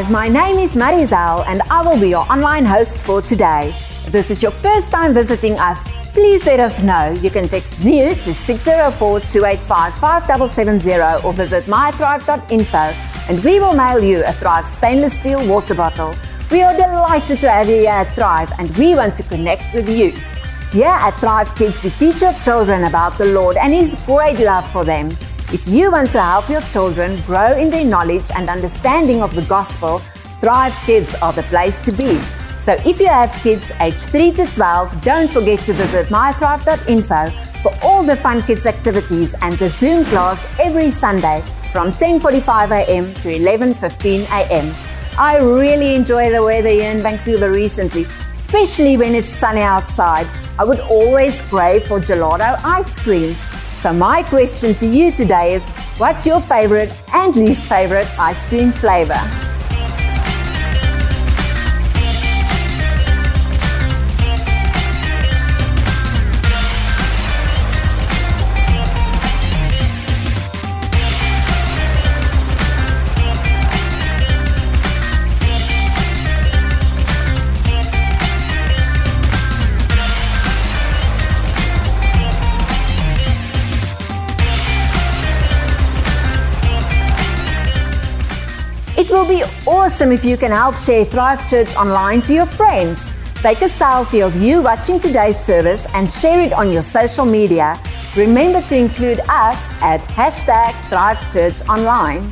Thrive. 0.00 0.10
My 0.10 0.28
name 0.28 0.58
is 0.58 0.76
Marizal 0.76 1.44
and 1.46 1.62
I 1.70 1.82
will 1.86 2.00
be 2.00 2.08
your 2.08 2.30
online 2.32 2.64
host 2.64 2.98
for 2.98 3.20
today. 3.22 3.74
If 4.06 4.12
this 4.12 4.30
is 4.30 4.42
your 4.42 4.52
first 4.52 4.90
time 4.90 5.14
visiting 5.14 5.58
us, 5.58 5.82
please 6.12 6.46
let 6.46 6.60
us 6.60 6.82
know. 6.82 7.10
You 7.22 7.30
can 7.30 7.48
text 7.48 7.84
NEW 7.84 8.14
to 8.14 8.34
604 8.34 9.20
285 9.20 9.94
5770 9.94 11.26
or 11.26 11.32
visit 11.32 11.64
mythrive.info 11.64 12.78
and 13.28 13.44
we 13.44 13.60
will 13.60 13.74
mail 13.74 14.02
you 14.02 14.22
a 14.24 14.32
Thrive 14.32 14.66
stainless 14.66 15.18
steel 15.18 15.46
water 15.46 15.74
bottle. 15.74 16.14
We 16.50 16.62
are 16.62 16.74
delighted 16.74 17.38
to 17.40 17.50
have 17.50 17.68
you 17.68 17.76
here 17.76 17.90
at 17.90 18.14
Thrive 18.14 18.52
and 18.58 18.70
we 18.76 18.94
want 18.94 19.16
to 19.16 19.22
connect 19.24 19.74
with 19.74 19.88
you. 19.88 20.12
Here 20.72 20.86
at 20.88 21.12
Thrive 21.20 21.54
Kids, 21.56 21.82
we 21.82 21.90
teach 21.90 22.22
your 22.22 22.34
children 22.44 22.84
about 22.84 23.18
the 23.18 23.26
Lord 23.26 23.56
and 23.56 23.72
His 23.72 23.96
great 24.06 24.38
love 24.38 24.70
for 24.70 24.84
them. 24.84 25.10
If 25.52 25.66
you 25.66 25.90
want 25.90 26.12
to 26.12 26.22
help 26.22 26.48
your 26.48 26.60
children 26.70 27.20
grow 27.22 27.58
in 27.58 27.70
their 27.70 27.84
knowledge 27.84 28.30
and 28.36 28.48
understanding 28.48 29.20
of 29.20 29.34
the 29.34 29.42
gospel, 29.42 29.98
Thrive 30.40 30.74
Kids 30.86 31.12
are 31.16 31.32
the 31.32 31.42
place 31.42 31.80
to 31.80 31.96
be. 31.96 32.20
So 32.60 32.74
if 32.86 33.00
you 33.00 33.08
have 33.08 33.32
kids 33.42 33.72
aged 33.80 33.98
3 33.98 34.30
to 34.34 34.46
12, 34.46 35.02
don't 35.02 35.28
forget 35.28 35.58
to 35.60 35.72
visit 35.72 36.06
mythrive.info 36.06 37.30
for 37.62 37.72
all 37.82 38.04
the 38.04 38.14
fun 38.14 38.42
kids 38.42 38.64
activities 38.64 39.34
and 39.42 39.54
the 39.54 39.68
Zoom 39.68 40.04
class 40.04 40.46
every 40.60 40.92
Sunday 40.92 41.42
from 41.72 41.92
10:45 41.94 42.70
a.m. 42.70 43.12
to 43.14 43.34
11:15 43.34 44.30
a.m. 44.30 44.72
I 45.18 45.38
really 45.38 45.96
enjoy 45.96 46.30
the 46.30 46.44
weather 46.44 46.68
here 46.68 46.92
in 46.92 47.02
Vancouver 47.02 47.50
recently, 47.50 48.06
especially 48.36 48.96
when 48.96 49.16
it's 49.16 49.32
sunny 49.32 49.62
outside. 49.62 50.28
I 50.60 50.64
would 50.64 50.80
always 50.80 51.42
crave 51.42 51.88
for 51.88 51.98
gelato 51.98 52.54
ice 52.62 52.96
creams. 53.00 53.44
So 53.80 53.94
my 53.94 54.22
question 54.22 54.74
to 54.74 54.86
you 54.86 55.10
today 55.10 55.54
is 55.54 55.66
what's 55.96 56.26
your 56.26 56.42
favorite 56.42 56.92
and 57.14 57.34
least 57.34 57.62
favorite 57.62 58.06
ice 58.18 58.44
cream 58.44 58.72
flavor? 58.72 59.18
Be 89.30 89.44
awesome 89.64 90.10
if 90.10 90.24
you 90.24 90.36
can 90.36 90.50
help 90.50 90.76
share 90.76 91.04
Thrive 91.04 91.48
Church 91.48 91.68
online 91.76 92.20
to 92.22 92.34
your 92.34 92.46
friends. 92.46 93.10
Take 93.36 93.62
a 93.62 93.68
selfie 93.68 94.26
of 94.26 94.34
you 94.34 94.60
watching 94.60 94.98
today's 94.98 95.38
service 95.38 95.86
and 95.94 96.10
share 96.12 96.40
it 96.40 96.52
on 96.52 96.72
your 96.72 96.82
social 96.82 97.24
media. 97.24 97.78
Remember 98.16 98.60
to 98.62 98.76
include 98.76 99.20
us 99.28 99.60
at 99.82 100.00
hashtag 100.18 100.72
Thrive 100.88 101.20
Church 101.32 101.54
Online. 101.68 102.28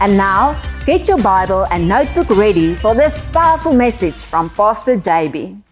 And 0.00 0.16
now, 0.16 0.58
get 0.86 1.06
your 1.06 1.22
Bible 1.22 1.66
and 1.70 1.86
notebook 1.86 2.30
ready 2.30 2.74
for 2.74 2.94
this 2.94 3.22
powerful 3.32 3.74
message 3.74 4.14
from 4.14 4.48
Pastor 4.48 4.96
JB. 4.96 5.67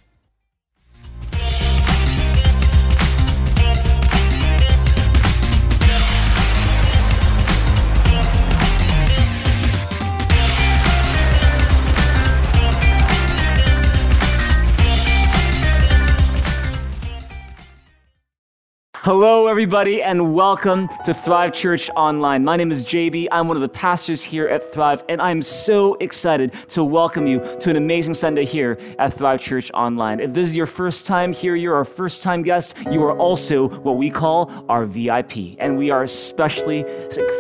Hello, 19.07 19.47
everybody, 19.47 20.03
and 20.03 20.35
welcome 20.35 20.89
to 21.05 21.15
Thrive 21.15 21.53
Church 21.53 21.89
Online. 21.91 22.43
My 22.43 22.57
name 22.57 22.73
is 22.73 22.83
JB. 22.83 23.29
I'm 23.31 23.47
one 23.47 23.57
of 23.57 23.61
the 23.61 23.69
pastors 23.69 24.21
here 24.21 24.49
at 24.49 24.73
Thrive, 24.73 25.05
and 25.09 25.23
I'm 25.23 25.43
so 25.43 25.95
excited 26.01 26.53
to 26.71 26.83
welcome 26.83 27.25
you 27.29 27.39
to 27.61 27.71
an 27.71 27.77
amazing 27.77 28.15
Sunday 28.15 28.45
here 28.45 28.77
at 28.99 29.13
Thrive 29.13 29.41
Church 29.41 29.71
Online. 29.75 30.19
If 30.19 30.33
this 30.33 30.49
is 30.49 30.57
your 30.57 30.67
first 30.67 31.07
time 31.07 31.33
here, 31.33 31.55
you're 31.55 31.77
our 31.77 31.85
first 31.85 32.21
time 32.21 32.43
guest, 32.43 32.77
you 32.91 33.01
are 33.05 33.17
also 33.17 33.69
what 33.69 33.97
we 33.97 34.11
call 34.11 34.51
our 34.69 34.85
VIP. 34.85 35.55
And 35.61 35.79
we 35.79 35.91
are 35.91 36.03
especially 36.03 36.85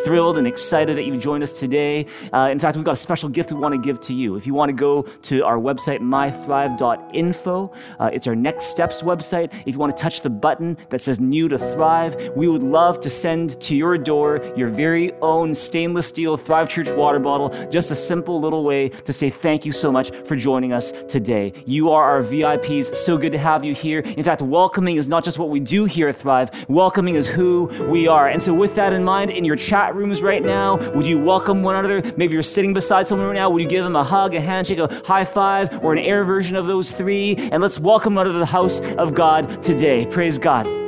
thrilled 0.05 0.38
and 0.38 0.47
excited 0.47 0.97
that 0.97 1.03
you've 1.03 1.21
joined 1.21 1.43
us 1.43 1.53
today. 1.53 2.06
Uh, 2.32 2.49
in 2.49 2.60
fact, 2.60 2.76
we've 2.76 2.84
got 2.84 2.93
a 2.93 2.94
special 2.94 3.28
gift 3.28 3.50
we 3.50 3.59
want 3.59 3.75
to 3.75 3.81
give 3.81 4.00
to 4.03 4.15
you. 4.15 4.37
If 4.37 4.47
you 4.47 4.55
want 4.55 4.69
to 4.69 4.72
go 4.72 5.03
to 5.03 5.44
our 5.44 5.59
website, 5.59 5.99
mythrive.info, 5.99 7.72
uh, 7.99 8.10
it's 8.12 8.28
our 8.28 8.37
next 8.37 8.66
steps 8.66 9.03
website. 9.03 9.53
If 9.66 9.75
you 9.75 9.81
want 9.81 9.97
to 9.97 10.00
touch 10.00 10.21
the 10.21 10.31
button 10.31 10.78
that 10.91 11.03
says 11.03 11.19
new 11.19 11.49
to 11.49 11.56
thrive, 11.59 12.31
we 12.37 12.49
would 12.49 12.62
love 12.62 13.00
to 13.00 13.11
send 13.11 13.61
to 13.62 13.77
your 13.77 13.99
door 13.99 14.41
your 14.56 14.69
very 14.69 15.12
own 15.21 15.55
stainless 15.55 16.06
steel 16.06 16.37
Thrive 16.37 16.69
Church 16.69 16.91
water 16.91 17.19
bottle. 17.19 17.49
Just 17.71 17.91
a 17.91 17.94
simple 17.94 18.41
little 18.41 18.65
way 18.65 18.89
to 18.89 19.12
say 19.12 19.31
thank 19.31 19.65
you 19.65 19.72
so 19.72 19.91
much 19.93 20.11
for 20.27 20.37
joining 20.37 20.72
us 20.72 20.93
today. 21.09 21.53
You 21.67 21.91
are 21.91 22.05
our 22.05 22.22
VIPs. 22.22 22.94
So 22.94 23.19
good 23.19 23.33
to 23.33 23.39
have 23.39 23.65
you 23.65 23.75
here. 23.75 24.00
In 24.00 24.22
fact, 24.22 24.43
welcoming 24.43 24.97
is 24.97 25.09
not 25.09 25.25
just 25.25 25.39
what 25.39 25.50
we 25.50 25.61
do 25.61 25.84
here 25.84 26.09
at 26.09 26.17
Thrive, 26.17 26.50
welcoming 26.69 27.15
is 27.17 27.28
who 27.28 27.67
we 27.88 28.09
are. 28.09 28.28
And 28.28 28.41
so, 28.41 28.55
with 28.55 28.75
that 28.77 28.93
in 28.93 29.05
mind, 29.05 29.31
in 29.31 29.44
your 29.44 29.56
chat 29.56 29.94
rooms 29.94 30.23
right 30.23 30.43
now, 30.43 30.77
would 30.93 31.06
you 31.06 31.19
welcome 31.19 31.62
one 31.62 31.77
another? 31.77 32.03
Maybe 32.17 32.34
you're 32.34 32.43
sitting 32.43 32.75
beside 32.75 33.06
someone 33.06 33.28
right 33.28 33.34
now. 33.34 33.50
Would 33.50 33.62
you 33.62 33.69
give 33.69 33.84
them 33.84 33.97
a 33.97 34.05
hug, 34.05 34.34
a 34.34 34.41
handshake, 34.41 34.78
a 34.78 35.03
high 35.05 35.25
five, 35.25 35.83
or 35.84 35.93
an 35.93 35.99
air 35.99 36.25
version 36.25 36.56
of 36.56 36.67
those 36.67 36.93
three? 36.93 37.37
And 37.37 37.62
let's 37.62 37.78
welcome 37.78 38.15
one 38.15 38.27
another 38.27 38.38
to 38.38 38.41
the 38.41 38.47
house 38.47 38.81
of 38.81 39.15
God 39.15 39.62
today. 39.62 40.06
Praise 40.06 40.38
God. 40.38 40.85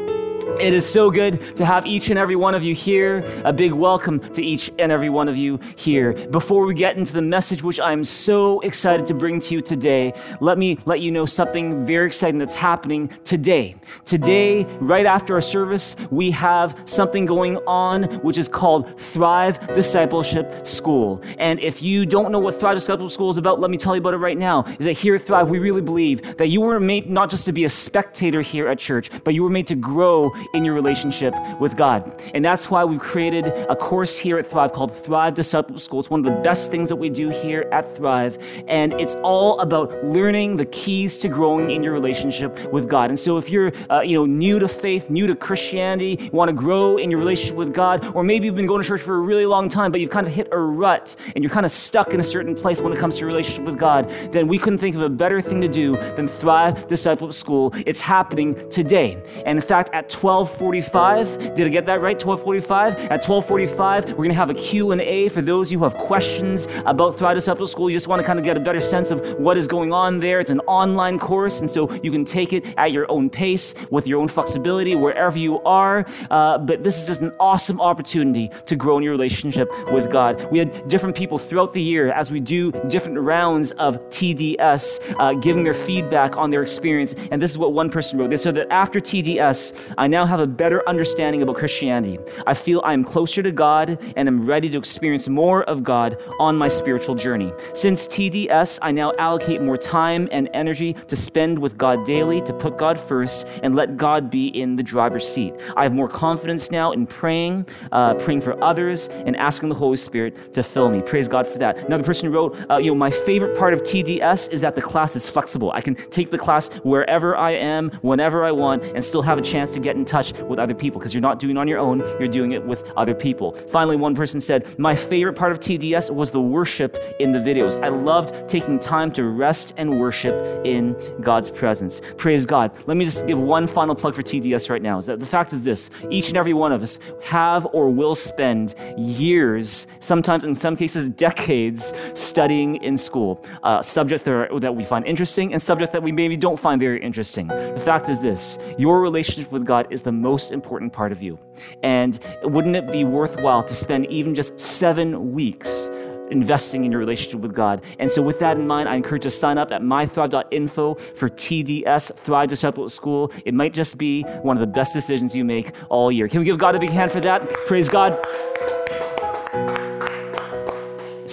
It 0.61 0.75
is 0.75 0.85
so 0.85 1.09
good 1.13 1.57
to 1.57 1.65
have 1.65 1.87
each 1.87 2.11
and 2.11 2.19
every 2.19 2.35
one 2.35 2.53
of 2.53 2.65
you 2.65 2.75
here. 2.75 3.25
A 3.45 3.53
big 3.53 3.71
welcome 3.71 4.19
to 4.33 4.43
each 4.43 4.73
and 4.77 4.91
every 4.91 5.09
one 5.09 5.29
of 5.29 5.37
you 5.37 5.61
here. 5.77 6.15
Before 6.31 6.67
we 6.67 6.75
get 6.75 6.97
into 6.97 7.13
the 7.13 7.23
message, 7.23 7.63
which 7.63 7.79
I'm 7.79 8.03
so 8.03 8.59
excited 8.61 9.07
to 9.07 9.15
bring 9.15 9.39
to 9.39 9.55
you 9.55 9.61
today, 9.61 10.15
let 10.41 10.59
me 10.59 10.77
let 10.85 11.01
you 11.01 11.13
know 11.13 11.27
something 11.27 11.87
very 11.87 12.09
exciting 12.09 12.39
that's 12.39 12.55
happening 12.55 13.09
today. 13.23 13.77
Today, 14.05 14.65
right 14.81 15.07
after 15.07 15.35
our 15.35 15.41
service, 15.41 15.95
we 16.11 16.33
have 16.33 16.83
something 16.87 17.25
going 17.25 17.59
on 17.59 18.05
which 18.23 18.37
is 18.37 18.49
called 18.49 18.99
Thrive 19.01 19.65
Discipleship 19.77 20.67
School. 20.67 21.23
And 21.39 21.61
if 21.61 21.83
you 21.83 22.05
don't 22.05 22.33
know 22.33 22.41
what 22.41 22.59
Thrive 22.59 22.77
Discipleship 22.77 23.15
School 23.15 23.31
is 23.31 23.39
about, 23.39 23.61
let 23.61 23.71
me 23.71 23.77
tell 23.77 23.95
you 23.95 24.01
about 24.01 24.15
it 24.15 24.19
right 24.19 24.39
now. 24.39 24.65
Is 24.81 24.87
that 24.87 24.95
here 24.95 25.15
at 25.15 25.23
Thrive, 25.23 25.51
we 25.51 25.61
really 25.61 25.83
believe 25.83 26.37
that 26.39 26.49
you 26.49 26.63
were 26.63 26.81
made 26.81 27.09
not 27.09 27.31
just 27.31 27.45
to 27.45 27.53
be 27.53 27.65
a 27.65 27.71
spectator 27.71 28.43
here 28.43 28.67
at 28.67 28.81
church, 28.81 29.09
but 29.23 29.35
you 29.35 29.45
were 29.45 29.51
made 29.51 29.69
to 29.69 29.77
grow 29.77 30.33
in 30.55 30.65
your 30.65 30.75
relationship 30.75 31.35
with 31.61 31.77
God. 31.77 32.21
And 32.35 32.45
that's 32.45 32.71
why 32.71 32.85
we've 32.85 33.01
created 33.01 33.47
a 33.47 33.77
course 33.77 34.19
here 34.19 34.39
at 34.39 34.47
Thrive 34.47 34.73
called 34.73 34.95
Thrive 34.95 35.35
Discipleship 35.35 35.81
School. 35.81 36.01
It's 36.01 36.11
one 36.11 36.25
of 36.25 36.27
the 36.27 36.41
best 36.43 36.71
things 36.71 36.89
that 36.89 36.97
we 36.97 37.09
do 37.09 37.29
here 37.29 37.69
at 37.73 37.89
Thrive. 37.97 38.39
And 38.67 38.93
it's 38.95 39.15
all 39.17 39.61
about 39.61 40.05
learning 40.05 40.57
the 40.57 40.67
keys 40.67 41.19
to 41.19 41.29
growing 41.29 41.71
in 41.71 41.83
your 41.83 41.93
relationship 41.93 42.73
with 42.73 42.89
God. 42.89 43.11
And 43.11 43.19
so 43.19 43.37
if 43.37 43.49
you're 43.49 43.73
uh, 43.91 44.01
you 44.01 44.15
know, 44.15 44.27
new 44.27 44.59
to 44.59 44.69
faith, 44.69 45.11
new 45.11 45.27
to 45.27 45.35
Christianity, 45.35 46.19
you 46.21 46.31
want 46.31 46.49
to 46.49 46.53
grow 46.53 46.97
in 46.97 47.11
your 47.11 47.19
relationship 47.19 47.57
with 47.57 47.75
God, 47.75 48.05
or 48.15 48.23
maybe 48.23 48.47
you've 48.47 48.57
been 48.57 48.67
going 48.67 48.83
to 48.83 48.89
church 48.89 49.03
for 49.03 49.17
a 49.17 49.21
really 49.21 49.47
long 49.47 49.69
time, 49.69 49.91
but 49.91 50.01
you've 50.01 50.11
kind 50.11 50.27
of 50.27 50.33
hit 50.33 50.49
a 50.53 50.59
rut 50.59 51.17
and 51.35 51.43
you're 51.43 51.53
kind 51.53 51.67
of 51.67 51.73
stuck 51.73 52.15
in 52.15 52.21
a 52.21 52.25
certain 52.25 52.55
place 52.55 52.81
when 52.81 52.93
it 52.93 52.99
comes 52.99 53.17
to 53.17 53.21
your 53.21 53.29
relationship 53.29 53.65
with 53.65 53.79
God, 53.79 54.09
then 54.33 54.49
we 54.49 54.59
couldn't 54.59 54.79
think 54.79 54.97
of 54.97 55.03
a 55.03 55.09
better 55.09 55.41
thing 55.41 55.61
to 55.61 55.69
do 55.69 55.97
than 56.17 56.29
Thrive 56.29 56.87
Discipleship 56.87 57.35
School. 57.35 57.73
It's 57.87 58.01
happening 58.01 58.69
today. 58.71 59.23
And 59.45 59.59
in 59.59 59.63
fact, 59.63 59.91
at 59.93 60.09
12 60.09 60.28
12:45. 60.29 61.55
Did 61.55 61.67
I 61.67 61.71
get 61.71 61.87
that 61.87 62.03
right? 62.03 62.19
12:45. 62.19 63.11
At 63.11 63.23
12:45, 63.23 64.11
we're 64.11 64.17
going 64.17 64.29
to 64.29 64.35
have 64.35 64.51
a 64.51 64.55
Q&A 64.55 65.31
for 65.31 65.41
those 65.41 65.71
who 65.71 65.83
have 65.85 65.95
questions 65.95 66.69
about 66.85 67.17
Thrive 67.17 67.35
Discipleship 67.35 67.73
School. 67.73 67.89
You 67.89 67.97
just 67.97 68.09
want 68.09 68.21
to 68.21 68.27
kind 68.27 68.39
of 68.39 68.45
get 68.45 68.55
a 68.55 68.61
better 68.61 68.81
sense 68.81 69.11
of 69.11 69.25
what 69.39 69.57
is 69.57 69.67
going 69.67 69.91
on 69.91 70.21
there. 70.21 70.39
It's 70.39 70.51
an 70.51 70.61
online 70.61 71.19
course, 71.19 71.61
and 71.61 71.71
so 71.71 71.91
you 72.03 72.11
can 72.11 72.27
take 72.27 72.53
it 72.53 72.75
at 72.77 72.93
your 72.93 73.11
own 73.11 73.31
pace 73.31 73.73
with 73.91 74.07
your 74.07 74.21
own 74.21 74.29
flexibility 74.29 74.95
wherever 74.95 75.39
you 75.39 75.61
are. 75.61 76.05
Uh, 76.31 76.59
but 76.59 76.85
this 76.85 77.01
is 77.01 77.07
just 77.07 77.23
an 77.23 77.33
awesome 77.41 77.81
opportunity 77.81 78.51
to 78.67 78.77
grow 78.77 78.99
in 78.99 79.05
your 79.05 79.13
relationship 79.13 79.73
with 79.91 80.11
God. 80.11 80.47
We 80.53 80.59
had 80.59 80.89
different 80.89 81.17
people 81.17 81.39
throughout 81.39 81.73
the 81.73 81.83
year 81.83 82.13
as 82.13 82.31
we 82.31 82.41
do 82.41 82.71
different 82.89 83.19
rounds 83.19 83.71
of 83.73 83.97
TDS, 84.11 85.01
uh, 85.19 85.33
giving 85.35 85.65
their 85.65 85.73
feedback 85.73 86.37
on 86.37 86.51
their 86.51 86.61
experience. 86.61 87.15
And 87.31 87.41
this 87.41 87.51
is 87.51 87.57
what 87.57 87.73
one 87.73 87.89
person 87.89 88.19
wrote. 88.19 88.29
They 88.29 88.37
said 88.37 88.57
that 88.57 88.71
after 88.71 89.01
TDS, 89.01 89.95
I 89.97 90.07
now 90.07 90.18
have 90.27 90.41
a 90.41 90.47
better 90.47 90.87
understanding 90.89 91.43
about 91.43 91.57
Christianity. 91.57 92.19
I 92.47 92.55
feel 92.55 92.81
I 92.85 92.93
am 92.93 93.05
closer 93.05 93.43
to 93.43 93.53
God 93.53 93.99
and 94.17 94.29
am 94.29 94.47
ready 94.47 94.69
to 94.71 94.79
experience 94.79 95.29
more 95.29 95.65
of 95.65 95.83
God 95.83 96.17
on 96.39 96.57
my 96.57 96.69
spiritual 96.69 97.15
journey. 97.15 97.53
Since 97.75 98.09
TDS, 98.09 98.79
I 98.83 98.93
now 98.93 99.13
allocate 99.19 99.63
more 99.63 99.77
time 99.77 100.29
and 100.31 100.49
energy 100.53 100.93
to 100.93 101.17
spend 101.17 101.59
with 101.59 101.77
God 101.79 102.05
daily, 102.05 102.41
to 102.43 102.53
put 102.53 102.79
God 102.79 102.99
first, 102.99 103.47
and 103.63 103.75
let 103.75 103.97
God 103.97 104.31
be 104.31 104.49
in 104.49 104.77
the 104.77 104.83
driver's 104.83 105.29
seat. 105.29 105.55
I 105.77 105.83
have 105.83 105.93
more 105.93 106.09
confidence 106.09 106.71
now 106.71 106.93
in 106.93 107.07
praying, 107.07 107.67
uh, 107.93 108.15
praying 108.15 108.43
for 108.43 108.63
others, 108.63 109.09
and 109.09 109.37
asking 109.37 109.69
the 109.69 109.75
Holy 109.75 109.97
Spirit 109.97 110.53
to 110.55 110.63
fill 110.63 110.91
me. 110.91 111.03
Praise 111.03 111.29
God 111.29 111.47
for 111.47 111.59
that. 111.59 111.79
Another 111.79 112.05
person 112.05 112.33
wrote, 112.33 112.57
uh, 112.71 112.79
you 112.79 112.91
know, 112.91 112.95
my 112.95 113.11
favorite 113.11 113.57
part 113.57 113.73
of 113.75 113.83
TDS 113.83 114.51
is 114.51 114.61
that 114.61 114.75
the 114.75 114.83
class 114.83 115.17
is 115.17 115.29
flexible. 115.29 115.71
I 115.73 115.81
can 115.81 115.95
take 115.95 116.31
the 116.31 116.39
class 116.39 116.69
wherever 116.83 117.37
I 117.37 117.53
am, 117.53 117.91
whenever 118.03 118.45
I 118.45 118.53
want, 118.53 118.85
and 118.85 119.05
still 119.05 119.23
have 119.23 119.39
a 119.39 119.43
chance 119.43 119.73
to 119.75 119.81
get 119.81 119.97
in 119.97 120.05
touch 120.09 120.33
with 120.33 120.59
other 120.59 120.75
people 120.75 120.99
because 120.99 121.15
you're 121.15 121.21
not 121.21 121.39
doing 121.39 121.57
it 121.57 121.61
on 121.61 121.69
your 121.69 121.79
own, 121.79 122.01
you're 122.19 122.29
doing 122.29 122.53
it 122.53 122.65
with 122.65 122.91
other 122.97 123.15
people. 123.15 123.53
Finally, 123.53 123.97
one 123.97 124.15
person 124.15 124.41
said, 124.41 124.79
My 124.79 124.97
favorite 124.97 125.35
part 125.35 125.53
of 125.53 125.61
TDS 125.61 126.11
was 126.11 126.31
the 126.31 126.41
worship 126.41 126.97
in 127.21 127.33
the 127.33 127.39
videos. 127.39 127.83
I 127.83 127.89
loved 127.89 128.49
taking 128.49 128.79
time 128.79 129.13
to 129.13 129.25
rest 129.25 129.75
and 129.77 130.01
worship 130.01 130.35
in 130.65 130.97
God's 131.21 131.51
presence. 131.51 132.01
Praise 132.17 132.47
God. 132.47 132.73
Let 132.87 132.97
me 132.97 133.05
just 133.05 133.27
give 133.27 133.39
one 133.39 133.67
final 133.67 133.95
plug 133.95 134.15
for 134.15 134.23
TDS 134.23 134.71
right 134.71 134.83
now. 134.83 134.99
Is 134.99 135.07
that 135.07 135.21
the 135.21 135.27
fact 135.27 135.53
is 135.53 135.63
this 135.63 135.91
each 136.11 136.29
and 136.29 136.37
every 136.37 136.55
one 136.55 136.73
of 136.73 136.83
us 136.83 136.99
have 137.23 137.67
or 137.73 137.91
will 137.91 138.15
spend 138.15 138.75
years, 138.97 139.87
sometimes 140.01 140.45
in 140.45 140.55
some 140.55 140.77
cases 140.77 141.09
decades, 141.09 141.93
studying 142.15 142.77
in 142.77 142.97
school. 142.97 143.45
Uh, 143.63 143.83
subjects 143.83 144.25
that, 144.25 144.33
are, 144.33 144.61
that 144.61 144.75
we 144.75 144.85
find 144.85 145.07
interesting 145.07 145.53
and 145.53 145.61
subjects 145.61 145.93
that 145.93 146.03
we 146.03 146.13
maybe 146.13 146.37
don't 146.37 146.59
find 146.59 146.81
very 146.81 147.03
interesting. 147.03 147.49
The 147.49 147.83
fact 147.85 148.09
is 148.09 148.21
this 148.21 148.59
your 148.79 149.01
relationship 149.01 149.51
with 149.53 149.65
God 149.65 149.87
is 149.91 149.98
the 150.03 150.13
most 150.13 150.51
important 150.51 150.93
part 150.93 151.13
of 151.13 151.23
you. 151.23 151.39
And 151.83 152.19
wouldn't 152.43 152.77
it 152.77 152.91
be 152.91 153.05
worthwhile 153.05 153.63
to 153.63 153.75
spend 153.75 154.07
even 154.07 154.35
just 154.35 154.59
seven 154.59 155.33
weeks? 155.33 155.89
investing 156.31 156.85
in 156.85 156.93
your 156.93 156.99
relationship 156.99 157.41
with 157.41 157.55
God. 157.55 157.85
And 157.99 158.11
so, 158.11 158.23
with 158.23 158.39
that 158.41 158.57
in 158.57 158.67
mind, 158.67 158.89
I 158.89 158.97
encourage 158.97 159.25
you 159.25 159.31
to 159.31 159.37
sign 159.37 159.59
up 159.59 159.73
at 159.73 159.83
mythrive.info 159.83 160.95
for 160.95 161.29
TDS, 161.29 162.15
Thrive 162.17 162.49
Disciple 162.49 162.89
School. 162.89 163.33
It 163.45 163.55
might 163.55 163.75
just 163.75 163.99
be 163.99 164.23
one 164.43 164.57
of 164.57 164.61
the 164.61 164.67
best 164.67 164.93
decisions 164.93 165.35
you 165.35 165.45
make 165.45 165.73
all 165.89 166.13
year. 166.13 166.29
Can 166.29 166.41
we 166.41 166.45
give 166.45 166.59
God 166.59 166.75
a 166.75 166.79
big 166.79 166.91
hand 166.91 167.11
for 167.11 167.21
that? 167.21 167.49
Praise 167.67 167.89
God. 167.89 168.19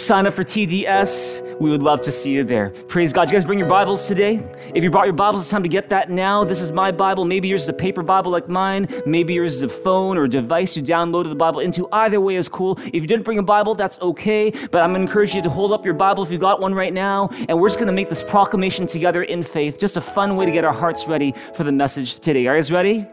Sign 0.05 0.27
up 0.27 0.35
for 0.35 0.43
TDS. 0.43 1.59
We 1.59 1.71
would 1.71 1.81
love 1.81 1.99
to 2.03 2.11
see 2.11 2.29
you 2.29 2.43
there. 2.43 2.69
Praise 2.69 3.11
God. 3.11 3.27
You 3.27 3.35
guys 3.35 3.43
bring 3.43 3.57
your 3.57 3.67
Bibles 3.67 4.07
today? 4.07 4.39
If 4.75 4.83
you 4.83 4.91
brought 4.91 5.05
your 5.05 5.15
Bibles, 5.15 5.41
it's 5.41 5.49
time 5.49 5.63
to 5.63 5.69
get 5.69 5.89
that 5.89 6.11
now. 6.11 6.43
This 6.43 6.61
is 6.61 6.71
my 6.71 6.91
Bible. 6.91 7.25
Maybe 7.25 7.47
yours 7.47 7.63
is 7.63 7.69
a 7.69 7.73
paper 7.73 8.03
Bible 8.03 8.31
like 8.31 8.47
mine. 8.47 8.87
Maybe 9.07 9.33
yours 9.33 9.55
is 9.55 9.63
a 9.63 9.67
phone 9.67 10.19
or 10.19 10.25
a 10.25 10.29
device 10.29 10.77
you 10.77 10.83
downloaded 10.83 11.29
the 11.29 11.35
Bible 11.35 11.59
into. 11.59 11.87
Either 11.91 12.21
way 12.21 12.35
is 12.35 12.47
cool. 12.47 12.77
If 12.85 12.93
you 12.93 13.07
didn't 13.07 13.23
bring 13.23 13.39
a 13.39 13.43
Bible, 13.43 13.73
that's 13.73 13.99
okay. 13.99 14.51
But 14.51 14.83
I'm 14.83 14.91
going 14.91 15.01
to 15.01 15.07
encourage 15.07 15.33
you 15.33 15.41
to 15.41 15.49
hold 15.49 15.71
up 15.71 15.83
your 15.83 15.95
Bible 15.95 16.21
if 16.21 16.29
you 16.29 16.37
got 16.37 16.59
one 16.59 16.75
right 16.75 16.93
now. 16.93 17.29
And 17.49 17.59
we're 17.59 17.69
just 17.69 17.79
going 17.79 17.87
to 17.87 17.93
make 17.93 18.09
this 18.09 18.21
proclamation 18.21 18.85
together 18.85 19.23
in 19.23 19.41
faith. 19.41 19.79
Just 19.79 19.97
a 19.97 20.01
fun 20.01 20.35
way 20.35 20.45
to 20.45 20.51
get 20.51 20.65
our 20.65 20.73
hearts 20.73 21.07
ready 21.07 21.33
for 21.55 21.63
the 21.63 21.71
message 21.71 22.19
today. 22.19 22.45
Are 22.45 22.53
you 22.53 22.59
guys 22.59 22.71
ready? 22.71 23.07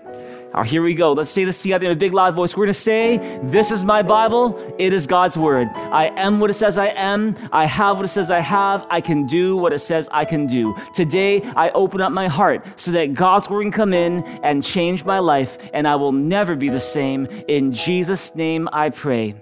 Right, 0.55 0.67
here 0.67 0.83
we 0.83 0.95
go. 0.95 1.13
Let's 1.13 1.31
say 1.31 1.45
this 1.45 1.63
together 1.63 1.87
in 1.87 1.93
a 1.93 1.97
big 1.97 2.13
loud 2.13 2.35
voice. 2.35 2.57
We're 2.57 2.67
going 2.67 2.75
to 2.75 2.81
say, 2.81 3.19
This 3.43 3.71
is 3.71 3.85
my 3.85 4.03
Bible. 4.03 4.75
It 4.79 4.93
is 4.93 5.07
God's 5.07 5.39
word. 5.39 5.69
I 5.75 6.07
am 6.17 6.41
what 6.41 6.51
it 6.51 6.55
says 6.55 6.77
I 6.77 6.89
am. 6.89 7.37
I 7.53 7.65
have 7.65 7.97
what 7.97 8.05
it 8.05 8.09
says 8.09 8.31
I 8.31 8.41
have. 8.41 8.87
I 8.91 9.01
can 9.01 9.25
do 9.25 9.57
what 9.57 9.73
it 9.73 9.79
says 9.79 10.09
I 10.13 10.25
can 10.27 10.47
do. 10.47 10.75
Today, 10.95 11.43
I 11.57 11.71
open 11.71 12.03
up 12.03 12.13
my 12.13 12.29
heart 12.29 12.79
so 12.79 12.91
that 12.91 13.15
God's 13.15 13.49
word 13.49 13.63
can 13.63 13.73
come 13.73 13.95
in 13.95 14.25
and 14.43 14.63
change 14.63 15.05
my 15.05 15.21
life, 15.21 15.57
and 15.73 15.89
I 15.89 15.97
will 15.97 16.13
never 16.13 16.55
be 16.55 16.69
the 16.69 16.81
same. 16.81 17.27
In 17.49 17.73
Jesus' 17.73 18.35
name 18.35 18.69
I 18.73 18.91
pray. 18.91 19.35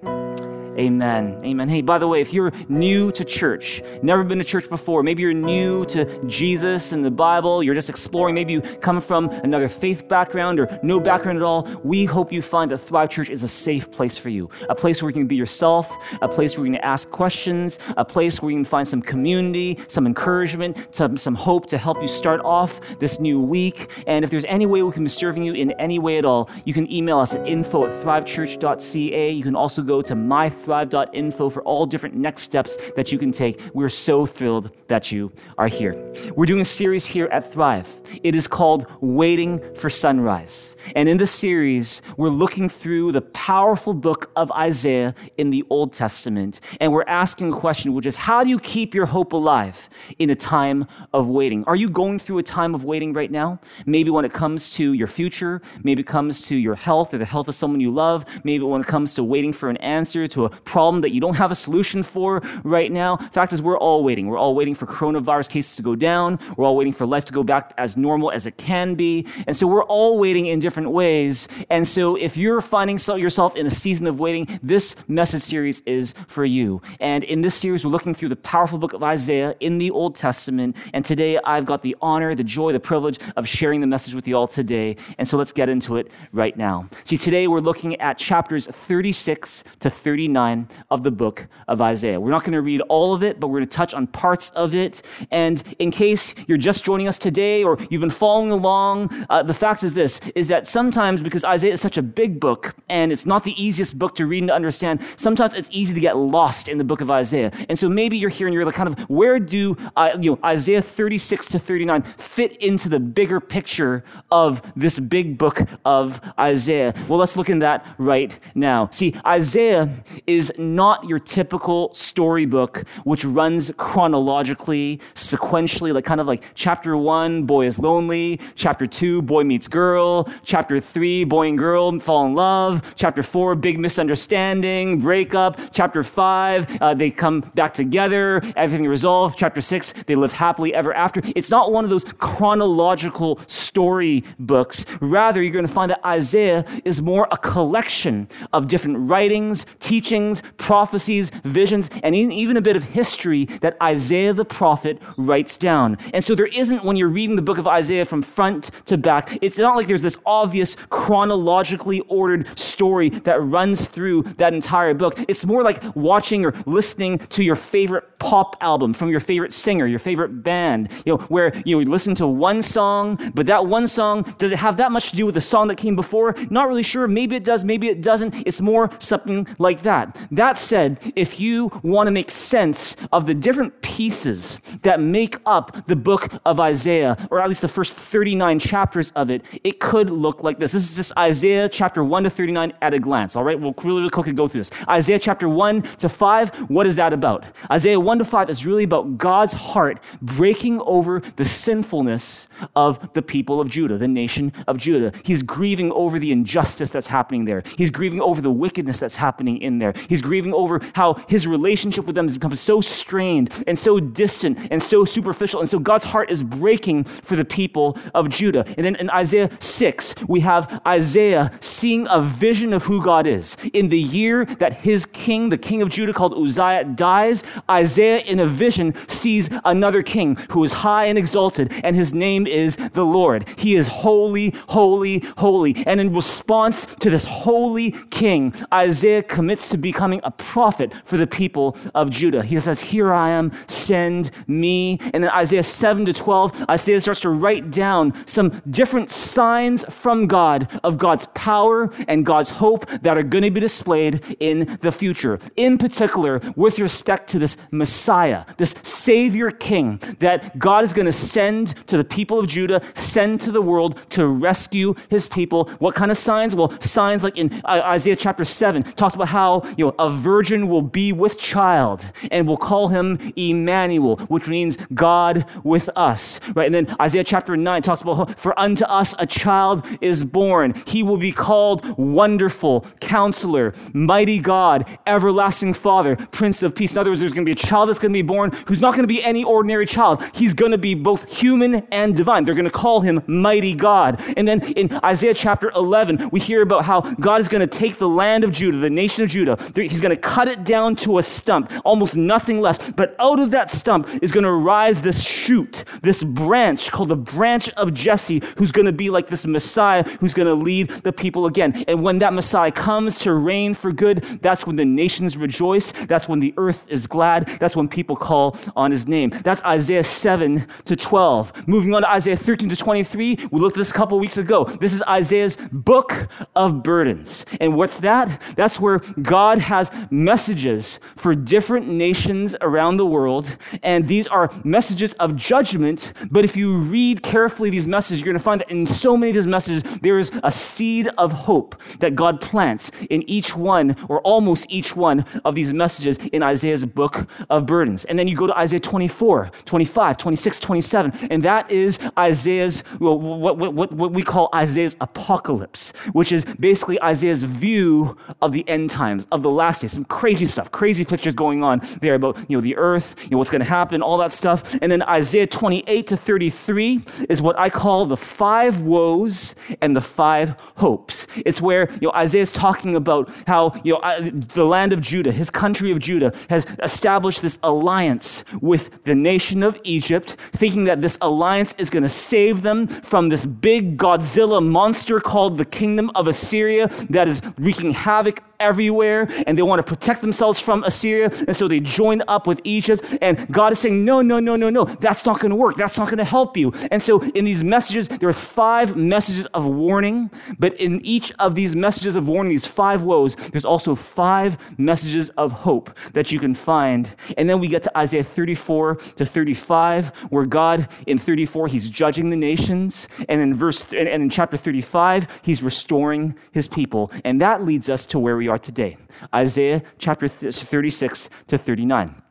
Amen. 0.81 1.43
Amen. 1.45 1.69
Hey, 1.69 1.83
by 1.83 1.99
the 1.99 2.09
way, 2.09 2.23
if 2.23 2.33
you're 2.33 2.53
new 2.71 3.13
to 3.13 3.23
church, 3.23 3.83
never 4.03 4.25
been 4.25 4.39
to 4.39 4.45
church 4.45 4.67
before, 4.71 5.03
maybe 5.03 5.21
you're 5.21 5.35
new 5.35 5.85
to 5.87 6.25
Jesus 6.25 6.93
and 6.93 7.05
the 7.05 7.11
Bible, 7.11 7.63
you're 7.63 7.75
just 7.75 7.91
exploring, 7.91 8.35
maybe 8.35 8.55
you 8.55 8.63
come 8.63 8.99
from 9.03 9.29
another 9.45 9.69
faith 9.69 10.09
background 10.09 10.59
or 10.59 10.79
no 10.83 10.99
background 10.99 11.37
at 11.37 11.45
all, 11.45 11.69
we 11.85 12.07
hope 12.07 12.33
you 12.33 12.41
find 12.41 12.71
that 12.71 12.79
Thrive 12.79 13.11
Church 13.11 13.29
is 13.29 13.43
a 13.43 13.49
safe 13.49 13.91
place 13.91 14.17
for 14.17 14.31
you. 14.31 14.49
A 14.71 14.75
place 14.75 15.03
where 15.03 15.11
you 15.11 15.13
can 15.13 15.27
be 15.27 15.37
yourself, 15.37 15.95
a 16.23 16.29
place 16.29 16.57
where 16.57 16.67
you 16.67 16.73
can 16.73 16.81
ask 16.81 17.11
questions, 17.11 17.79
a 17.99 18.05
place 18.05 18.41
where 18.41 18.51
you 18.51 18.57
can 18.57 18.65
find 18.65 18.89
some 18.89 19.03
community, 19.03 19.79
some 19.87 20.07
encouragement, 20.07 20.95
some, 20.95 21.19
some 21.19 21.35
hope 21.35 21.67
to 21.67 21.77
help 21.77 22.01
you 22.01 22.09
start 22.09 22.41
off 22.43 22.81
this 23.01 23.21
new 23.21 23.39
week. 23.39 23.91
And 24.07 24.25
if 24.25 24.31
there's 24.31 24.47
any 24.47 24.65
way 24.65 24.83
we 24.83 24.93
can 24.93 25.05
be 25.05 25.11
serving 25.11 25.43
you 25.43 25.53
in 25.53 25.73
any 25.73 25.99
way 25.99 26.17
at 26.17 26.25
all, 26.25 26.49
you 26.65 26.73
can 26.73 26.91
email 26.91 27.19
us 27.19 27.35
at 27.35 27.47
info 27.47 27.85
at 27.85 27.93
thrivechurch.ca. 28.03 29.31
You 29.31 29.43
can 29.43 29.55
also 29.55 29.83
go 29.83 30.01
to 30.01 30.15
my 30.15 30.49
thrive.info 30.71 31.51
for 31.51 31.63
all 31.63 31.85
different 31.85 32.15
next 32.15 32.43
steps 32.43 32.79
that 32.95 33.11
you 33.11 33.19
can 33.19 33.33
take. 33.33 33.61
We're 33.75 33.89
so 33.89 34.25
thrilled 34.25 34.71
that 34.87 35.11
you 35.11 35.33
are 35.59 35.67
here. 35.67 35.97
We're 36.37 36.47
doing 36.47 36.61
a 36.61 36.65
series 36.65 37.07
here 37.07 37.27
at 37.33 37.51
Thrive. 37.53 38.01
It 38.23 38.37
is 38.37 38.47
called 38.47 38.87
Waiting 39.01 39.61
for 39.75 39.91
Sunrise. 39.91 40.77
And 40.95 41.09
in 41.09 41.17
this 41.17 41.33
series, 41.33 42.03
we're 42.17 42.29
looking 42.29 42.69
through 42.69 43.11
the 43.11 43.21
powerful 43.21 43.95
book 43.95 44.31
of 44.37 44.53
Isaiah 44.53 45.13
in 45.39 45.51
the 45.51 45.65
Old 45.71 45.93
Testament. 45.93 46.61
And 46.81 46.93
we're 46.93 47.09
asking 47.09 47.53
a 47.53 47.57
question, 47.57 47.93
which 47.93 48.07
is 48.07 48.15
how 48.15 48.45
do 48.45 48.51
you 48.51 48.61
keep 48.61 48.95
your 48.95 49.07
hope 49.07 49.33
alive 49.33 49.91
in 50.21 50.31
a 50.31 50.37
time 50.37 50.87
of 51.13 51.27
waiting? 51.27 51.65
Are 51.65 51.75
you 51.75 51.91
going 51.91 52.21
through 52.21 52.39
a 52.39 52.45
time 52.45 52.77
of 52.77 52.85
waiting 52.85 53.13
right 53.13 53.31
now? 53.31 53.59
Maybe 53.87 54.11
when 54.11 54.25
it 54.25 54.33
comes 54.33 54.71
to 54.75 54.93
your 54.93 55.09
future, 55.09 55.63
maybe 55.83 56.03
it 56.03 56.07
comes 56.07 56.43
to 56.43 56.55
your 56.55 56.77
health 56.77 57.13
or 57.13 57.19
the 57.19 57.25
health 57.25 57.49
of 57.49 57.57
someone 57.57 57.81
you 57.81 57.91
love, 57.91 58.25
maybe 58.45 58.63
when 58.63 58.83
it 58.83 58.87
comes 58.87 59.15
to 59.15 59.25
waiting 59.25 59.53
for 59.53 59.69
an 59.69 59.77
answer 59.79 60.29
to 60.29 60.45
a 60.45 60.51
problem 60.65 61.01
that 61.03 61.11
you 61.11 61.21
don't 61.21 61.37
have 61.37 61.51
a 61.51 61.55
solution 61.55 62.03
for 62.03 62.43
right 62.65 62.91
now. 62.91 63.17
Fact 63.17 63.53
is, 63.53 63.63
we're 63.63 63.79
all 63.79 64.05
waiting. 64.05 64.29
We're 64.29 64.39
all 64.39 64.55
waiting 64.55 64.75
for 64.75 64.87
coronavirus 64.87 65.49
cases 65.49 65.77
to 65.77 65.83
go 65.83 65.95
down. 65.97 66.39
We're 66.57 66.67
all 66.67 66.77
waiting 66.77 66.93
for 66.93 67.07
life 67.07 67.25
to 67.27 67.33
go 67.33 67.43
back 67.43 67.73
as 67.79 67.97
normal 67.97 68.31
as 68.31 68.47
it 68.47 68.57
can 68.57 68.95
be. 68.95 69.27
And 69.47 69.57
so 69.57 69.67
we're 69.67 69.85
all 69.85 70.19
waiting 70.19 70.47
in 70.47 70.61
different 70.61 70.91
ways. 70.91 71.49
And 71.69 71.87
so 71.87 72.17
if 72.17 72.37
you're 72.37 72.61
finding 72.61 72.99
yourself 72.99 73.57
in 73.57 73.67
a 73.67 73.71
season 73.71 74.07
of 74.07 74.21
waiting, 74.21 74.47
this 74.63 74.97
message 75.09 75.43
series 75.43 75.81
is 75.87 76.15
for 76.29 76.45
you. 76.45 76.83
And 77.01 77.25
in 77.25 77.43
this 77.43 77.55
series, 77.55 77.85
we're 77.85 77.91
looking 77.93 78.15
through 78.15 78.31
the 78.31 78.37
powerful 78.37 78.79
book 78.79 78.93
of 78.93 79.03
Isaiah 79.03 79.55
in 79.61 79.79
the 79.79 79.91
Old 79.91 80.15
Testament. 80.15 80.77
And 80.93 81.05
today, 81.05 81.39
I've 81.45 81.67
got 81.67 81.83
the 81.83 81.97
honor, 82.01 82.35
the 82.35 82.45
joy, 82.45 82.73
the 82.73 82.81
privilege 82.81 83.19
of 83.37 83.49
sharing 83.49 83.81
the 83.81 83.87
message 83.87 84.15
with 84.15 84.27
you 84.29 84.37
all 84.37 84.47
today. 84.47 84.97
And 85.19 85.27
so 85.27 85.37
let's 85.37 85.53
get 85.53 85.69
into 85.69 85.97
it 85.97 86.11
right 86.33 86.57
now. 86.57 86.89
See, 87.05 87.17
today 87.17 87.47
we're 87.47 87.61
looking 87.61 88.01
at 88.01 88.19
chapters 88.19 88.67
36 88.67 89.65
to 89.81 89.91
39 89.91 90.40
9 90.41 90.69
of 90.91 91.03
the 91.03 91.11
book 91.11 91.49
of 91.69 91.83
Isaiah. 91.83 92.19
We're 92.19 92.31
not 92.31 92.45
going 92.45 92.59
to 92.61 92.63
read 92.63 92.81
all 92.83 93.13
of 93.13 93.23
it, 93.23 93.39
but 93.39 93.49
we're 93.49 93.59
going 93.59 93.69
to 93.69 93.77
touch 93.77 93.93
on 93.93 94.07
parts 94.07 94.49
of 94.51 94.75
it. 94.75 95.03
And 95.31 95.63
in 95.79 95.91
case 95.91 96.35
you're 96.47 96.65
just 96.71 96.83
joining 96.83 97.09
us 97.09 97.19
today 97.19 97.63
or 97.63 97.77
you've 97.91 98.01
been 98.01 98.19
following 98.25 98.51
along, 98.51 98.95
uh, 99.29 99.43
the 99.43 99.59
fact 99.65 99.83
is 99.83 99.93
this, 99.93 100.19
is 100.35 100.49
that 100.49 100.67
sometimes 100.67 101.21
because 101.21 101.45
Isaiah 101.45 101.75
is 101.75 101.81
such 101.81 101.99
a 101.99 102.03
big 102.03 102.41
book 102.41 102.75
and 102.89 103.13
it's 103.13 103.27
not 103.27 103.45
the 103.45 103.55
easiest 103.63 103.99
book 103.99 104.15
to 104.17 104.25
read 104.27 104.43
and 104.45 104.49
to 104.49 104.55
understand, 104.55 105.01
sometimes 105.17 105.53
it's 105.53 105.69
easy 105.73 105.93
to 105.93 106.01
get 106.01 106.17
lost 106.17 106.69
in 106.69 106.79
the 106.79 106.85
book 106.85 107.03
of 107.03 107.11
Isaiah. 107.11 107.51
And 107.69 107.79
so 107.79 107.89
maybe 107.89 108.17
you're 108.17 108.31
here 108.31 108.47
and 108.47 108.55
you're 108.55 108.65
like 108.65 108.75
kind 108.75 108.89
of, 108.89 108.99
where 109.11 109.39
do 109.39 109.77
uh, 109.97 110.17
you 110.19 110.31
know, 110.33 110.39
Isaiah 110.43 110.83
36 110.83 111.49
to 111.49 111.59
39 111.59 112.03
fit 112.03 112.57
into 112.63 112.89
the 112.89 113.01
bigger 113.01 113.41
picture 113.41 114.05
of 114.31 114.63
this 114.75 114.99
big 114.99 115.37
book 115.37 115.61
of 115.85 116.21
Isaiah? 116.39 116.95
Well, 117.09 117.19
let's 117.19 117.37
look 117.37 117.51
in 117.51 117.59
that 117.59 117.85
right 117.99 118.39
now. 118.55 118.89
See, 118.91 119.15
Isaiah 119.27 119.91
is 120.31 120.53
not 120.57 121.05
your 121.05 121.19
typical 121.19 121.93
storybook, 121.93 122.87
which 123.05 123.25
runs 123.25 123.73
chronologically, 123.77 125.01
sequentially, 125.15 125.93
like 125.93 126.05
kind 126.05 126.21
of 126.21 126.27
like 126.27 126.43
chapter 126.55 126.97
one, 126.97 127.45
boy 127.45 127.67
is 127.67 127.79
lonely, 127.79 128.41
chapter 128.55 128.87
two, 128.87 129.23
boy 129.23 129.43
meets 129.45 129.69
girl, 129.69 130.29
chapter 130.45 130.79
three, 130.81 131.25
boy 131.25 131.49
and 131.49 131.59
girl 131.59 131.99
fall 132.01 132.27
in 132.27 132.35
love, 132.35 132.95
chapter 132.97 133.23
four, 133.23 133.55
big 133.55 133.79
misunderstanding, 133.79 135.01
breakup, 135.01 135.59
chapter 135.73 136.03
five, 136.03 136.81
uh, 136.81 136.95
they 136.95 137.11
come 137.11 137.41
back 137.55 137.73
together, 137.73 138.41
everything 138.57 138.87
resolved, 138.87 139.37
chapter 139.37 139.61
six, 139.61 139.93
they 140.07 140.15
live 140.15 140.33
happily 140.33 140.73
ever 140.75 140.93
after. 140.95 141.21
It's 141.35 141.51
not 141.51 141.73
one 141.73 141.85
of 141.85 141.91
those 141.91 142.05
chronological 142.05 143.41
story 143.49 144.25
books. 144.39 144.85
Rather, 145.01 145.43
you're 145.43 145.53
going 145.53 145.67
to 145.67 145.73
find 145.73 145.91
that 145.91 146.05
Isaiah 146.07 146.65
is 146.85 147.03
more 147.03 147.27
a 147.33 147.37
collection 147.37 148.29
of 148.53 148.69
different 148.69 149.11
writings, 149.11 149.67
teachings, 149.81 150.20
things, 150.21 150.43
prophecies, 150.57 151.31
visions, 151.45 151.89
and 152.03 152.15
even 152.15 152.57
a 152.57 152.61
bit 152.61 152.77
of 152.77 152.85
history 152.85 153.47
that 153.63 153.77
Isaiah 153.83 154.35
the 154.35 154.45
prophet 154.45 155.01
writes 155.17 155.57
down. 155.57 155.97
And 156.13 156.23
so 156.23 156.35
there 156.35 156.47
isn't, 156.47 156.85
when 156.85 156.97
you're 156.97 157.09
reading 157.09 157.37
the 157.37 157.43
book 157.43 157.59
of 157.59 157.67
Isaiah 157.67 158.05
from 158.05 158.23
front 158.23 158.71
to 158.87 158.99
back, 158.99 159.39
it's 159.41 159.59
not 159.59 159.77
like 159.77 159.87
there's 159.87 160.03
this 160.03 160.19
obvious 160.27 160.77
chronologically 160.91 162.01
ordered 162.09 162.47
story 162.59 163.09
that 163.11 163.43
runs 163.43 163.89
through 163.89 164.23
that 164.37 164.53
entire 164.53 164.95
book. 164.95 165.25
It's 165.29 165.45
more 165.47 165.63
like 165.63 165.83
watching 165.97 166.45
or 166.45 166.53
listening 166.67 167.19
to 167.19 167.43
your 167.43 167.57
favorite 167.57 168.19
pop 168.19 168.57
album 168.61 168.93
from 168.93 169.09
your 169.09 169.21
favorite 169.21 169.53
singer, 169.53 169.87
your 169.87 169.99
favorite 169.99 170.43
band, 170.43 170.91
you 171.07 171.15
know, 171.15 171.19
where 171.29 171.53
you 171.65 171.83
know, 171.83 171.91
listen 171.91 172.15
to 172.17 172.27
one 172.27 172.63
song, 172.63 173.19
but 173.35 173.47
that 173.47 173.67
one 173.67 173.89
song, 173.89 174.23
does 174.39 174.53
it 174.53 174.59
have 174.59 174.77
that 174.77 174.93
much 174.93 175.11
to 175.11 175.17
do 175.17 175.25
with 175.27 175.35
the 175.35 175.41
song 175.41 175.69
that 175.69 175.77
came 175.77 175.97
before? 175.97 176.35
Not 176.51 176.69
really 176.69 176.83
sure. 176.83 177.07
Maybe 177.07 177.37
it 177.37 177.45
does, 177.45 177.65
maybe 177.65 177.89
it 177.89 178.03
doesn't. 178.03 178.47
It's 178.47 178.61
more 178.61 178.91
something 178.99 179.47
like 179.59 179.83
that. 179.83 180.10
That 180.31 180.59
said, 180.59 181.13
if 181.17 181.41
you 181.41 181.71
want 181.83 182.07
to 182.07 182.11
make 182.11 182.31
sense 182.31 182.97
of 183.13 183.27
the 183.27 183.35
different 183.35 183.83
pieces 183.83 184.59
that 184.83 185.01
make 185.01 185.37
up 185.47 185.87
the 185.87 185.97
book 185.97 186.29
of 186.45 186.61
Isaiah, 186.61 187.17
or 187.31 187.41
at 187.41 187.49
least 187.49 187.63
the 187.63 187.69
first 187.69 187.95
39 187.95 188.59
chapters 188.59 189.11
of 189.13 189.31
it, 189.31 189.45
it 189.65 189.81
could 189.81 190.11
look 190.11 190.43
like 190.43 190.59
this. 190.59 190.73
This 190.73 190.91
is 190.91 190.97
just 190.97 191.17
Isaiah 191.19 191.69
chapter 191.69 192.03
1 192.05 192.25
to 192.25 192.31
39 192.31 192.73
at 192.83 192.95
a 192.95 192.99
glance, 192.99 193.37
all 193.37 193.45
right? 193.45 193.59
We'll 193.59 193.75
really, 193.83 194.01
really 194.01 194.11
quickly 194.11 194.33
go 194.33 194.49
through 194.49 194.61
this. 194.61 194.71
Isaiah 194.89 195.19
chapter 195.19 195.49
1 195.49 195.83
to 195.83 196.09
5, 196.09 196.71
what 196.71 196.87
is 196.87 196.97
that 196.97 197.13
about? 197.13 197.45
Isaiah 197.71 198.01
1 198.01 198.19
to 198.19 198.25
5 198.25 198.51
is 198.51 198.67
really 198.67 198.85
about 198.85 199.19
God's 199.19 199.53
heart 199.53 200.03
breaking 200.23 200.81
over 200.83 201.21
the 201.37 201.45
sinfulness 201.45 202.49
of 202.77 203.13
the 203.13 203.23
people 203.23 203.61
of 203.61 203.69
Judah, 203.69 203.99
the 203.99 204.09
nation 204.09 204.53
of 204.67 204.79
Judah. 204.79 205.13
He's 205.25 205.43
grieving 205.43 205.93
over 205.93 206.19
the 206.19 206.33
injustice 206.33 206.91
that's 206.91 207.09
happening 207.09 207.45
there. 207.45 207.63
He's 207.77 207.91
grieving 207.91 208.21
over 208.21 208.41
the 208.41 208.51
wickedness 208.51 208.99
that's 208.99 209.17
happening 209.17 209.59
in 209.59 209.79
there. 209.79 209.95
He's 210.09 210.23
grieving 210.23 210.55
over 210.55 210.81
how 210.95 211.15
his 211.29 211.47
relationship 211.47 212.07
with 212.07 212.15
them 212.15 212.27
has 212.27 212.37
become 212.37 212.55
so 212.57 212.81
strained 212.81 213.63
and 213.67 213.79
so 213.79 214.01
distant 214.01 214.59
and 214.71 214.83
so 214.83 215.05
superficial. 215.05 215.61
And 215.61 215.69
so 215.69 215.79
God's 215.79 216.07
heart 216.07 216.31
is 216.31 216.43
breaking 216.43 217.05
for 217.05 217.37
the 217.37 217.45
people 217.45 217.97
of 218.15 218.29
Judah. 218.29 218.65
And 218.77 218.85
then 218.85 218.97
in 218.97 219.11
Isaiah 219.11 219.51
6, 219.61 220.15
we 220.29 220.41
have 220.41 220.81
Isaiah 220.87 221.53
seeing 221.61 222.07
a 222.09 222.21
vision 222.21 222.73
of 222.73 222.85
who 222.85 223.03
God 223.03 223.27
is. 223.27 223.57
In 223.73 223.89
the 223.89 224.01
year 224.01 224.45
that 224.45 224.75
his 224.75 225.07
king, 225.07 225.51
the 225.51 225.59
king 225.59 225.83
of 225.83 225.89
Judah 225.89 226.13
called 226.13 226.35
Uzziah, 226.35 226.85
dies, 226.85 227.43
Isaiah 227.71 228.19
in 228.19 228.41
a 228.41 228.47
vision 228.47 228.95
sees 229.09 229.49
another 229.65 230.03
king 230.03 230.37
who 230.51 230.63
is 230.65 230.73
high 230.73 231.07
and 231.07 231.19
exalted, 231.19 231.73
and 231.83 231.97
his 231.97 232.13
name 232.13 232.47
is 232.47 232.77
the 232.77 233.05
Lord. 233.05 233.49
He 233.59 233.75
is 233.75 233.89
holy, 233.89 234.55
holy, 234.69 235.25
holy. 235.39 235.75
And 235.87 236.01
in 236.01 236.15
response 236.15 236.87
to 236.87 237.11
this 237.11 237.25
holy 237.25 237.93
king, 238.11 238.55
Isaiah 238.73 239.23
commits 239.23 239.69
to 239.71 239.79
becoming 239.93 240.21
a 240.23 240.31
prophet 240.31 240.93
for 241.05 241.17
the 241.17 241.27
people 241.27 241.77
of 241.97 242.11
Judah. 242.11 242.45
He 242.45 242.61
says, 242.61 242.81
Here 242.81 243.13
I 243.13 243.31
am, 243.31 243.51
send 243.67 244.31
me. 244.47 244.99
And 245.13 245.25
then 245.25 245.31
Isaiah 245.33 245.65
7 245.65 246.05
to 246.05 246.13
12, 246.13 246.67
Isaiah 246.71 247.01
starts 247.01 247.21
to 247.23 247.31
write 247.31 247.73
down 247.73 248.15
some 248.27 248.63
different 248.71 249.11
signs 249.11 249.85
from 249.91 250.29
God 250.29 250.69
of 250.85 250.97
God's 250.97 251.27
power 251.35 251.91
and 252.07 252.25
God's 252.25 252.51
hope 252.51 252.87
that 253.03 253.17
are 253.19 253.25
going 253.25 253.43
to 253.43 253.51
be 253.51 253.59
displayed 253.61 254.37
in 254.39 254.79
the 254.81 254.93
future. 254.93 255.41
In 255.57 255.77
particular, 255.77 256.41
with 256.55 256.79
respect 256.79 257.29
to 257.31 257.41
this 257.41 257.57
Messiah, 257.73 258.45
this 258.59 258.75
Savior 258.85 259.51
King 259.51 260.01
that 260.21 260.59
God 260.59 260.85
is 260.85 260.93
going 260.93 261.07
to 261.07 261.13
send 261.37 261.75
to 261.89 261.97
the 261.97 262.05
people 262.05 262.39
of 262.39 262.47
Judah, 262.47 262.81
send 262.95 263.41
to 263.41 263.51
the 263.51 263.63
world 263.63 263.99
to 264.11 264.27
rescue 264.27 264.95
his 265.09 265.27
people. 265.27 265.65
What 265.79 265.97
kind 265.97 266.11
of 266.11 266.17
signs? 266.17 266.55
Well, 266.55 266.71
signs 266.81 267.25
like 267.25 267.37
in 267.37 267.61
uh, 267.65 267.83
Isaiah 267.97 268.17
chapter 268.17 268.45
7 268.45 268.83
talks 268.83 269.15
about 269.15 269.29
how, 269.29 269.61
you 269.81 269.87
know, 269.87 269.95
a 269.99 270.11
virgin 270.11 270.69
will 270.69 270.83
be 270.83 271.11
with 271.11 271.39
child 271.39 272.05
and 272.31 272.47
will 272.47 272.59
call 272.59 272.89
him 272.89 273.19
Emmanuel, 273.35 274.17
which 274.29 274.47
means 274.47 274.77
God 274.93 275.47
with 275.65 275.89
us, 275.97 276.39
right? 276.55 276.67
And 276.67 276.75
then 276.75 276.95
Isaiah 277.01 277.25
chapter 277.25 277.57
9 277.57 277.81
talks 277.81 278.03
about, 278.03 278.39
for 278.39 278.59
unto 278.61 278.85
us 278.85 279.15
a 279.19 279.27
child 279.27 279.87
is 280.03 280.23
born. 280.23 280.75
He 280.87 281.03
will 281.03 281.17
be 281.17 281.33
called 281.33 281.97
Wonderful, 281.97 282.87
Counselor, 283.01 283.73
Mighty 283.95 284.39
God, 284.39 284.87
Everlasting 285.07 285.73
Father, 285.73 286.15
Prince 286.31 286.63
of 286.63 286.75
Peace. 286.75 286.93
In 286.93 286.99
other 286.99 287.11
words, 287.11 287.21
there's 287.21 287.33
going 287.33 287.47
to 287.47 287.55
be 287.55 287.59
a 287.59 287.67
child 287.67 287.89
that's 287.89 287.99
going 287.99 288.13
to 288.13 288.19
be 288.19 288.21
born 288.21 288.53
who's 288.67 288.81
not 288.81 288.91
going 288.91 289.05
to 289.05 289.09
be 289.09 289.25
any 289.25 289.43
ordinary 289.43 289.87
child. 289.87 290.23
He's 290.35 290.53
going 290.53 290.73
to 290.73 290.79
be 290.79 290.95
both 290.95 291.33
human 291.35 291.87
and 291.91 292.15
divine. 292.15 292.45
They're 292.45 292.55
going 292.55 292.67
to 292.67 292.71
call 292.71 293.01
him 293.01 293.23
Mighty 293.27 293.75
God. 293.75 294.23
And 294.37 294.47
then 294.47 294.61
in 294.73 294.93
Isaiah 295.03 295.33
chapter 295.33 295.71
11, 295.71 296.29
we 296.33 296.39
hear 296.39 296.61
about 296.61 296.85
how 296.85 297.01
God 297.15 297.41
is 297.41 297.49
going 297.49 297.67
to 297.67 297.79
take 297.79 297.97
the 297.97 298.09
land 298.09 298.45
of 298.45 298.53
Judah, 298.53 298.77
the 298.77 298.91
nation 298.91 299.25
of 299.25 299.31
Judah. 299.31 299.57
He's 299.75 300.01
going 300.01 300.15
to 300.15 300.21
cut 300.21 300.49
it 300.49 300.65
down 300.65 300.97
to 300.97 301.19
a 301.19 301.23
stump, 301.23 301.73
almost 301.85 302.17
nothing 302.17 302.61
left. 302.61 302.97
But 302.97 303.17
out 303.19 303.41
of 303.41 303.51
that 303.53 303.71
stump 303.71 304.09
is 304.23 304.33
going 304.33 304.45
to 304.45 304.53
rise 304.53 305.03
this 305.03 305.23
shoot, 305.23 305.85
this 306.03 306.23
branch 306.23 306.91
called 306.91 307.09
the 307.09 307.17
branch 307.17 307.69
of 307.71 307.95
Jesse, 307.95 308.43
who's 308.57 308.73
going 308.73 308.87
to 308.87 308.93
be 308.93 309.11
like 309.11 309.29
this 309.29 309.47
Messiah 309.47 310.03
who's 310.21 310.35
going 310.35 310.47
to 310.47 310.55
lead 310.55 310.91
the 310.91 311.13
people 311.13 311.47
again. 311.47 311.85
And 311.89 312.03
when 312.03 312.19
that 312.21 312.33
Messiah 312.33 312.73
comes 312.73 313.19
to 313.19 313.33
reign 313.33 313.75
for 313.75 313.93
good, 313.93 314.23
that's 314.43 314.67
when 314.67 314.77
the 314.77 314.85
nations 314.85 315.37
rejoice. 315.37 315.93
That's 315.93 316.29
when 316.29 316.41
the 316.41 316.55
earth 316.57 316.87
is 316.89 317.07
glad. 317.07 317.47
That's 317.47 317.77
when 317.77 317.89
people 317.89 318.17
call 318.17 318.57
on 318.77 318.91
his 318.91 319.07
name. 319.07 319.31
That's 319.31 319.63
Isaiah 319.63 320.05
7 320.05 320.67
to 320.85 320.97
12. 320.97 321.69
Moving 321.69 321.95
on 321.95 322.03
to 322.03 322.11
Isaiah 322.11 322.37
13 322.37 322.69
to 322.71 322.77
23, 322.77 323.39
we 323.51 323.61
looked 323.61 323.77
at 323.77 323.81
this 323.81 323.91
a 323.91 323.95
couple 323.95 324.19
weeks 324.19 324.37
ago. 324.37 324.65
This 324.65 324.93
is 324.93 325.03
Isaiah's 325.03 325.57
book 325.73 326.29
of 326.55 326.83
burdens. 326.83 327.47
And 327.61 327.77
what's 327.77 328.01
that? 328.01 328.41
That's 328.57 328.81
where 328.81 328.99
God 328.99 329.50
has 329.59 329.91
messages 330.11 330.99
for 331.17 331.35
different 331.35 331.89
nations 331.89 332.57
around 332.61 332.97
the 332.97 333.07
world. 333.07 333.57
And 333.83 334.09
these 334.09 334.27
are 334.29 334.51
messages 334.65 335.13
of 335.15 335.37
judgment. 335.37 336.13
But 336.31 336.45
if 336.45 336.57
you 336.57 336.77
read 336.79 337.23
carefully 337.23 337.71
these 337.71 337.87
messages, 337.87 338.21
you're 338.21 338.27
going 338.27 338.39
to 338.39 338.43
find 338.43 338.61
that 338.61 338.71
in 338.71 338.87
so 338.87 339.17
many 339.17 339.31
of 339.31 339.37
these 339.37 339.47
messages, 339.47 339.83
there 340.01 340.19
is 340.19 340.31
a 340.43 340.51
seed 340.51 341.09
of 341.19 341.33
hope 341.33 341.81
that 341.99 342.15
God 342.15 342.41
plants 342.41 342.91
in 343.09 343.29
each 343.29 343.57
one 343.57 343.97
or 344.09 344.21
almost 344.23 344.67
each 344.69 344.97
one 344.97 345.25
of 345.45 345.55
these 345.55 345.73
messages 345.73 346.17
in 346.33 346.43
Isaiah's 346.43 346.85
book 346.85 347.29
of 347.49 347.67
burdens. 347.67 348.05
And 348.05 348.19
then 348.19 348.29
you 348.29 348.37
go 348.37 348.47
to 348.47 348.57
Isaiah 348.57 348.81
24, 348.81 349.51
25, 349.65 350.17
26, 350.17 350.59
27, 350.61 351.29
and 351.31 351.43
that 351.43 351.71
is 351.71 351.99
Isaiah's, 352.19 352.85
well, 352.99 353.19
what, 353.19 353.57
what, 353.57 353.93
what 353.93 354.13
we 354.13 354.23
call 354.23 354.49
Isaiah's 354.55 354.97
apocalypse, 355.01 355.93
which 356.13 356.33
is 356.33 356.45
basically 356.59 357.01
Isaiah's 357.03 357.43
view 357.43 358.17
of 358.41 358.53
the 358.53 358.69
end 358.69 358.91
times, 358.91 359.27
of 359.33 359.40
the 359.43 359.51
last 359.51 359.83
days. 359.83 359.93
Some 359.93 360.05
crazy 360.05 360.47
stuff, 360.47 360.71
crazy 360.71 361.05
pictures 361.05 361.35
going 361.35 361.63
on 361.63 361.81
there 362.01 362.15
about, 362.15 362.39
you 362.49 362.57
know, 362.57 362.61
the 362.61 362.77
earth, 362.77 363.17
you 363.25 363.31
know, 363.31 363.39
what's 363.39 363.51
going 363.51 363.63
to 363.63 363.69
happen, 363.69 364.03
all 364.03 364.19
that 364.19 364.33
stuff. 364.33 364.77
And 364.81 364.91
then 364.91 365.03
Isaiah 365.03 365.47
28 365.47 366.07
to 366.09 366.17
33 366.17 367.03
is 367.29 367.43
what 367.43 367.59
I 367.59 367.71
call 367.71 368.07
the 368.07 368.17
five 368.17 368.83
woes 368.83 369.55
and 369.81 369.97
the 369.97 370.01
five 370.01 370.55
hopes. 370.77 371.27
It's 371.45 371.61
where, 371.61 371.91
you 371.95 372.09
know, 372.09 372.13
Isaiah's 372.13 372.53
talking 372.53 372.97
about 372.97 373.31
how, 373.47 373.75
you 373.85 373.95
know, 373.95 374.21
the 374.21 374.65
land 374.65 374.93
of 374.93 375.01
Judah, 375.01 375.33
his 375.33 375.51
country 375.51 375.91
of 375.91 375.99
Judah, 375.99 376.33
has 376.49 376.67
established 376.83 377.43
this 377.43 377.59
alliance 377.63 378.45
with 378.61 379.05
the 379.05 379.15
nation 379.15 379.63
of 379.63 379.79
Egypt, 379.85 380.37
thinking 380.53 380.85
that 380.85 381.03
this 381.03 381.19
alliance 381.21 381.75
is 381.79 381.91
going 381.91 382.03
to 382.03 382.09
save 382.09 382.63
them 382.63 382.87
from 382.87 383.29
this 383.29 383.45
big 383.47 383.97
Godzilla 383.97 384.65
monster 384.65 385.21
called 385.21 385.59
the 385.59 385.65
kingdom 385.65 386.11
of 386.15 386.29
Assyria 386.29 386.89
that 387.11 387.29
is 387.29 387.41
wreaking 387.59 387.93
havoc 387.93 388.43
everywhere 388.61 389.29
and 389.47 389.59
they 389.59 389.63
want 389.63 389.85
to 389.85 389.95
protect 389.95 390.21
themselves 390.21 390.61
from 390.61 390.85
Assyria. 390.85 391.33
And 391.49 391.57
so 391.57 391.67
they 391.67 391.81
join 391.81 392.23
up 392.29 392.47
with 392.47 392.61
Egypt. 392.65 393.17
And 393.21 393.51
God 393.51 393.73
is 393.73 393.79
saying, 393.79 394.05
no, 394.05 394.23
no, 394.23 394.39
no, 394.39 394.57
no, 394.57 394.71
no, 394.71 394.85
that's 394.85 395.27
not 395.27 395.41
going 395.41 395.51
to 395.51 395.57
work. 395.57 395.77
That's 395.77 395.99
not 395.99 396.07
going 396.07 396.19
to 396.19 396.25
help 396.25 396.57
you. 396.57 396.73
And 396.91 397.03
so 397.03 397.21
in 397.21 397.45
these 397.45 397.65
messages, 397.65 398.09
there 398.09 398.29
are 398.29 398.33
five 398.33 398.97
messages 398.97 399.47
of 399.47 399.65
warning. 399.65 400.31
But 400.59 400.75
in 400.75 401.05
each 401.05 401.33
of 401.39 401.55
these 401.55 401.75
messages 401.75 402.17
of 402.17 402.29
warning, 402.29 402.51
these 402.51 402.67
five 402.67 403.03
woes, 403.03 403.35
there's 403.35 403.65
also 403.65 403.95
five 403.95 404.59
messages 404.79 405.31
of 405.31 405.53
hope 405.53 405.97
that 406.13 406.31
you 406.33 406.39
can 406.39 406.55
find. 406.55 407.15
And 407.37 407.49
then 407.49 407.61
we 407.61 407.69
get 407.69 407.83
to 407.85 407.99
Isaiah 407.99 408.25
34 408.25 408.97
to 408.97 409.27
35, 409.27 410.09
where 410.31 410.45
God 410.45 410.89
in 411.07 411.19
34, 411.19 411.69
he's 411.69 411.89
judging 411.89 412.31
the 412.31 412.37
nations. 412.37 413.09
And 413.29 413.41
in 413.41 413.55
verse, 413.55 413.93
and 413.93 414.09
in 414.09 414.31
chapter 414.31 414.57
35, 414.57 415.41
he's 415.43 415.63
restoring 415.63 416.37
his 416.53 416.69
people. 416.69 417.11
And 417.25 417.41
that 417.41 417.65
leads 417.65 417.89
us 417.89 418.07
to 418.07 418.19
where 418.19 418.37
we 418.37 418.49
are 418.49 418.50
today 418.57 418.97
Isaiah 419.35 419.83
chapter 419.99 420.29
36 420.29 421.31
to 421.49 421.59
39. 421.59 422.23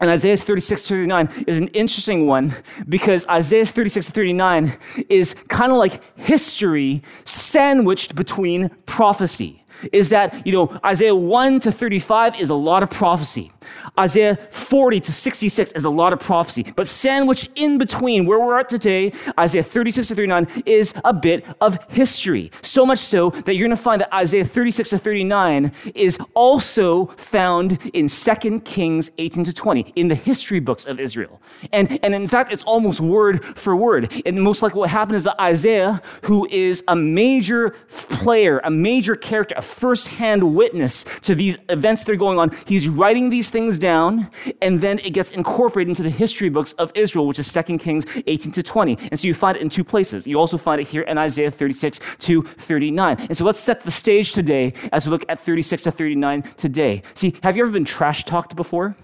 And 0.00 0.10
Isaiah 0.10 0.36
36 0.36 0.82
to 0.82 0.88
39 0.88 1.28
is 1.46 1.58
an 1.58 1.68
interesting 1.68 2.26
one 2.26 2.54
because 2.88 3.26
Isaiah 3.26 3.64
36 3.64 4.06
to 4.06 4.12
39 4.12 4.76
is 5.08 5.34
kind 5.48 5.70
of 5.70 5.78
like 5.78 6.00
history 6.18 7.02
sandwiched 7.24 8.16
between 8.16 8.70
prophecy 8.86 9.64
is 9.92 10.08
that, 10.10 10.46
you 10.46 10.52
know, 10.52 10.78
Isaiah 10.84 11.14
1 11.14 11.60
to 11.60 11.72
35 11.72 12.40
is 12.40 12.50
a 12.50 12.54
lot 12.54 12.82
of 12.82 12.90
prophecy. 12.90 13.52
Isaiah 13.98 14.36
40 14.50 15.00
to 15.00 15.12
66 15.12 15.72
is 15.72 15.84
a 15.84 15.90
lot 15.90 16.12
of 16.12 16.20
prophecy, 16.20 16.72
but 16.76 16.86
sandwiched 16.86 17.50
in 17.54 17.78
between 17.78 18.26
where 18.26 18.38
we're 18.38 18.58
at 18.58 18.68
today, 18.68 19.12
Isaiah 19.38 19.62
36 19.62 20.08
to 20.08 20.14
39 20.14 20.46
is 20.66 20.94
a 21.04 21.12
bit 21.12 21.44
of 21.60 21.78
history. 21.90 22.50
So 22.62 22.84
much 22.86 22.98
so 22.98 23.30
that 23.30 23.54
you're 23.54 23.66
going 23.66 23.76
to 23.76 23.82
find 23.82 24.00
that 24.00 24.14
Isaiah 24.14 24.44
36 24.44 24.90
to 24.90 24.98
39 24.98 25.72
is 25.94 26.18
also 26.34 27.06
found 27.16 27.78
in 27.92 28.08
2 28.08 28.60
Kings 28.60 29.10
18 29.18 29.44
to 29.44 29.52
20 29.52 29.92
in 29.96 30.08
the 30.08 30.14
history 30.14 30.60
books 30.60 30.84
of 30.86 30.98
Israel. 31.00 31.40
And, 31.72 31.98
and 32.02 32.14
in 32.14 32.28
fact, 32.28 32.52
it's 32.52 32.62
almost 32.64 33.00
word 33.00 33.44
for 33.44 33.76
word. 33.76 34.22
And 34.26 34.42
most 34.42 34.62
likely 34.62 34.80
what 34.80 34.90
happened 34.90 35.16
is 35.16 35.24
that 35.24 35.40
Isaiah, 35.40 36.00
who 36.24 36.46
is 36.50 36.82
a 36.88 36.96
major 36.96 37.70
player, 37.88 38.60
a 38.64 38.70
major 38.70 39.16
character, 39.16 39.54
a 39.56 39.62
first-hand 39.62 40.54
witness 40.54 41.04
to 41.22 41.34
these 41.34 41.56
events 41.68 42.04
that 42.04 42.12
are 42.12 42.16
going 42.16 42.38
on, 42.38 42.50
he's 42.66 42.88
writing 42.88 43.30
these 43.30 43.50
things 43.54 43.78
down, 43.78 44.28
and 44.60 44.80
then 44.80 44.98
it 44.98 45.12
gets 45.12 45.30
incorporated 45.30 45.88
into 45.88 46.02
the 46.02 46.10
history 46.10 46.48
books 46.48 46.72
of 46.72 46.90
Israel, 46.96 47.28
which 47.28 47.38
is 47.38 47.52
2 47.52 47.78
Kings 47.78 48.04
18 48.26 48.50
to 48.50 48.64
20. 48.64 48.98
And 49.12 49.20
so 49.20 49.28
you 49.28 49.32
find 49.32 49.56
it 49.56 49.62
in 49.62 49.68
two 49.68 49.84
places. 49.84 50.26
You 50.26 50.40
also 50.40 50.58
find 50.58 50.80
it 50.80 50.88
here 50.88 51.02
in 51.02 51.18
Isaiah 51.18 51.52
36 51.52 52.00
to 52.26 52.42
39. 52.42 53.16
And 53.28 53.36
so 53.38 53.44
let's 53.44 53.60
set 53.60 53.82
the 53.82 53.92
stage 53.92 54.32
today 54.32 54.72
as 54.90 55.06
we 55.06 55.12
look 55.12 55.24
at 55.28 55.38
36 55.38 55.84
to 55.84 55.92
39 55.92 56.42
today. 56.56 57.02
See, 57.14 57.32
have 57.44 57.56
you 57.56 57.62
ever 57.62 57.70
been 57.70 57.84
trash 57.84 58.24
talked 58.24 58.56
before? 58.56 58.96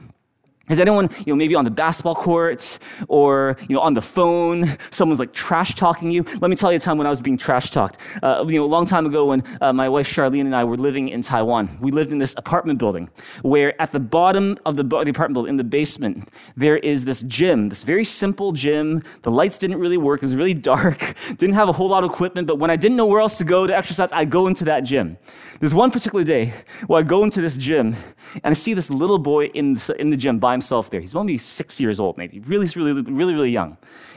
Has 0.71 0.79
anyone, 0.79 1.11
you 1.27 1.33
know, 1.33 1.37
maybe 1.37 1.57
on 1.57 1.65
the 1.65 1.71
basketball 1.73 2.15
court 2.15 2.79
or, 3.09 3.57
you 3.69 3.75
know, 3.75 3.81
on 3.81 3.95
the 3.95 4.00
phone, 4.00 4.79
someone's 4.93 5.19
like 5.19 5.33
trash 5.33 5.75
talking 5.75 6.12
you? 6.12 6.23
Let 6.41 6.49
me 6.49 6.55
tell 6.55 6.71
you 6.71 6.77
a 6.77 6.81
time 6.81 6.97
when 6.97 7.09
I 7.09 7.11
was 7.11 7.21
being 7.21 7.37
trash 7.37 7.73
talked. 7.73 7.97
Uh, 8.23 8.45
you 8.47 8.61
know, 8.61 8.67
a 8.67 8.67
long 8.67 8.87
time 8.87 9.05
ago 9.05 9.25
when 9.25 9.43
uh, 9.61 9.73
my 9.73 9.89
wife 9.89 10.07
Charlene 10.07 10.43
and 10.43 10.55
I 10.55 10.62
were 10.62 10.77
living 10.77 11.09
in 11.09 11.23
Taiwan, 11.23 11.77
we 11.81 11.91
lived 11.91 12.12
in 12.12 12.19
this 12.19 12.35
apartment 12.37 12.79
building 12.79 13.11
where 13.43 13.75
at 13.83 13.91
the 13.91 13.99
bottom 13.99 14.59
of 14.65 14.77
the, 14.77 14.85
the 14.85 15.11
apartment 15.11 15.35
building, 15.35 15.50
in 15.50 15.57
the 15.57 15.65
basement, 15.65 16.29
there 16.57 16.77
is 16.77 17.05
this 17.05 17.23
gym, 17.23 17.69
this 17.69 17.83
very 17.83 18.05
simple 18.05 18.53
gym. 18.53 19.03
The 19.23 19.33
lights 19.33 19.59
didn't 19.59 19.81
really 19.81 19.99
work. 19.99 20.23
It 20.23 20.27
was 20.27 20.37
really 20.37 20.55
dark, 20.71 21.17
didn't 21.37 21.57
have 21.57 21.69
a 21.69 21.73
whole 21.73 21.89
lot 21.89 22.05
of 22.05 22.11
equipment, 22.12 22.47
but 22.47 22.61
when 22.61 22.71
I 22.71 22.77
didn't 22.77 22.97
know 22.97 23.07
where 23.07 23.21
else 23.21 23.39
to 23.39 23.45
go 23.45 23.67
to 23.67 23.77
exercise, 23.77 24.12
I'd 24.12 24.31
go 24.31 24.47
into 24.47 24.65
that 24.67 24.85
gym. 24.85 25.19
There's 25.59 25.75
one 25.75 25.91
particular 25.91 26.25
day 26.25 26.55
where 26.87 27.00
I 27.00 27.03
go 27.03 27.25
into 27.25 27.41
this 27.41 27.57
gym 27.57 27.97
and 28.45 28.53
I 28.53 28.55
see 28.55 28.73
this 28.73 28.89
little 28.89 29.19
boy 29.19 29.47
in, 29.47 29.77
in 29.99 30.11
the 30.11 30.17
gym 30.17 30.39
by 30.39 30.60
himself 30.61 30.90
there. 30.90 31.00
He's 31.00 31.14
only 31.14 31.38
six 31.38 31.81
years 31.81 31.99
old, 31.99 32.19
maybe, 32.19 32.40
really, 32.40 32.67
really, 32.76 32.93
really, 32.93 33.35
really 33.35 33.50
young. 33.50 33.76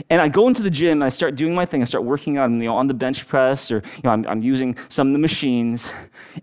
And 0.10 0.22
I 0.22 0.28
go 0.28 0.48
into 0.48 0.62
the 0.62 0.70
gym 0.70 0.94
and 0.94 1.04
I 1.04 1.10
start 1.10 1.36
doing 1.36 1.56
my 1.56 1.66
thing. 1.66 1.82
I 1.82 1.86
start 1.86 2.04
working 2.04 2.38
on, 2.38 2.60
you 2.60 2.68
know, 2.68 2.76
on 2.76 2.88
the 2.88 2.94
bench 2.94 3.28
press 3.28 3.72
or 3.72 3.78
you 3.78 4.02
know, 4.04 4.12
I'm, 4.12 4.28
I'm 4.28 4.44
using 4.44 4.78
some 4.90 5.08
of 5.08 5.14
the 5.14 5.20
machines. 5.20 5.92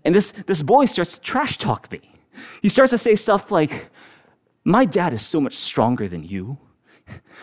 And 0.03 0.15
this, 0.15 0.31
this 0.31 0.61
boy 0.61 0.85
starts 0.85 1.15
to 1.15 1.21
trash 1.21 1.57
talk 1.57 1.91
me. 1.91 2.01
He 2.61 2.69
starts 2.69 2.91
to 2.91 2.97
say 2.97 3.15
stuff 3.15 3.51
like, 3.51 3.89
My 4.63 4.85
dad 4.85 5.13
is 5.13 5.21
so 5.21 5.39
much 5.39 5.55
stronger 5.55 6.07
than 6.07 6.23
you. 6.23 6.57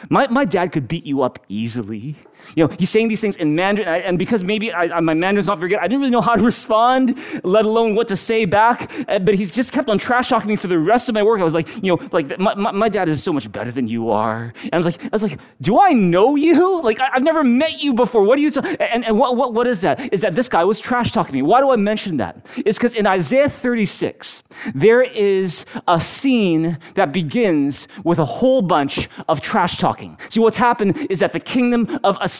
My, 0.09 0.27
my 0.29 0.45
dad 0.45 0.73
could 0.73 0.89
beat 0.89 1.07
you 1.07 1.23
up 1.23 1.39
easily. 1.49 2.17
You 2.55 2.67
know, 2.67 2.77
he's 2.79 2.91
saying 2.91 3.09
these 3.09 3.21
things 3.21 3.37
in 3.37 3.55
Mandarin, 3.55 3.89
and 3.89 4.19
because 4.19 4.43
maybe 4.43 4.73
I, 4.73 5.01
my 5.01 5.15
Mandarin's 5.15 5.47
not 5.47 5.59
very 5.59 5.71
good, 5.71 5.79
I 5.79 5.89
didn't 5.89 6.01
really 6.01 6.11
know 6.11 6.21
how 6.21 6.35
to 6.35 6.43
respond, 6.53 7.19
let 7.45 7.65
alone 7.65 7.95
what 7.95 8.09
to 8.09 8.17
say 8.17 8.45
back. 8.45 8.91
Uh, 9.09 9.19
but 9.19 9.35
he's 9.35 9.53
just 9.53 9.73
kept 9.73 9.89
on 9.89 9.99
trash 9.99 10.29
talking 10.29 10.49
me 10.49 10.57
for 10.57 10.67
the 10.67 10.79
rest 10.79 11.09
of 11.09 11.15
my 11.15 11.23
work. 11.23 11.41
I 11.41 11.45
was 11.45 11.55
like, 11.55 11.69
you 11.83 11.97
know, 11.97 12.09
like 12.13 12.39
my, 12.39 12.55
my, 12.55 12.73
my, 12.73 12.89
dad 12.89 13.09
is 13.09 13.23
so 13.23 13.33
much 13.33 13.51
better 13.53 13.71
than 13.71 13.87
you 13.87 14.11
are. 14.11 14.53
And 14.63 14.75
I 14.75 14.79
was 14.79 14.87
like, 14.87 15.03
I 15.05 15.09
was 15.13 15.23
like, 15.23 15.39
do 15.61 15.81
I 15.81 15.93
know 15.93 16.37
you? 16.37 16.83
Like 16.83 17.01
I, 17.01 17.11
have 17.15 17.23
never 17.23 17.45
met 17.45 17.83
you 17.83 17.93
before. 17.95 18.23
What 18.23 18.37
do 18.37 18.43
you? 18.43 18.51
T-? 18.51 18.61
And, 18.81 19.05
and 19.05 19.19
what, 19.19 19.37
what, 19.37 19.53
what 19.53 19.67
is 19.67 19.81
that? 19.81 20.13
Is 20.13 20.21
that 20.23 20.35
this 20.35 20.49
guy 20.49 20.65
was 20.65 20.81
trash 20.81 21.13
talking 21.13 21.35
me? 21.35 21.43
Why 21.43 21.61
do 21.61 21.71
I 21.71 21.77
mention 21.77 22.17
that? 22.19 22.47
It's 22.65 22.79
because 22.79 22.95
in 22.95 23.07
Isaiah 23.07 23.49
36 23.49 24.43
there 24.75 25.03
is 25.03 25.67
a 25.87 26.01
scene 26.01 26.79
that 26.95 27.13
begins 27.13 27.89
with 28.05 28.19
a 28.19 28.25
whole 28.25 28.63
bunch 28.63 29.09
of 29.29 29.41
trash 29.41 29.79
talking. 29.79 30.19
See, 30.29 30.41
what's 30.41 30.57
happened 30.57 31.07
is 31.11 31.19
that 31.21 31.33
the 31.33 31.41
kingdom 31.41 31.99
of 32.03 32.19
Assyria 32.21 32.38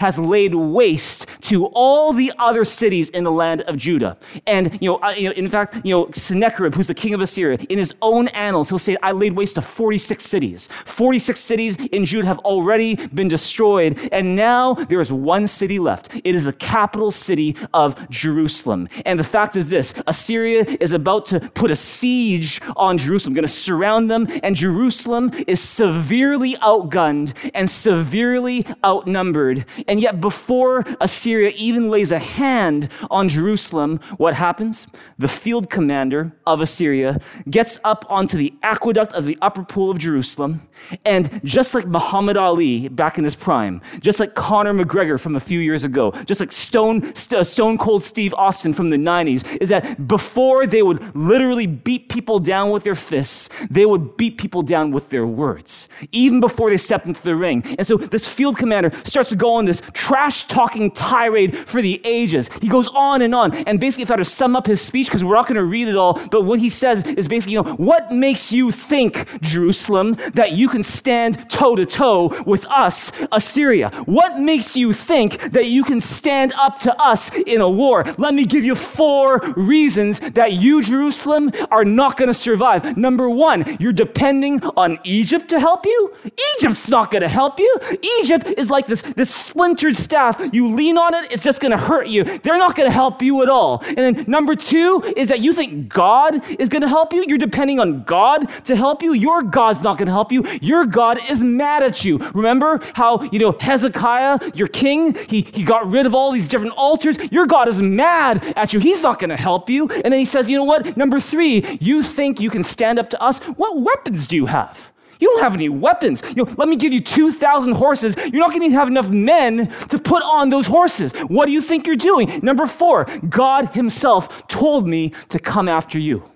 has 0.00 0.18
laid 0.18 0.54
waste 0.54 1.26
to 1.42 1.66
all 1.66 2.12
the 2.12 2.32
other 2.38 2.64
cities 2.64 3.08
in 3.10 3.24
the 3.24 3.30
land 3.30 3.62
of 3.62 3.76
Judah. 3.76 4.16
And, 4.46 4.78
you 4.80 4.90
know, 4.90 5.10
you 5.10 5.28
know 5.28 5.34
in 5.34 5.48
fact, 5.48 5.80
you 5.84 5.94
know, 5.94 6.10
Sennacherib, 6.12 6.74
who's 6.74 6.86
the 6.86 6.94
king 6.94 7.14
of 7.14 7.20
Assyria, 7.20 7.58
in 7.68 7.78
his 7.78 7.94
own 8.02 8.28
annals, 8.28 8.68
he'll 8.68 8.78
say, 8.78 8.96
I 9.02 9.12
laid 9.12 9.34
waste 9.34 9.56
to 9.56 9.62
46 9.62 10.24
cities. 10.24 10.68
46 10.84 11.40
cities 11.40 11.76
in 11.76 12.04
Judah 12.04 12.26
have 12.26 12.38
already 12.40 12.96
been 13.08 13.28
destroyed. 13.28 14.08
And 14.12 14.36
now 14.36 14.74
there 14.74 15.00
is 15.00 15.12
one 15.12 15.46
city 15.46 15.78
left. 15.78 16.14
It 16.24 16.34
is 16.34 16.44
the 16.44 16.52
capital 16.52 17.10
city 17.10 17.56
of 17.72 18.08
Jerusalem. 18.10 18.88
And 19.04 19.18
the 19.18 19.24
fact 19.24 19.56
is 19.56 19.68
this 19.68 19.94
Assyria 20.06 20.64
is 20.80 20.92
about 20.92 21.26
to 21.26 21.40
put 21.40 21.70
a 21.70 21.76
siege 21.76 22.60
on 22.76 22.98
Jerusalem, 22.98 23.34
going 23.34 23.46
to 23.46 23.52
surround 23.52 24.10
them. 24.10 24.26
And 24.42 24.56
Jerusalem 24.56 25.30
is 25.46 25.60
severely 25.60 26.54
outgunned 26.56 27.34
and 27.54 27.70
severely 27.70 28.66
outnumbered 28.84 29.13
outnumbered. 29.14 29.64
And 29.86 30.00
yet, 30.00 30.20
before 30.20 30.84
Assyria 31.00 31.52
even 31.56 31.88
lays 31.88 32.10
a 32.12 32.18
hand 32.18 32.88
on 33.10 33.28
Jerusalem, 33.28 34.00
what 34.16 34.34
happens? 34.34 34.86
The 35.18 35.28
field 35.28 35.70
commander 35.70 36.32
of 36.46 36.60
Assyria 36.60 37.20
gets 37.48 37.78
up 37.84 38.04
onto 38.08 38.36
the 38.36 38.54
aqueduct 38.62 39.12
of 39.12 39.26
the 39.26 39.38
upper 39.40 39.64
pool 39.64 39.90
of 39.90 39.98
Jerusalem. 39.98 40.66
And 41.04 41.40
just 41.44 41.74
like 41.74 41.86
Muhammad 41.86 42.36
Ali 42.36 42.88
back 42.88 43.18
in 43.18 43.24
his 43.24 43.36
prime, 43.36 43.80
just 44.00 44.18
like 44.18 44.34
Conor 44.34 44.74
McGregor 44.74 45.20
from 45.20 45.36
a 45.36 45.40
few 45.40 45.60
years 45.60 45.84
ago, 45.84 46.10
just 46.26 46.40
like 46.40 46.52
Stone, 46.52 47.12
uh, 47.34 47.44
Stone 47.44 47.78
Cold 47.78 48.02
Steve 48.02 48.34
Austin 48.34 48.72
from 48.74 48.90
the 48.90 48.96
90s, 48.96 49.56
is 49.60 49.68
that 49.68 50.06
before 50.08 50.66
they 50.66 50.82
would 50.82 51.14
literally 51.14 51.66
beat 51.66 52.08
people 52.08 52.40
down 52.40 52.70
with 52.70 52.82
their 52.82 52.94
fists, 52.94 53.48
they 53.70 53.86
would 53.86 54.16
beat 54.16 54.36
people 54.38 54.62
down 54.62 54.90
with 54.90 55.10
their 55.10 55.26
words, 55.26 55.88
even 56.10 56.40
before 56.40 56.70
they 56.70 56.76
stepped 56.76 57.06
into 57.06 57.22
the 57.22 57.36
ring. 57.36 57.62
And 57.78 57.86
so 57.86 57.96
this 57.96 58.26
field 58.26 58.58
commander 58.58 58.90
starts 59.06 59.28
to 59.30 59.36
go 59.36 59.54
on 59.54 59.64
this 59.64 59.82
trash 59.92 60.44
talking 60.44 60.90
tirade 60.90 61.56
for 61.56 61.82
the 61.82 62.00
ages. 62.04 62.48
He 62.60 62.68
goes 62.68 62.88
on 62.88 63.22
and 63.22 63.34
on. 63.34 63.54
And 63.66 63.80
basically, 63.80 64.02
if 64.02 64.10
I 64.10 64.14
had 64.14 64.18
to 64.18 64.24
sum 64.24 64.56
up 64.56 64.66
his 64.66 64.80
speech, 64.80 65.06
because 65.08 65.24
we're 65.24 65.34
not 65.34 65.46
going 65.46 65.56
to 65.56 65.64
read 65.64 65.88
it 65.88 65.96
all, 65.96 66.20
but 66.30 66.42
what 66.42 66.58
he 66.58 66.68
says 66.68 67.02
is 67.06 67.28
basically, 67.28 67.54
you 67.54 67.62
know, 67.62 67.74
what 67.74 68.12
makes 68.12 68.52
you 68.52 68.70
think, 68.70 69.40
Jerusalem, 69.40 70.16
that 70.34 70.52
you 70.52 70.68
can 70.68 70.82
stand 70.82 71.48
toe 71.50 71.76
to 71.76 71.86
toe 71.86 72.32
with 72.46 72.66
us, 72.66 73.12
Assyria? 73.32 73.90
What 74.06 74.38
makes 74.38 74.76
you 74.76 74.92
think 74.92 75.52
that 75.52 75.66
you 75.66 75.84
can 75.84 76.00
stand 76.00 76.52
up 76.54 76.78
to 76.80 76.94
us 77.00 77.34
in 77.34 77.60
a 77.60 77.68
war? 77.68 78.04
Let 78.18 78.34
me 78.34 78.44
give 78.44 78.64
you 78.64 78.74
four 78.74 79.38
reasons 79.56 80.20
that 80.20 80.52
you, 80.52 80.82
Jerusalem, 80.82 81.52
are 81.70 81.84
not 81.84 82.16
going 82.16 82.28
to 82.28 82.34
survive. 82.34 82.96
Number 82.96 83.28
one, 83.28 83.64
you're 83.78 83.92
depending 83.92 84.62
on 84.76 84.98
Egypt 85.04 85.48
to 85.50 85.60
help 85.60 85.86
you. 85.86 86.14
Egypt's 86.56 86.88
not 86.88 87.10
going 87.10 87.22
to 87.22 87.28
help 87.28 87.58
you. 87.58 87.76
Egypt 88.20 88.52
is 88.56 88.70
like 88.70 88.86
this, 89.02 89.14
this 89.14 89.34
splintered 89.34 89.96
staff. 89.96 90.40
You 90.52 90.74
lean 90.74 90.96
on 90.98 91.14
it, 91.14 91.32
it's 91.32 91.42
just 91.42 91.60
going 91.60 91.72
to 91.72 91.78
hurt 91.78 92.08
you. 92.08 92.24
They're 92.24 92.58
not 92.58 92.76
going 92.76 92.88
to 92.88 92.94
help 92.94 93.22
you 93.22 93.42
at 93.42 93.48
all. 93.48 93.82
And 93.86 93.98
then 93.98 94.24
number 94.28 94.54
two 94.54 95.02
is 95.16 95.28
that 95.28 95.40
you 95.40 95.52
think 95.52 95.88
God 95.88 96.44
is 96.60 96.68
going 96.68 96.82
to 96.82 96.88
help 96.88 97.12
you. 97.12 97.24
You're 97.26 97.38
depending 97.38 97.80
on 97.80 98.04
God 98.04 98.48
to 98.64 98.76
help 98.76 99.02
you. 99.02 99.12
Your 99.12 99.42
God's 99.42 99.82
not 99.82 99.98
going 99.98 100.06
to 100.06 100.12
help 100.12 100.32
you. 100.32 100.44
Your 100.60 100.86
God 100.86 101.18
is 101.30 101.42
mad 101.42 101.82
at 101.82 102.04
you. 102.04 102.18
Remember 102.34 102.80
how, 102.94 103.22
you 103.24 103.38
know, 103.38 103.56
Hezekiah, 103.60 104.38
your 104.54 104.68
king, 104.68 105.14
he, 105.28 105.42
he 105.42 105.64
got 105.64 105.90
rid 105.90 106.06
of 106.06 106.14
all 106.14 106.30
these 106.30 106.48
different 106.48 106.74
altars. 106.76 107.18
Your 107.32 107.46
God 107.46 107.68
is 107.68 107.80
mad 107.80 108.52
at 108.56 108.72
you. 108.72 108.80
He's 108.80 109.02
not 109.02 109.18
going 109.18 109.30
to 109.30 109.36
help 109.36 109.68
you. 109.68 109.88
And 109.88 110.12
then 110.12 110.18
he 110.18 110.24
says, 110.24 110.50
you 110.50 110.56
know 110.56 110.64
what? 110.64 110.96
Number 110.96 111.20
three, 111.20 111.78
you 111.80 112.02
think 112.02 112.40
you 112.40 112.50
can 112.50 112.62
stand 112.62 112.98
up 112.98 113.10
to 113.10 113.22
us. 113.22 113.42
What 113.44 113.80
weapons 113.80 114.26
do 114.26 114.36
you 114.36 114.46
have? 114.46 114.93
You 115.20 115.28
don't 115.28 115.42
have 115.42 115.54
any 115.54 115.68
weapons. 115.68 116.22
You 116.36 116.44
know, 116.44 116.54
let 116.56 116.68
me 116.68 116.76
give 116.76 116.92
you 116.92 117.00
2,000 117.00 117.72
horses. 117.72 118.16
You're 118.16 118.40
not 118.40 118.50
going 118.50 118.68
to 118.68 118.76
have 118.76 118.88
enough 118.88 119.10
men 119.10 119.68
to 119.88 119.98
put 119.98 120.22
on 120.22 120.50
those 120.50 120.66
horses. 120.66 121.12
What 121.28 121.46
do 121.46 121.52
you 121.52 121.62
think 121.62 121.86
you're 121.86 121.96
doing? 121.96 122.40
Number 122.42 122.66
four, 122.66 123.06
God 123.28 123.74
Himself 123.74 124.46
told 124.48 124.86
me 124.86 125.10
to 125.30 125.38
come 125.38 125.68
after 125.68 125.98
you. 125.98 126.28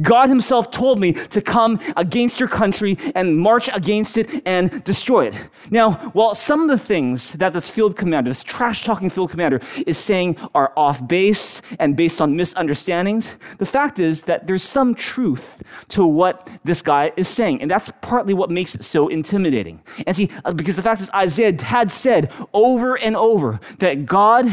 God 0.00 0.28
Himself 0.28 0.70
told 0.70 1.00
me 1.00 1.12
to 1.12 1.40
come 1.40 1.78
against 1.96 2.40
your 2.40 2.48
country 2.48 2.98
and 3.14 3.38
march 3.38 3.68
against 3.72 4.16
it 4.16 4.42
and 4.44 4.82
destroy 4.84 5.26
it. 5.26 5.34
Now, 5.70 5.92
while 6.12 6.34
some 6.34 6.62
of 6.62 6.68
the 6.68 6.84
things 6.84 7.32
that 7.34 7.52
this 7.52 7.68
field 7.68 7.96
commander, 7.96 8.30
this 8.30 8.42
trash 8.42 8.82
talking 8.82 9.10
field 9.10 9.30
commander, 9.30 9.60
is 9.86 9.98
saying 9.98 10.36
are 10.54 10.72
off 10.76 11.06
base 11.06 11.62
and 11.78 11.96
based 11.96 12.20
on 12.20 12.36
misunderstandings, 12.36 13.36
the 13.58 13.66
fact 13.66 13.98
is 13.98 14.22
that 14.22 14.46
there's 14.46 14.62
some 14.62 14.94
truth 14.94 15.62
to 15.88 16.06
what 16.06 16.50
this 16.64 16.82
guy 16.82 17.12
is 17.16 17.28
saying. 17.28 17.62
And 17.62 17.70
that's 17.70 17.90
partly 18.00 18.34
what 18.34 18.50
makes 18.50 18.74
it 18.74 18.84
so 18.84 19.08
intimidating. 19.08 19.82
And 20.06 20.16
see, 20.16 20.30
uh, 20.44 20.52
because 20.52 20.76
the 20.76 20.82
fact 20.82 21.00
is, 21.00 21.10
Isaiah 21.10 21.60
had 21.62 21.90
said 21.90 22.32
over 22.52 22.96
and 22.96 23.16
over 23.16 23.60
that 23.78 24.06
God 24.06 24.46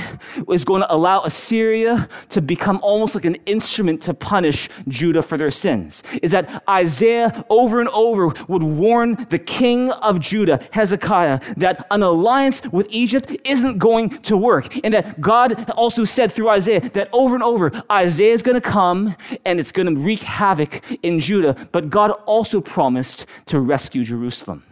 was 0.45 0.63
going 0.63 0.81
to 0.81 0.93
allow 0.93 1.21
Assyria 1.21 2.07
to 2.29 2.41
become 2.41 2.79
almost 2.81 3.15
like 3.15 3.25
an 3.25 3.35
instrument 3.45 4.01
to 4.03 4.13
punish 4.13 4.69
Judah 4.87 5.22
for 5.23 5.37
their 5.37 5.51
sins 5.51 6.03
is 6.21 6.31
that 6.31 6.63
Isaiah 6.69 7.45
over 7.49 7.79
and 7.79 7.89
over 7.89 8.27
would 8.47 8.63
warn 8.63 9.15
the 9.29 9.39
king 9.39 9.91
of 9.91 10.19
Judah, 10.19 10.59
Hezekiah, 10.71 11.39
that 11.57 11.85
an 11.91 12.03
alliance 12.03 12.61
with 12.71 12.87
Egypt 12.89 13.35
isn't 13.43 13.77
going 13.77 14.09
to 14.09 14.37
work. 14.37 14.77
And 14.83 14.93
that 14.93 15.21
God 15.21 15.69
also 15.71 16.03
said 16.03 16.31
through 16.31 16.49
Isaiah 16.49 16.81
that 16.81 17.09
over 17.13 17.35
and 17.35 17.43
over, 17.43 17.71
Isaiah 17.91 18.33
is 18.33 18.43
going 18.43 18.59
to 18.59 18.69
come 18.69 19.15
and 19.45 19.59
it's 19.59 19.71
going 19.71 19.93
to 19.93 19.99
wreak 19.99 20.21
havoc 20.21 20.81
in 21.03 21.19
Judah. 21.19 21.55
But 21.71 21.89
God 21.89 22.11
also 22.25 22.61
promised 22.61 23.25
to 23.47 23.59
rescue 23.59 24.03
Jerusalem. 24.03 24.63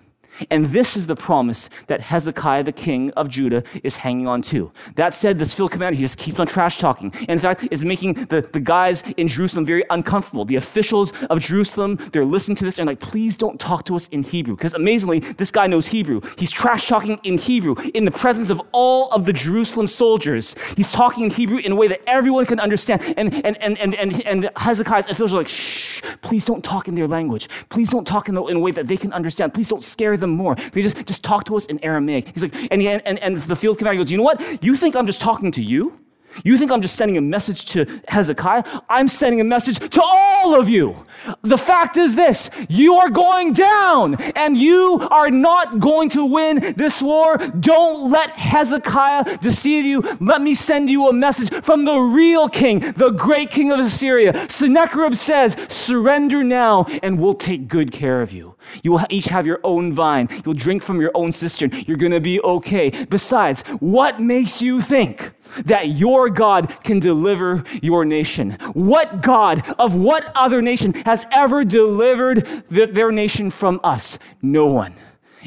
And 0.49 0.67
this 0.67 0.97
is 0.97 1.07
the 1.07 1.15
promise 1.15 1.69
that 1.87 2.01
Hezekiah, 2.01 2.63
the 2.63 2.71
king 2.71 3.11
of 3.11 3.29
Judah, 3.29 3.63
is 3.83 3.97
hanging 3.97 4.27
on 4.27 4.41
to. 4.43 4.71
That 4.95 5.13
said, 5.13 5.39
this 5.39 5.53
field 5.53 5.71
commander, 5.71 5.95
he 5.97 6.03
just 6.03 6.17
keeps 6.17 6.39
on 6.39 6.47
trash 6.47 6.77
talking. 6.77 7.11
And 7.21 7.31
in 7.31 7.39
fact, 7.39 7.67
is 7.71 7.83
making 7.85 8.13
the, 8.13 8.41
the 8.41 8.59
guys 8.59 9.03
in 9.17 9.27
Jerusalem 9.27 9.65
very 9.65 9.83
uncomfortable. 9.89 10.45
The 10.45 10.55
officials 10.55 11.11
of 11.25 11.39
Jerusalem, 11.39 11.97
they're 12.11 12.25
listening 12.25 12.55
to 12.57 12.65
this 12.65 12.79
and 12.79 12.87
like, 12.87 12.99
please 12.99 13.35
don't 13.35 13.59
talk 13.59 13.85
to 13.85 13.95
us 13.95 14.07
in 14.09 14.23
Hebrew. 14.23 14.55
Because 14.55 14.73
amazingly, 14.73 15.19
this 15.19 15.51
guy 15.51 15.67
knows 15.67 15.87
Hebrew. 15.87 16.21
He's 16.37 16.51
trash 16.51 16.87
talking 16.87 17.19
in 17.23 17.37
Hebrew 17.37 17.75
in 17.93 18.05
the 18.05 18.11
presence 18.11 18.49
of 18.49 18.61
all 18.71 19.09
of 19.11 19.25
the 19.25 19.33
Jerusalem 19.33 19.87
soldiers. 19.87 20.55
He's 20.75 20.91
talking 20.91 21.25
in 21.25 21.29
Hebrew 21.29 21.57
in 21.57 21.71
a 21.71 21.75
way 21.75 21.87
that 21.87 22.01
everyone 22.07 22.45
can 22.45 22.59
understand. 22.59 23.01
And, 23.17 23.33
and, 23.45 23.57
and, 23.61 23.77
and, 23.79 23.95
and, 23.95 24.21
and 24.25 24.49
Hezekiah's 24.55 25.05
officials 25.05 25.33
are 25.33 25.37
like, 25.37 25.47
shh, 25.47 26.01
please 26.21 26.45
don't 26.45 26.63
talk 26.63 26.87
in 26.87 26.95
their 26.95 27.07
language. 27.07 27.49
Please 27.69 27.89
don't 27.89 28.05
talk 28.05 28.29
in, 28.29 28.35
the, 28.35 28.43
in 28.45 28.57
a 28.57 28.59
way 28.59 28.71
that 28.71 28.87
they 28.87 28.97
can 28.97 29.13
understand. 29.13 29.53
Please 29.53 29.67
don't 29.67 29.83
scare 29.83 30.17
them 30.17 30.30
more. 30.35 30.55
They 30.55 30.81
just, 30.81 31.05
just 31.07 31.23
talk 31.23 31.45
to 31.45 31.55
us 31.55 31.65
in 31.65 31.83
Aramaic. 31.83 32.29
He's 32.33 32.43
like, 32.43 32.55
and, 32.71 32.81
he, 32.81 32.87
and, 32.87 33.19
and 33.19 33.37
the 33.37 33.55
field 33.55 33.77
commander 33.77 34.01
goes, 34.01 34.11
you 34.11 34.17
know 34.17 34.23
what? 34.23 34.63
You 34.63 34.75
think 34.75 34.95
I'm 34.95 35.05
just 35.05 35.21
talking 35.21 35.51
to 35.53 35.61
you? 35.61 35.99
You 36.43 36.57
think 36.57 36.71
I'm 36.71 36.81
just 36.81 36.95
sending 36.95 37.17
a 37.17 37.21
message 37.21 37.65
to 37.65 38.01
Hezekiah? 38.07 38.63
I'm 38.89 39.07
sending 39.07 39.41
a 39.41 39.43
message 39.43 39.79
to 39.79 40.01
all 40.03 40.59
of 40.59 40.69
you. 40.69 41.05
The 41.43 41.57
fact 41.57 41.97
is 41.97 42.15
this 42.15 42.49
you 42.69 42.95
are 42.95 43.09
going 43.09 43.53
down 43.53 44.15
and 44.35 44.57
you 44.57 45.07
are 45.11 45.29
not 45.29 45.79
going 45.79 46.09
to 46.09 46.25
win 46.25 46.73
this 46.75 47.01
war. 47.01 47.37
Don't 47.37 48.11
let 48.11 48.31
Hezekiah 48.37 49.37
deceive 49.37 49.85
you. 49.85 50.01
Let 50.19 50.41
me 50.41 50.53
send 50.53 50.89
you 50.89 51.07
a 51.07 51.13
message 51.13 51.51
from 51.63 51.85
the 51.85 51.97
real 51.97 52.49
king, 52.49 52.79
the 52.79 53.11
great 53.11 53.51
king 53.51 53.71
of 53.71 53.79
Assyria. 53.79 54.49
Sennacherib 54.49 55.15
says, 55.15 55.55
Surrender 55.69 56.43
now 56.43 56.85
and 57.03 57.19
we'll 57.19 57.33
take 57.33 57.67
good 57.67 57.91
care 57.91 58.21
of 58.21 58.31
you. 58.31 58.55
You 58.83 58.93
will 58.93 59.05
each 59.09 59.25
have 59.25 59.45
your 59.45 59.59
own 59.63 59.93
vine. 59.93 60.29
You'll 60.45 60.53
drink 60.53 60.83
from 60.83 61.01
your 61.01 61.11
own 61.13 61.33
cistern. 61.33 61.71
You're 61.87 61.97
going 61.97 62.11
to 62.11 62.21
be 62.21 62.39
okay. 62.41 62.89
Besides, 63.09 63.63
what 63.79 64.21
makes 64.21 64.61
you 64.61 64.81
think 64.81 65.33
that 65.65 65.89
your 65.89 66.29
God 66.29 66.73
can 66.83 66.99
deliver 66.99 67.63
your 67.81 68.05
nation? 68.05 68.51
What 68.73 69.21
God 69.21 69.63
of 69.77 69.95
what 69.95 70.31
other 70.35 70.61
nation 70.61 70.93
has 71.05 71.25
ever 71.31 71.63
delivered 71.63 72.45
the, 72.69 72.85
their 72.85 73.11
nation 73.11 73.49
from 73.49 73.79
us? 73.83 74.17
No 74.41 74.67
one. 74.67 74.95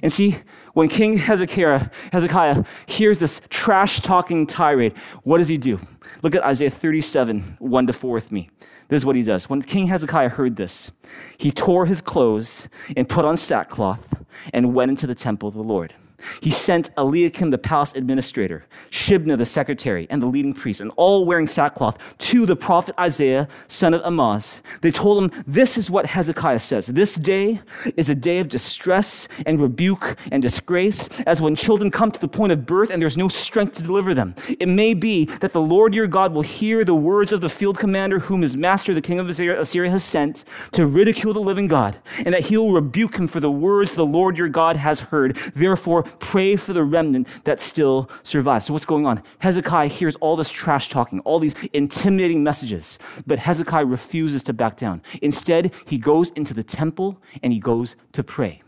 And 0.02 0.12
see, 0.12 0.38
when 0.72 0.88
King 0.88 1.18
Hezekiah, 1.18 1.88
Hezekiah 2.12 2.64
hears 2.86 3.20
this 3.20 3.40
trash 3.48 4.00
talking 4.00 4.46
tirade, 4.46 4.96
what 5.22 5.38
does 5.38 5.48
he 5.48 5.56
do? 5.56 5.80
Look 6.22 6.34
at 6.34 6.42
Isaiah 6.42 6.70
37, 6.70 7.56
1 7.58 7.86
to 7.86 7.92
4 7.92 8.12
with 8.12 8.32
me. 8.32 8.50
This 8.88 8.98
is 9.02 9.06
what 9.06 9.16
he 9.16 9.22
does. 9.22 9.48
When 9.48 9.62
King 9.62 9.86
Hezekiah 9.86 10.30
heard 10.30 10.56
this, 10.56 10.92
he 11.38 11.50
tore 11.50 11.86
his 11.86 12.00
clothes 12.00 12.68
and 12.96 13.08
put 13.08 13.24
on 13.24 13.36
sackcloth 13.36 14.24
and 14.52 14.74
went 14.74 14.90
into 14.90 15.06
the 15.06 15.14
temple 15.14 15.48
of 15.48 15.54
the 15.54 15.62
Lord. 15.62 15.94
He 16.40 16.50
sent 16.50 16.90
Eliakim, 16.96 17.50
the 17.50 17.58
palace 17.58 17.94
administrator, 17.94 18.66
Shebna, 18.90 19.36
the 19.38 19.46
secretary, 19.46 20.06
and 20.10 20.22
the 20.22 20.26
leading 20.26 20.54
priest, 20.54 20.80
and 20.80 20.90
all 20.96 21.24
wearing 21.24 21.46
sackcloth, 21.46 21.98
to 22.18 22.46
the 22.46 22.56
prophet 22.56 22.94
Isaiah, 22.98 23.48
son 23.68 23.94
of 23.94 24.02
Amoz. 24.04 24.60
They 24.80 24.90
told 24.90 25.22
him, 25.22 25.44
This 25.46 25.76
is 25.78 25.90
what 25.90 26.06
Hezekiah 26.06 26.60
says. 26.60 26.86
This 26.86 27.14
day 27.14 27.60
is 27.96 28.08
a 28.08 28.14
day 28.14 28.38
of 28.38 28.48
distress 28.48 29.28
and 29.46 29.60
rebuke 29.60 30.16
and 30.30 30.42
disgrace, 30.42 31.08
as 31.22 31.40
when 31.40 31.54
children 31.54 31.90
come 31.90 32.10
to 32.10 32.20
the 32.20 32.28
point 32.28 32.52
of 32.52 32.66
birth 32.66 32.90
and 32.90 33.00
there's 33.00 33.16
no 33.16 33.28
strength 33.28 33.76
to 33.76 33.82
deliver 33.82 34.14
them. 34.14 34.34
It 34.58 34.68
may 34.68 34.94
be 34.94 35.26
that 35.26 35.52
the 35.52 35.60
Lord 35.60 35.94
your 35.94 36.06
God 36.06 36.32
will 36.32 36.42
hear 36.42 36.84
the 36.84 36.94
words 36.94 37.32
of 37.32 37.40
the 37.40 37.48
field 37.48 37.78
commander, 37.78 38.18
whom 38.20 38.42
his 38.42 38.56
master, 38.56 38.94
the 38.94 39.00
king 39.00 39.18
of 39.18 39.28
Assyria, 39.28 39.90
has 39.90 40.04
sent 40.04 40.44
to 40.72 40.86
ridicule 40.86 41.32
the 41.32 41.40
living 41.40 41.68
God, 41.68 41.98
and 42.18 42.34
that 42.34 42.46
he 42.46 42.56
will 42.56 42.72
rebuke 42.72 43.16
him 43.16 43.28
for 43.28 43.40
the 43.40 43.50
words 43.50 43.94
the 43.94 44.06
Lord 44.06 44.38
your 44.38 44.48
God 44.48 44.76
has 44.76 45.00
heard. 45.00 45.36
Therefore, 45.54 46.04
pray 46.18 46.56
for 46.56 46.72
the 46.72 46.84
remnant 46.84 47.28
that 47.44 47.60
still 47.60 48.10
survives. 48.22 48.66
So, 48.66 48.72
what's 48.72 48.84
going 48.84 49.06
on? 49.06 49.22
Hezekiah 49.38 49.88
hears 49.88 50.16
all 50.16 50.36
this 50.36 50.50
trash 50.50 50.88
talking, 50.88 51.20
all 51.20 51.38
these 51.38 51.54
intimidating 51.72 52.42
messages, 52.42 52.98
but 53.26 53.38
Hezekiah 53.38 53.86
refuses 53.86 54.42
to 54.44 54.52
back 54.52 54.76
down. 54.76 55.02
Instead, 55.22 55.72
he 55.86 55.98
goes 55.98 56.30
into 56.30 56.54
the 56.54 56.64
temple 56.64 57.20
and 57.42 57.52
he 57.52 57.58
goes 57.58 57.96
to 58.12 58.22
pray. 58.22 58.62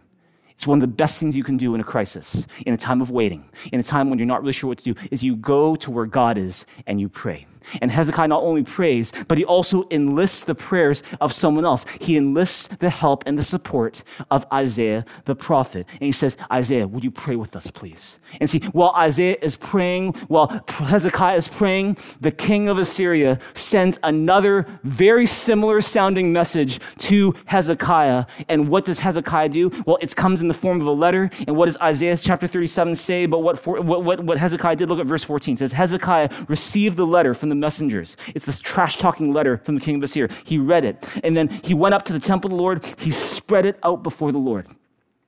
It's 0.57 0.67
one 0.67 0.79
of 0.79 0.81
the 0.81 0.95
best 0.95 1.21
things 1.21 1.37
you 1.37 1.45
can 1.45 1.59
do 1.59 1.75
in 1.75 1.81
a 1.81 1.85
crisis, 1.85 2.47
in 2.65 2.73
a 2.73 2.79
time 2.79 3.03
of 3.03 3.11
waiting, 3.11 3.45
in 3.73 3.81
a 3.81 3.83
time 3.83 4.09
when 4.09 4.19
you're 4.19 4.27
not 4.27 4.41
really 4.41 4.55
sure 4.55 4.69
what 4.69 4.79
to 4.79 4.95
do, 4.95 5.01
is 5.11 5.23
you 5.23 5.37
go 5.37 5.77
to 5.77 5.91
where 5.91 6.07
God 6.07 6.39
is 6.39 6.65
and 6.87 6.99
you 6.99 7.11
pray. 7.11 7.47
And 7.81 7.91
Hezekiah 7.91 8.29
not 8.29 8.43
only 8.43 8.63
prays, 8.63 9.13
but 9.29 9.39
he 9.39 9.45
also 9.45 9.87
enlists 9.91 10.45
the 10.45 10.55
prayers 10.55 11.03
of 11.21 11.33
someone 11.33 11.65
else. 11.65 11.85
He 12.01 12.17
enlists 12.17 12.69
the 12.69 12.91
help 12.91 13.25
and 13.27 13.39
the 13.39 13.45
support 13.45 14.03
of 14.31 14.47
Isaiah 14.53 15.05
the 15.25 15.35
prophet. 15.35 15.87
And 15.93 16.03
he 16.03 16.13
says, 16.13 16.37
Isaiah, 16.51 16.87
would 16.87 17.05
you 17.05 17.11
pray 17.11 17.37
with 17.37 17.57
us, 17.57 17.71
please? 17.71 18.19
And 18.41 18.49
see, 18.49 18.61
while 18.73 18.93
Isaiah 18.97 19.37
is 19.43 19.57
praying, 19.57 20.15
while 20.29 20.65
Hezekiah 20.69 21.37
is 21.37 21.49
praying, 21.49 21.99
the 22.21 22.31
king 22.31 22.69
of 22.69 22.79
Assyria 22.79 23.39
sends 23.55 23.99
another 24.03 24.67
very 24.85 25.27
similar 25.27 25.81
sounding 25.81 26.33
message 26.33 26.81
to 26.99 27.35
Hezekiah. 27.47 28.27
And 28.49 28.69
what 28.69 28.85
does 28.85 29.01
Hezekiah 29.01 29.49
do? 29.49 29.71
Well, 29.87 29.99
it 30.01 30.15
comes 30.15 30.41
in 30.41 30.49
the 30.49 30.55
form 30.55 30.81
of 30.81 30.87
a 30.87 30.93
letter. 30.93 31.31
And 31.47 31.57
what 31.57 31.67
does 31.67 31.77
Isaiah 31.79 32.17
chapter 32.17 32.47
37 32.47 32.95
say 32.97 33.27
But 33.27 33.41
what, 33.41 33.59
for, 33.59 33.81
what, 33.81 34.05
what, 34.05 34.21
what 34.21 34.39
Hezekiah 34.39 34.77
did? 34.77 34.89
Look 34.89 35.01
at 35.01 35.07
verse 35.07 35.25
14. 35.25 35.55
It 35.55 35.59
says, 35.59 35.73
Hezekiah 35.73 36.31
received 36.49 36.97
the 36.97 37.07
letter 37.07 37.35
from 37.35 37.49
the 37.49 37.55
messengers. 37.61 38.16
It's 38.35 38.47
this 38.47 38.61
trash 38.61 38.97
talking 38.97 39.33
letter 39.33 39.59
from 39.59 39.77
the 39.77 39.81
king 39.81 39.97
of 39.97 40.03
Assyria. 40.03 40.33
He 40.45 40.59
read 40.59 40.85
it. 40.85 41.21
And 41.23 41.37
then 41.37 41.49
he 41.49 41.75
went 41.75 41.95
up 41.95 42.05
to 42.05 42.12
the 42.12 42.19
temple 42.19 42.49
of 42.49 42.57
the 42.57 42.62
Lord. 42.62 42.85
He 42.99 43.11
spread 43.11 43.66
it 43.66 43.79
out 43.83 44.03
before 44.03 44.33
the 44.33 44.38
Lord. 44.38 44.66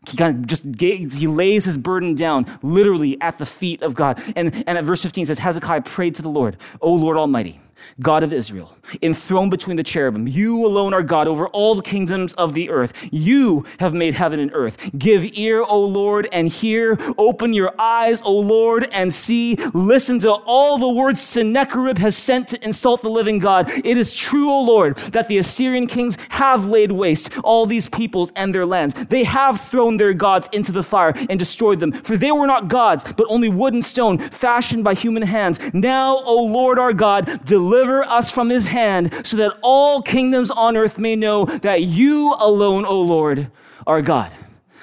He 0.08 0.16
kind 0.16 0.38
of 0.38 0.46
just 0.46 0.70
gave, 0.72 1.14
he 1.14 1.26
lays 1.26 1.64
his 1.64 1.76
burden 1.76 2.14
down 2.14 2.46
literally 2.62 3.20
at 3.20 3.38
the 3.38 3.46
feet 3.46 3.82
of 3.82 3.94
God. 3.94 4.22
And, 4.36 4.54
and 4.66 4.78
at 4.78 4.84
verse 4.84 5.02
15 5.02 5.26
says, 5.26 5.38
Hezekiah 5.38 5.82
prayed 5.82 6.14
to 6.14 6.22
the 6.22 6.30
Lord, 6.30 6.56
O 6.80 6.92
Lord 6.92 7.16
Almighty 7.16 7.60
God 8.00 8.22
of 8.22 8.32
Israel, 8.32 8.76
enthroned 9.02 9.50
between 9.50 9.76
the 9.76 9.82
cherubim. 9.82 10.28
You 10.28 10.64
alone 10.64 10.94
are 10.94 11.02
God 11.02 11.28
over 11.28 11.48
all 11.48 11.74
the 11.74 11.82
kingdoms 11.82 12.32
of 12.34 12.54
the 12.54 12.70
earth. 12.70 13.08
You 13.10 13.64
have 13.80 13.94
made 13.94 14.14
heaven 14.14 14.40
and 14.40 14.50
earth. 14.54 14.90
Give 14.96 15.24
ear, 15.38 15.62
O 15.62 15.80
Lord, 15.84 16.28
and 16.32 16.48
hear. 16.48 16.98
Open 17.16 17.52
your 17.52 17.74
eyes, 17.80 18.20
O 18.22 18.32
Lord, 18.32 18.88
and 18.92 19.12
see. 19.12 19.56
Listen 19.74 20.18
to 20.20 20.32
all 20.32 20.78
the 20.78 20.88
words 20.88 21.20
Sennacherib 21.20 21.98
has 21.98 22.16
sent 22.16 22.48
to 22.48 22.64
insult 22.64 23.02
the 23.02 23.08
living 23.08 23.38
God. 23.38 23.70
It 23.84 23.96
is 23.96 24.14
true, 24.14 24.50
O 24.50 24.62
Lord, 24.62 24.96
that 25.12 25.28
the 25.28 25.38
Assyrian 25.38 25.86
kings 25.86 26.16
have 26.30 26.66
laid 26.66 26.92
waste 26.92 27.38
all 27.44 27.66
these 27.66 27.88
peoples 27.88 28.32
and 28.36 28.54
their 28.54 28.66
lands. 28.66 28.94
They 29.06 29.24
have 29.24 29.60
thrown 29.60 29.96
their 29.96 30.14
gods 30.14 30.48
into 30.52 30.72
the 30.72 30.82
fire 30.82 31.14
and 31.28 31.38
destroyed 31.38 31.80
them, 31.80 31.92
for 31.92 32.16
they 32.16 32.32
were 32.32 32.46
not 32.46 32.68
gods, 32.68 33.12
but 33.12 33.26
only 33.28 33.48
wood 33.48 33.74
and 33.74 33.84
stone 33.84 34.18
fashioned 34.18 34.84
by 34.84 34.94
human 34.94 35.22
hands. 35.22 35.58
Now, 35.74 36.18
O 36.18 36.44
Lord 36.44 36.78
our 36.78 36.92
God, 36.92 37.44
deliver 37.44 37.67
deliver 37.68 38.02
us 38.04 38.30
from 38.30 38.48
his 38.48 38.68
hand, 38.68 39.12
so 39.26 39.36
that 39.36 39.52
all 39.60 40.00
kingdoms 40.00 40.50
on 40.50 40.76
earth 40.76 40.98
may 40.98 41.14
know 41.14 41.44
that 41.44 41.82
you 41.82 42.34
alone, 42.38 42.86
O 42.86 43.00
Lord, 43.00 43.50
are 43.86 44.00
God. 44.00 44.32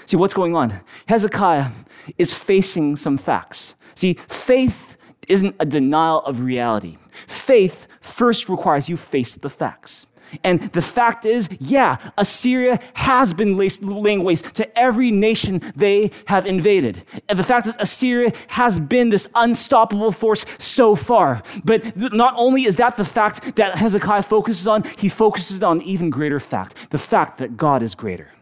See, 0.06 0.18
what's 0.18 0.36
going 0.36 0.56
on? 0.56 0.82
Hezekiah 1.08 1.72
is 2.20 2.32
facing 2.32 2.96
some 2.96 3.18
facts. 3.18 3.74
See, 3.96 4.14
faith 4.28 4.98
isn't 5.28 5.56
a 5.60 5.66
denial 5.66 6.20
of 6.26 6.42
reality. 6.42 6.98
Faith 7.26 7.88
first 8.02 8.50
requires 8.50 8.88
you 8.88 8.98
face 8.98 9.34
the 9.34 9.50
facts. 9.50 10.06
And 10.44 10.62
the 10.74 10.82
fact 10.82 11.26
is, 11.26 11.50
yeah, 11.60 11.98
Assyria 12.18 12.80
has 12.96 13.34
been 13.34 13.58
laying 13.58 14.24
waste 14.24 14.56
to 14.56 14.78
every 14.78 15.12
nation 15.12 15.62
they 15.76 16.12
have 16.28 16.46
invaded. 16.46 17.04
And 17.30 17.38
the 17.40 17.44
fact 17.44 17.68
is, 17.68 17.78
Assyria 17.80 18.34
has 18.50 18.80
been 18.80 19.10
this 19.10 19.28
unstoppable 19.36 20.12
force 20.12 20.46
so 20.58 20.96
far. 20.96 21.44
But 21.64 21.96
not 22.14 22.34
only 22.38 22.66
is 22.66 22.76
that 22.78 22.98
the 22.98 23.06
fact 23.06 23.56
that 23.56 23.76
Hezekiah 23.76 24.24
focuses 24.24 24.68
on, 24.68 24.84
he 24.98 25.10
focuses 25.10 25.64
on 25.64 25.78
an 25.78 25.84
even 25.84 26.10
greater 26.10 26.40
fact 26.40 26.90
the 26.90 26.98
fact 26.98 27.38
that 27.38 27.58
God 27.58 27.84
is 27.84 27.96
greater 27.96 28.35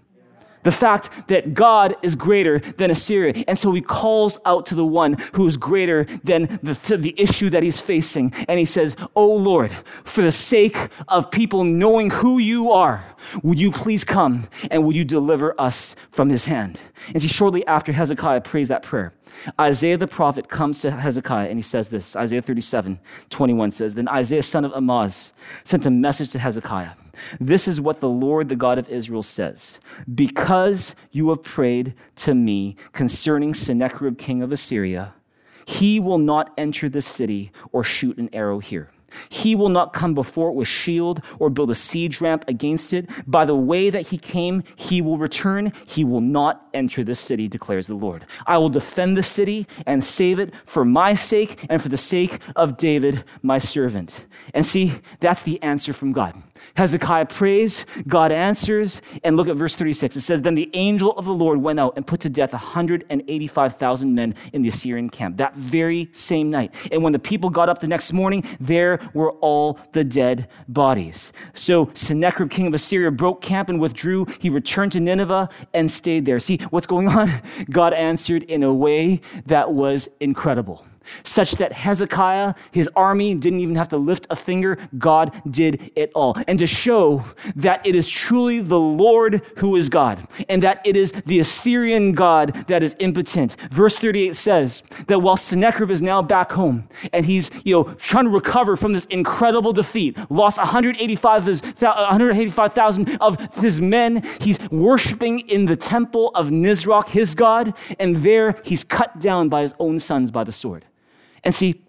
the 0.64 0.72
fact 0.72 1.28
that 1.28 1.54
God 1.54 1.96
is 2.02 2.16
greater 2.16 2.60
than 2.60 2.92
Assyria. 2.92 3.44
And 3.48 3.58
so 3.58 3.72
he 3.74 3.82
calls 3.82 4.40
out 4.46 4.66
to 4.68 4.76
the 4.76 4.86
one 4.86 5.18
who 5.34 5.48
is 5.48 5.58
greater 5.58 6.06
than 6.24 6.60
the, 6.64 6.98
the 6.98 7.14
issue 7.18 7.50
that 7.50 7.64
he's 7.64 7.80
facing. 7.80 8.34
And 8.48 8.60
he 8.60 8.66
says, 8.66 8.96
Oh 9.16 9.34
Lord, 9.34 9.72
for 9.72 10.22
the 10.22 10.32
sake 10.32 10.78
of 11.08 11.32
people 11.32 11.64
knowing 11.64 12.10
who 12.10 12.38
you 12.38 12.72
are, 12.72 13.04
would 13.42 13.60
you 13.60 13.72
please 13.72 14.04
come 14.04 14.48
and 14.70 14.86
would 14.86 14.96
you 14.96 15.06
deliver 15.06 15.60
us 15.60 15.96
from 16.12 16.30
his 16.30 16.46
hand? 16.46 16.80
And 17.14 17.22
see, 17.22 17.28
shortly 17.28 17.66
after 17.68 17.92
Hezekiah 17.92 18.42
prays 18.42 18.68
that 18.70 18.84
prayer, 18.84 19.14
Isaiah 19.60 19.98
the 19.98 20.08
prophet 20.08 20.48
comes 20.48 20.82
to 20.82 20.92
Hezekiah 20.92 21.50
and 21.50 21.58
he 21.58 21.64
says 21.64 21.90
this 21.90 22.16
Isaiah 22.16 22.42
37 22.42 23.00
21 23.30 23.72
says, 23.72 23.96
Then 23.96 24.08
Isaiah, 24.08 24.44
son 24.44 24.66
of 24.66 24.72
Amoz, 24.74 25.34
sent 25.64 25.86
a 25.86 25.92
message 25.92 26.30
to 26.32 26.40
Hezekiah. 26.40 26.92
This 27.40 27.68
is 27.68 27.80
what 27.80 28.00
the 28.00 28.10
Lord, 28.10 28.50
the 28.50 28.56
God 28.56 28.78
of 28.78 28.90
Israel, 28.90 29.24
says 29.24 29.80
Because 30.14 30.96
you 31.12 31.30
have 31.30 31.44
prayed 31.44 31.94
to 32.18 32.34
me 32.34 32.76
concerning 32.92 33.54
Sennacherib, 33.54 34.18
king 34.18 34.42
of 34.42 34.52
Assyria, 34.52 35.14
he 35.66 36.00
will 36.00 36.18
not 36.18 36.54
enter 36.58 36.90
the 36.90 37.02
city 37.02 37.52
or 37.72 37.84
shoot 37.84 38.18
an 38.18 38.30
arrow 38.34 38.60
here. 38.60 38.93
He 39.30 39.56
will 39.56 39.70
not 39.70 39.94
come 39.94 40.14
before 40.14 40.50
it 40.50 40.56
with 40.56 40.68
shield 40.68 41.22
or 41.40 41.50
build 41.50 41.72
a 41.72 41.76
siege 41.76 42.22
ramp 42.22 42.46
against 42.48 42.94
it. 42.94 43.10
By 43.28 43.46
the 43.46 43.56
way 43.56 43.90
that 43.90 44.08
he 44.08 44.18
came, 44.18 44.64
he 44.76 45.02
will 45.02 45.18
return. 45.18 45.74
He 45.86 46.04
will 46.04 46.22
not 46.22 46.68
enter 46.74 47.04
the 47.04 47.16
city, 47.16 47.48
declares 47.48 47.88
the 47.88 47.96
Lord. 47.96 48.26
I 48.48 48.58
will 48.58 48.70
defend 48.70 49.18
the 49.18 49.24
city 49.24 49.68
and 49.86 50.04
save 50.04 50.40
it 50.40 50.54
for 50.66 50.86
my 50.86 51.14
sake 51.14 51.66
and 51.70 51.82
for 51.82 51.90
the 51.90 51.98
sake 51.98 52.40
of 52.56 52.78
David, 52.78 53.24
my 53.42 53.58
servant. 53.58 54.26
And 54.54 54.66
see, 54.66 54.94
that's 55.20 55.44
the 55.44 55.62
answer 55.62 55.94
from 55.94 56.12
God. 56.12 56.36
Hezekiah 56.76 57.26
prays, 57.26 57.86
God 58.08 58.32
answers, 58.32 59.02
and 59.24 59.36
look 59.36 59.48
at 59.48 59.56
verse 59.56 59.76
36. 59.76 60.16
It 60.16 60.22
says, 60.22 60.42
Then 60.42 60.56
the 60.56 60.70
angel 60.74 61.12
of 61.18 61.26
the 61.26 61.34
Lord 61.34 61.62
went 61.62 61.80
out 61.80 61.94
and 61.96 62.06
put 62.06 62.20
to 62.22 62.30
death 62.30 62.54
185,000 62.54 64.16
men 64.16 64.36
in 64.54 64.62
the 64.62 64.70
Assyrian 64.70 65.10
camp 65.10 65.38
that 65.38 65.56
very 65.56 66.10
same 66.12 66.50
night. 66.50 66.74
And 66.92 67.04
when 67.04 67.14
the 67.14 67.20
people 67.20 67.50
got 67.50 67.70
up 67.70 67.80
the 67.80 67.88
next 67.88 68.14
morning, 68.14 68.44
there 68.60 69.00
were 69.14 69.32
all 69.34 69.80
the 69.92 70.04
dead 70.04 70.48
bodies. 70.68 71.32
So 71.54 71.92
Sennacherib, 71.94 72.50
king 72.50 72.68
of 72.68 72.74
Assyria, 72.74 73.12
broke 73.12 73.42
camp 73.42 73.70
and 73.70 73.80
withdrew. 73.80 74.26
He 74.40 74.50
returned 74.50 74.92
to 74.94 75.00
Nineveh 75.00 75.50
and 75.74 75.90
stayed 75.90 76.26
there. 76.26 76.40
See 76.40 76.58
what's 76.70 76.88
going 76.88 77.08
on? 77.10 77.30
God 77.70 77.94
answered 77.94 78.44
in 78.44 78.64
a 78.64 78.74
way 78.74 79.22
that 79.46 79.74
was 79.74 80.10
incredible 80.20 80.86
such 81.24 81.54
that 81.54 81.74
Hezekiah, 81.74 82.54
his 82.72 82.90
army, 82.96 83.36
didn't 83.36 83.60
even 83.60 83.76
have 83.76 83.90
to 83.90 83.98
lift 83.98 84.28
a 84.30 84.36
finger. 84.36 84.78
God 84.98 85.34
did 85.50 85.92
it 85.96 86.12
all. 86.14 86.36
And 86.48 86.60
to 86.60 86.68
show 86.68 87.26
that 87.56 87.86
it 87.86 87.96
is 87.96 88.10
truly 88.10 88.60
the 88.60 88.80
Lord 88.80 89.42
who 89.58 89.76
is 89.76 89.90
God, 89.90 90.28
and 90.50 90.64
that 90.64 90.82
it 90.86 90.96
is 90.96 91.12
the 91.26 91.40
Assyrian 91.40 92.14
God 92.14 92.54
that 92.68 92.84
is 92.84 92.96
impotent. 93.00 93.56
Verse 93.72 93.98
38 93.98 94.36
says 94.36 94.84
that 95.08 95.20
while 95.20 95.38
Sennacherib 95.38 95.92
is 95.92 96.02
now 96.02 96.22
back 96.22 96.52
home 96.52 96.88
and 97.12 97.26
he's 97.26 97.50
you 97.64 97.76
know 97.76 97.84
trying 97.96 98.26
to 98.26 98.32
recover 98.32 98.76
from 98.76 98.94
this 98.94 99.06
incredible 99.06 99.74
defeat, 99.74 100.18
lost 100.30 100.58
185,000 100.58 103.10
uh, 103.10 103.18
of 103.22 103.56
his 103.56 103.82
men, 103.82 104.24
he's 104.42 104.60
worshiping 104.70 105.40
in 105.42 105.66
the 105.66 105.76
temple 105.76 106.32
of 106.36 106.50
Nisroch, 106.50 107.10
his 107.10 107.36
God, 107.36 107.76
and 108.00 108.18
there 108.18 108.60
he's 108.64 108.84
cut 108.84 109.20
down 109.20 109.50
by 109.50 109.62
his 109.62 109.74
own 109.80 110.00
sons 110.00 110.32
by 110.32 110.44
the 110.44 110.52
sword. 110.52 110.86
And 111.44 111.54
see, 111.54 111.82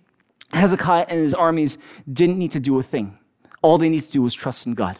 Hezekiah 0.53 1.07
and 1.09 1.21
his 1.21 1.35
armies 1.35 1.79
didn't 2.11 2.39
need 2.39 2.53
to 2.53 2.61
do 2.61 2.79
a 2.79 2.83
thing. 2.83 3.19
All 3.63 3.79
they 3.79 3.89
need 3.89 4.03
to 4.03 4.11
do 4.11 4.23
was 4.23 4.35
trust 4.35 4.67
in 4.67 4.75
God. 4.75 4.99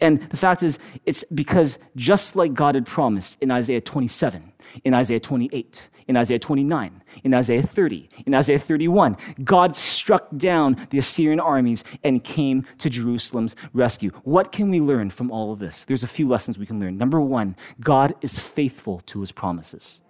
And 0.00 0.20
the 0.22 0.36
fact 0.36 0.62
is, 0.62 0.78
it's 1.04 1.24
because 1.24 1.78
just 1.94 2.36
like 2.36 2.54
God 2.54 2.74
had 2.74 2.86
promised 2.86 3.38
in 3.40 3.50
Isaiah 3.50 3.80
27, 3.80 4.52
in 4.84 4.94
Isaiah 4.94 5.20
28, 5.20 5.88
in 6.08 6.16
Isaiah 6.16 6.38
29, 6.38 7.02
in 7.24 7.34
Isaiah 7.34 7.62
30, 7.62 8.08
in 8.26 8.34
Isaiah 8.34 8.58
31, 8.58 9.16
God 9.44 9.74
struck 9.74 10.28
down 10.36 10.76
the 10.90 10.98
Assyrian 10.98 11.40
armies 11.40 11.84
and 12.04 12.22
came 12.22 12.64
to 12.78 12.90
Jerusalem's 12.90 13.56
rescue. 13.72 14.10
What 14.24 14.52
can 14.52 14.70
we 14.70 14.80
learn 14.80 15.10
from 15.10 15.30
all 15.30 15.52
of 15.52 15.58
this? 15.58 15.84
There's 15.84 16.02
a 16.02 16.08
few 16.08 16.28
lessons 16.28 16.58
we 16.58 16.66
can 16.66 16.80
learn. 16.80 16.98
Number 16.98 17.20
one, 17.20 17.56
God 17.80 18.14
is 18.20 18.38
faithful 18.38 19.00
to 19.06 19.20
his 19.20 19.32
promises. 19.32 20.00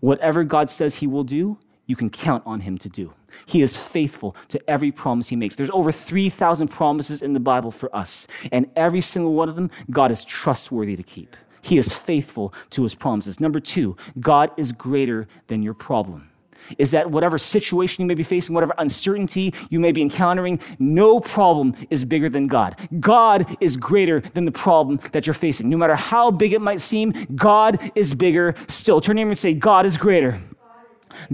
Whatever 0.00 0.44
God 0.44 0.70
says 0.70 0.96
he 0.96 1.06
will 1.06 1.24
do, 1.24 1.58
you 1.92 1.96
can 1.96 2.08
count 2.08 2.42
on 2.46 2.60
him 2.60 2.78
to 2.78 2.88
do. 2.88 3.12
He 3.44 3.60
is 3.60 3.76
faithful 3.76 4.34
to 4.48 4.58
every 4.66 4.90
promise 4.90 5.28
he 5.28 5.36
makes. 5.36 5.56
There's 5.56 5.68
over 5.68 5.92
3,000 5.92 6.68
promises 6.68 7.20
in 7.20 7.34
the 7.34 7.40
Bible 7.40 7.70
for 7.70 7.94
us, 7.94 8.26
and 8.50 8.70
every 8.76 9.02
single 9.02 9.34
one 9.34 9.50
of 9.50 9.56
them, 9.56 9.70
God 9.90 10.10
is 10.10 10.24
trustworthy 10.24 10.96
to 10.96 11.02
keep. 11.02 11.36
He 11.60 11.76
is 11.76 11.92
faithful 11.92 12.54
to 12.70 12.82
his 12.82 12.94
promises. 12.94 13.40
Number 13.40 13.60
two, 13.60 13.94
God 14.18 14.52
is 14.56 14.72
greater 14.72 15.28
than 15.48 15.62
your 15.62 15.74
problem. 15.74 16.30
Is 16.78 16.92
that 16.92 17.10
whatever 17.10 17.36
situation 17.36 18.00
you 18.00 18.06
may 18.06 18.14
be 18.14 18.22
facing, 18.22 18.54
whatever 18.54 18.72
uncertainty 18.78 19.52
you 19.68 19.80
may 19.80 19.92
be 19.92 20.00
encountering, 20.00 20.60
no 20.78 21.20
problem 21.20 21.74
is 21.90 22.06
bigger 22.06 22.30
than 22.30 22.46
God. 22.46 22.80
God 23.00 23.54
is 23.60 23.76
greater 23.76 24.20
than 24.20 24.46
the 24.46 24.52
problem 24.52 24.98
that 25.12 25.26
you're 25.26 25.34
facing. 25.34 25.68
No 25.68 25.76
matter 25.76 25.96
how 25.96 26.30
big 26.30 26.54
it 26.54 26.62
might 26.62 26.80
seem, 26.80 27.12
God 27.34 27.92
is 27.94 28.14
bigger 28.14 28.54
still. 28.66 29.02
Turn 29.02 29.16
to 29.16 29.22
him 29.22 29.28
and 29.28 29.38
say, 29.38 29.52
God 29.52 29.84
is 29.84 29.98
greater. 29.98 30.40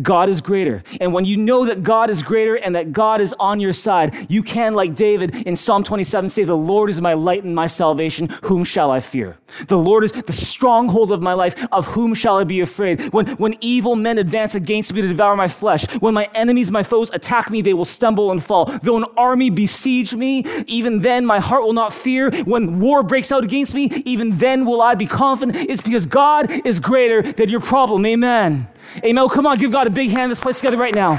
God 0.00 0.28
is 0.28 0.40
greater. 0.40 0.82
And 1.00 1.12
when 1.12 1.24
you 1.24 1.36
know 1.36 1.64
that 1.66 1.82
God 1.82 2.10
is 2.10 2.22
greater 2.22 2.56
and 2.56 2.74
that 2.74 2.92
God 2.92 3.20
is 3.20 3.34
on 3.38 3.60
your 3.60 3.72
side, 3.72 4.14
you 4.28 4.42
can, 4.42 4.74
like 4.74 4.94
David 4.94 5.46
in 5.46 5.56
Psalm 5.56 5.84
27, 5.84 6.30
say, 6.30 6.44
The 6.44 6.56
Lord 6.56 6.90
is 6.90 7.00
my 7.00 7.14
light 7.14 7.44
and 7.44 7.54
my 7.54 7.66
salvation. 7.66 8.28
Whom 8.44 8.64
shall 8.64 8.90
I 8.90 9.00
fear? 9.00 9.38
The 9.66 9.78
Lord 9.78 10.04
is 10.04 10.12
the 10.12 10.32
stronghold 10.32 11.12
of 11.12 11.22
my 11.22 11.32
life. 11.32 11.66
Of 11.72 11.88
whom 11.88 12.14
shall 12.14 12.38
I 12.38 12.44
be 12.44 12.60
afraid? 12.60 13.12
When, 13.12 13.26
when 13.36 13.56
evil 13.60 13.96
men 13.96 14.18
advance 14.18 14.54
against 14.54 14.92
me 14.92 15.02
to 15.02 15.08
devour 15.08 15.36
my 15.36 15.48
flesh, 15.48 15.86
when 16.00 16.14
my 16.14 16.28
enemies, 16.34 16.70
my 16.70 16.82
foes 16.82 17.10
attack 17.10 17.50
me, 17.50 17.62
they 17.62 17.74
will 17.74 17.84
stumble 17.84 18.30
and 18.30 18.42
fall. 18.42 18.66
Though 18.82 18.96
an 18.96 19.06
army 19.16 19.50
besiege 19.50 20.14
me, 20.14 20.44
even 20.66 21.00
then 21.00 21.24
my 21.26 21.40
heart 21.40 21.62
will 21.62 21.72
not 21.72 21.92
fear. 21.92 22.30
When 22.44 22.80
war 22.80 23.02
breaks 23.02 23.32
out 23.32 23.44
against 23.44 23.74
me, 23.74 23.86
even 24.04 24.38
then 24.38 24.64
will 24.64 24.80
I 24.80 24.94
be 24.94 25.06
confident. 25.06 25.56
It's 25.68 25.82
because 25.82 26.06
God 26.06 26.66
is 26.66 26.80
greater 26.80 27.22
than 27.22 27.48
your 27.48 27.60
problem. 27.60 28.04
Amen. 28.06 28.68
Amen. 29.04 29.28
Come 29.28 29.46
on, 29.46 29.58
give 29.58 29.72
God 29.72 29.86
a 29.86 29.90
big 29.90 30.10
hand. 30.10 30.30
Let's 30.30 30.40
play 30.40 30.52
together 30.52 30.76
right 30.76 30.94
now. 30.94 31.18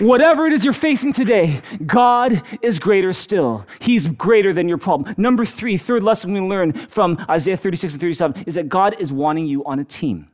Whatever 0.00 0.46
it 0.46 0.52
is 0.52 0.64
you're 0.64 0.72
facing 0.72 1.12
today, 1.12 1.60
God 1.86 2.42
is 2.60 2.80
greater 2.80 3.12
still. 3.12 3.64
He's 3.78 4.08
greater 4.08 4.52
than 4.52 4.68
your 4.68 4.78
problem. 4.78 5.14
Number 5.16 5.44
three, 5.44 5.78
third 5.78 6.02
lesson 6.02 6.32
we 6.32 6.40
learn 6.40 6.72
from 6.72 7.24
Isaiah 7.30 7.56
36 7.56 7.94
and 7.94 8.00
37 8.00 8.44
is 8.46 8.56
that 8.56 8.68
God 8.68 8.96
is 8.98 9.12
wanting 9.12 9.46
you 9.46 9.64
on 9.64 9.78
a 9.78 9.84
team. 9.84 10.28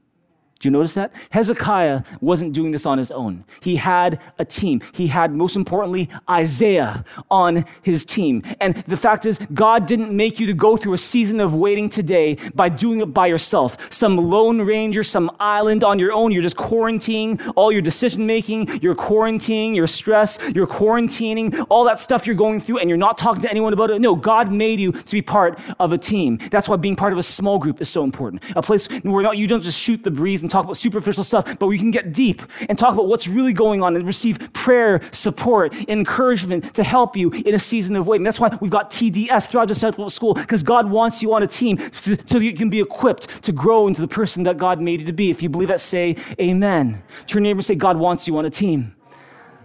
Do 0.60 0.68
you 0.68 0.72
notice 0.72 0.92
that? 0.92 1.14
Hezekiah 1.30 2.02
wasn't 2.20 2.52
doing 2.52 2.70
this 2.70 2.84
on 2.84 2.98
his 2.98 3.10
own. 3.10 3.44
He 3.62 3.76
had 3.76 4.20
a 4.38 4.44
team. 4.44 4.82
He 4.92 5.06
had, 5.06 5.34
most 5.34 5.56
importantly, 5.56 6.10
Isaiah 6.28 7.02
on 7.30 7.64
his 7.80 8.04
team. 8.04 8.42
And 8.60 8.74
the 8.86 8.98
fact 8.98 9.24
is, 9.24 9.38
God 9.54 9.86
didn't 9.86 10.14
make 10.14 10.38
you 10.38 10.46
to 10.48 10.52
go 10.52 10.76
through 10.76 10.92
a 10.92 10.98
season 10.98 11.40
of 11.40 11.54
waiting 11.54 11.88
today 11.88 12.36
by 12.54 12.68
doing 12.68 13.00
it 13.00 13.06
by 13.06 13.26
yourself. 13.26 13.90
Some 13.90 14.18
lone 14.18 14.60
ranger, 14.60 15.02
some 15.02 15.34
island 15.40 15.82
on 15.82 15.98
your 15.98 16.12
own. 16.12 16.30
You're 16.30 16.42
just 16.42 16.58
quarantining 16.58 17.40
all 17.56 17.72
your 17.72 17.80
decision 17.80 18.26
making. 18.26 18.68
You're 18.82 18.94
quarantining 18.94 19.74
your 19.74 19.86
stress. 19.86 20.38
You're 20.54 20.66
quarantining 20.66 21.64
all 21.70 21.84
that 21.84 21.98
stuff 21.98 22.26
you're 22.26 22.36
going 22.36 22.60
through, 22.60 22.80
and 22.80 22.90
you're 22.90 22.98
not 22.98 23.16
talking 23.16 23.40
to 23.40 23.50
anyone 23.50 23.72
about 23.72 23.90
it. 23.90 23.98
No, 24.02 24.14
God 24.14 24.52
made 24.52 24.78
you 24.78 24.92
to 24.92 25.12
be 25.12 25.22
part 25.22 25.58
of 25.78 25.94
a 25.94 25.98
team. 25.98 26.38
That's 26.50 26.68
why 26.68 26.76
being 26.76 26.96
part 26.96 27.14
of 27.14 27.18
a 27.18 27.22
small 27.22 27.58
group 27.58 27.80
is 27.80 27.88
so 27.88 28.04
important. 28.04 28.42
A 28.54 28.60
place 28.60 28.88
where 29.04 29.22
not, 29.22 29.38
you 29.38 29.46
don't 29.46 29.62
just 29.62 29.80
shoot 29.80 30.02
the 30.04 30.10
breeze 30.10 30.42
and 30.42 30.49
and 30.50 30.52
talk 30.52 30.64
about 30.64 30.76
superficial 30.76 31.22
stuff, 31.22 31.58
but 31.58 31.68
we 31.68 31.78
can 31.78 31.90
get 31.90 32.12
deep 32.12 32.42
and 32.68 32.76
talk 32.76 32.92
about 32.92 33.06
what's 33.06 33.28
really 33.28 33.52
going 33.52 33.82
on 33.82 33.94
and 33.94 34.06
receive 34.06 34.52
prayer, 34.52 35.00
support, 35.12 35.72
encouragement 35.88 36.74
to 36.74 36.82
help 36.82 37.16
you 37.16 37.30
in 37.30 37.54
a 37.54 37.58
season 37.58 37.94
of 37.94 38.06
waiting. 38.06 38.24
That's 38.24 38.40
why 38.40 38.56
we've 38.60 38.70
got 38.70 38.90
TDS 38.90 39.48
Thrive 39.48 39.68
Discipleship 39.68 40.12
School, 40.12 40.34
because 40.34 40.62
God 40.62 40.90
wants 40.90 41.22
you 41.22 41.32
on 41.34 41.42
a 41.42 41.46
team 41.46 41.78
so 42.26 42.38
you 42.38 42.52
can 42.52 42.68
be 42.68 42.80
equipped 42.80 43.42
to 43.44 43.52
grow 43.52 43.86
into 43.86 44.00
the 44.00 44.08
person 44.08 44.42
that 44.44 44.56
God 44.56 44.80
made 44.80 45.00
you 45.00 45.06
to 45.06 45.12
be. 45.12 45.30
If 45.30 45.42
you 45.42 45.48
believe 45.48 45.68
that, 45.68 45.80
say 45.80 46.16
amen. 46.40 47.02
Turn 47.26 47.44
your 47.44 47.50
neighbor 47.50 47.58
and 47.58 47.64
say, 47.64 47.76
God 47.76 47.96
wants 47.96 48.26
you 48.26 48.36
on 48.36 48.44
a 48.44 48.50
team. 48.50 48.96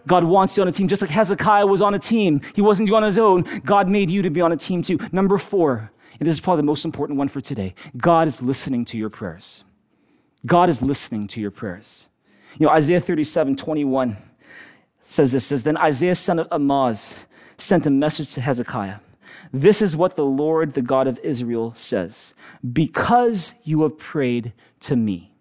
God 0.07 0.23
wants 0.23 0.55
you 0.55 0.61
on 0.61 0.69
a 0.69 0.71
team, 0.71 0.87
just 0.87 1.01
like 1.01 1.09
Hezekiah 1.09 1.65
was 1.65 1.81
on 1.81 1.95
a 1.95 1.99
team. 1.99 2.41
He 2.53 2.61
wasn't 2.61 2.91
on 2.91 3.01
his 3.01 3.17
own. 3.17 3.43
God 3.65 3.89
made 3.89 4.11
you 4.11 4.21
to 4.21 4.29
be 4.29 4.39
on 4.39 4.51
a 4.51 4.57
team 4.57 4.83
too. 4.83 4.99
Number 5.11 5.39
four, 5.39 5.91
and 6.19 6.27
this 6.27 6.35
is 6.35 6.39
probably 6.39 6.61
the 6.61 6.67
most 6.67 6.85
important 6.85 7.17
one 7.17 7.27
for 7.27 7.41
today 7.41 7.75
God 7.97 8.27
is 8.27 8.41
listening 8.41 8.85
to 8.85 8.97
your 8.97 9.09
prayers. 9.09 9.64
God 10.45 10.69
is 10.69 10.81
listening 10.81 11.27
to 11.29 11.41
your 11.41 11.51
prayers. 11.51 12.07
You 12.59 12.67
know, 12.67 12.73
Isaiah 12.73 13.01
37 13.01 13.55
21 13.55 14.17
says 15.01 15.31
this 15.31 15.45
says, 15.45 15.63
Then 15.63 15.77
Isaiah, 15.77 16.15
son 16.15 16.39
of 16.39 16.47
Amoz, 16.51 17.25
sent 17.57 17.85
a 17.85 17.89
message 17.89 18.33
to 18.33 18.41
Hezekiah. 18.41 18.99
This 19.51 19.81
is 19.81 19.95
what 19.95 20.15
the 20.15 20.25
Lord, 20.25 20.73
the 20.73 20.81
God 20.81 21.07
of 21.07 21.19
Israel, 21.19 21.73
says 21.75 22.33
Because 22.73 23.53
you 23.63 23.83
have 23.83 23.97
prayed 23.97 24.53
to 24.81 24.95
me. 24.95 25.34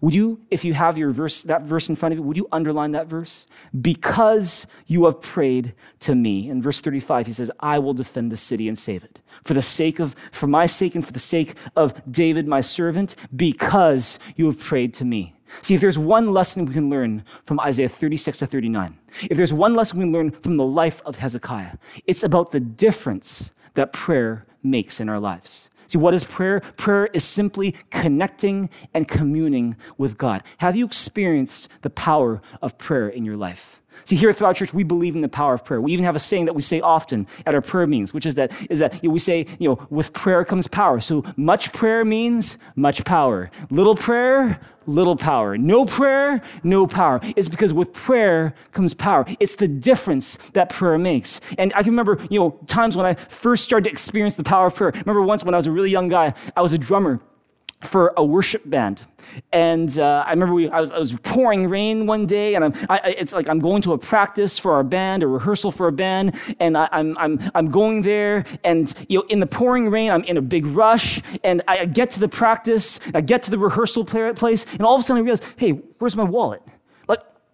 Would 0.00 0.14
you, 0.14 0.40
if 0.50 0.64
you 0.64 0.74
have 0.74 0.98
your 0.98 1.10
verse, 1.10 1.42
that 1.44 1.62
verse 1.62 1.88
in 1.88 1.96
front 1.96 2.12
of 2.12 2.18
you, 2.18 2.22
would 2.22 2.36
you 2.36 2.48
underline 2.52 2.92
that 2.92 3.06
verse? 3.06 3.46
Because 3.80 4.66
you 4.86 5.04
have 5.04 5.20
prayed 5.20 5.74
to 6.00 6.14
me. 6.14 6.48
In 6.50 6.62
verse 6.62 6.80
35, 6.80 7.26
he 7.26 7.32
says, 7.32 7.50
I 7.60 7.78
will 7.78 7.94
defend 7.94 8.32
the 8.32 8.36
city 8.36 8.68
and 8.68 8.78
save 8.78 9.04
it 9.04 9.20
for 9.44 9.54
the 9.54 9.62
sake 9.62 9.98
of, 9.98 10.14
for 10.32 10.46
my 10.46 10.66
sake 10.66 10.94
and 10.94 11.04
for 11.04 11.12
the 11.12 11.18
sake 11.18 11.54
of 11.76 12.02
David, 12.10 12.46
my 12.46 12.60
servant, 12.60 13.14
because 13.34 14.18
you 14.36 14.46
have 14.46 14.58
prayed 14.58 14.94
to 14.94 15.04
me. 15.04 15.34
See, 15.62 15.74
if 15.74 15.80
there's 15.80 15.98
one 15.98 16.32
lesson 16.32 16.66
we 16.66 16.74
can 16.74 16.90
learn 16.90 17.24
from 17.44 17.58
Isaiah 17.60 17.88
36 17.88 18.38
to 18.38 18.46
39, 18.46 18.98
if 19.30 19.36
there's 19.36 19.52
one 19.52 19.74
lesson 19.74 19.98
we 19.98 20.04
can 20.04 20.12
learn 20.12 20.30
from 20.30 20.56
the 20.56 20.64
life 20.64 21.00
of 21.06 21.16
Hezekiah, 21.16 21.76
it's 22.06 22.22
about 22.22 22.52
the 22.52 22.60
difference 22.60 23.52
that 23.74 23.92
prayer 23.92 24.46
makes 24.62 25.00
in 25.00 25.08
our 25.08 25.18
lives. 25.18 25.70
See, 25.88 25.98
what 25.98 26.14
is 26.14 26.24
prayer? 26.24 26.60
Prayer 26.76 27.06
is 27.06 27.24
simply 27.24 27.74
connecting 27.90 28.68
and 28.92 29.08
communing 29.08 29.74
with 29.96 30.18
God. 30.18 30.42
Have 30.58 30.76
you 30.76 30.84
experienced 30.84 31.68
the 31.80 31.90
power 31.90 32.42
of 32.60 32.78
prayer 32.78 33.08
in 33.08 33.24
your 33.24 33.36
life? 33.38 33.80
See, 34.08 34.16
here 34.16 34.32
Thrive 34.32 34.56
Church, 34.56 34.72
we 34.72 34.84
believe 34.84 35.16
in 35.16 35.20
the 35.20 35.28
power 35.28 35.52
of 35.52 35.62
prayer. 35.66 35.82
We 35.82 35.92
even 35.92 36.06
have 36.06 36.16
a 36.16 36.18
saying 36.18 36.46
that 36.46 36.54
we 36.54 36.62
say 36.62 36.80
often 36.80 37.26
at 37.44 37.54
our 37.54 37.60
prayer 37.60 37.86
meetings, 37.86 38.14
which 38.14 38.24
is 38.24 38.36
that, 38.36 38.50
is 38.70 38.78
that 38.78 38.94
you 39.02 39.10
know, 39.10 39.12
we 39.12 39.18
say, 39.18 39.44
you 39.58 39.68
know, 39.68 39.86
with 39.90 40.14
prayer 40.14 40.46
comes 40.46 40.66
power. 40.66 40.98
So 40.98 41.22
much 41.36 41.74
prayer 41.74 42.06
means 42.06 42.56
much 42.74 43.04
power. 43.04 43.50
Little 43.68 43.94
prayer, 43.94 44.60
little 44.86 45.14
power. 45.14 45.58
No 45.58 45.84
prayer, 45.84 46.40
no 46.62 46.86
power. 46.86 47.20
It's 47.36 47.50
because 47.50 47.74
with 47.74 47.92
prayer 47.92 48.54
comes 48.72 48.94
power. 48.94 49.26
It's 49.40 49.56
the 49.56 49.68
difference 49.68 50.38
that 50.54 50.70
prayer 50.70 50.96
makes. 50.96 51.42
And 51.58 51.74
I 51.74 51.82
can 51.82 51.92
remember, 51.92 52.18
you 52.30 52.40
know, 52.40 52.58
times 52.66 52.96
when 52.96 53.04
I 53.04 53.12
first 53.12 53.62
started 53.64 53.84
to 53.84 53.90
experience 53.90 54.36
the 54.36 54.42
power 54.42 54.68
of 54.68 54.74
prayer. 54.74 54.90
I 54.94 55.00
remember 55.00 55.20
once 55.20 55.44
when 55.44 55.52
I 55.52 55.58
was 55.58 55.66
a 55.66 55.70
really 55.70 55.90
young 55.90 56.08
guy, 56.08 56.32
I 56.56 56.62
was 56.62 56.72
a 56.72 56.78
drummer 56.78 57.20
for 57.80 58.12
a 58.16 58.24
worship 58.24 58.68
band. 58.68 59.02
And 59.52 59.98
uh, 59.98 60.24
I 60.26 60.30
remember 60.30 60.54
we, 60.54 60.68
I, 60.68 60.80
was, 60.80 60.90
I 60.90 60.98
was 60.98 61.12
pouring 61.22 61.68
rain 61.68 62.06
one 62.06 62.26
day, 62.26 62.54
and 62.54 62.64
I'm, 62.64 62.72
I, 62.88 63.14
it's 63.18 63.32
like 63.32 63.48
I'm 63.48 63.58
going 63.58 63.82
to 63.82 63.92
a 63.92 63.98
practice 63.98 64.58
for 64.58 64.72
our 64.72 64.82
band, 64.82 65.22
a 65.22 65.26
rehearsal 65.26 65.70
for 65.70 65.86
a 65.86 65.92
band, 65.92 66.36
and 66.60 66.76
I, 66.76 66.88
am 66.92 67.16
I'm, 67.18 67.40
I'm, 67.40 67.50
I'm 67.54 67.70
going 67.70 68.02
there, 68.02 68.44
and 68.64 68.92
you 69.08 69.18
know, 69.18 69.26
in 69.28 69.40
the 69.40 69.46
pouring 69.46 69.90
rain, 69.90 70.10
I'm 70.10 70.24
in 70.24 70.36
a 70.36 70.42
big 70.42 70.66
rush, 70.66 71.20
and 71.44 71.62
I 71.68 71.84
get 71.84 72.10
to 72.12 72.20
the 72.20 72.28
practice, 72.28 73.00
I 73.14 73.20
get 73.20 73.42
to 73.44 73.50
the 73.50 73.58
rehearsal 73.58 74.04
place, 74.04 74.66
and 74.72 74.82
all 74.82 74.94
of 74.94 75.00
a 75.00 75.04
sudden 75.04 75.22
I 75.22 75.24
realize, 75.24 75.42
hey, 75.56 75.72
where's 75.98 76.16
my 76.16 76.24
wallet? 76.24 76.62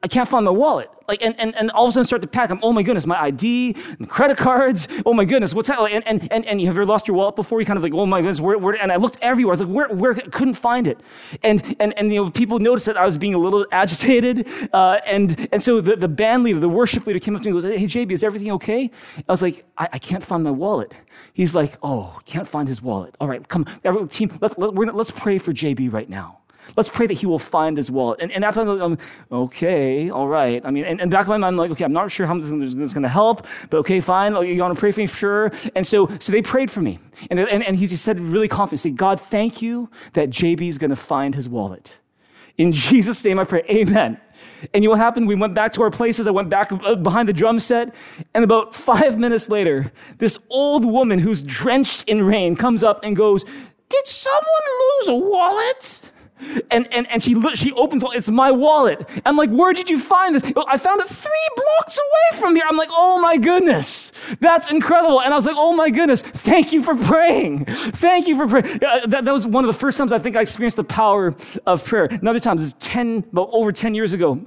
I 0.05 0.07
can't 0.07 0.29
find 0.29 0.45
my 0.45 0.53
wallet 0.53 0.90
like, 1.09 1.23
and, 1.25 1.38
and, 1.38 1.55
and 1.57 1.71
all 1.73 1.85
of 1.85 1.90
a 1.90 1.93
sudden 1.93 2.07
start 2.07 2.23
to 2.23 2.29
pack. 2.29 2.51
I'm, 2.51 2.61
oh 2.62 2.73
my 2.73 2.83
goodness, 2.83 3.07
my 3.07 3.21
ID, 3.21 3.75
credit 4.09 4.38
cards. 4.38 4.88
Oh 5.05 5.12
my 5.12 5.25
goodness, 5.25 5.55
what's 5.55 5.69
happening? 5.69 5.95
And, 5.95 6.07
and, 6.07 6.33
and, 6.33 6.47
and 6.47 6.61
you 6.61 6.67
have 6.67 6.77
ever 6.77 6.87
lost 6.87 7.09
your 7.09 7.17
wallet 7.17 7.37
before? 7.37 7.61
You 7.61 7.67
kind 7.67 7.77
of 7.77 7.83
like, 7.83 7.93
oh 7.93 8.07
my 8.07 8.21
goodness, 8.21 8.40
where, 8.40 8.57
where? 8.57 8.75
And 8.81 8.90
I 8.90 8.97
looked 8.97 9.19
everywhere. 9.21 9.53
I 9.53 9.55
was 9.59 9.61
like, 9.61 9.75
where, 9.75 9.88
where? 9.88 10.14
Couldn't 10.14 10.55
find 10.55 10.87
it. 10.87 11.01
And, 11.43 11.77
and, 11.79 11.97
and 11.99 12.12
you 12.12 12.25
know, 12.25 12.31
people 12.31 12.59
noticed 12.59 12.87
that 12.87 12.97
I 12.97 13.05
was 13.05 13.19
being 13.19 13.35
a 13.35 13.38
little 13.38 13.67
agitated. 13.73 14.49
Uh, 14.73 15.01
and, 15.07 15.49
and 15.53 15.62
so 15.62 15.81
the, 15.81 15.97
the 15.97 16.09
band 16.09 16.45
leader, 16.45 16.61
the 16.61 16.69
worship 16.69 17.07
leader 17.07 17.19
came 17.19 17.37
up 17.37 17.43
to 17.43 17.51
me 17.51 17.57
and 17.57 17.62
goes, 17.62 17.81
hey, 17.81 17.87
JB, 17.87 18.12
is 18.12 18.25
everything 18.25 18.51
okay? 18.53 18.90
I 19.29 19.33
was 19.33 19.43
like, 19.43 19.64
I, 19.77 19.88
I 19.93 19.99
can't 19.99 20.25
find 20.25 20.43
my 20.43 20.51
wallet. 20.51 20.93
He's 21.33 21.55
like, 21.55 21.77
oh, 21.83 22.19
can't 22.25 22.49
find 22.49 22.67
his 22.67 22.81
wallet. 22.81 23.14
All 23.21 23.29
right, 23.29 23.47
come, 23.47 23.67
everyone, 23.85 24.09
team, 24.09 24.31
let's, 24.40 24.57
let, 24.57 24.71
us 24.71 24.95
let's 24.95 25.11
pray 25.11 25.38
for 25.38 25.53
JB 25.53 25.93
right 25.93 26.09
now. 26.09 26.38
Let's 26.77 26.88
pray 26.88 27.07
that 27.07 27.14
he 27.14 27.27
will 27.27 27.38
find 27.38 27.77
his 27.77 27.90
wallet. 27.90 28.20
And, 28.20 28.33
and 28.33 28.44
after 28.44 28.61
I'm 28.61 28.79
like, 28.79 29.00
okay, 29.31 30.11
all 30.11 30.29
right. 30.29 30.64
I 30.64 30.70
mean, 30.70 30.85
and, 30.85 31.00
and 31.00 31.11
back 31.11 31.22
of 31.22 31.29
my 31.29 31.37
mind, 31.37 31.55
I'm 31.55 31.57
like, 31.57 31.70
okay, 31.72 31.85
I'm 31.85 31.92
not 31.92 32.11
sure 32.11 32.27
how 32.27 32.38
this 32.38 32.50
is 32.50 32.94
going 32.94 33.03
to 33.03 33.09
help, 33.09 33.46
but 33.70 33.79
okay, 33.79 34.00
fine. 34.00 34.33
You 34.46 34.61
want 34.61 34.74
to 34.74 34.81
pray 34.81 34.90
for 34.90 35.00
me? 35.00 35.07
Sure. 35.07 35.53
And 35.74 35.87
so, 35.87 36.09
so 36.18 36.33
they 36.33 36.42
prayed 36.42 36.70
for 36.70 36.81
me. 36.81 36.98
And, 37.31 37.38
and, 37.38 37.62
and 37.62 37.77
he 37.77 37.87
said 37.87 38.20
really 38.20 38.48
confidently, 38.48 38.90
God, 38.90 39.20
thank 39.20 39.62
you 39.62 39.90
that 40.14 40.31
JB 40.31 40.68
is 40.68 40.79
going 40.79 40.90
to 40.90 40.96
find 40.96 41.35
his 41.35 41.48
wallet. 41.48 41.98
In 42.57 42.72
Jesus' 42.72 43.24
name 43.24 43.38
I 43.38 43.44
pray, 43.44 43.62
amen. 43.68 44.20
And 44.72 44.83
you 44.83 44.88
know 44.88 44.92
what 44.92 45.00
happened? 45.00 45.29
We 45.29 45.35
went 45.35 45.55
back 45.55 45.72
to 45.72 45.83
our 45.83 45.90
places. 45.90 46.27
I 46.27 46.31
went 46.31 46.48
back 46.48 46.72
uh, 46.72 46.94
behind 46.94 47.29
the 47.29 47.33
drum 47.33 47.61
set. 47.61 47.94
And 48.33 48.44
about 48.44 48.74
five 48.74 49.18
minutes 49.18 49.48
later, 49.48 49.92
this 50.18 50.38
old 50.48 50.85
woman 50.85 51.18
who's 51.18 51.42
drenched 51.42 52.09
in 52.09 52.22
rain 52.22 52.57
comes 52.57 52.83
up 52.83 53.00
and 53.03 53.16
goes, 53.16 53.44
Did 53.44 54.07
someone 54.07 54.42
lose 54.81 55.09
a 55.09 55.14
wallet? 55.14 56.00
And, 56.71 56.87
and, 56.93 57.11
and 57.11 57.23
she, 57.23 57.35
she 57.55 57.73
opens, 57.73 58.05
it's 58.13 58.29
my 58.29 58.51
wallet. 58.51 59.09
I'm 59.25 59.37
like, 59.37 59.51
where 59.51 59.73
did 59.73 59.91
you 59.91 59.99
find 59.99 60.35
this? 60.35 60.53
I 60.69 60.77
found 60.77 61.01
it 61.01 61.09
three 61.09 61.49
blocks 61.57 61.99
away 61.99 62.41
from 62.41 62.57
here. 62.57 62.65
I'm 62.69 62.77
like, 62.77 62.91
oh 62.93 63.21
my 63.21 63.37
goodness, 63.37 64.13
that's 64.41 64.71
incredible. 64.71 65.21
And 65.21 65.33
I 65.33 65.37
was 65.37 65.47
like, 65.47 65.57
oh 65.59 65.75
my 65.75 65.91
goodness, 65.91 66.23
thank 66.23 66.73
you 66.73 66.83
for 66.83 66.95
praying. 66.95 67.67
Thank 67.67 68.27
you 68.27 68.37
for 68.37 68.47
praying. 68.47 68.85
Uh, 68.85 69.07
that, 69.07 69.25
that 69.25 69.33
was 69.33 69.47
one 69.47 69.65
of 69.65 69.69
the 69.69 69.79
first 69.79 69.99
times 69.99 70.13
I 70.13 70.19
think 70.19 70.37
I 70.37 70.41
experienced 70.41 70.77
the 70.77 70.85
power 70.85 71.35
of 71.67 71.85
prayer. 71.85 72.05
Another 72.05 72.41
time, 72.41 72.57
this 72.59 72.67
is 72.67 72.75
10, 72.75 73.25
about 73.33 73.51
over 73.53 73.73
10 73.73 73.95
years 73.95 74.13
ago 74.13 74.47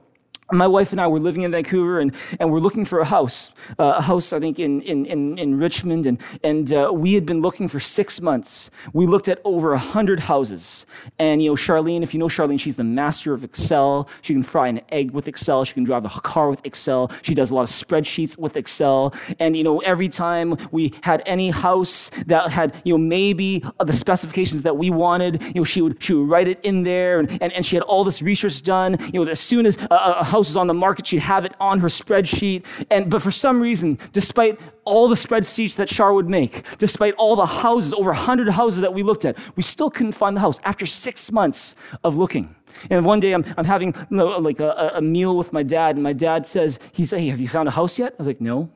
my 0.51 0.67
wife 0.67 0.91
and 0.91 1.01
I 1.01 1.07
were 1.07 1.19
living 1.19 1.43
in 1.43 1.51
Vancouver 1.51 1.99
and, 1.99 2.15
and 2.39 2.51
we're 2.51 2.59
looking 2.59 2.85
for 2.85 2.99
a 2.99 3.05
house, 3.05 3.51
uh, 3.77 3.95
a 3.97 4.01
house, 4.01 4.31
I 4.31 4.39
think, 4.39 4.59
in, 4.59 4.81
in, 4.81 5.05
in, 5.05 5.37
in 5.37 5.59
Richmond. 5.59 6.05
And, 6.05 6.21
and 6.43 6.71
uh, 6.71 6.91
we 6.93 7.13
had 7.13 7.25
been 7.25 7.41
looking 7.41 7.67
for 7.67 7.79
six 7.79 8.21
months. 8.21 8.69
We 8.93 9.05
looked 9.05 9.27
at 9.27 9.41
over 9.43 9.71
100 9.71 10.21
houses. 10.21 10.85
And, 11.19 11.41
you 11.41 11.49
know, 11.49 11.55
Charlene, 11.55 12.01
if 12.01 12.13
you 12.13 12.19
know 12.19 12.27
Charlene, 12.27 12.59
she's 12.59 12.77
the 12.77 12.83
master 12.83 13.33
of 13.33 13.43
Excel. 13.43 14.07
She 14.21 14.33
can 14.33 14.43
fry 14.43 14.69
an 14.69 14.81
egg 14.89 15.11
with 15.11 15.27
Excel. 15.27 15.65
She 15.65 15.73
can 15.73 15.83
drive 15.83 16.05
a 16.05 16.09
car 16.09 16.49
with 16.49 16.65
Excel. 16.65 17.11
She 17.23 17.35
does 17.35 17.51
a 17.51 17.55
lot 17.55 17.63
of 17.63 17.69
spreadsheets 17.69 18.37
with 18.37 18.55
Excel. 18.55 19.13
And, 19.39 19.57
you 19.57 19.63
know, 19.63 19.79
every 19.79 20.07
time 20.07 20.55
we 20.71 20.93
had 21.03 21.23
any 21.25 21.49
house 21.49 22.09
that 22.25 22.51
had, 22.51 22.73
you 22.85 22.93
know, 22.93 22.97
maybe 22.97 23.63
the 23.83 23.93
specifications 23.93 24.61
that 24.61 24.77
we 24.77 24.89
wanted, 24.89 25.43
you 25.43 25.55
know, 25.55 25.63
she 25.65 25.81
would, 25.81 26.01
she 26.01 26.13
would 26.13 26.29
write 26.29 26.47
it 26.47 26.59
in 26.63 26.83
there. 26.83 27.19
And, 27.19 27.29
and, 27.41 27.51
and 27.51 27.65
she 27.65 27.75
had 27.75 27.83
all 27.83 28.05
this 28.05 28.21
research 28.21 28.61
done. 28.63 28.97
You 29.13 29.25
know, 29.25 29.29
as 29.29 29.41
soon 29.41 29.65
as 29.65 29.77
a, 29.91 29.95
a 30.19 30.23
house 30.37 30.49
is 30.49 30.57
on 30.57 30.67
the 30.67 30.73
market, 30.73 31.07
she'd 31.07 31.19
have 31.19 31.45
it 31.45 31.55
on 31.59 31.79
her 31.79 31.87
spreadsheet. 31.87 32.63
And, 32.91 33.09
but 33.09 33.21
for 33.21 33.31
some 33.31 33.59
reason, 33.59 33.97
despite 34.13 34.59
all 34.85 35.07
the 35.07 35.15
spreadsheets 35.15 35.75
that 35.77 35.89
Shar 35.89 36.13
would 36.13 36.29
make, 36.29 36.77
despite 36.77 37.15
all 37.15 37.35
the 37.35 37.45
houses, 37.45 37.91
over 37.93 38.11
100 38.11 38.49
houses 38.49 38.81
that 38.81 38.93
we 38.93 39.01
looked 39.01 39.25
at, 39.25 39.35
we 39.55 39.63
still 39.63 39.89
couldn't 39.89 40.11
find 40.11 40.35
the 40.35 40.41
house 40.41 40.59
after 40.63 40.85
six 40.85 41.31
months 41.31 41.75
of 42.03 42.15
looking. 42.15 42.55
And 42.91 43.03
one 43.03 43.19
day 43.19 43.33
I'm, 43.33 43.43
I'm 43.57 43.65
having 43.65 43.95
you 44.11 44.17
know, 44.17 44.27
like 44.37 44.59
a, 44.59 44.91
a, 44.95 45.01
meal 45.01 45.35
with 45.35 45.51
my 45.51 45.63
dad, 45.63 45.95
and 45.95 46.03
my 46.03 46.13
dad 46.13 46.45
says, 46.45 46.79
he 46.91 47.05
said, 47.05 47.19
hey, 47.19 47.29
have 47.29 47.39
you 47.39 47.47
found 47.47 47.67
a 47.67 47.71
house 47.71 47.97
yet? 47.97 48.13
I 48.13 48.15
was 48.19 48.27
like, 48.27 48.41
no. 48.41 48.69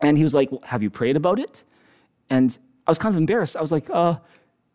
And 0.00 0.16
he 0.16 0.22
was 0.22 0.34
like, 0.34 0.52
well, 0.52 0.60
have 0.64 0.82
you 0.82 0.90
prayed 0.90 1.16
about 1.16 1.40
it? 1.40 1.64
And 2.30 2.56
I 2.86 2.90
was 2.90 2.98
kind 2.98 3.12
of 3.12 3.18
embarrassed. 3.18 3.56
I 3.56 3.60
was 3.60 3.72
like, 3.72 3.90
uh, 3.90 4.16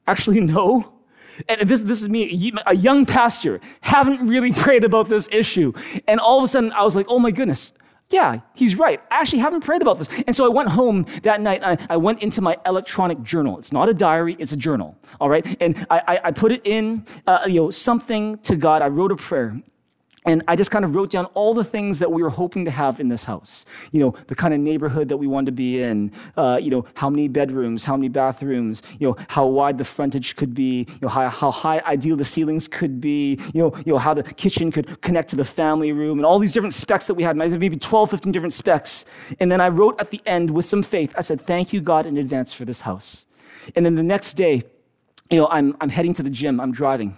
actually, 0.06 0.42
no. 0.42 0.99
And 1.48 1.62
this, 1.62 1.84
this 1.84 2.02
is 2.02 2.10
me, 2.10 2.52
a 2.66 2.76
young 2.76 3.06
pastor, 3.06 3.60
haven't 3.82 4.28
really 4.28 4.54
prayed 4.64 4.84
about 4.84 5.10
this 5.10 5.30
issue. 5.32 5.74
And 6.08 6.20
all 6.20 6.40
of 6.40 6.44
a 6.44 6.48
sudden, 6.48 6.72
I 6.74 6.84
was 6.84 6.96
like, 6.96 7.06
oh 7.10 7.20
my 7.20 7.32
goodness, 7.32 7.74
yeah, 8.10 8.40
he's 8.56 8.76
right. 8.76 9.00
I 9.12 9.20
actually 9.22 9.40
haven't 9.40 9.64
prayed 9.64 9.84
about 9.84 10.00
this. 10.00 10.10
And 10.26 10.36
so 10.36 10.44
I 10.44 10.50
went 10.50 10.70
home 10.70 11.06
that 11.22 11.42
night. 11.42 11.62
I, 11.64 11.78
I, 11.92 11.98
went 11.98 12.24
into 12.24 12.42
my 12.42 12.58
electronic 12.66 13.22
journal. 13.22 13.60
It's 13.60 13.72
not 13.72 13.88
a 13.88 13.94
diary, 13.94 14.36
it's 14.40 14.52
a 14.52 14.58
journal. 14.58 14.98
All 15.22 15.30
right. 15.30 15.46
And 15.62 15.86
I, 15.92 16.02
I, 16.08 16.20
I 16.26 16.32
put 16.32 16.52
it 16.52 16.66
in, 16.66 17.06
uh, 17.28 17.42
you 17.46 17.62
know, 17.62 17.70
something 17.70 18.40
to 18.40 18.56
God. 18.56 18.82
I 18.82 18.88
wrote 18.88 19.12
a 19.12 19.16
prayer. 19.16 19.62
And 20.26 20.44
I 20.50 20.56
just 20.56 20.70
kind 20.70 20.84
of 20.84 20.96
wrote 20.96 21.12
down 21.12 21.26
all 21.28 21.54
the 21.54 21.64
things 21.64 22.00
that 22.00 22.12
we 22.12 22.22
were 22.22 22.30
hoping 22.30 22.66
to 22.66 22.72
have 22.72 23.00
in 23.00 23.08
this 23.08 23.24
house. 23.24 23.66
You 23.92 24.02
know, 24.02 24.16
the 24.28 24.36
kind 24.36 24.54
of 24.54 24.60
neighborhood 24.60 25.08
that 25.08 25.18
we 25.18 25.28
wanted 25.28 25.46
to 25.48 25.52
be 25.54 25.82
in. 25.82 26.12
Uh, 26.36 26.60
you 26.62 26.70
know, 26.70 26.86
how 26.96 27.10
many 27.10 27.30
bedrooms, 27.30 27.86
how 27.86 27.96
many 27.96 28.10
bathrooms. 28.10 28.82
You 29.00 29.10
know, 29.10 29.16
how 29.30 29.46
wide 29.46 29.78
the 29.78 29.86
frontage 29.86 30.36
could 30.36 30.54
be. 30.54 30.86
You 30.90 31.00
know, 31.04 31.08
how, 31.08 31.30
how 31.30 31.52
high 31.52 31.82
ideal 31.86 32.18
the 32.18 32.26
ceilings 32.26 32.68
could 32.68 33.00
be. 33.00 33.40
You 33.54 33.62
know, 33.62 33.74
you 33.86 33.94
know, 33.94 33.98
how 33.98 34.14
the 34.14 34.24
kitchen 34.24 34.72
could 34.72 35.02
connect 35.02 35.30
to 35.30 35.36
the 35.38 35.46
family 35.46 35.94
room, 35.94 36.20
and 36.20 36.26
all 36.26 36.38
these 36.38 36.52
different 36.52 36.74
specs 36.74 37.08
that 37.08 37.14
we 37.14 37.24
had. 37.24 37.38
Maybe 37.38 37.78
12, 37.78 38.12
15 38.12 38.32
different 38.32 38.54
specs. 38.54 39.06
And 39.40 39.50
then 39.50 39.62
I 39.62 39.70
wrote 39.70 40.00
at 40.02 40.10
the 40.10 40.22
end 40.26 40.52
with 40.52 40.66
some 40.66 40.84
faith. 40.84 41.14
I 41.18 41.22
said, 41.22 41.42
"Thank 41.42 41.72
you, 41.72 41.80
God, 41.80 42.06
in 42.06 42.18
advance 42.18 42.52
for 42.52 42.66
this 42.66 42.82
house." 42.82 43.26
And 43.76 43.86
then 43.86 43.96
the 43.96 44.04
next 44.04 44.34
day, 44.34 44.64
you 45.30 45.38
know, 45.38 45.48
I'm 45.48 45.78
I'm 45.80 45.90
heading 45.90 46.14
to 46.16 46.24
the 46.24 46.30
gym. 46.30 46.60
I'm 46.60 46.74
driving, 46.74 47.16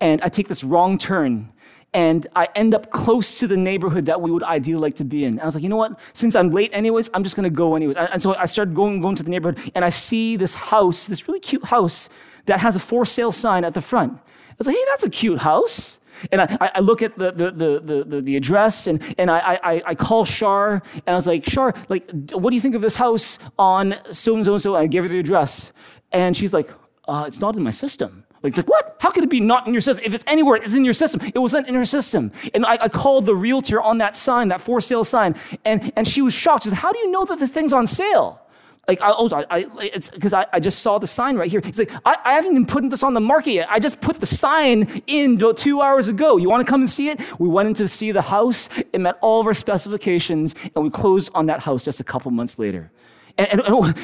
and 0.00 0.20
I 0.20 0.28
take 0.28 0.48
this 0.48 0.62
wrong 0.62 0.98
turn 0.98 1.52
and 1.92 2.26
I 2.36 2.48
end 2.54 2.74
up 2.74 2.90
close 2.90 3.38
to 3.38 3.46
the 3.46 3.56
neighborhood 3.56 4.06
that 4.06 4.20
we 4.20 4.30
would 4.30 4.42
ideally 4.42 4.80
like 4.80 4.96
to 4.96 5.04
be 5.04 5.24
in. 5.24 5.32
And 5.32 5.40
I 5.40 5.44
was 5.46 5.54
like, 5.54 5.62
you 5.62 5.70
know 5.70 5.76
what? 5.76 5.98
Since 6.12 6.36
I'm 6.36 6.50
late 6.50 6.70
anyways, 6.74 7.10
I'm 7.14 7.22
just 7.22 7.36
gonna 7.36 7.50
go 7.50 7.74
anyways. 7.74 7.96
And 7.96 8.20
so 8.20 8.34
I 8.34 8.44
started 8.44 8.74
going, 8.74 9.00
going 9.00 9.16
to 9.16 9.22
the 9.22 9.30
neighborhood, 9.30 9.70
and 9.74 9.84
I 9.84 9.88
see 9.88 10.36
this 10.36 10.54
house, 10.54 11.06
this 11.06 11.26
really 11.26 11.40
cute 11.40 11.64
house 11.64 12.08
that 12.46 12.60
has 12.60 12.76
a 12.76 12.78
for 12.80 13.04
sale 13.04 13.32
sign 13.32 13.64
at 13.64 13.74
the 13.74 13.80
front. 13.80 14.12
I 14.12 14.54
was 14.58 14.66
like, 14.66 14.76
hey, 14.76 14.84
that's 14.90 15.04
a 15.04 15.10
cute 15.10 15.40
house. 15.40 15.98
And 16.32 16.40
I, 16.40 16.70
I 16.76 16.80
look 16.80 17.02
at 17.02 17.18
the, 17.18 17.30
the, 17.30 17.50
the, 17.50 18.04
the, 18.04 18.20
the 18.22 18.36
address 18.36 18.86
and, 18.86 19.02
and 19.18 19.30
I, 19.30 19.58
I, 19.62 19.82
I 19.86 19.94
call 19.94 20.24
Shar 20.24 20.82
and 20.94 21.08
I 21.08 21.14
was 21.14 21.26
like, 21.26 21.48
Shar, 21.48 21.74
like, 21.88 22.10
what 22.32 22.50
do 22.50 22.54
you 22.54 22.60
think 22.60 22.74
of 22.74 22.80
this 22.80 22.96
house 22.96 23.38
on 23.58 23.96
so 24.10 24.34
and 24.34 24.44
so 24.44 24.54
and 24.54 24.62
so? 24.62 24.74
I 24.74 24.86
gave 24.86 25.02
her 25.02 25.08
the 25.08 25.18
address. 25.18 25.72
And 26.12 26.36
she's 26.36 26.54
like, 26.54 26.70
uh, 27.06 27.24
it's 27.26 27.40
not 27.40 27.56
in 27.56 27.62
my 27.62 27.70
system. 27.70 28.24
Like, 28.46 28.50
it's 28.50 28.58
like, 28.58 28.68
what? 28.68 28.96
How 29.00 29.10
could 29.10 29.24
it 29.24 29.30
be 29.30 29.40
not 29.40 29.66
in 29.66 29.74
your 29.74 29.80
system? 29.80 30.04
If 30.06 30.14
it's 30.14 30.22
anywhere, 30.28 30.54
it's 30.54 30.74
in 30.74 30.84
your 30.84 30.94
system. 30.94 31.20
It 31.34 31.38
wasn't 31.40 31.66
in 31.66 31.74
her 31.74 31.84
system. 31.84 32.30
And 32.54 32.64
I, 32.64 32.78
I 32.82 32.88
called 32.88 33.26
the 33.26 33.34
realtor 33.34 33.82
on 33.82 33.98
that 33.98 34.14
sign, 34.14 34.48
that 34.48 34.60
for 34.60 34.80
sale 34.80 35.02
sign, 35.02 35.34
and, 35.64 35.92
and 35.96 36.06
she 36.06 36.22
was 36.22 36.32
shocked. 36.32 36.62
She 36.62 36.70
said, 36.70 36.78
How 36.78 36.92
do 36.92 36.98
you 37.00 37.10
know 37.10 37.24
that 37.24 37.40
this 37.40 37.50
thing's 37.50 37.72
on 37.72 37.88
sale? 37.88 38.40
Like, 38.86 39.00
I, 39.00 39.10
oh, 39.10 39.28
I, 39.50 39.66
it's 39.80 40.10
because 40.10 40.32
I, 40.32 40.46
I 40.52 40.60
just 40.60 40.78
saw 40.78 40.98
the 40.98 41.08
sign 41.08 41.36
right 41.36 41.50
here. 41.50 41.60
He's 41.64 41.80
like, 41.80 41.90
I, 42.04 42.16
I 42.24 42.32
haven't 42.34 42.52
even 42.52 42.66
put 42.66 42.88
this 42.88 43.02
on 43.02 43.14
the 43.14 43.20
market 43.20 43.50
yet. 43.50 43.66
I 43.68 43.80
just 43.80 44.00
put 44.00 44.20
the 44.20 44.26
sign 44.26 45.02
in 45.08 45.42
two 45.56 45.82
hours 45.82 46.06
ago. 46.06 46.36
You 46.36 46.48
want 46.48 46.64
to 46.64 46.70
come 46.70 46.82
and 46.82 46.90
see 46.90 47.08
it? 47.08 47.20
We 47.40 47.48
went 47.48 47.66
in 47.66 47.74
to 47.74 47.88
see 47.88 48.12
the 48.12 48.22
house. 48.22 48.68
It 48.92 49.00
met 49.00 49.18
all 49.22 49.40
of 49.40 49.48
our 49.48 49.54
specifications, 49.54 50.54
and 50.76 50.84
we 50.84 50.90
closed 50.90 51.32
on 51.34 51.46
that 51.46 51.64
house 51.64 51.82
just 51.82 51.98
a 51.98 52.04
couple 52.04 52.30
months 52.30 52.60
later. 52.60 52.92
And, 53.38 53.60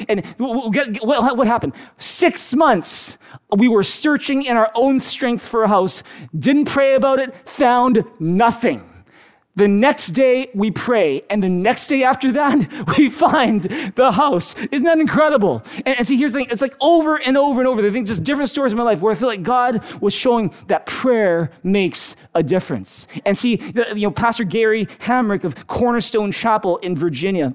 and, 0.09 0.25
and 0.45 0.97
what 1.01 1.47
happened? 1.47 1.73
Six 1.97 2.53
months, 2.53 3.17
we 3.55 3.67
were 3.67 3.83
searching 3.83 4.43
in 4.43 4.57
our 4.57 4.71
own 4.75 4.99
strength 4.99 5.45
for 5.45 5.63
a 5.63 5.67
house, 5.67 6.03
didn't 6.37 6.65
pray 6.65 6.93
about 6.93 7.19
it, 7.19 7.33
found 7.47 8.05
nothing. 8.19 8.89
The 9.55 9.67
next 9.67 10.07
day 10.07 10.49
we 10.55 10.71
pray, 10.71 11.21
and 11.29 11.43
the 11.43 11.49
next 11.49 11.85
day 11.85 12.03
after 12.03 12.31
that, 12.31 12.95
we 12.97 13.09
find 13.09 13.61
the 13.95 14.11
house. 14.11 14.55
Isn't 14.71 14.85
that 14.85 14.99
incredible? 14.99 15.61
And, 15.85 15.99
and, 15.99 16.07
see, 16.07 16.17
here's 16.17 16.33
the 16.33 16.39
thing 16.39 16.47
it's 16.49 16.61
like 16.61 16.73
over 16.81 17.17
and 17.17 17.37
over 17.37 17.61
and 17.61 17.67
over. 17.67 17.85
I 17.85 17.91
think 17.91 18.07
just 18.07 18.23
different 18.23 18.49
stories 18.49 18.73
in 18.73 18.77
my 18.79 18.83
life 18.83 19.01
where 19.01 19.11
I 19.11 19.15
feel 19.15 19.27
like 19.27 19.43
God 19.43 19.83
was 20.01 20.13
showing 20.13 20.53
that 20.67 20.87
prayer 20.87 21.51
makes 21.61 22.15
a 22.33 22.41
difference. 22.41 23.07
And 23.25 23.37
see, 23.37 23.57
the, 23.57 23.93
you 23.95 24.07
know, 24.07 24.11
Pastor 24.11 24.43
Gary 24.43 24.87
Hamrick 25.01 25.43
of 25.43 25.67
Cornerstone 25.67 26.31
Chapel 26.31 26.77
in 26.77 26.95
Virginia, 26.95 27.53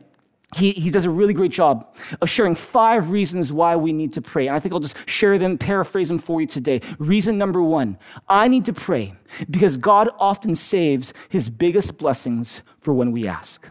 he, 0.57 0.73
he 0.73 0.91
does 0.91 1.05
a 1.05 1.11
really 1.11 1.35
great 1.35 1.53
job 1.53 1.95
of 2.23 2.31
sharing 2.31 2.55
five 2.55 3.11
reasons 3.11 3.53
why 3.53 3.77
we 3.77 3.93
need 3.93 4.15
to 4.15 4.23
pray. 4.23 4.47
And 4.47 4.57
I 4.57 4.61
think 4.61 4.73
I'll 4.73 4.81
just 4.81 5.09
share 5.09 5.39
them, 5.39 5.59
paraphrase 5.59 6.09
them 6.09 6.19
for 6.19 6.41
you 6.41 6.47
today. 6.47 6.81
Reason 6.99 7.37
number 7.37 7.63
one 7.63 7.99
I 8.29 8.49
need 8.49 8.65
to 8.65 8.73
pray 8.73 9.15
because 9.51 9.77
God 9.77 10.09
often 10.19 10.55
saves 10.55 11.13
his 11.29 11.51
biggest 11.51 11.99
blessings 11.99 12.63
for 12.81 12.95
when 12.95 13.13
we 13.13 13.27
ask. 13.27 13.69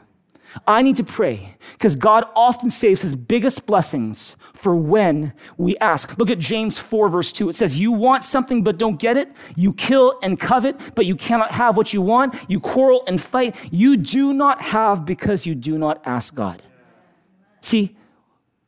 I 0.66 0.82
need 0.82 0.96
to 0.96 1.04
pray 1.04 1.56
because 1.74 1.96
God 1.96 2.26
often 2.36 2.70
saves 2.70 3.02
his 3.02 3.16
biggest 3.16 3.66
blessings 3.66 4.36
for 4.54 4.76
when 4.76 5.34
we 5.58 5.78
ask. 5.78 6.18
Look 6.18 6.30
at 6.30 6.40
James 6.40 6.78
4, 6.78 7.10
verse 7.10 7.32
2. 7.32 7.50
It 7.50 7.56
says, 7.56 7.80
You 7.80 7.92
want 7.92 8.24
something 8.24 8.64
but 8.64 8.78
don't 8.78 9.00
get 9.00 9.18
it. 9.18 9.32
You 9.56 9.74
kill 9.74 10.18
and 10.24 10.40
covet, 10.40 10.96
but 10.96 11.06
you 11.06 11.16
cannot 11.16 11.52
have 11.52 11.78
what 11.78 11.94
you 11.94 12.02
want. 12.02 12.36
You 12.48 12.60
quarrel 12.60 13.04
and 13.08 13.22
fight. 13.22 13.56
You 13.72 13.98
do 13.98 14.34
not 14.34 14.62
have 14.62 15.06
because 15.06 15.46
you 15.46 15.56
do 15.56 15.78
not 15.78 16.02
ask 16.06 16.34
God. 16.34 16.62
See, 17.62 17.98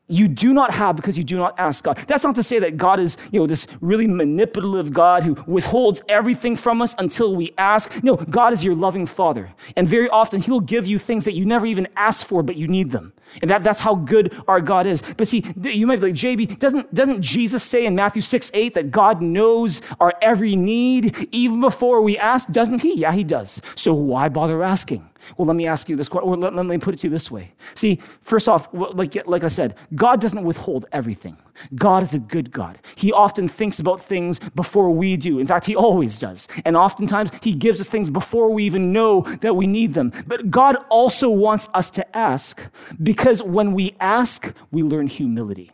you 0.09 0.27
do 0.27 0.53
not 0.53 0.71
have 0.71 0.95
because 0.95 1.17
you 1.17 1.23
do 1.23 1.37
not 1.37 1.57
ask 1.57 1.83
God. 1.83 1.97
That's 2.07 2.23
not 2.23 2.35
to 2.35 2.43
say 2.43 2.59
that 2.59 2.77
God 2.77 2.99
is, 2.99 3.15
you 3.31 3.39
know, 3.39 3.47
this 3.47 3.67
really 3.79 4.07
manipulative 4.07 4.91
God 4.91 5.23
who 5.23 5.35
withholds 5.47 6.01
everything 6.09 6.55
from 6.55 6.81
us 6.81 6.95
until 6.97 7.35
we 7.35 7.53
ask. 7.57 8.03
No, 8.03 8.15
God 8.17 8.51
is 8.51 8.65
your 8.65 8.75
loving 8.75 9.05
Father. 9.05 9.53
And 9.75 9.87
very 9.87 10.09
often 10.09 10.41
He'll 10.41 10.59
give 10.59 10.87
you 10.87 10.97
things 10.99 11.25
that 11.25 11.35
you 11.35 11.45
never 11.45 11.65
even 11.65 11.87
asked 11.95 12.25
for, 12.25 12.43
but 12.43 12.55
you 12.55 12.67
need 12.67 12.91
them. 12.91 13.13
And 13.41 13.51
that, 13.51 13.63
that's 13.63 13.81
how 13.81 13.95
good 13.95 14.35
our 14.47 14.59
God 14.59 14.87
is. 14.87 15.01
But 15.01 15.27
see, 15.27 15.43
you 15.61 15.85
might 15.85 15.99
be 15.99 16.07
like, 16.07 16.15
JB, 16.15 16.57
doesn't, 16.57 16.93
doesn't 16.93 17.21
Jesus 17.21 17.63
say 17.63 17.85
in 17.85 17.95
Matthew 17.95 18.23
6, 18.23 18.49
8 18.53 18.73
that 18.73 18.89
God 18.91 19.21
knows 19.21 19.81
our 19.99 20.13
every 20.21 20.55
need 20.55 21.29
even 21.31 21.61
before 21.61 22.01
we 22.01 22.17
ask? 22.17 22.49
Doesn't 22.49 22.81
He? 22.81 22.95
Yeah, 22.95 23.11
He 23.11 23.23
does. 23.23 23.61
So 23.75 23.93
why 23.93 24.29
bother 24.29 24.63
asking? 24.63 25.07
Well, 25.37 25.45
let 25.45 25.55
me 25.55 25.67
ask 25.67 25.89
you 25.89 25.95
this 25.95 26.09
question, 26.09 26.39
let, 26.39 26.53
let, 26.53 26.65
me 26.65 26.77
put 26.77 26.93
it 26.93 26.97
to 27.01 27.07
you 27.07 27.11
this 27.11 27.29
way. 27.29 27.53
See, 27.75 27.99
first 28.21 28.47
off, 28.47 28.67
like, 28.73 29.15
like 29.27 29.43
I 29.43 29.47
said, 29.47 29.75
God 29.95 30.21
doesn't 30.21 30.43
withhold 30.43 30.85
everything. 30.91 31.37
God 31.75 32.03
is 32.03 32.13
a 32.13 32.19
good 32.19 32.51
God. 32.51 32.79
He 32.95 33.11
often 33.11 33.47
thinks 33.47 33.79
about 33.79 34.01
things 34.01 34.39
before 34.55 34.91
we 34.91 35.17
do. 35.17 35.39
In 35.39 35.47
fact, 35.47 35.65
He 35.65 35.75
always 35.75 36.19
does. 36.19 36.47
And 36.65 36.77
oftentimes, 36.77 37.31
He 37.41 37.53
gives 37.53 37.81
us 37.81 37.87
things 37.87 38.09
before 38.09 38.49
we 38.51 38.63
even 38.65 38.93
know 38.93 39.21
that 39.41 39.55
we 39.55 39.67
need 39.67 39.93
them. 39.93 40.11
But 40.27 40.49
God 40.49 40.77
also 40.89 41.29
wants 41.29 41.69
us 41.73 41.91
to 41.91 42.17
ask 42.17 42.61
because 43.01 43.43
when 43.43 43.73
we 43.73 43.95
ask, 43.99 44.53
we 44.71 44.83
learn 44.83 45.07
humility. 45.07 45.71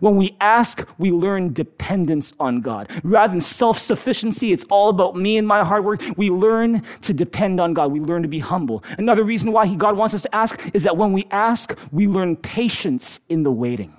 When 0.00 0.16
we 0.16 0.36
ask, 0.40 0.86
we 0.98 1.10
learn 1.10 1.52
dependence 1.52 2.32
on 2.38 2.60
God. 2.60 2.90
Rather 3.02 3.32
than 3.32 3.40
self 3.40 3.78
sufficiency, 3.78 4.52
it's 4.52 4.64
all 4.70 4.88
about 4.88 5.16
me 5.16 5.36
and 5.36 5.46
my 5.46 5.64
hard 5.64 5.84
work. 5.84 6.02
We 6.16 6.30
learn 6.30 6.82
to 7.02 7.12
depend 7.14 7.60
on 7.60 7.74
God. 7.74 7.92
We 7.92 8.00
learn 8.00 8.22
to 8.22 8.28
be 8.28 8.38
humble. 8.40 8.84
Another 8.98 9.24
reason 9.24 9.52
why 9.52 9.72
God 9.74 9.96
wants 9.96 10.14
us 10.14 10.22
to 10.22 10.34
ask 10.34 10.70
is 10.74 10.84
that 10.84 10.96
when 10.96 11.12
we 11.12 11.26
ask, 11.30 11.78
we 11.90 12.06
learn 12.06 12.36
patience 12.36 13.20
in 13.28 13.42
the 13.42 13.52
waiting. 13.52 13.96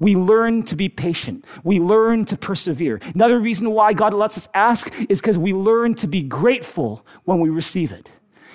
We 0.00 0.16
learn 0.16 0.64
to 0.64 0.76
be 0.76 0.88
patient. 0.88 1.44
We 1.62 1.78
learn 1.78 2.24
to 2.26 2.36
persevere. 2.36 3.00
Another 3.14 3.38
reason 3.38 3.70
why 3.70 3.92
God 3.92 4.12
lets 4.12 4.36
us 4.36 4.48
ask 4.52 4.92
is 5.08 5.20
because 5.20 5.38
we 5.38 5.52
learn 5.52 5.94
to 5.94 6.06
be 6.06 6.22
grateful 6.22 7.06
when 7.24 7.40
we 7.40 7.48
receive 7.48 7.92
it. 7.92 8.10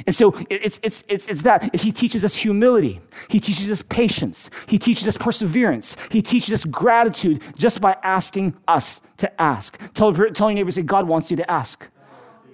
And 0.05 0.15
so 0.15 0.33
it's, 0.49 0.79
it's, 0.83 1.03
it's, 1.07 1.27
it's 1.27 1.81
he 1.81 1.91
teaches 1.91 2.23
us 2.23 2.35
humility. 2.35 3.01
He 3.27 3.39
teaches 3.39 3.71
us 3.71 3.83
patience. 3.89 4.49
He 4.67 4.77
teaches 4.77 5.07
us 5.07 5.17
perseverance. 5.17 5.97
He 6.11 6.21
teaches 6.21 6.53
us 6.53 6.65
gratitude 6.65 7.41
just 7.55 7.81
by 7.81 7.97
asking 8.03 8.55
us 8.67 9.01
to 9.17 9.41
ask. 9.41 9.79
Tell, 9.93 10.13
tell 10.13 10.49
your 10.49 10.55
neighbor, 10.55 10.71
say, 10.71 10.81
God 10.81 11.07
wants 11.07 11.31
you 11.31 11.37
to 11.37 11.51
ask. 11.51 11.87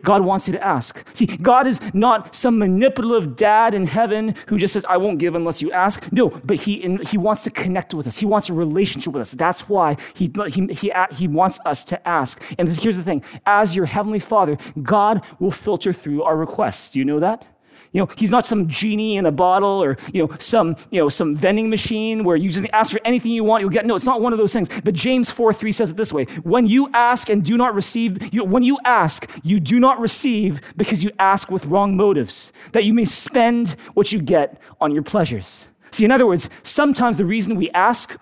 God 0.05 0.23
wants 0.23 0.47
you 0.47 0.53
to 0.53 0.63
ask. 0.63 1.05
See, 1.13 1.25
God 1.25 1.67
is 1.67 1.81
not 1.93 2.33
some 2.33 2.57
manipulative 2.57 3.35
dad 3.35 3.73
in 3.73 3.85
heaven 3.87 4.35
who 4.47 4.57
just 4.57 4.73
says, 4.73 4.85
I 4.87 4.97
won't 4.97 5.19
give 5.19 5.35
unless 5.35 5.61
you 5.61 5.71
ask. 5.71 6.09
No, 6.11 6.29
but 6.29 6.57
He, 6.57 6.97
he 7.03 7.17
wants 7.17 7.43
to 7.43 7.49
connect 7.49 7.93
with 7.93 8.07
us. 8.07 8.17
He 8.17 8.25
wants 8.25 8.49
a 8.49 8.53
relationship 8.53 9.13
with 9.13 9.21
us. 9.21 9.31
That's 9.31 9.67
why 9.67 9.97
he, 10.13 10.31
he, 10.47 10.67
he, 10.67 10.91
he 11.11 11.27
wants 11.27 11.59
us 11.65 11.83
to 11.85 12.07
ask. 12.07 12.41
And 12.57 12.69
here's 12.69 12.97
the 12.97 13.03
thing 13.03 13.23
as 13.45 13.75
your 13.75 13.85
Heavenly 13.85 14.19
Father, 14.19 14.57
God 14.81 15.23
will 15.39 15.51
filter 15.51 15.91
through 15.91 16.23
our 16.23 16.37
requests. 16.37 16.91
Do 16.91 16.99
you 16.99 17.05
know 17.05 17.19
that? 17.19 17.45
You 17.95 18.01
know, 18.01 18.09
he's 18.17 18.29
not 18.29 18.45
some 18.45 18.67
genie 18.67 19.15
in 19.15 19.25
a 19.25 19.31
bottle 19.31 19.81
or, 19.81 19.95
you 20.11 20.21
know, 20.21 20.35
some, 20.37 20.75
you 20.91 20.99
know, 20.99 21.07
some 21.07 21.33
vending 21.33 21.69
machine 21.69 22.25
where 22.25 22.35
you 22.35 22.49
just 22.49 22.67
ask 22.73 22.91
for 22.91 22.99
anything 23.05 23.31
you 23.31 23.45
want, 23.45 23.61
you'll 23.61 23.69
get. 23.69 23.85
No, 23.85 23.95
it's 23.95 24.03
not 24.03 24.19
one 24.19 24.33
of 24.33 24.37
those 24.37 24.51
things. 24.51 24.67
But 24.83 24.95
James 24.95 25.31
4 25.31 25.53
3 25.53 25.71
says 25.71 25.91
it 25.91 25.95
this 25.95 26.11
way 26.11 26.25
When 26.43 26.67
you 26.67 26.89
ask 26.93 27.29
and 27.29 27.41
do 27.41 27.55
not 27.55 27.73
receive, 27.73 28.33
you, 28.33 28.43
when 28.43 28.63
you 28.63 28.77
ask, 28.83 29.31
you 29.43 29.61
do 29.61 29.79
not 29.79 29.97
receive 30.01 30.59
because 30.75 31.05
you 31.05 31.11
ask 31.19 31.49
with 31.49 31.65
wrong 31.67 31.95
motives, 31.95 32.51
that 32.73 32.83
you 32.83 32.93
may 32.93 33.05
spend 33.05 33.77
what 33.93 34.11
you 34.11 34.21
get 34.21 34.59
on 34.81 34.91
your 34.91 35.03
pleasures. 35.03 35.69
See, 35.91 36.03
in 36.03 36.11
other 36.11 36.27
words, 36.27 36.49
sometimes 36.63 37.17
the 37.17 37.23
reason 37.23 37.55
we 37.55 37.69
ask 37.69 38.17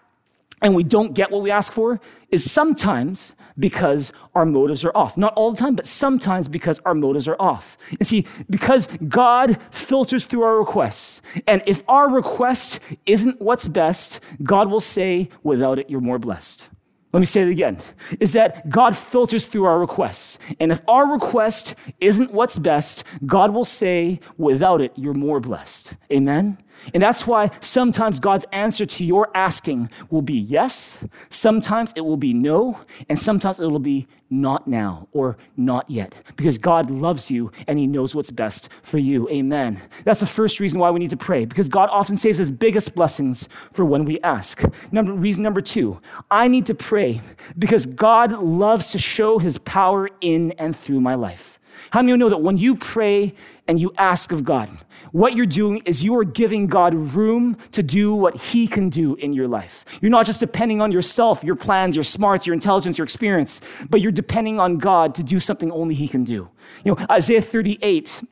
and 0.63 0.73
we 0.73 0.83
don't 0.83 1.13
get 1.13 1.29
what 1.29 1.43
we 1.43 1.51
ask 1.51 1.71
for 1.71 1.99
is 2.31 2.49
sometimes 2.49 3.35
because 3.59 4.13
our 4.33 4.45
motives 4.45 4.83
are 4.83 4.95
off. 4.95 5.17
Not 5.17 5.33
all 5.35 5.51
the 5.51 5.57
time, 5.57 5.75
but 5.75 5.85
sometimes 5.85 6.47
because 6.47 6.79
our 6.85 6.95
motives 6.95 7.27
are 7.27 7.35
off. 7.39 7.77
And 7.99 8.07
see, 8.07 8.25
because 8.49 8.87
God 9.07 9.61
filters 9.71 10.25
through 10.25 10.43
our 10.43 10.57
requests, 10.57 11.21
and 11.45 11.61
if 11.67 11.83
our 11.87 12.09
request 12.09 12.79
isn't 13.05 13.41
what's 13.41 13.67
best, 13.67 14.21
God 14.41 14.71
will 14.71 14.79
say, 14.79 15.29
without 15.43 15.77
it, 15.77 15.89
you're 15.89 16.01
more 16.01 16.17
blessed. 16.17 16.69
Let 17.11 17.19
me 17.19 17.27
say 17.27 17.43
it 17.43 17.49
again 17.49 17.77
is 18.19 18.31
that 18.31 18.67
God 18.69 18.97
filters 18.97 19.45
through 19.45 19.65
our 19.65 19.77
requests. 19.77 20.39
And 20.59 20.71
if 20.71 20.81
our 20.87 21.11
request 21.11 21.75
isn't 21.99 22.33
what's 22.33 22.57
best, 22.57 23.03
God 23.25 23.53
will 23.53 23.65
say, 23.65 24.19
without 24.37 24.81
it, 24.81 24.93
you're 24.95 25.13
more 25.13 25.39
blessed. 25.39 25.95
Amen? 26.11 26.57
And 26.93 27.01
that's 27.01 27.25
why 27.25 27.51
sometimes 27.59 28.19
God's 28.19 28.45
answer 28.51 28.85
to 28.85 29.05
your 29.05 29.29
asking 29.35 29.89
will 30.09 30.21
be 30.21 30.37
yes, 30.37 31.03
sometimes 31.29 31.93
it 31.95 32.01
will 32.01 32.17
be 32.17 32.33
no, 32.33 32.79
and 33.09 33.17
sometimes 33.17 33.59
it 33.59 33.67
will 33.67 33.79
be 33.79 34.07
not 34.29 34.67
now 34.67 35.07
or 35.11 35.37
not 35.55 35.89
yet, 35.89 36.15
because 36.35 36.57
God 36.57 36.89
loves 36.89 37.29
you 37.29 37.51
and 37.67 37.77
He 37.77 37.85
knows 37.85 38.15
what's 38.15 38.31
best 38.31 38.67
for 38.81 38.97
you. 38.97 39.29
Amen. 39.29 39.79
That's 40.03 40.19
the 40.19 40.25
first 40.25 40.59
reason 40.59 40.79
why 40.79 40.89
we 40.89 40.99
need 40.99 41.11
to 41.11 41.17
pray, 41.17 41.45
because 41.45 41.69
God 41.69 41.89
often 41.91 42.17
saves 42.17 42.39
His 42.39 42.49
biggest 42.49 42.95
blessings 42.95 43.47
for 43.71 43.85
when 43.85 44.05
we 44.05 44.19
ask. 44.21 44.63
Number, 44.91 45.13
reason 45.13 45.43
number 45.43 45.61
two, 45.61 46.01
I 46.31 46.47
need 46.47 46.65
to 46.65 46.75
pray 46.75 47.21
because 47.57 47.85
God 47.85 48.31
loves 48.31 48.91
to 48.91 48.97
show 48.97 49.37
His 49.37 49.59
power 49.59 50.09
in 50.19 50.51
and 50.53 50.75
through 50.75 51.01
my 51.01 51.15
life. 51.15 51.59
How 51.91 52.01
many 52.01 52.11
of 52.11 52.15
you 52.15 52.17
know 52.17 52.29
that 52.29 52.41
when 52.41 52.57
you 52.57 52.75
pray 52.75 53.35
and 53.67 53.79
you 53.79 53.93
ask 53.97 54.31
of 54.31 54.43
God, 54.43 54.69
what 55.11 55.35
you're 55.35 55.45
doing 55.45 55.81
is 55.85 56.03
you 56.03 56.15
are 56.17 56.23
giving 56.23 56.67
God 56.67 56.93
room 56.93 57.55
to 57.71 57.83
do 57.83 58.13
what 58.13 58.35
He 58.35 58.67
can 58.67 58.89
do 58.89 59.15
in 59.15 59.33
your 59.33 59.47
life. 59.47 59.85
You're 60.01 60.11
not 60.11 60.25
just 60.25 60.39
depending 60.39 60.81
on 60.81 60.91
yourself, 60.91 61.43
your 61.43 61.55
plans, 61.55 61.95
your 61.95 62.03
smarts, 62.03 62.47
your 62.47 62.53
intelligence, 62.53 62.97
your 62.97 63.05
experience, 63.05 63.61
but 63.89 64.01
you're 64.01 64.11
depending 64.11 64.59
on 64.59 64.77
God 64.77 65.15
to 65.15 65.23
do 65.23 65.39
something 65.39 65.71
only 65.71 65.93
He 65.95 66.07
can 66.07 66.23
do. 66.23 66.49
You 66.83 66.95
know, 66.95 67.05
Isaiah 67.09 67.41
38 67.41 68.23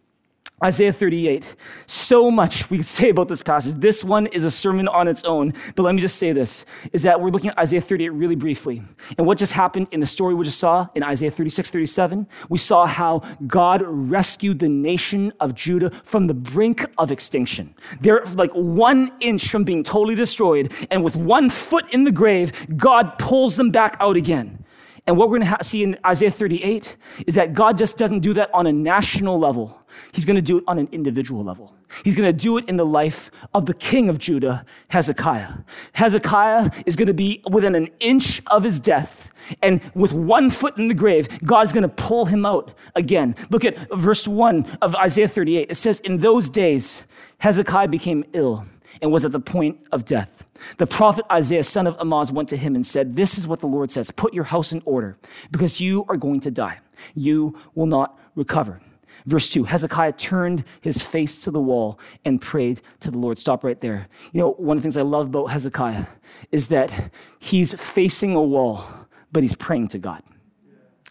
Isaiah 0.64 0.94
38. 0.94 1.56
So 1.86 2.30
much 2.30 2.70
we 2.70 2.78
could 2.78 2.86
say 2.88 3.10
about 3.10 3.28
this 3.28 3.42
passage. 3.42 3.76
This 3.76 4.04
one 4.04 4.28
is 4.28 4.44
a 4.44 4.52
sermon 4.52 4.88
on 4.88 5.08
its 5.08 5.24
own. 5.24 5.54
But 5.76 5.84
let 5.84 5.96
me 5.96 6.02
just 6.02 6.18
say 6.18 6.32
this 6.32 6.66
is 6.94 7.04
that 7.04 7.20
we're 7.20 7.30
looking 7.30 7.50
at 7.50 7.58
Isaiah 7.58 7.82
38 7.82 8.10
really 8.10 8.36
briefly. 8.36 8.82
And 9.18 9.26
what 9.26 9.38
just 9.38 9.54
happened 9.54 9.88
in 9.92 10.00
the 10.00 10.06
story 10.06 10.36
we 10.36 10.46
just 10.46 10.60
saw 10.60 10.88
in 10.96 11.04
Isaiah 11.04 11.32
36, 11.32 11.72
37, 11.72 12.28
we 12.50 12.58
saw 12.58 12.86
how 12.86 13.20
God 13.48 13.84
rescued 13.86 14.60
the 14.60 14.70
nation 14.70 15.34
of 15.40 15.56
Judah 15.56 15.90
from 16.04 16.28
the 16.28 16.34
brink 16.34 16.86
of 16.98 17.12
extinction. 17.12 17.74
They're 18.00 18.24
like 18.36 18.52
one 18.52 19.10
inch 19.20 19.50
from 19.50 19.64
being 19.64 19.84
totally 19.84 20.16
destroyed. 20.16 20.72
And 20.92 21.04
with 21.04 21.16
one 21.16 21.50
foot 21.50 21.94
in 21.94 22.04
the 22.04 22.12
grave, 22.12 22.78
God 22.78 23.18
pulls 23.18 23.56
them 23.56 23.72
back 23.72 23.98
out 24.00 24.16
again. 24.16 24.64
And 25.08 25.18
what 25.18 25.30
we're 25.30 25.40
going 25.40 25.58
to 25.58 25.64
see 25.64 25.84
in 25.84 25.98
Isaiah 26.06 26.32
38 26.32 26.96
is 27.26 27.36
that 27.36 27.54
God 27.54 27.78
just 27.78 27.98
doesn't 27.98 28.20
do 28.20 28.34
that 28.36 28.54
on 28.54 28.68
a 28.68 28.72
national 28.72 29.40
level. 29.40 29.81
He's 30.12 30.26
going 30.26 30.36
to 30.36 30.42
do 30.42 30.58
it 30.58 30.64
on 30.68 30.78
an 30.80 30.88
individual 30.92 31.44
level. 31.44 31.76
He's 32.04 32.16
going 32.16 32.28
to 32.28 32.34
do 32.34 32.58
it 32.58 32.68
in 32.68 32.78
the 32.78 32.86
life 32.86 33.32
of 33.54 33.66
the 33.66 33.74
king 33.74 34.10
of 34.10 34.18
Judah, 34.18 34.66
Hezekiah. 34.90 35.54
Hezekiah 35.94 36.72
is 36.86 36.96
going 36.96 37.08
to 37.08 37.14
be 37.14 37.42
within 37.50 37.76
an 37.76 37.90
inch 38.00 38.42
of 38.48 38.64
his 38.64 38.80
death. 38.80 39.32
And 39.62 39.82
with 39.94 40.14
one 40.14 40.50
foot 40.50 40.78
in 40.78 40.88
the 40.88 40.94
grave, 40.94 41.28
God's 41.44 41.74
going 41.74 41.84
to 41.84 41.90
pull 41.90 42.26
him 42.26 42.46
out 42.46 42.74
again. 42.96 43.36
Look 43.50 43.66
at 43.66 43.78
verse 43.92 44.28
1 44.28 44.78
of 44.82 44.96
Isaiah 44.96 45.28
38. 45.28 45.72
It 45.72 45.76
says, 45.76 46.00
In 46.02 46.18
those 46.18 46.50
days, 46.50 47.04
Hezekiah 47.40 47.88
became 47.88 48.24
ill 48.34 48.66
and 49.02 49.12
was 49.12 49.26
at 49.26 49.32
the 49.32 49.40
point 49.40 49.80
of 49.92 50.06
death. 50.06 50.44
The 50.78 50.88
prophet 50.88 51.26
Isaiah, 51.32 51.64
son 51.64 51.88
of 51.88 51.96
Amoz, 52.00 52.32
went 52.32 52.50
to 52.50 52.58
him 52.58 52.76
and 52.76 52.86
said, 52.86 53.16
This 53.16 53.38
is 53.38 53.48
what 53.48 53.60
the 53.60 53.68
Lord 53.68 53.92
says 53.92 54.12
Put 54.12 54.34
your 54.34 54.44
house 54.46 54.72
in 54.72 54.82
order, 54.86 55.18
because 55.50 55.82
you 55.82 56.06
are 56.08 56.18
going 56.18 56.40
to 56.42 56.52
die. 56.52 56.80
You 57.16 57.58
will 57.74 57.88
not 57.88 58.20
recover. 58.36 58.82
Verse 59.26 59.50
2 59.50 59.66
Hezekiah 59.66 60.14
turned 60.14 60.64
his 60.82 61.02
face 61.02 61.38
to 61.40 61.52
the 61.52 61.60
wall 61.60 62.00
and 62.26 62.42
prayed 62.42 62.82
to 63.02 63.12
the 63.12 63.18
Lord. 63.18 63.40
Stop 63.40 63.64
right 63.64 63.80
there. 63.80 64.08
You 64.34 64.42
know, 64.42 64.52
one 64.54 64.78
of 64.78 64.82
the 64.82 64.86
things 64.86 64.98
I 64.98 65.04
love 65.04 65.28
about 65.28 65.52
Hezekiah 65.52 66.06
is 66.52 66.68
that 66.68 67.12
he's 67.40 67.74
facing 67.74 68.36
a 68.36 68.42
wall, 68.42 68.88
but 69.32 69.44
he's 69.44 69.56
praying 69.56 69.90
to 69.90 70.00
God. 70.00 70.24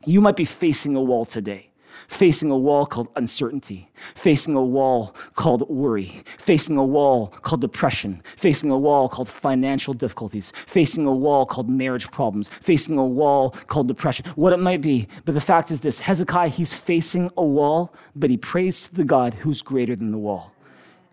You 0.04 0.20
might 0.20 0.36
be 0.36 0.44
facing 0.44 0.96
a 0.96 1.02
wall 1.02 1.24
today 1.24 1.70
facing 2.11 2.50
a 2.50 2.58
wall 2.58 2.84
called 2.84 3.06
uncertainty, 3.14 3.88
facing 4.16 4.56
a 4.56 4.62
wall 4.62 5.14
called 5.36 5.66
worry, 5.70 6.22
facing 6.38 6.76
a 6.76 6.84
wall 6.84 7.28
called 7.28 7.61
depression, 7.61 8.20
facing 8.36 8.68
a 8.68 8.76
wall 8.76 9.08
called 9.08 9.28
financial 9.28 9.94
difficulties, 9.94 10.52
facing 10.66 11.06
a 11.06 11.14
wall 11.14 11.46
called 11.46 11.70
marriage 11.70 12.11
problems, 12.11 12.48
facing 12.48 12.98
a 12.98 13.06
wall 13.06 13.50
called 13.68 13.86
depression, 13.86 14.26
what 14.34 14.52
it 14.52 14.56
might 14.56 14.80
be. 14.80 15.06
But 15.24 15.34
the 15.34 15.40
fact 15.40 15.70
is 15.70 15.82
this 15.82 16.00
Hezekiah, 16.00 16.48
he's 16.48 16.74
facing 16.74 17.30
a 17.36 17.44
wall, 17.44 17.94
but 18.16 18.28
he 18.28 18.36
prays 18.36 18.88
to 18.88 18.94
the 18.96 19.04
God 19.04 19.32
who's 19.34 19.62
greater 19.62 19.94
than 19.94 20.11
the 20.11 20.18
wall. 20.18 20.52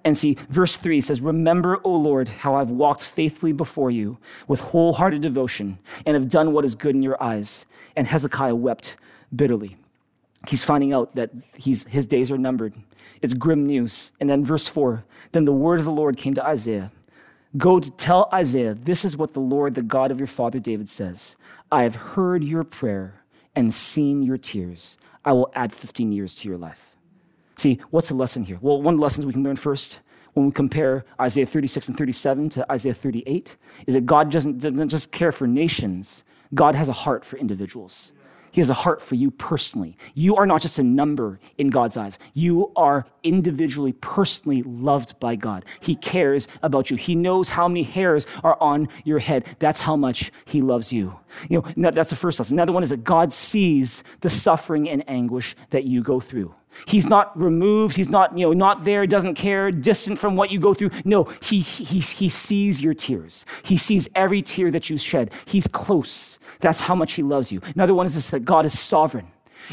And 0.03 0.17
see, 0.17 0.35
verse 0.49 0.77
3 0.77 0.99
says, 1.01 1.21
Remember, 1.21 1.79
O 1.83 1.91
Lord, 1.91 2.27
how 2.27 2.55
I've 2.55 2.71
walked 2.71 3.05
faithfully 3.05 3.51
before 3.51 3.91
you 3.91 4.17
with 4.47 4.61
wholehearted 4.61 5.21
devotion 5.21 5.77
and 6.07 6.15
have 6.15 6.27
done 6.27 6.53
what 6.53 6.65
is 6.65 6.73
good 6.73 6.95
in 6.95 7.03
your 7.03 7.21
eyes. 7.21 7.67
And 7.95 8.07
Hezekiah 8.07 8.55
wept 8.55 8.97
bitterly 9.35 9.77
he's 10.47 10.63
finding 10.63 10.93
out 10.93 11.15
that 11.15 11.31
he's, 11.55 11.85
his 11.85 12.07
days 12.07 12.31
are 12.31 12.37
numbered. 12.37 12.73
It's 13.21 13.33
grim 13.33 13.65
news. 13.65 14.11
And 14.19 14.29
then 14.29 14.45
verse 14.45 14.67
4 14.67 15.03
Then 15.31 15.45
the 15.45 15.53
word 15.53 15.79
of 15.79 15.85
the 15.85 15.91
Lord 15.91 16.17
came 16.17 16.33
to 16.35 16.45
Isaiah 16.45 16.91
Go 17.55 17.79
to 17.79 17.89
tell 17.91 18.29
Isaiah, 18.33 18.73
this 18.73 19.05
is 19.05 19.15
what 19.15 19.33
the 19.33 19.39
Lord, 19.39 19.75
the 19.75 19.81
God 19.81 20.11
of 20.11 20.19
your 20.19 20.27
father 20.27 20.59
David 20.59 20.89
says 20.89 21.35
I 21.71 21.83
have 21.83 21.95
heard 21.95 22.43
your 22.43 22.63
prayer 22.63 23.21
and 23.55 23.73
seen 23.73 24.21
your 24.21 24.37
tears. 24.37 24.97
I 25.23 25.33
will 25.33 25.51
add 25.55 25.73
15 25.73 26.11
years 26.11 26.35
to 26.35 26.47
your 26.47 26.57
life. 26.57 26.95
See, 27.55 27.79
what's 27.89 28.09
the 28.09 28.15
lesson 28.15 28.43
here? 28.43 28.59
Well, 28.61 28.81
one 28.81 28.93
of 28.93 28.99
the 28.99 29.03
lessons 29.03 29.25
we 29.25 29.33
can 29.33 29.43
learn 29.43 29.55
first 29.55 29.99
when 30.33 30.45
we 30.45 30.51
compare 30.51 31.03
Isaiah 31.19 31.47
36 31.47 31.87
and 31.87 31.97
37 31.97 32.49
to 32.49 32.71
Isaiah 32.71 32.93
38 32.93 33.57
is 33.87 33.95
that 33.95 34.05
God 34.05 34.31
doesn't, 34.31 34.59
doesn't 34.59 34.89
just 34.89 35.11
care 35.11 35.31
for 35.31 35.47
nations, 35.47 36.23
God 36.53 36.75
has 36.75 36.87
a 36.87 36.93
heart 36.93 37.25
for 37.25 37.37
individuals. 37.37 38.13
He 38.57 38.61
has 38.61 38.71
a 38.71 38.73
heart 38.73 39.01
for 39.03 39.13
you 39.13 39.29
personally. 39.29 39.95
You 40.15 40.35
are 40.37 40.47
not 40.47 40.63
just 40.63 40.79
a 40.79 40.83
number 40.83 41.39
in 41.59 41.69
God's 41.69 41.95
eyes. 41.95 42.17
You 42.33 42.71
are 42.75 43.05
individually, 43.21 43.93
personally 43.93 44.63
loved 44.63 45.19
by 45.19 45.35
God. 45.35 45.63
He 45.79 45.93
cares 45.93 46.47
about 46.63 46.89
you. 46.89 46.97
He 46.97 47.13
knows 47.13 47.49
how 47.49 47.67
many 47.67 47.83
hairs 47.83 48.25
are 48.43 48.57
on 48.59 48.89
your 49.03 49.19
head. 49.19 49.45
That's 49.59 49.81
how 49.81 49.95
much 49.95 50.31
He 50.45 50.59
loves 50.59 50.91
you. 50.91 51.19
You 51.49 51.63
know, 51.75 51.91
that's 51.91 52.09
the 52.09 52.15
first 52.15 52.39
lesson. 52.39 52.55
Another 52.55 52.73
one 52.73 52.83
is 52.83 52.89
that 52.89 53.03
God 53.03 53.33
sees 53.33 54.03
the 54.21 54.29
suffering 54.29 54.89
and 54.89 55.03
anguish 55.07 55.55
that 55.69 55.83
you 55.83 56.01
go 56.01 56.19
through. 56.19 56.53
He's 56.85 57.07
not 57.07 57.37
removed. 57.39 57.95
He's 57.95 58.09
not, 58.09 58.37
you 58.37 58.45
know, 58.45 58.53
not 58.53 58.83
there, 58.83 59.07
doesn't 59.07 59.33
care, 59.35 59.71
distant 59.71 60.19
from 60.19 60.35
what 60.35 60.51
you 60.51 60.59
go 60.59 60.73
through. 60.73 60.91
No, 61.03 61.23
he, 61.43 61.61
he, 61.61 61.99
he 61.99 62.29
sees 62.29 62.81
your 62.81 62.93
tears. 62.93 63.45
He 63.63 63.77
sees 63.77 64.07
every 64.13 64.41
tear 64.41 64.69
that 64.71 64.89
you 64.89 64.97
shed. 64.97 65.31
He's 65.45 65.67
close. 65.67 66.37
That's 66.59 66.81
how 66.81 66.95
much 66.95 67.13
he 67.13 67.23
loves 67.23 67.51
you. 67.51 67.61
Another 67.73 67.93
one 67.93 68.05
is 68.05 68.15
this 68.15 68.29
that 68.29 68.45
God 68.45 68.65
is 68.65 68.77
sovereign. 68.77 69.27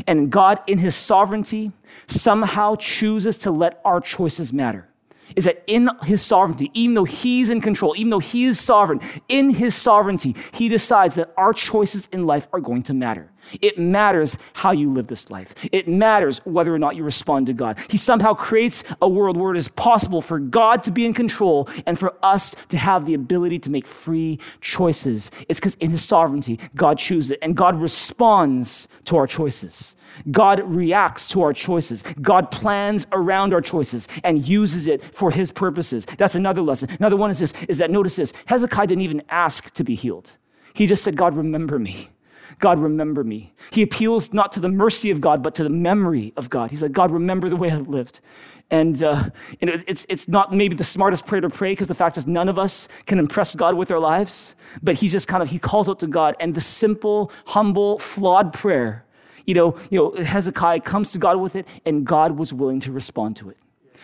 And 0.06 0.30
God, 0.30 0.60
in 0.66 0.78
his 0.78 0.96
sovereignty, 0.96 1.72
somehow 2.06 2.76
chooses 2.76 3.38
to 3.38 3.50
let 3.50 3.80
our 3.84 4.00
choices 4.00 4.52
matter 4.52 4.88
is 5.36 5.44
that 5.44 5.62
in 5.66 5.88
his 6.02 6.22
sovereignty, 6.22 6.70
even 6.74 6.94
though 6.94 7.04
he's 7.04 7.50
in 7.50 7.60
control, 7.60 7.94
even 7.96 8.10
though 8.10 8.18
he 8.18 8.44
is 8.44 8.60
sovereign, 8.60 9.00
in 9.28 9.50
his 9.50 9.74
sovereignty, 9.74 10.34
he 10.52 10.68
decides 10.68 11.14
that 11.16 11.32
our 11.36 11.52
choices 11.52 12.08
in 12.12 12.26
life 12.26 12.48
are 12.52 12.60
going 12.60 12.82
to 12.84 12.94
matter. 12.94 13.30
It 13.60 13.78
matters 13.78 14.38
how 14.54 14.72
you 14.72 14.92
live 14.92 15.08
this 15.08 15.30
life. 15.30 15.54
It 15.70 15.86
matters 15.88 16.38
whether 16.44 16.74
or 16.74 16.78
not 16.78 16.96
you 16.96 17.04
respond 17.04 17.46
to 17.46 17.52
God. 17.52 17.78
He 17.90 17.98
somehow 17.98 18.34
creates 18.34 18.84
a 19.02 19.08
world 19.08 19.36
where 19.36 19.54
it 19.54 19.58
is 19.58 19.68
possible 19.68 20.22
for 20.22 20.38
God 20.38 20.82
to 20.84 20.90
be 20.90 21.04
in 21.04 21.12
control 21.12 21.68
and 21.86 21.98
for 21.98 22.14
us 22.22 22.54
to 22.68 22.78
have 22.78 23.06
the 23.06 23.14
ability 23.14 23.58
to 23.60 23.70
make 23.70 23.86
free 23.86 24.38
choices. 24.60 25.30
It's 25.48 25.60
because 25.60 25.74
in 25.76 25.90
his 25.90 26.04
sovereignty, 26.04 26.58
God 26.74 26.98
chooses 26.98 27.32
it 27.32 27.38
and 27.42 27.56
God 27.56 27.80
responds 27.80 28.88
to 29.04 29.16
our 29.16 29.26
choices. 29.26 29.94
God 30.30 30.62
reacts 30.64 31.26
to 31.28 31.42
our 31.42 31.52
choices. 31.52 32.02
God 32.20 32.50
plans 32.50 33.06
around 33.12 33.52
our 33.52 33.60
choices 33.60 34.08
and 34.22 34.46
uses 34.46 34.86
it 34.86 35.02
for 35.02 35.30
his 35.30 35.52
purposes. 35.52 36.06
That's 36.18 36.34
another 36.34 36.62
lesson. 36.62 36.90
Another 36.98 37.16
one 37.16 37.30
is 37.30 37.38
this 37.38 37.52
is 37.68 37.78
that 37.78 37.90
notice 37.90 38.16
this 38.16 38.32
Hezekiah 38.46 38.86
didn't 38.86 39.02
even 39.02 39.22
ask 39.28 39.72
to 39.74 39.84
be 39.84 39.94
healed. 39.94 40.32
He 40.74 40.86
just 40.86 41.04
said, 41.04 41.16
God, 41.16 41.36
remember 41.36 41.78
me. 41.78 42.10
God, 42.58 42.78
remember 42.78 43.24
me. 43.24 43.52
He 43.72 43.82
appeals 43.82 44.32
not 44.32 44.52
to 44.52 44.60
the 44.60 44.68
mercy 44.68 45.10
of 45.10 45.20
God, 45.20 45.42
but 45.42 45.54
to 45.56 45.62
the 45.64 45.70
memory 45.70 46.32
of 46.36 46.50
God. 46.50 46.70
He 46.70 46.76
said, 46.76 46.92
God, 46.92 47.10
remember 47.10 47.48
the 47.48 47.56
way 47.56 47.70
I 47.70 47.76
lived. 47.76 48.20
And, 48.70 49.02
uh, 49.02 49.30
and 49.60 49.70
it's, 49.86 50.06
it's 50.08 50.26
not 50.26 50.52
maybe 50.52 50.74
the 50.74 50.84
smartest 50.84 51.26
prayer 51.26 51.40
to 51.40 51.50
pray 51.50 51.72
because 51.72 51.88
the 51.88 51.94
fact 51.94 52.16
is 52.16 52.26
none 52.26 52.48
of 52.48 52.58
us 52.58 52.88
can 53.06 53.18
impress 53.18 53.54
God 53.54 53.74
with 53.74 53.90
our 53.90 53.98
lives. 53.98 54.54
But 54.82 54.96
he 54.96 55.08
just 55.08 55.28
kind 55.28 55.42
of, 55.42 55.50
he 55.50 55.58
calls 55.58 55.88
out 55.88 55.98
to 56.00 56.06
God. 56.06 56.34
And 56.40 56.54
the 56.54 56.60
simple, 56.60 57.30
humble, 57.46 57.98
flawed 57.98 58.52
prayer 58.52 59.04
you 59.46 59.54
know, 59.54 59.76
you 59.90 59.98
know, 59.98 60.22
Hezekiah 60.22 60.80
comes 60.80 61.12
to 61.12 61.18
God 61.18 61.38
with 61.38 61.56
it, 61.56 61.66
and 61.84 62.04
God 62.04 62.38
was 62.38 62.52
willing 62.52 62.80
to 62.80 62.92
respond 62.92 63.36
to 63.36 63.50
it. 63.50 63.56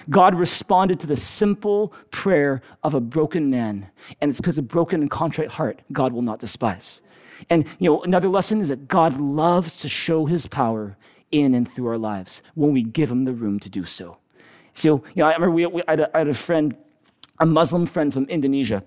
God 0.08 0.34
responded 0.34 1.00
to 1.00 1.06
the 1.06 1.16
simple 1.16 1.92
prayer 2.10 2.62
of 2.82 2.94
a 2.94 3.00
broken 3.00 3.50
man, 3.50 3.90
and 4.20 4.30
it's 4.30 4.40
because 4.40 4.58
a 4.58 4.62
broken 4.62 5.00
and 5.02 5.10
contrite 5.10 5.52
heart 5.52 5.80
God 5.92 6.12
will 6.12 6.22
not 6.22 6.38
despise. 6.38 7.00
And 7.48 7.64
you 7.78 7.90
know, 7.90 8.02
another 8.02 8.28
lesson 8.28 8.60
is 8.60 8.68
that 8.68 8.88
God 8.88 9.18
loves 9.18 9.80
to 9.80 9.88
show 9.88 10.26
his 10.26 10.46
power 10.46 10.96
in 11.30 11.54
and 11.54 11.70
through 11.70 11.86
our 11.88 11.98
lives 11.98 12.42
when 12.54 12.72
we 12.72 12.82
give 12.82 13.10
him 13.10 13.24
the 13.24 13.32
room 13.32 13.58
to 13.60 13.68
do 13.68 13.84
so. 13.84 14.18
So, 14.74 15.02
you 15.14 15.22
know, 15.22 15.26
I 15.26 15.32
remember 15.34 15.50
we, 15.50 15.66
we 15.66 15.82
I, 15.86 15.92
had 15.92 16.00
a, 16.00 16.16
I 16.16 16.18
had 16.18 16.28
a 16.28 16.34
friend, 16.34 16.76
a 17.38 17.46
Muslim 17.46 17.86
friend 17.86 18.12
from 18.12 18.24
Indonesia, 18.24 18.84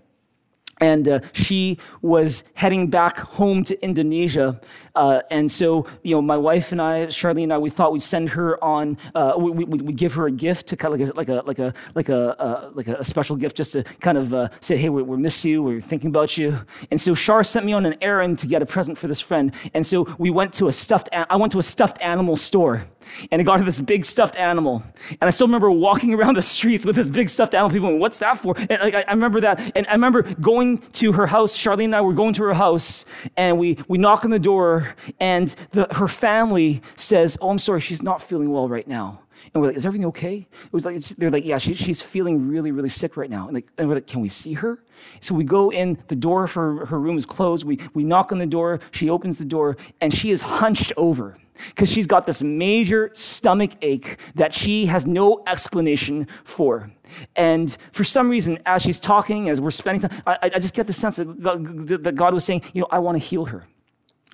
and 0.84 1.08
uh, 1.08 1.20
she 1.32 1.78
was 2.02 2.44
heading 2.56 2.90
back 2.90 3.18
home 3.18 3.64
to 3.64 3.74
Indonesia. 3.82 4.60
Uh, 4.96 5.22
and 5.32 5.50
so, 5.50 5.88
you 6.04 6.14
know, 6.14 6.22
my 6.22 6.36
wife 6.36 6.74
and 6.74 6.82
I, 6.82 7.06
Charlene 7.06 7.44
and 7.44 7.54
I, 7.54 7.58
we 7.58 7.70
thought 7.70 7.94
we'd 7.94 8.02
send 8.02 8.28
her 8.30 8.62
on, 8.62 8.98
uh, 9.16 9.34
we, 9.38 9.64
would 9.64 9.82
we, 9.82 9.94
give 9.94 10.14
her 10.16 10.26
a 10.28 10.32
gift 10.32 10.68
to 10.68 10.76
kind 10.76 10.94
of 10.94 11.00
like 11.00 11.10
a, 11.10 11.14
like 11.16 11.30
a, 11.30 11.44
like 11.46 11.60
a, 11.60 11.74
like 11.96 12.10
a, 12.10 12.22
uh, 12.38 12.72
like 12.74 12.90
a 12.90 13.02
special 13.02 13.38
gift 13.38 13.56
just 13.56 13.72
to 13.72 13.84
kind 14.02 14.18
of 14.18 14.34
uh, 14.34 14.50
say, 14.60 14.76
hey, 14.76 14.90
we, 14.90 15.02
we 15.02 15.16
miss 15.16 15.46
you, 15.46 15.64
we're 15.64 15.80
thinking 15.80 16.10
about 16.10 16.38
you. 16.38 16.60
And 16.92 17.00
so 17.00 17.16
Char 17.16 17.46
sent 17.46 17.66
me 17.66 17.72
on 17.72 17.86
an 17.86 17.96
errand 18.02 18.40
to 18.40 18.48
get 18.48 18.62
a 18.62 18.66
present 18.66 18.98
for 18.98 19.08
this 19.08 19.22
friend. 19.22 19.54
And 19.74 19.86
so 19.86 20.14
we 20.18 20.32
went 20.32 20.52
to 20.56 20.68
a 20.68 20.74
stuffed, 20.74 21.08
I 21.14 21.38
went 21.38 21.54
to 21.54 21.60
a 21.60 21.64
stuffed 21.64 22.02
animal 22.02 22.36
store 22.36 22.86
and 23.32 23.42
it 23.42 23.46
got 23.46 23.60
her 23.60 23.66
this 23.66 23.82
big 23.82 24.06
stuffed 24.06 24.36
animal. 24.36 24.84
And 25.10 25.24
I 25.24 25.30
still 25.30 25.48
remember 25.48 25.72
walking 25.72 26.14
around 26.16 26.36
the 26.36 26.42
streets 26.42 26.86
with 26.86 26.96
this 26.96 27.08
big 27.08 27.30
stuffed 27.30 27.54
animal. 27.54 27.72
People 27.72 27.90
went, 27.90 28.00
what's 28.00 28.20
that 28.20 28.38
for? 28.38 28.56
And 28.58 28.82
like, 28.82 28.96
I, 28.96 29.04
I 29.08 29.12
remember 29.12 29.42
that. 29.42 29.72
And 29.76 29.88
I 29.88 29.94
remember 29.94 30.24
going 30.36 30.80
to 30.80 31.14
her 31.14 31.28
house. 31.28 31.58
Charlene 31.58 31.86
and 31.86 31.96
I 31.96 32.02
were 32.02 32.14
going 32.14 32.34
to 32.36 32.44
her 32.44 32.54
house 32.54 33.06
and 33.38 33.58
we, 33.58 33.78
we 33.88 33.98
knock 33.98 34.26
on 34.26 34.32
the 34.32 34.40
door 34.40 34.96
and 35.20 35.50
the, 35.72 35.88
her 35.92 36.08
family 36.08 36.82
says, 36.96 37.38
oh, 37.42 37.50
I'm 37.50 37.60
sorry, 37.60 37.80
she's 37.80 38.02
not 38.02 38.22
feeling 38.22 38.52
well 38.52 38.68
right 38.68 38.88
now. 38.88 39.22
And 39.54 39.62
we're 39.62 39.70
like, 39.70 39.78
is 39.78 39.86
everything 39.86 40.08
okay? 40.08 40.48
It 40.66 40.74
was 40.74 40.86
like, 40.86 41.00
they're 41.00 41.30
like, 41.30 41.46
yeah, 41.46 41.58
she, 41.58 41.74
she's 41.74 42.02
feeling 42.02 42.48
really, 42.48 42.72
really 42.72 42.90
sick 42.90 43.18
right 43.18 43.30
now. 43.30 43.46
And, 43.46 43.54
like, 43.54 43.68
and 43.78 43.88
we're 43.88 43.96
like, 43.96 44.08
can 44.08 44.22
we 44.22 44.30
see 44.30 44.54
her? 44.54 44.80
So 45.20 45.36
we 45.36 45.44
go 45.44 45.70
in, 45.70 46.02
the 46.08 46.16
door 46.16 46.48
for 46.48 46.86
her 46.88 47.00
room 47.00 47.18
is 47.18 47.26
closed. 47.26 47.66
We, 47.66 47.80
we 47.94 48.04
knock 48.04 48.32
on 48.32 48.38
the 48.38 48.46
door, 48.46 48.80
she 48.92 49.10
opens 49.10 49.38
the 49.38 49.46
door, 49.46 49.78
and 50.00 50.14
she 50.14 50.32
is 50.32 50.44
hunched 50.44 50.94
over 50.98 51.38
because 51.70 51.92
she's 51.92 52.08
got 52.08 52.26
this 52.26 52.42
major 52.42 53.10
stomach 53.14 53.72
ache 53.82 54.18
that 54.36 54.54
she 54.54 54.88
has 54.88 55.06
no 55.06 55.44
explanation 55.48 56.28
for. 56.44 56.92
And 57.36 57.76
for 57.92 58.04
some 58.04 58.30
reason, 58.30 58.60
as 58.66 58.82
she's 58.82 59.00
talking, 59.00 59.50
as 59.50 59.62
we're 59.62 59.72
spending 59.72 60.10
time, 60.10 60.22
I, 60.26 60.38
I 60.44 60.60
just 60.60 60.74
get 60.74 60.88
the 60.88 60.94
sense 60.94 61.18
that 61.18 61.42
God, 61.42 61.88
that 61.88 62.16
God 62.16 62.34
was 62.34 62.44
saying, 62.44 62.64
you 62.74 62.82
know, 62.82 62.88
I 62.92 63.00
want 63.00 63.18
to 63.18 63.24
heal 63.24 63.46
her. 63.46 63.66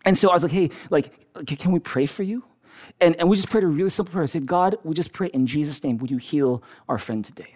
And 0.06 0.18
so 0.18 0.30
I 0.30 0.34
was 0.34 0.44
like, 0.44 0.52
hey, 0.52 0.70
like, 0.90 1.14
can 1.46 1.72
we 1.72 1.80
pray 1.80 2.06
for 2.06 2.24
you? 2.24 2.44
And, 3.02 3.16
and 3.18 3.30
we 3.30 3.36
just 3.36 3.50
prayed 3.50 3.64
a 3.64 3.68
really 3.68 3.90
simple 3.90 4.12
prayer. 4.12 4.24
I 4.24 4.28
said, 4.28 4.46
God, 4.46 4.78
we 4.84 4.94
just 4.94 5.14
pray 5.14 5.28
in 5.28 5.46
Jesus' 5.46 5.84
name, 5.84 5.98
would 5.98 6.12
you 6.12 6.18
heal 6.18 6.64
our 6.88 6.98
friend 6.98 7.24
today? 7.24 7.56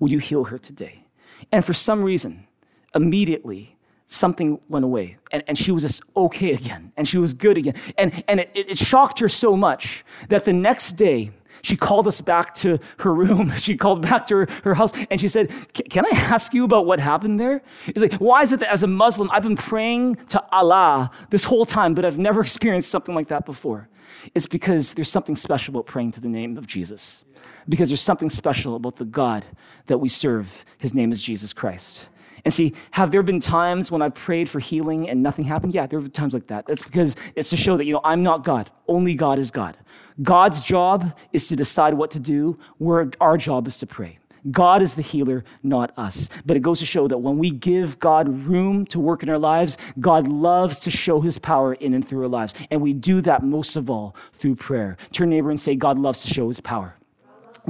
Would 0.00 0.10
you 0.10 0.18
heal 0.18 0.44
her 0.44 0.58
today? 0.58 1.04
And 1.52 1.64
for 1.64 1.74
some 1.74 2.02
reason, 2.02 2.46
immediately, 2.94 3.73
something 4.14 4.60
went 4.68 4.84
away 4.84 5.16
and, 5.32 5.42
and 5.46 5.58
she 5.58 5.72
was 5.72 5.82
just 5.82 6.02
okay 6.16 6.52
again 6.52 6.92
and 6.96 7.06
she 7.08 7.18
was 7.18 7.34
good 7.34 7.58
again. 7.58 7.74
And, 7.98 8.22
and 8.28 8.40
it, 8.40 8.50
it 8.54 8.78
shocked 8.78 9.20
her 9.20 9.28
so 9.28 9.56
much 9.56 10.04
that 10.28 10.44
the 10.44 10.52
next 10.52 10.92
day, 10.92 11.32
she 11.62 11.76
called 11.76 12.06
us 12.06 12.20
back 12.20 12.54
to 12.56 12.78
her 12.98 13.12
room. 13.12 13.52
She 13.58 13.76
called 13.76 14.02
back 14.02 14.26
to 14.26 14.36
her, 14.36 14.48
her 14.64 14.74
house 14.74 14.92
and 15.10 15.18
she 15.18 15.28
said, 15.28 15.50
Can 15.72 16.04
I 16.04 16.10
ask 16.10 16.52
you 16.52 16.64
about 16.64 16.84
what 16.84 17.00
happened 17.00 17.40
there? 17.40 17.62
It's 17.86 18.00
like, 18.00 18.14
why 18.14 18.42
is 18.42 18.52
it 18.52 18.60
that 18.60 18.70
as 18.70 18.82
a 18.82 18.86
Muslim, 18.86 19.30
I've 19.30 19.42
been 19.42 19.56
praying 19.56 20.16
to 20.28 20.44
Allah 20.52 21.10
this 21.30 21.44
whole 21.44 21.64
time, 21.64 21.94
but 21.94 22.04
I've 22.04 22.18
never 22.18 22.40
experienced 22.42 22.90
something 22.90 23.14
like 23.14 23.28
that 23.28 23.46
before? 23.46 23.88
It's 24.34 24.46
because 24.46 24.94
there's 24.94 25.10
something 25.10 25.36
special 25.36 25.74
about 25.74 25.86
praying 25.86 26.12
to 26.12 26.20
the 26.20 26.28
name 26.28 26.56
of 26.56 26.66
Jesus. 26.66 27.24
Because 27.66 27.88
there's 27.88 28.02
something 28.02 28.28
special 28.28 28.76
about 28.76 28.96
the 28.96 29.06
God 29.06 29.46
that 29.86 29.98
we 29.98 30.08
serve. 30.08 30.64
His 30.78 30.92
name 30.92 31.10
is 31.12 31.22
Jesus 31.22 31.54
Christ. 31.54 32.08
And 32.44 32.52
see, 32.52 32.74
have 32.92 33.10
there 33.10 33.22
been 33.22 33.40
times 33.40 33.90
when 33.90 34.02
I've 34.02 34.14
prayed 34.14 34.50
for 34.50 34.60
healing 34.60 35.08
and 35.08 35.22
nothing 35.22 35.44
happened? 35.44 35.74
Yeah, 35.74 35.86
there 35.86 35.98
have 35.98 36.04
been 36.04 36.12
times 36.12 36.34
like 36.34 36.48
that. 36.48 36.66
That's 36.66 36.82
because 36.82 37.16
it's 37.34 37.50
to 37.50 37.56
show 37.56 37.76
that, 37.76 37.84
you 37.84 37.94
know, 37.94 38.00
I'm 38.04 38.22
not 38.22 38.44
God. 38.44 38.70
Only 38.86 39.14
God 39.14 39.38
is 39.38 39.50
God. 39.50 39.76
God's 40.22 40.62
job 40.62 41.16
is 41.32 41.48
to 41.48 41.56
decide 41.56 41.94
what 41.94 42.10
to 42.12 42.20
do, 42.20 42.58
where 42.78 43.10
our 43.20 43.36
job 43.36 43.66
is 43.66 43.76
to 43.78 43.86
pray. 43.86 44.18
God 44.50 44.82
is 44.82 44.94
the 44.94 45.02
healer, 45.02 45.42
not 45.62 45.96
us. 45.96 46.28
But 46.44 46.56
it 46.56 46.60
goes 46.60 46.78
to 46.80 46.86
show 46.86 47.08
that 47.08 47.18
when 47.18 47.38
we 47.38 47.50
give 47.50 47.98
God 47.98 48.28
room 48.46 48.84
to 48.86 49.00
work 49.00 49.22
in 49.22 49.30
our 49.30 49.38
lives, 49.38 49.78
God 49.98 50.28
loves 50.28 50.78
to 50.80 50.90
show 50.90 51.22
his 51.22 51.38
power 51.38 51.72
in 51.72 51.94
and 51.94 52.06
through 52.06 52.22
our 52.22 52.28
lives. 52.28 52.52
And 52.70 52.82
we 52.82 52.92
do 52.92 53.22
that 53.22 53.42
most 53.42 53.74
of 53.74 53.88
all 53.88 54.14
through 54.34 54.56
prayer. 54.56 54.98
Turn 55.12 55.30
neighbor 55.30 55.50
and 55.50 55.60
say, 55.60 55.74
God 55.74 55.98
loves 55.98 56.22
to 56.22 56.28
show 56.28 56.48
his 56.48 56.60
power. 56.60 56.96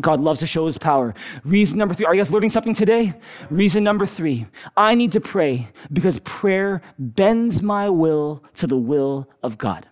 God 0.00 0.20
loves 0.20 0.40
to 0.40 0.46
show 0.46 0.66
his 0.66 0.78
power. 0.78 1.14
Reason 1.44 1.78
number 1.78 1.94
three, 1.94 2.06
are 2.06 2.14
you 2.14 2.20
guys 2.20 2.32
learning 2.32 2.50
something 2.50 2.74
today? 2.74 3.14
Reason 3.48 3.84
number 3.84 4.06
three, 4.06 4.46
I 4.76 4.94
need 4.94 5.12
to 5.12 5.20
pray 5.20 5.68
because 5.92 6.18
prayer 6.20 6.82
bends 6.98 7.62
my 7.62 7.88
will 7.88 8.42
to 8.54 8.66
the 8.66 8.76
will 8.76 9.28
of 9.42 9.56
God. 9.56 9.86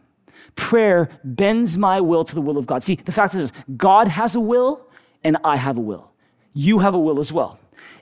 Prayer 0.56 1.08
bends 1.24 1.78
my 1.78 2.00
will 2.00 2.24
to 2.24 2.34
the 2.34 2.40
will 2.40 2.58
of 2.58 2.66
God. 2.66 2.82
See, 2.82 2.96
the 2.96 3.12
fact 3.12 3.34
is, 3.34 3.52
God 3.76 4.08
has 4.08 4.34
a 4.34 4.40
will 4.40 4.86
and 5.22 5.36
I 5.44 5.56
have 5.56 5.78
a 5.78 5.80
will. 5.80 6.12
You 6.52 6.80
have 6.80 6.94
a 6.94 6.98
will 6.98 7.18
as 7.18 7.32
well. 7.32 7.58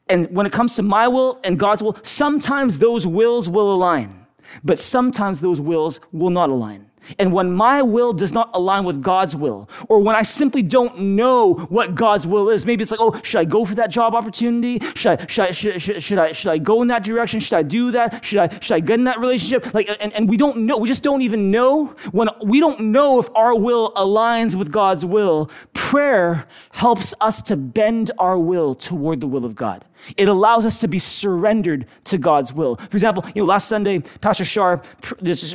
And 0.09 0.29
when 0.35 0.47
it 0.47 0.53
comes 0.53 0.75
to 0.77 0.83
my 0.83 1.07
will 1.07 1.39
and 1.45 1.59
God's 1.59 1.83
will, 1.83 1.97
sometimes 2.03 2.79
those 2.79 3.07
wills 3.07 3.49
will 3.49 3.73
align, 3.73 4.27
but 4.65 4.79
sometimes 4.79 5.41
those 5.41 5.61
wills 5.61 6.01
will 6.13 6.31
not 6.31 6.51
align. 6.51 6.90
And 7.19 7.33
when 7.33 7.53
my 7.53 7.83
will 7.83 8.13
does 8.13 8.33
not 8.33 8.51
align 8.55 8.85
with 8.85 9.03
God's 9.03 9.37
will, 9.37 9.69
or 9.89 10.01
when 10.01 10.17
I 10.17 10.23
simply 10.23 10.63
don't 10.63 10.99
know 10.99 11.55
what 11.55 11.95
God's 11.95 12.27
will 12.27 12.49
is, 12.51 12.67
maybe 12.67 12.83
it's 12.83 12.91
like, 12.91 13.01
oh, 13.01 13.21
should 13.23 13.39
I 13.39 13.45
go 13.45 13.65
for 13.65 13.75
that 13.77 13.91
job 13.91 14.15
opportunity? 14.15 14.79
Should 14.95 15.21
I, 15.21 15.27
should 15.27 15.45
I, 15.47 15.51
should, 15.51 15.83
should, 15.83 16.03
should 16.03 16.19
I, 16.19 16.33
should 16.33 16.51
I 16.51 16.59
go 16.59 16.83
in 16.83 16.89
that 16.89 17.05
direction? 17.05 17.41
Should 17.41 17.55
I 17.55 17.63
do 17.63 17.91
that? 17.93 18.25
Should 18.25 18.39
I, 18.39 18.59
should 18.61 18.75
I 18.75 18.81
get 18.81 18.99
in 18.99 19.05
that 19.05 19.19
relationship? 19.19 19.73
Like, 19.75 19.89
and, 20.01 20.13
and 20.13 20.29
we 20.29 20.37
don't 20.37 20.59
know. 20.59 20.77
We 20.79 20.89
just 20.89 21.03
don't 21.03 21.23
even 21.23 21.51
know. 21.51 21.87
When 22.13 22.29
we 22.43 22.61
don't 22.61 22.81
know 22.81 23.19
if 23.19 23.29
our 23.35 23.55
will 23.55 23.93
aligns 23.95 24.55
with 24.55 24.71
God's 24.71 25.05
will, 25.05 25.51
prayer 25.73 26.47
helps 26.73 27.15
us 27.21 27.43
to 27.43 27.57
bend 27.57 28.11
our 28.19 28.39
will 28.39 28.75
toward 28.75 29.21
the 29.21 29.27
will 29.27 29.45
of 29.45 29.55
God. 29.55 29.85
It 30.17 30.29
allows 30.29 30.67
us 30.67 30.79
to 30.81 30.89
be 30.89 30.99
surrendered 30.99 31.87
to 32.05 32.19
God's 32.19 32.53
will. 32.53 32.77
For 32.77 32.97
example, 32.97 33.25
you 33.35 33.43
know, 33.43 33.47
last 33.47 33.69
Sunday, 33.69 34.01
Pastor 34.21 34.45
Shar 34.45 34.79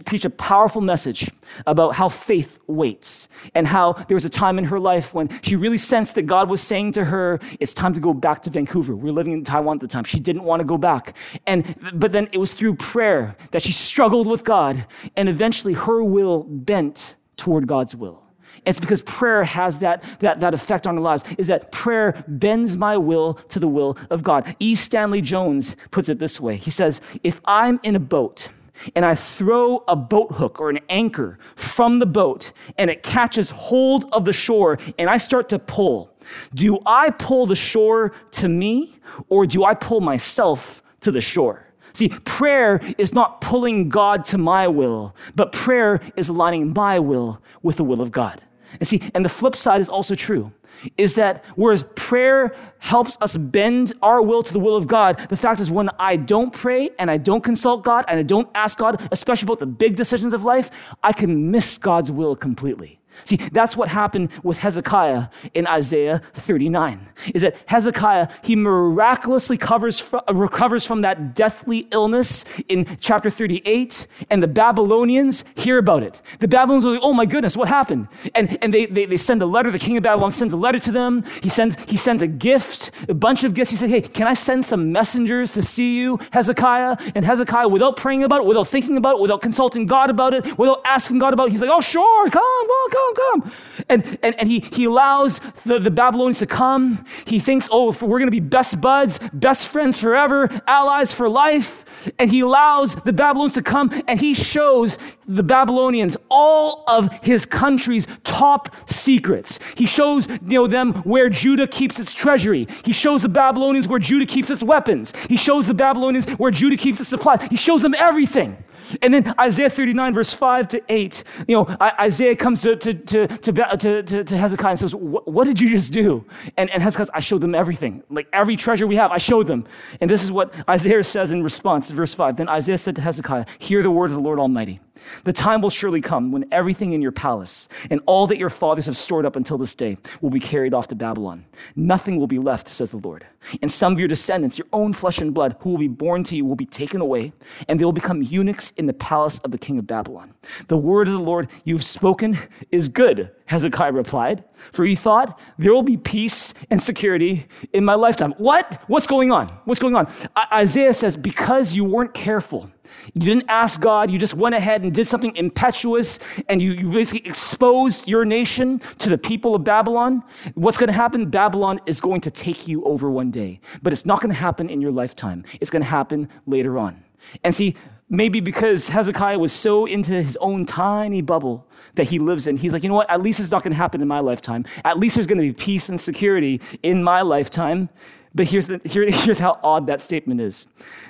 preached 0.04 0.26
a 0.26 0.30
powerful 0.30 0.82
message 0.82 1.30
about 1.66 1.96
how 1.96 2.10
faith 2.10 2.60
waits 2.68 3.28
and 3.54 3.68
how 3.68 3.94
there 3.94 4.16
was 4.16 4.26
a 4.26 4.30
time 4.30 4.58
in 4.58 4.66
her 4.66 4.80
life 4.80 5.14
when 5.14 5.30
she 5.42 5.56
really 5.56 5.78
sensed 5.78 6.16
that 6.16 6.24
God 6.24 6.50
was 6.50 6.62
saying 6.62 6.94
to 6.94 7.06
her, 7.06 7.40
it's 7.60 7.74
time 7.74 7.94
to 7.94 8.00
go 8.00 8.14
back 8.14 8.42
to 8.44 8.50
Vancouver. 8.50 8.96
We 8.96 9.10
were 9.10 9.16
living 9.16 9.34
in 9.34 9.44
Taiwan 9.44 9.78
at 9.78 9.82
the 9.82 9.88
time. 9.88 10.04
She 10.04 10.20
didn't 10.20 10.44
want 10.44 10.60
to 10.60 10.66
go 10.66 10.78
back. 10.78 11.16
And, 11.46 11.76
but 11.94 12.12
then 12.12 12.30
it 12.32 12.38
was 12.38 12.54
through 12.54 12.76
prayer 12.76 13.36
that 13.52 13.62
she 13.64 13.72
struggled 13.72 14.28
with 14.28 14.44
God 14.44 14.86
and 15.16 15.30
eventually 15.30 15.74
her 15.74 16.04
will 16.04 16.44
bent 16.44 17.16
toward 17.38 17.68
God's 17.68 17.96
will. 17.96 18.25
It's 18.66 18.80
because 18.80 19.02
prayer 19.02 19.44
has 19.44 19.80
that, 19.80 20.04
that, 20.20 20.40
that 20.40 20.54
effect 20.54 20.88
on 20.88 20.96
our 20.96 21.02
lives, 21.02 21.24
is 21.38 21.48
that 21.48 21.72
prayer 21.72 22.24
bends 22.28 22.76
my 22.78 22.98
will 22.98 23.36
to 23.50 23.60
the 23.60 23.68
will 23.68 23.98
of 24.10 24.24
God. 24.24 24.56
E. 24.60 24.76
Stanley 24.76 25.22
Jones 25.22 25.76
puts 25.92 26.10
it 26.10 26.20
this 26.20 26.40
way. 26.40 26.56
He 26.56 26.72
says, 26.72 27.02
if 27.24 27.42
I'm 27.46 27.80
in 27.84 27.96
a 27.96 28.00
boat 28.00 28.50
and 28.96 29.06
I 29.06 29.16
throw 29.16 29.84
a 29.88 29.96
boat 29.96 30.34
hook 30.34 30.60
or 30.60 30.70
an 30.70 30.80
anchor 30.90 31.38
from 31.56 32.00
the 32.00 32.06
boat 32.06 32.52
and 32.78 32.90
it 32.90 33.04
catches 33.04 33.50
hold 33.50 34.06
of 34.12 34.26
the 34.26 34.34
shore 34.34 34.78
and 34.98 35.10
I 35.10 35.18
start 35.18 35.50
to 35.50 35.60
pull, 35.60 36.16
do 36.54 36.80
I 36.86 37.12
pull 37.12 37.46
the 37.46 37.56
shore 37.56 38.12
to 38.32 38.50
me 38.50 39.00
or 39.30 39.46
do 39.46 39.64
I 39.64 39.76
pull 39.76 40.02
myself 40.02 40.84
to 41.02 41.12
the 41.12 41.22
shore? 41.22 41.62
See, 41.94 42.10
prayer 42.10 42.82
is 42.98 43.14
not 43.14 43.40
pulling 43.40 43.88
God 43.88 44.26
to 44.26 44.38
my 44.38 44.68
will, 44.68 45.16
but 45.34 45.54
prayer 45.54 46.02
is 46.18 46.28
aligning 46.28 46.74
my 46.74 47.00
will 47.00 47.42
with 47.64 47.78
the 47.78 47.86
will 47.86 48.02
of 48.02 48.12
God. 48.12 48.42
And 48.80 48.88
see, 48.88 49.02
and 49.14 49.24
the 49.24 49.30
flip 49.30 49.56
side 49.56 49.82
is 49.82 49.90
also 49.90 50.16
true 50.16 50.52
is 50.98 51.16
that 51.16 51.44
whereas 51.56 51.84
prayer 51.96 52.54
helps 52.80 53.18
us 53.22 53.38
bend 53.38 53.94
our 54.02 54.22
will 54.22 54.44
to 54.44 54.54
the 54.54 54.60
will 54.60 54.76
of 54.76 54.88
God, 54.88 55.18
the 55.30 55.38
fact 55.38 55.60
is 55.60 55.72
when 55.72 55.90
I 56.00 56.16
don't 56.16 56.52
pray 56.52 56.90
and 57.00 57.10
I 57.10 57.18
don't 57.18 57.44
consult 57.44 57.84
God 57.84 58.06
and 58.08 58.20
I 58.20 58.24
don't 58.24 58.50
ask 58.56 58.78
God, 58.78 59.08
especially 59.12 59.46
about 59.48 59.60
the 59.60 59.66
big 59.66 59.96
decisions 59.96 60.34
of 60.34 60.44
life, 60.44 60.70
I 61.04 61.14
can 61.14 61.52
miss 61.52 61.78
God's 61.78 62.12
will 62.12 62.36
completely. 62.36 63.00
See, 63.24 63.38
that's 63.38 63.78
what 63.78 63.90
happened 63.90 64.30
with 64.44 64.60
Hezekiah 64.60 65.28
in 65.54 65.68
Isaiah 65.68 66.22
39. 66.34 67.08
Is 67.34 67.42
that 67.42 67.56
Hezekiah, 67.68 68.28
he 68.44 68.56
miraculously 68.56 69.58
covers, 69.58 70.04
uh, 70.14 70.34
recovers 70.34 70.86
from 70.86 71.02
that 71.02 71.34
deathly 71.34 71.88
illness 71.92 72.46
in 72.68 72.98
chapter 73.00 73.30
38, 73.30 74.08
and 74.30 74.44
the 74.44 74.48
Babylonians 74.48 75.44
hear 75.56 75.78
about 75.78 76.04
it. 76.04 76.22
The 76.40 76.48
Babylonians 76.48 76.86
are 76.86 76.92
like, 76.92 77.00
oh 77.04 77.14
my 77.14 77.26
goodness, 77.26 77.56
what 77.56 77.70
happened? 77.70 78.08
And, 78.34 78.58
and 78.62 78.74
they, 78.74 78.86
they, 78.86 79.06
they 79.06 79.18
send 79.18 79.42
a 79.42 79.46
letter, 79.46 79.72
the 79.72 79.80
king 79.80 79.98
of 79.98 80.04
Babylon 80.04 80.32
sends 80.32 80.54
a 80.54 80.58
letter 80.58 80.80
to 80.80 80.92
them. 80.92 81.24
He 81.42 81.50
sends, 81.50 81.78
he 81.90 81.98
sends 81.98 82.22
a 82.22 82.28
gift, 82.28 82.92
a 83.08 83.14
bunch 83.14 83.44
of 83.44 83.54
gifts. 83.54 83.72
He 83.72 83.78
said, 83.78 83.90
hey, 83.90 84.02
can 84.02 84.28
I 84.28 84.34
send 84.34 84.66
some 84.66 84.92
messengers 84.92 85.54
to 85.54 85.62
see 85.62 85.98
you, 85.98 86.20
Hezekiah? 86.32 86.98
And 87.16 87.24
Hezekiah, 87.24 87.68
without 87.68 87.98
praying 87.98 88.24
about 88.24 88.42
it, 88.42 88.46
without 88.46 88.68
thinking 88.68 88.98
about 88.98 89.16
it, 89.16 89.22
without 89.22 89.42
consulting 89.42 89.86
God 89.86 90.10
about 90.10 90.34
it, 90.34 90.58
without 90.58 90.82
asking 90.86 91.20
God 91.20 91.34
about 91.34 91.48
it, 91.48 91.52
he's 91.52 91.62
like, 91.62 91.72
oh 91.72 91.82
sure, 91.82 92.30
come, 92.30 92.68
come, 92.68 92.92
come 92.92 93.05
come, 93.14 93.42
come. 93.42 93.52
And, 93.90 94.18
and, 94.22 94.36
and 94.40 94.50
he, 94.50 94.60
he 94.60 94.86
allows 94.86 95.40
the, 95.66 95.80
the 95.80 95.92
Babylonians 95.92 96.40
to 96.40 96.48
come. 96.48 97.06
He 97.26 97.40
thinks, 97.40 97.68
oh, 97.72 97.92
we're 98.02 98.20
going 98.20 98.28
to 98.28 98.32
be 98.32 98.40
best 98.40 98.82
buds, 98.82 99.20
best 99.34 99.68
friends 99.68 100.00
forever, 100.00 100.50
allies 100.68 101.14
for 101.14 101.30
life. 101.30 101.84
And 102.20 102.30
he 102.32 102.42
allows 102.42 102.96
the 102.96 103.14
Babylonians 103.14 103.56
to 103.56 103.64
come 103.64 103.90
and 104.08 104.20
he 104.20 104.36
shows 104.36 105.00
the 105.28 105.42
Babylonians 105.42 106.18
all 106.30 106.84
of 106.88 107.12
his 107.24 107.46
country's 107.46 108.08
top 108.24 108.76
secrets. 108.88 109.60
He 109.76 109.88
shows 109.88 110.28
you 110.28 110.40
know, 110.42 110.68
them 110.68 110.94
where 111.04 111.30
Judah 111.30 111.68
keeps 111.68 112.00
its 112.00 112.14
treasury. 112.14 112.68
He 112.84 112.94
shows 112.94 113.24
the 113.24 113.30
Babylonians 113.30 113.88
where 113.88 114.00
Judah 114.00 114.26
keeps 114.26 114.52
its 114.52 114.64
weapons. 114.64 115.14
He 115.30 115.38
shows 115.38 115.68
the 115.68 115.74
Babylonians 115.74 116.30
where 116.32 116.52
Judah 116.52 116.78
keeps 116.78 117.00
its 117.00 117.10
supplies. 117.10 117.42
He 117.50 117.58
shows 117.58 117.82
them 117.82 117.96
everything. 117.96 118.58
And 119.02 119.14
then 119.14 119.34
Isaiah 119.40 119.70
39, 119.70 120.14
verse 120.14 120.34
5 120.34 120.68
to 120.70 120.82
8, 120.90 121.24
you 121.48 121.56
know, 121.56 121.78
Isaiah 121.80 122.36
comes 122.36 122.62
to, 122.62 122.76
to, 122.76 122.94
to, 122.94 123.28
to, 123.28 124.04
to, 124.04 124.24
to 124.24 124.38
Hezekiah 124.38 124.72
and 124.72 124.80
says, 124.80 124.96
What 124.96 125.46
did 125.46 125.60
you 125.60 125.70
just 125.70 125.92
do? 125.92 126.26
And, 126.58 126.70
and 126.70 126.82
Hezekiah 126.82 127.06
says, 127.06 127.12
I 127.14 127.20
showed 127.20 127.42
them 127.42 127.56
everything. 127.56 128.04
Like 128.10 128.28
every 128.34 128.56
treasure 128.56 128.88
we 128.88 128.96
have, 128.96 129.12
I 129.12 129.18
showed 129.18 129.48
them. 129.48 129.66
And 130.02 130.10
this 130.10 130.24
is 130.24 130.32
what 130.32 130.54
Isaiah 130.70 131.04
says 131.04 131.32
in 131.32 131.44
response, 131.44 131.90
verse 131.90 132.14
5. 132.14 132.38
Then 132.38 132.50
Isaiah 132.50 132.78
said 132.78 132.96
to 132.96 133.02
Hezekiah, 133.02 133.46
Hear 133.60 133.84
the 133.84 133.92
word 133.92 134.10
of 134.10 134.16
the 134.16 134.22
Lord 134.22 134.40
Almighty. 134.40 134.80
The 135.24 135.34
time 135.34 135.62
will 135.62 135.70
surely 135.70 136.02
come 136.02 136.32
when 136.32 136.46
everything 136.52 136.94
in 136.94 137.02
your 137.02 137.12
palace 137.12 137.68
and 137.90 138.02
all 138.06 138.28
that 138.28 138.38
your 138.38 138.50
fathers 138.50 138.86
have 138.86 138.98
stored 138.98 139.26
up 139.26 139.36
until 139.36 139.58
this 139.58 139.76
day 139.76 139.98
will 140.22 140.30
be 140.30 140.40
carried 140.40 140.74
off 140.74 140.88
to 140.90 140.96
Babylon. 140.96 141.46
Nothing 141.76 142.18
will 142.18 142.28
be 142.28 142.40
left, 142.40 142.68
says 142.68 142.92
the 142.92 142.98
Lord. 142.98 143.26
And 143.62 143.72
some 143.72 143.94
of 143.94 144.00
your 144.00 144.08
descendants, 144.08 144.58
your 144.58 144.68
own 144.74 144.94
flesh 144.94 145.20
and 145.20 145.34
blood, 145.34 145.56
who 145.60 145.72
will 145.72 145.78
be 145.78 145.88
born 145.88 146.24
to 146.26 146.36
you, 146.36 146.46
will 146.46 146.56
be 146.56 146.66
taken 146.66 147.02
away, 147.02 147.34
and 147.68 147.80
they 147.80 147.86
will 147.86 147.92
become 147.92 148.24
eunuchs 148.24 148.72
in 148.72 148.86
the 148.86 148.94
palace 148.94 149.40
of 149.40 149.52
the 149.52 149.58
king 149.58 149.78
of 149.78 149.86
Babylon. 149.86 150.34
The 150.68 150.78
word 150.78 151.08
of 151.08 151.14
the 151.14 151.20
Lord 151.20 151.50
you've 151.64 151.84
spoken 151.84 152.38
is 152.72 152.90
good, 152.90 153.32
Hezekiah 153.46 153.92
replied. 153.92 154.44
For 154.72 154.86
he 154.86 154.96
thought, 154.96 155.40
there 155.58 155.74
will 155.74 155.84
be 155.84 155.98
peace 155.98 156.54
and 156.70 156.82
security 156.82 157.48
in 157.74 157.86
my 157.86 157.96
lifetime. 157.96 158.34
What? 158.38 158.82
What's 158.88 159.08
going 159.08 159.32
on? 159.32 159.50
What's 159.66 159.80
going 159.80 159.96
on? 159.96 160.12
I- 160.36 160.62
Isaiah 160.62 160.94
says, 160.94 161.18
because 161.18 161.74
you 161.74 161.84
weren't 161.84 162.14
careful 162.14 162.72
you 163.14 163.22
didn't 163.22 163.46
ask 163.48 163.80
God, 163.80 164.12
you 164.12 164.18
just 164.18 164.34
went 164.34 164.56
ahead 164.56 164.84
and 164.84 164.94
did 164.94 165.08
something 165.08 165.36
impetuous 165.36 166.20
and 166.50 166.62
you, 166.62 166.72
you 166.72 166.92
basically 166.92 167.28
exposed 167.28 168.08
your 168.08 168.26
nation 168.26 168.80
to 169.00 169.10
the 169.10 169.18
people 169.18 169.56
of 169.56 169.64
Babylon. 169.64 170.24
What's 170.54 170.78
going 170.78 170.88
to 170.88 170.94
happen? 170.94 171.30
Babylon 171.30 171.80
is 171.86 172.02
going 172.02 172.22
to 172.22 172.32
take 172.32 172.68
you 172.68 172.84
over 172.86 173.10
one 173.10 173.32
day, 173.32 173.60
but 173.82 173.94
it's 173.94 174.06
not 174.06 174.22
going 174.22 174.34
to 174.34 174.40
happen 174.40 174.70
in 174.70 174.82
your 174.82 174.92
lifetime. 174.92 175.46
It's 175.62 175.70
going 175.70 175.84
to 175.84 175.90
happen 175.90 176.30
later 176.46 176.78
on. 176.78 177.04
And 177.44 177.54
see, 177.56 177.76
maybe 178.10 178.40
because 178.40 178.90
Hezekiah 178.90 179.40
was 179.40 179.52
so 179.52 179.86
into 179.86 180.12
his 180.12 180.38
own 180.38 180.66
tiny 180.66 181.22
bubble 181.22 181.68
that 181.96 182.10
he 182.10 182.20
lives 182.20 182.48
in, 182.48 182.58
he's 182.58 182.74
like, 182.74 182.84
you 182.84 182.90
know 182.90 182.96
what? 182.96 183.10
At 183.10 183.22
least 183.22 183.40
it's 183.40 183.52
not 183.52 183.64
going 183.64 183.72
to 183.72 183.78
happen 183.78 184.02
in 184.02 184.08
my 184.08 184.20
lifetime. 184.20 184.66
At 184.84 185.00
least 185.00 185.16
there's 185.16 185.28
going 185.28 185.40
to 185.40 185.48
be 185.48 185.54
peace 185.54 185.90
and 185.90 186.00
security 186.00 186.62
in 186.84 187.04
my 187.04 187.22
lifetime. 187.22 187.90
But 188.34 188.48
here's, 188.48 188.68
the, 188.68 188.82
here, 188.84 189.06
here's 189.10 189.40
how 189.40 189.60
odd 189.64 189.88
that 189.88 190.02
statement 190.02 190.42
is. 190.42 190.68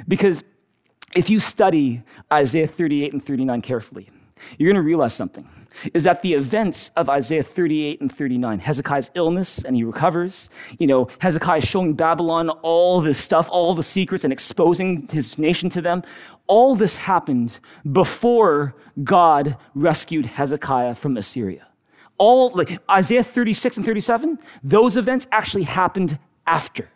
Because 0.08 0.44
if 1.16 1.30
you 1.30 1.40
study 1.40 2.04
Isaiah 2.32 2.68
38 2.68 3.14
and 3.14 3.24
39 3.24 3.62
carefully, 3.62 4.10
you're 4.58 4.72
going 4.72 4.82
to 4.82 4.86
realize 4.86 5.14
something 5.14 5.48
is 5.94 6.04
that 6.04 6.22
the 6.22 6.34
events 6.34 6.90
of 6.96 7.10
Isaiah 7.10 7.44
38 7.44 8.02
and 8.02 8.12
39, 8.12 8.60
Hezekiah's 8.60 9.12
illness 9.16 9.64
and 9.64 9.76
he 9.76 9.84
recovers, 9.84 10.50
you 10.80 10.88
know, 10.88 11.08
Hezekiah 11.20 11.62
showing 11.62 11.94
Babylon 11.94 12.50
all 12.50 13.02
this 13.02 13.18
stuff, 13.18 13.50
all 13.52 13.74
the 13.74 13.84
secrets 13.84 14.24
and 14.24 14.32
exposing 14.32 15.08
his 15.12 15.38
nation 15.38 15.70
to 15.72 15.82
them, 15.82 16.04
all 16.48 16.76
this 16.76 16.98
happened 16.98 17.60
before 17.92 18.76
God 19.04 19.58
rescued 19.74 20.26
Hezekiah 20.26 20.96
from 20.96 21.18
Assyria. 21.18 21.68
All 22.18 22.52
like 22.52 22.80
Isaiah 22.90 23.24
36 23.24 23.78
and 23.78 23.86
37, 23.86 24.40
those 24.64 24.96
events 24.96 25.28
actually 25.32 25.64
happened 25.64 26.18
after. 26.48 26.90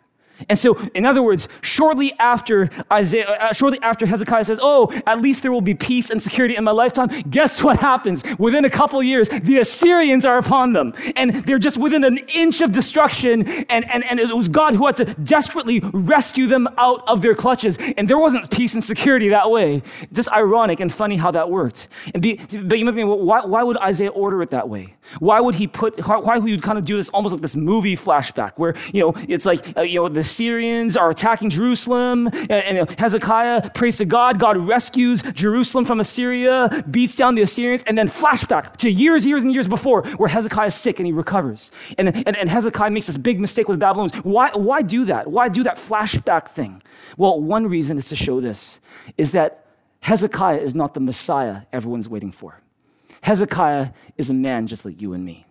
And 0.48 0.58
so, 0.58 0.78
in 0.94 1.04
other 1.04 1.22
words, 1.22 1.48
shortly 1.62 2.12
after 2.18 2.70
Isaiah, 2.92 3.28
uh, 3.28 3.52
shortly 3.52 3.78
after 3.82 4.06
Hezekiah 4.06 4.44
says, 4.44 4.60
"Oh, 4.62 4.92
at 5.06 5.20
least 5.20 5.42
there 5.42 5.52
will 5.52 5.60
be 5.60 5.74
peace 5.74 6.10
and 6.10 6.22
security 6.22 6.56
in 6.56 6.64
my 6.64 6.70
lifetime," 6.70 7.08
guess 7.28 7.62
what 7.62 7.78
happens? 7.78 8.22
Within 8.38 8.64
a 8.64 8.70
couple 8.70 9.02
years, 9.02 9.28
the 9.28 9.58
Assyrians 9.58 10.24
are 10.24 10.38
upon 10.38 10.72
them, 10.72 10.94
and 11.16 11.34
they're 11.34 11.58
just 11.58 11.78
within 11.78 12.04
an 12.04 12.18
inch 12.34 12.60
of 12.60 12.72
destruction. 12.72 13.46
And, 13.68 13.88
and, 13.90 14.04
and 14.04 14.18
it 14.18 14.34
was 14.34 14.48
God 14.48 14.74
who 14.74 14.86
had 14.86 14.96
to 14.96 15.04
desperately 15.04 15.80
rescue 15.92 16.46
them 16.46 16.68
out 16.78 17.06
of 17.08 17.22
their 17.22 17.34
clutches. 17.34 17.78
And 17.96 18.08
there 18.08 18.18
wasn't 18.18 18.50
peace 18.50 18.74
and 18.74 18.82
security 18.82 19.28
that 19.28 19.50
way. 19.50 19.82
Just 20.12 20.30
ironic 20.32 20.80
and 20.80 20.92
funny 20.92 21.16
how 21.16 21.30
that 21.30 21.50
worked. 21.50 21.88
And 22.14 22.22
be, 22.22 22.40
but 22.62 22.78
you 22.78 22.84
might 22.84 22.94
be, 22.94 23.04
well, 23.04 23.18
why, 23.18 23.44
why 23.44 23.62
would 23.62 23.76
Isaiah 23.78 24.10
order 24.10 24.42
it 24.42 24.50
that 24.50 24.68
way? 24.68 24.96
Why 25.18 25.40
would 25.40 25.56
he 25.56 25.66
put? 25.66 26.06
Why 26.06 26.38
would 26.38 26.48
he 26.48 26.58
kind 26.58 26.78
of 26.78 26.84
do 26.84 26.96
this 26.96 27.08
almost 27.08 27.32
like 27.32 27.42
this 27.42 27.56
movie 27.56 27.96
flashback 27.96 28.52
where 28.56 28.74
you 28.92 29.00
know 29.00 29.12
it's 29.28 29.44
like 29.44 29.76
uh, 29.76 29.82
you 29.82 29.96
know 29.96 30.08
the 30.08 30.22
Assyrians 30.30 30.96
are 30.96 31.10
attacking 31.10 31.50
Jerusalem, 31.50 32.30
and, 32.48 32.88
Hezekiah 32.98 33.70
prays 33.70 33.98
to 33.98 34.04
God. 34.04 34.38
God 34.38 34.56
rescues 34.56 35.22
Jerusalem 35.22 35.84
from 35.84 35.98
Assyria, 35.98 36.84
beats 36.88 37.16
down 37.16 37.34
the 37.34 37.42
Assyrians, 37.42 37.82
and 37.86 37.98
then 37.98 38.08
flashback 38.08 38.76
to 38.78 38.90
years, 38.90 39.26
years, 39.26 39.42
and 39.42 39.52
years 39.52 39.66
before 39.66 40.02
where 40.18 40.28
Hezekiah 40.28 40.68
is 40.68 40.74
sick 40.74 41.00
and 41.00 41.06
he 41.06 41.12
recovers. 41.12 41.72
And, 41.98 42.08
and, 42.08 42.36
and 42.36 42.48
Hezekiah 42.48 42.90
makes 42.90 43.08
this 43.08 43.16
big 43.16 43.40
mistake 43.40 43.66
with 43.66 43.78
the 43.78 43.84
Babylonians. 43.84 44.16
Why, 44.24 44.50
why 44.54 44.82
do 44.82 45.04
that? 45.06 45.26
Why 45.26 45.48
do 45.48 45.64
that 45.64 45.76
flashback 45.76 46.48
thing? 46.48 46.82
Well, 47.16 47.40
one 47.40 47.66
reason 47.66 47.98
is 47.98 48.08
to 48.10 48.16
show 48.16 48.40
this 48.40 48.78
is 49.16 49.32
that 49.32 49.66
Hezekiah 50.02 50.58
is 50.58 50.74
not 50.74 50.94
the 50.94 51.00
Messiah 51.00 51.62
everyone's 51.72 52.08
waiting 52.08 52.32
for. 52.32 52.62
Hezekiah 53.22 53.90
is 54.16 54.30
a 54.30 54.34
man 54.34 54.68
just 54.68 54.84
like 54.84 55.02
you 55.02 55.12
and 55.12 55.24
me. 55.24 55.44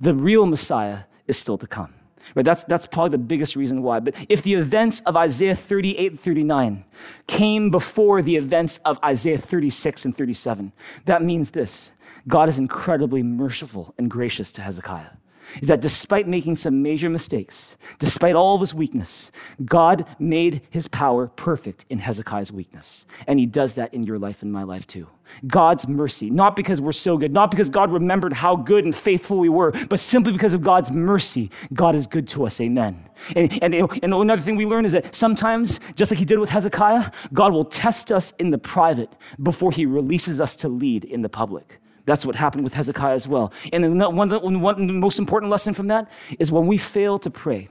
The 0.00 0.14
real 0.14 0.44
Messiah 0.46 1.04
is 1.26 1.36
still 1.38 1.58
to 1.58 1.66
come. 1.66 1.95
Right? 2.36 2.44
That's, 2.44 2.64
that's 2.64 2.86
probably 2.86 3.10
the 3.10 3.24
biggest 3.24 3.56
reason 3.56 3.82
why. 3.82 3.98
But 3.98 4.14
if 4.28 4.42
the 4.42 4.54
events 4.54 5.00
of 5.00 5.16
Isaiah 5.16 5.56
38 5.56 6.10
and 6.12 6.20
39 6.20 6.84
came 7.26 7.70
before 7.70 8.20
the 8.20 8.36
events 8.36 8.78
of 8.84 8.98
Isaiah 9.02 9.38
36 9.38 10.04
and 10.04 10.16
37, 10.16 10.72
that 11.06 11.22
means 11.22 11.50
this 11.50 11.90
God 12.28 12.48
is 12.48 12.58
incredibly 12.58 13.22
merciful 13.22 13.94
and 13.96 14.10
gracious 14.10 14.52
to 14.52 14.62
Hezekiah 14.62 15.15
is 15.60 15.68
that 15.68 15.80
despite 15.80 16.26
making 16.26 16.56
some 16.56 16.82
major 16.82 17.08
mistakes, 17.08 17.76
despite 17.98 18.34
all 18.34 18.54
of 18.54 18.60
his 18.60 18.74
weakness, 18.74 19.30
God 19.64 20.06
made 20.18 20.62
his 20.70 20.88
power 20.88 21.28
perfect 21.28 21.84
in 21.88 21.98
Hezekiah's 21.98 22.52
weakness. 22.52 23.06
And 23.26 23.38
he 23.38 23.46
does 23.46 23.74
that 23.74 23.92
in 23.94 24.02
your 24.04 24.18
life 24.18 24.42
and 24.42 24.52
my 24.52 24.62
life 24.62 24.86
too. 24.86 25.08
God's 25.46 25.88
mercy, 25.88 26.30
not 26.30 26.56
because 26.56 26.80
we're 26.80 26.92
so 26.92 27.16
good, 27.18 27.32
not 27.32 27.50
because 27.50 27.68
God 27.68 27.90
remembered 27.90 28.32
how 28.32 28.56
good 28.56 28.84
and 28.84 28.94
faithful 28.94 29.38
we 29.38 29.48
were, 29.48 29.72
but 29.88 29.98
simply 30.00 30.32
because 30.32 30.54
of 30.54 30.62
God's 30.62 30.90
mercy, 30.90 31.50
God 31.74 31.94
is 31.94 32.06
good 32.06 32.28
to 32.28 32.46
us. 32.46 32.60
Amen. 32.60 33.08
And, 33.34 33.58
and, 33.62 33.74
and 33.74 34.14
another 34.14 34.42
thing 34.42 34.56
we 34.56 34.66
learn 34.66 34.84
is 34.84 34.92
that 34.92 35.14
sometimes, 35.14 35.80
just 35.96 36.10
like 36.10 36.18
he 36.18 36.24
did 36.24 36.38
with 36.38 36.50
Hezekiah, 36.50 37.10
God 37.32 37.52
will 37.52 37.64
test 37.64 38.12
us 38.12 38.34
in 38.38 38.50
the 38.50 38.58
private 38.58 39.12
before 39.42 39.72
he 39.72 39.86
releases 39.86 40.40
us 40.40 40.54
to 40.56 40.68
lead 40.68 41.04
in 41.04 41.22
the 41.22 41.28
public. 41.28 41.80
That's 42.06 42.24
what 42.24 42.36
happened 42.36 42.64
with 42.64 42.74
Hezekiah 42.74 43.14
as 43.14 43.28
well. 43.28 43.52
And 43.72 44.00
one, 44.00 44.30
one, 44.30 44.60
one, 44.60 45.00
most 45.00 45.18
important 45.18 45.50
lesson 45.50 45.74
from 45.74 45.88
that 45.88 46.10
is 46.38 46.50
when 46.50 46.66
we 46.66 46.78
fail 46.78 47.18
to 47.18 47.30
pray, 47.30 47.68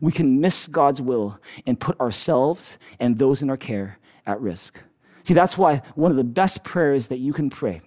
we 0.00 0.12
can 0.12 0.40
miss 0.40 0.68
God's 0.68 1.02
will 1.02 1.40
and 1.66 1.80
put 1.80 1.98
ourselves 1.98 2.78
and 3.00 3.18
those 3.18 3.42
in 3.42 3.50
our 3.50 3.56
care 3.56 3.98
at 4.26 4.40
risk. 4.40 4.78
See, 5.24 5.34
that's 5.34 5.58
why 5.58 5.82
one 5.94 6.10
of 6.10 6.16
the 6.16 6.24
best 6.24 6.62
prayers 6.64 7.08
that 7.08 7.18
you 7.18 7.32
can 7.32 7.50
pray, 7.50 7.80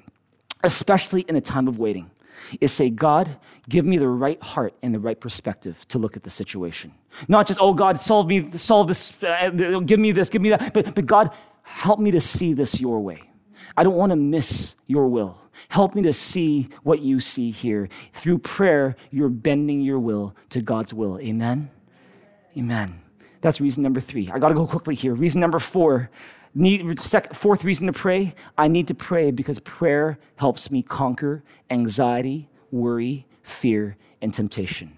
especially 0.63 1.21
in 1.21 1.35
a 1.35 1.41
time 1.41 1.67
of 1.67 1.77
waiting, 1.77 2.09
is 2.59 2.71
say, 2.71 2.89
God, 2.89 3.37
give 3.69 3.85
me 3.85 3.97
the 3.97 4.07
right 4.07 4.41
heart 4.41 4.73
and 4.81 4.93
the 4.93 4.99
right 4.99 5.19
perspective 5.19 5.87
to 5.89 5.99
look 5.99 6.17
at 6.17 6.23
the 6.23 6.29
situation. 6.29 6.93
Not 7.27 7.47
just, 7.47 7.59
oh, 7.61 7.73
God, 7.73 7.99
solve 7.99 8.27
me, 8.27 8.51
solve 8.57 8.87
this, 8.87 9.23
uh, 9.23 9.49
give 9.85 9.99
me 9.99 10.11
this, 10.11 10.29
give 10.29 10.41
me 10.41 10.49
that, 10.49 10.73
but, 10.73 10.95
but 10.95 11.05
God, 11.05 11.31
help 11.63 11.99
me 11.99 12.11
to 12.11 12.19
see 12.19 12.53
this 12.53 12.81
your 12.81 12.99
way. 12.99 13.21
I 13.75 13.83
don't 13.83 13.95
want 13.95 14.11
to 14.11 14.15
miss 14.15 14.75
your 14.87 15.07
will. 15.07 15.37
Help 15.69 15.95
me 15.95 16.01
to 16.03 16.13
see 16.13 16.69
what 16.83 16.99
you 16.99 17.19
see 17.19 17.51
here. 17.51 17.89
Through 18.13 18.39
prayer, 18.39 18.95
you're 19.09 19.29
bending 19.29 19.81
your 19.81 19.99
will 19.99 20.35
to 20.49 20.61
God's 20.61 20.93
will. 20.93 21.19
Amen? 21.19 21.69
Amen. 22.57 23.01
That's 23.41 23.59
reason 23.61 23.83
number 23.83 23.99
three. 23.99 24.29
I 24.31 24.39
got 24.39 24.49
to 24.49 24.53
go 24.53 24.67
quickly 24.67 24.95
here. 24.95 25.13
Reason 25.13 25.39
number 25.39 25.59
four. 25.59 26.09
Need, 26.53 26.99
fourth 27.31 27.63
reason 27.63 27.87
to 27.87 27.93
pray 27.93 28.35
I 28.57 28.67
need 28.67 28.89
to 28.89 28.93
pray 28.93 29.31
because 29.31 29.61
prayer 29.61 30.19
helps 30.35 30.69
me 30.69 30.83
conquer 30.83 31.45
anxiety, 31.69 32.49
worry, 32.71 33.25
fear, 33.41 33.95
and 34.21 34.33
temptation. 34.33 34.97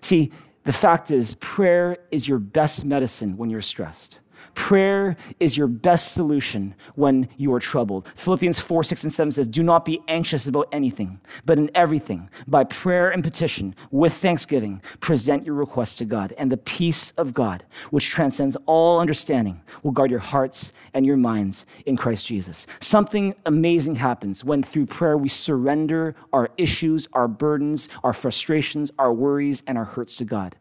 See, 0.00 0.32
the 0.64 0.72
fact 0.72 1.10
is, 1.10 1.34
prayer 1.34 1.98
is 2.10 2.26
your 2.26 2.38
best 2.38 2.84
medicine 2.84 3.36
when 3.36 3.50
you're 3.50 3.62
stressed. 3.62 4.20
Prayer 4.56 5.16
is 5.38 5.56
your 5.56 5.68
best 5.68 6.12
solution 6.12 6.74
when 6.94 7.28
you 7.36 7.52
are 7.52 7.60
troubled. 7.60 8.10
Philippians 8.16 8.58
4, 8.58 8.82
6, 8.82 9.04
and 9.04 9.12
7 9.12 9.32
says, 9.32 9.46
Do 9.46 9.62
not 9.62 9.84
be 9.84 10.00
anxious 10.08 10.46
about 10.46 10.68
anything, 10.72 11.20
but 11.44 11.58
in 11.58 11.70
everything, 11.74 12.30
by 12.48 12.64
prayer 12.64 13.10
and 13.10 13.22
petition, 13.22 13.76
with 13.90 14.14
thanksgiving, 14.14 14.80
present 14.98 15.44
your 15.44 15.54
requests 15.54 15.96
to 15.96 16.06
God. 16.06 16.34
And 16.38 16.50
the 16.50 16.56
peace 16.56 17.12
of 17.12 17.34
God, 17.34 17.64
which 17.90 18.08
transcends 18.08 18.56
all 18.64 18.98
understanding, 18.98 19.60
will 19.82 19.92
guard 19.92 20.10
your 20.10 20.20
hearts 20.20 20.72
and 20.94 21.04
your 21.04 21.18
minds 21.18 21.66
in 21.84 21.96
Christ 21.98 22.26
Jesus. 22.26 22.66
Something 22.80 23.34
amazing 23.44 23.96
happens 23.96 24.42
when 24.42 24.62
through 24.62 24.86
prayer 24.86 25.18
we 25.18 25.28
surrender 25.28 26.14
our 26.32 26.48
issues, 26.56 27.08
our 27.12 27.28
burdens, 27.28 27.90
our 28.02 28.14
frustrations, 28.14 28.90
our 28.98 29.12
worries, 29.12 29.62
and 29.66 29.76
our 29.76 29.84
hurts 29.84 30.16
to 30.16 30.24
God. 30.24 30.56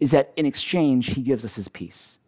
Is 0.00 0.10
that 0.10 0.32
in 0.36 0.46
exchange, 0.46 1.14
He 1.14 1.22
gives 1.22 1.44
us 1.44 1.54
His 1.54 1.68
peace. 1.68 2.18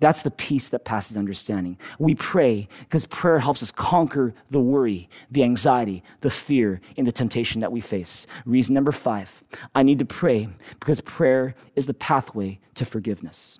That's 0.00 0.22
the 0.22 0.30
peace 0.30 0.68
that 0.68 0.84
passes 0.84 1.16
understanding. 1.16 1.76
We 1.98 2.14
pray 2.14 2.68
because 2.80 3.06
prayer 3.06 3.40
helps 3.40 3.62
us 3.62 3.72
conquer 3.72 4.32
the 4.48 4.60
worry, 4.60 5.08
the 5.30 5.42
anxiety, 5.42 6.04
the 6.20 6.30
fear, 6.30 6.80
and 6.96 7.06
the 7.06 7.12
temptation 7.12 7.60
that 7.60 7.72
we 7.72 7.80
face. 7.80 8.26
Reason 8.44 8.74
number 8.74 8.92
five 8.92 9.42
I 9.74 9.82
need 9.82 9.98
to 9.98 10.04
pray 10.04 10.48
because 10.78 11.00
prayer 11.00 11.54
is 11.74 11.86
the 11.86 11.94
pathway 11.94 12.60
to 12.74 12.84
forgiveness. 12.84 13.58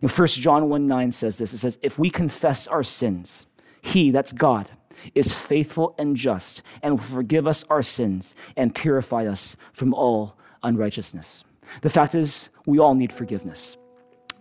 You 0.00 0.08
know, 0.08 0.14
1 0.14 0.26
John 0.28 0.68
1 0.68 0.86
9 0.86 1.12
says 1.12 1.38
this 1.38 1.52
it 1.52 1.58
says, 1.58 1.78
If 1.82 1.98
we 1.98 2.10
confess 2.10 2.66
our 2.66 2.82
sins, 2.82 3.46
He, 3.80 4.10
that's 4.10 4.32
God, 4.32 4.70
is 5.14 5.32
faithful 5.32 5.94
and 5.96 6.16
just 6.16 6.60
and 6.82 6.94
will 6.94 7.04
forgive 7.04 7.46
us 7.46 7.64
our 7.70 7.82
sins 7.82 8.34
and 8.56 8.74
purify 8.74 9.26
us 9.26 9.56
from 9.72 9.94
all 9.94 10.36
unrighteousness. 10.62 11.44
The 11.82 11.90
fact 11.90 12.14
is, 12.14 12.48
we 12.66 12.78
all 12.78 12.94
need 12.94 13.12
forgiveness. 13.12 13.77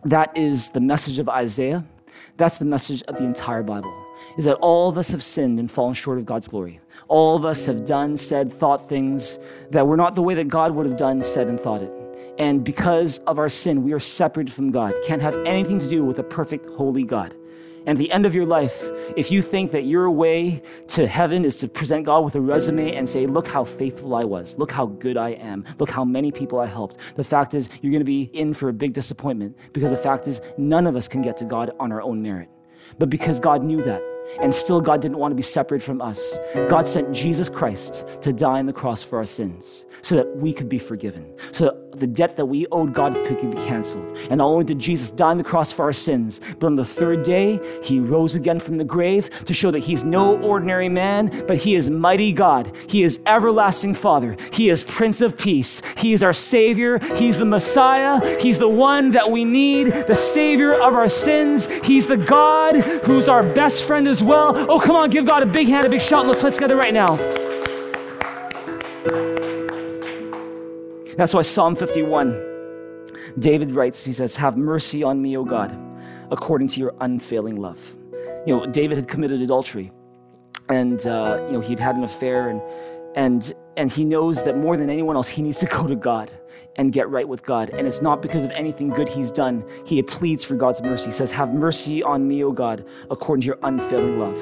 That 0.07 0.37
is 0.37 0.69
the 0.69 0.79
message 0.79 1.19
of 1.19 1.27
Isaiah. 1.27 1.83
That's 2.37 2.59
the 2.59 2.65
message 2.65 3.03
of 3.09 3.17
the 3.17 3.25
entire 3.25 3.61
Bible. 3.61 3.93
Is 4.37 4.45
that 4.45 4.55
all 4.55 4.87
of 4.87 4.97
us 4.97 5.11
have 5.11 5.21
sinned 5.21 5.59
and 5.59 5.69
fallen 5.69 5.95
short 5.95 6.17
of 6.17 6.25
God's 6.25 6.47
glory. 6.47 6.79
All 7.09 7.35
of 7.35 7.43
us 7.43 7.65
have 7.65 7.83
done, 7.83 8.15
said, 8.15 8.53
thought 8.53 8.87
things 8.87 9.37
that 9.71 9.85
were 9.85 9.97
not 9.97 10.15
the 10.15 10.21
way 10.21 10.33
that 10.35 10.47
God 10.47 10.71
would 10.71 10.85
have 10.85 10.95
done, 10.95 11.21
said, 11.21 11.47
and 11.47 11.59
thought 11.59 11.81
it. 11.81 11.91
And 12.39 12.63
because 12.63 13.17
of 13.27 13.37
our 13.37 13.49
sin, 13.49 13.83
we 13.83 13.91
are 13.91 13.99
separated 13.99 14.53
from 14.53 14.71
God, 14.71 14.93
can't 15.05 15.21
have 15.21 15.35
anything 15.45 15.77
to 15.79 15.89
do 15.89 16.05
with 16.05 16.19
a 16.19 16.23
perfect, 16.23 16.67
holy 16.67 17.03
God. 17.03 17.35
And 17.87 17.97
the 17.97 18.11
end 18.11 18.25
of 18.25 18.35
your 18.35 18.45
life, 18.45 18.83
if 19.15 19.31
you 19.31 19.41
think 19.41 19.71
that 19.71 19.85
your 19.85 20.11
way 20.11 20.61
to 20.89 21.07
heaven 21.07 21.45
is 21.45 21.55
to 21.57 21.69
present 21.69 22.05
God 22.05 22.25
with 22.25 22.35
a 22.35 22.41
resume 22.41 22.93
and 22.93 23.07
say, 23.07 23.25
Look 23.25 23.47
how 23.47 23.63
faithful 23.63 24.13
I 24.13 24.25
was, 24.25 24.57
look 24.57 24.71
how 24.71 24.87
good 24.87 25.15
I 25.15 25.29
am, 25.29 25.63
look 25.79 25.89
how 25.89 26.03
many 26.03 26.29
people 26.29 26.59
I 26.59 26.67
helped, 26.67 26.99
the 27.15 27.23
fact 27.23 27.53
is, 27.53 27.69
you're 27.81 27.91
going 27.91 28.01
to 28.01 28.05
be 28.05 28.23
in 28.33 28.53
for 28.53 28.67
a 28.67 28.73
big 28.73 28.91
disappointment 28.91 29.57
because 29.71 29.89
the 29.89 29.97
fact 29.97 30.27
is, 30.27 30.41
none 30.57 30.85
of 30.85 30.97
us 30.97 31.07
can 31.07 31.21
get 31.21 31.37
to 31.37 31.45
God 31.45 31.71
on 31.79 31.93
our 31.93 32.01
own 32.01 32.21
merit. 32.21 32.49
But 32.99 33.09
because 33.09 33.39
God 33.39 33.63
knew 33.63 33.81
that, 33.83 34.01
and 34.41 34.53
still 34.53 34.81
God 34.81 35.01
didn't 35.01 35.17
want 35.17 35.31
to 35.31 35.35
be 35.35 35.41
separated 35.41 35.85
from 35.85 36.01
us. 36.01 36.39
God 36.69 36.87
sent 36.87 37.11
Jesus 37.11 37.49
Christ 37.49 38.05
to 38.21 38.33
die 38.33 38.59
on 38.59 38.65
the 38.65 38.73
cross 38.73 39.03
for 39.03 39.17
our 39.17 39.25
sins 39.25 39.85
so 40.01 40.15
that 40.15 40.37
we 40.37 40.53
could 40.53 40.69
be 40.69 40.79
forgiven, 40.79 41.33
so 41.51 41.65
that 41.65 41.87
the 41.99 42.07
debt 42.07 42.37
that 42.37 42.45
we 42.45 42.67
owed 42.67 42.93
God 42.93 43.13
could 43.25 43.37
be 43.39 43.57
canceled. 43.57 44.17
And 44.29 44.37
not 44.37 44.45
only 44.45 44.63
did 44.63 44.79
Jesus 44.79 45.09
die 45.09 45.31
on 45.31 45.37
the 45.37 45.43
cross 45.43 45.71
for 45.71 45.83
our 45.83 45.93
sins, 45.93 46.39
but 46.59 46.67
on 46.67 46.75
the 46.75 46.85
third 46.85 47.23
day, 47.23 47.59
he 47.83 47.99
rose 47.99 48.35
again 48.35 48.59
from 48.59 48.77
the 48.77 48.83
grave 48.83 49.29
to 49.45 49.53
show 49.53 49.71
that 49.71 49.79
he's 49.79 50.03
no 50.03 50.37
ordinary 50.41 50.89
man, 50.89 51.45
but 51.47 51.57
he 51.57 51.75
is 51.75 51.89
mighty 51.89 52.31
God. 52.31 52.75
He 52.87 53.03
is 53.03 53.19
everlasting 53.25 53.95
Father. 53.95 54.37
He 54.53 54.69
is 54.69 54.83
Prince 54.83 55.21
of 55.21 55.37
Peace. 55.37 55.81
He 55.97 56.13
is 56.13 56.21
our 56.21 56.33
Savior. 56.33 56.99
He's 57.15 57.37
the 57.37 57.45
Messiah. 57.45 58.39
He's 58.39 58.59
the 58.59 58.69
one 58.69 59.11
that 59.11 59.31
we 59.31 59.43
need, 59.43 59.87
the 59.87 60.15
Savior 60.15 60.73
of 60.73 60.93
our 60.95 61.07
sins. 61.07 61.67
He's 61.83 62.05
the 62.07 62.17
God 62.17 62.75
who's 63.05 63.27
our 63.27 63.43
best 63.43 63.83
friend 63.85 64.07
as 64.07 64.16
well. 64.23 64.55
Oh, 64.69 64.79
come 64.79 64.95
on, 64.95 65.09
give 65.09 65.25
God 65.25 65.43
a 65.43 65.45
big 65.45 65.67
hand, 65.67 65.85
a 65.85 65.89
big 65.89 66.01
shout. 66.01 66.25
Let's 66.25 66.39
play 66.39 66.51
together 66.51 66.75
right 66.75 66.93
now. 66.93 67.15
That's 71.17 71.33
why 71.33 71.41
Psalm 71.41 71.75
51, 71.75 73.09
David 73.39 73.71
writes, 73.71 74.05
he 74.05 74.13
says, 74.13 74.35
Have 74.35 74.55
mercy 74.55 75.03
on 75.03 75.19
me, 75.19 75.35
O 75.35 75.43
God, 75.43 75.75
according 76.29 76.67
to 76.69 76.79
your 76.79 76.93
unfailing 77.01 77.55
love. 77.55 77.97
You 78.45 78.55
know, 78.55 78.65
David 78.67 78.97
had 78.97 79.07
committed 79.07 79.41
adultery 79.41 79.91
and, 80.69 81.05
uh, 81.07 81.43
you 81.47 81.53
know, 81.53 81.59
he'd 81.61 81.79
had 81.79 81.95
an 81.95 82.03
affair 82.03 82.49
and, 82.49 82.61
and, 83.15 83.53
and 83.77 83.91
he 83.91 84.05
knows 84.05 84.43
that 84.43 84.57
more 84.57 84.77
than 84.77 84.89
anyone 84.89 85.15
else, 85.15 85.27
he 85.27 85.41
needs 85.41 85.57
to 85.59 85.65
go 85.65 85.87
to 85.87 85.95
God 85.95 86.31
and 86.77 86.93
get 86.93 87.09
right 87.09 87.27
with 87.27 87.43
God. 87.43 87.69
And 87.71 87.87
it's 87.87 88.01
not 88.01 88.21
because 88.21 88.45
of 88.45 88.51
anything 88.51 88.89
good 88.89 89.09
he's 89.09 89.31
done. 89.31 89.63
He 89.85 90.01
pleads 90.03 90.43
for 90.43 90.55
God's 90.55 90.81
mercy. 90.81 91.07
He 91.07 91.11
says, 91.11 91.31
Have 91.31 91.53
mercy 91.53 92.03
on 92.03 92.27
me, 92.27 92.43
O 92.43 92.51
God, 92.51 92.85
according 93.09 93.41
to 93.41 93.47
your 93.47 93.59
unfailing 93.63 94.19
love, 94.19 94.37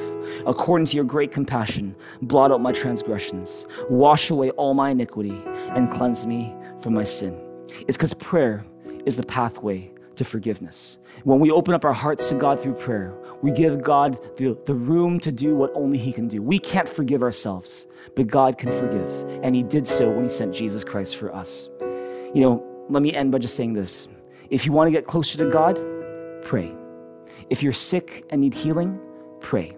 according 0.45 0.87
to 0.87 0.95
your 0.95 1.05
great 1.05 1.31
compassion. 1.31 1.95
Blot 2.21 2.51
out 2.51 2.61
my 2.61 2.71
transgressions, 2.71 3.65
wash 3.89 4.29
away 4.29 4.51
all 4.51 4.73
my 4.73 4.89
iniquity, 4.89 5.41
and 5.75 5.91
cleanse 5.91 6.25
me 6.25 6.55
from 6.79 6.93
my 6.93 7.03
sin. 7.03 7.39
It's 7.87 7.97
because 7.97 8.13
prayer 8.15 8.63
is 9.05 9.15
the 9.15 9.23
pathway 9.23 9.91
to 10.15 10.23
forgiveness. 10.23 10.97
When 11.23 11.39
we 11.39 11.51
open 11.51 11.73
up 11.73 11.85
our 11.85 11.93
hearts 11.93 12.29
to 12.29 12.35
God 12.35 12.59
through 12.59 12.75
prayer, 12.75 13.13
we 13.41 13.51
give 13.51 13.83
God 13.83 14.17
the, 14.37 14.57
the 14.65 14.73
room 14.73 15.19
to 15.21 15.31
do 15.31 15.55
what 15.55 15.71
only 15.75 15.97
He 15.97 16.11
can 16.11 16.27
do. 16.27 16.41
We 16.41 16.59
can't 16.59 16.87
forgive 16.87 17.21
ourselves, 17.21 17.87
but 18.15 18.27
God 18.27 18.57
can 18.57 18.71
forgive. 18.71 19.11
And 19.43 19.55
He 19.55 19.63
did 19.63 19.85
so 19.85 20.09
when 20.09 20.23
He 20.23 20.29
sent 20.29 20.53
Jesus 20.53 20.83
Christ 20.83 21.15
for 21.17 21.33
us. 21.33 21.69
You 22.35 22.41
know, 22.41 22.85
let 22.89 23.01
me 23.01 23.13
end 23.13 23.31
by 23.31 23.37
just 23.37 23.55
saying 23.55 23.73
this. 23.75 24.09
If 24.49 24.65
you 24.65 24.73
want 24.73 24.87
to 24.87 24.91
get 24.91 25.07
closer 25.07 25.37
to 25.37 25.49
God, 25.49 25.79
pray. 26.43 26.69
If 27.49 27.63
you're 27.63 27.71
sick 27.71 28.25
and 28.29 28.41
need 28.41 28.53
healing, 28.53 28.99
pray. 29.39 29.77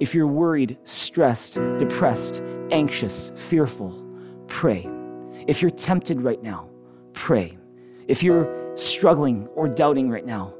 If 0.00 0.14
you're 0.14 0.26
worried, 0.26 0.76
stressed, 0.84 1.54
depressed, 1.78 2.42
anxious, 2.70 3.32
fearful, 3.36 4.06
pray. 4.48 4.86
If 5.46 5.62
you're 5.62 5.70
tempted 5.70 6.20
right 6.20 6.42
now, 6.42 6.68
pray. 7.14 7.56
If 8.06 8.22
you're 8.22 8.76
struggling 8.76 9.46
or 9.54 9.66
doubting 9.66 10.10
right 10.10 10.26
now, 10.26 10.52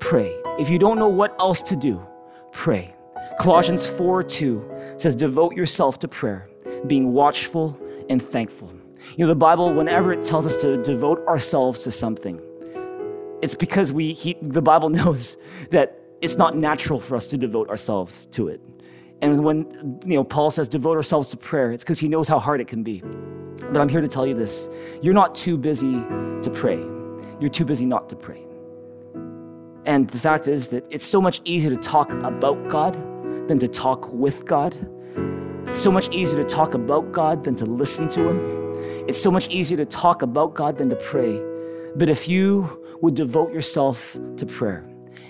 pray. 0.00 0.38
If 0.58 0.68
you 0.68 0.78
don't 0.78 0.98
know 0.98 1.08
what 1.08 1.34
else 1.40 1.62
to 1.62 1.76
do, 1.76 2.06
pray. 2.52 2.94
Colossians 3.38 3.86
4 3.86 4.22
2 4.22 4.94
says, 4.98 5.16
Devote 5.16 5.56
yourself 5.56 5.98
to 6.00 6.08
prayer, 6.08 6.50
being 6.86 7.14
watchful 7.14 7.80
and 8.10 8.22
thankful. 8.22 8.79
You 9.16 9.24
know, 9.24 9.28
the 9.28 9.34
Bible, 9.34 9.72
whenever 9.72 10.12
it 10.12 10.22
tells 10.22 10.46
us 10.46 10.56
to 10.56 10.82
devote 10.82 11.26
ourselves 11.26 11.82
to 11.84 11.90
something, 11.90 12.40
it's 13.42 13.54
because 13.54 13.92
we, 13.92 14.12
he, 14.12 14.36
the 14.40 14.62
Bible 14.62 14.88
knows 15.00 15.36
that 15.70 16.00
it's 16.20 16.36
not 16.36 16.56
natural 16.56 17.00
for 17.00 17.16
us 17.16 17.28
to 17.28 17.38
devote 17.38 17.68
ourselves 17.68 18.26
to 18.26 18.48
it. 18.48 18.60
And 19.22 19.44
when 19.44 20.00
you 20.06 20.14
know 20.14 20.24
Paul 20.24 20.50
says 20.50 20.68
devote 20.68 20.96
ourselves 20.96 21.30
to 21.30 21.36
prayer, 21.36 21.72
it's 21.72 21.84
because 21.84 21.98
he 21.98 22.08
knows 22.08 22.28
how 22.28 22.38
hard 22.38 22.60
it 22.60 22.68
can 22.68 22.82
be. 22.82 23.02
But 23.72 23.76
I'm 23.80 23.88
here 23.88 24.00
to 24.00 24.08
tell 24.08 24.26
you 24.26 24.34
this. 24.34 24.68
You're 25.02 25.14
not 25.14 25.34
too 25.34 25.58
busy 25.58 25.92
to 25.92 26.50
pray. 26.52 26.78
You're 27.38 27.50
too 27.50 27.64
busy 27.64 27.84
not 27.84 28.08
to 28.08 28.16
pray. 28.16 28.42
And 29.84 30.08
the 30.08 30.18
fact 30.18 30.48
is 30.48 30.68
that 30.68 30.84
it's 30.90 31.04
so 31.04 31.20
much 31.20 31.40
easier 31.44 31.70
to 31.70 31.76
talk 31.76 32.12
about 32.12 32.68
God 32.68 32.94
than 33.48 33.58
to 33.58 33.68
talk 33.68 34.10
with 34.12 34.46
God. 34.46 34.74
It's 35.70 35.78
so 35.78 35.92
much 35.92 36.12
easier 36.12 36.42
to 36.42 36.44
talk 36.44 36.74
about 36.74 37.12
God 37.12 37.44
than 37.44 37.54
to 37.54 37.64
listen 37.64 38.08
to 38.08 38.28
Him. 38.28 39.06
It's 39.08 39.22
so 39.22 39.30
much 39.30 39.46
easier 39.50 39.78
to 39.78 39.84
talk 39.84 40.20
about 40.20 40.52
God 40.52 40.76
than 40.76 40.90
to 40.90 40.96
pray. 40.96 41.40
But 41.94 42.08
if 42.08 42.26
you 42.26 42.82
would 43.02 43.14
devote 43.14 43.52
yourself 43.52 44.18
to 44.36 44.44
prayer 44.46 44.84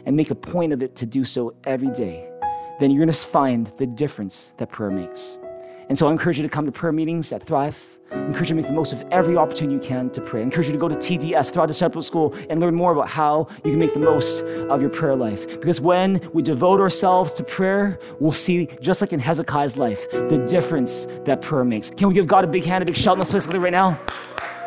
and 0.06 0.16
make 0.16 0.30
a 0.30 0.34
point 0.34 0.72
of 0.72 0.82
it 0.82 0.96
to 0.96 1.04
do 1.04 1.24
so 1.24 1.54
every 1.64 1.90
day, 1.90 2.26
then 2.80 2.90
you're 2.90 3.04
going 3.04 3.12
to 3.12 3.26
find 3.26 3.66
the 3.76 3.86
difference 3.86 4.54
that 4.56 4.70
prayer 4.70 4.90
makes. 4.90 5.38
And 5.90 5.98
so 5.98 6.08
I 6.08 6.10
encourage 6.10 6.38
you 6.38 6.42
to 6.42 6.48
come 6.48 6.64
to 6.64 6.72
prayer 6.72 6.90
meetings 6.90 7.30
at 7.32 7.42
Thrive. 7.42 7.99
Encourage 8.12 8.50
you 8.50 8.56
to 8.56 8.62
make 8.62 8.66
the 8.66 8.72
most 8.72 8.92
of 8.92 9.02
every 9.10 9.36
opportunity 9.36 9.74
you 9.74 9.80
can 9.80 10.10
to 10.10 10.20
pray. 10.20 10.42
Encourage 10.42 10.66
you 10.66 10.72
to 10.72 10.78
go 10.78 10.88
to 10.88 10.96
TDS, 10.96 11.52
Thrive 11.52 11.68
Discipleship 11.68 12.06
School, 12.06 12.34
and 12.48 12.60
learn 12.60 12.74
more 12.74 12.92
about 12.92 13.08
how 13.08 13.46
you 13.64 13.70
can 13.70 13.78
make 13.78 13.94
the 13.94 14.00
most 14.00 14.42
of 14.42 14.80
your 14.80 14.90
prayer 14.90 15.14
life. 15.14 15.60
Because 15.60 15.80
when 15.80 16.20
we 16.32 16.42
devote 16.42 16.80
ourselves 16.80 17.32
to 17.34 17.44
prayer, 17.44 17.98
we'll 18.18 18.32
see, 18.32 18.68
just 18.80 19.00
like 19.00 19.12
in 19.12 19.20
Hezekiah's 19.20 19.76
life, 19.76 20.10
the 20.10 20.44
difference 20.48 21.06
that 21.24 21.40
prayer 21.40 21.64
makes. 21.64 21.90
Can 21.90 22.08
we 22.08 22.14
give 22.14 22.26
God 22.26 22.44
a 22.44 22.48
big 22.48 22.64
hand, 22.64 22.82
a 22.82 22.86
big 22.86 22.96
shout 22.96 23.14
in 23.14 23.20
this 23.20 23.30
place 23.30 23.46
right 23.46 23.70
now? 23.70 24.00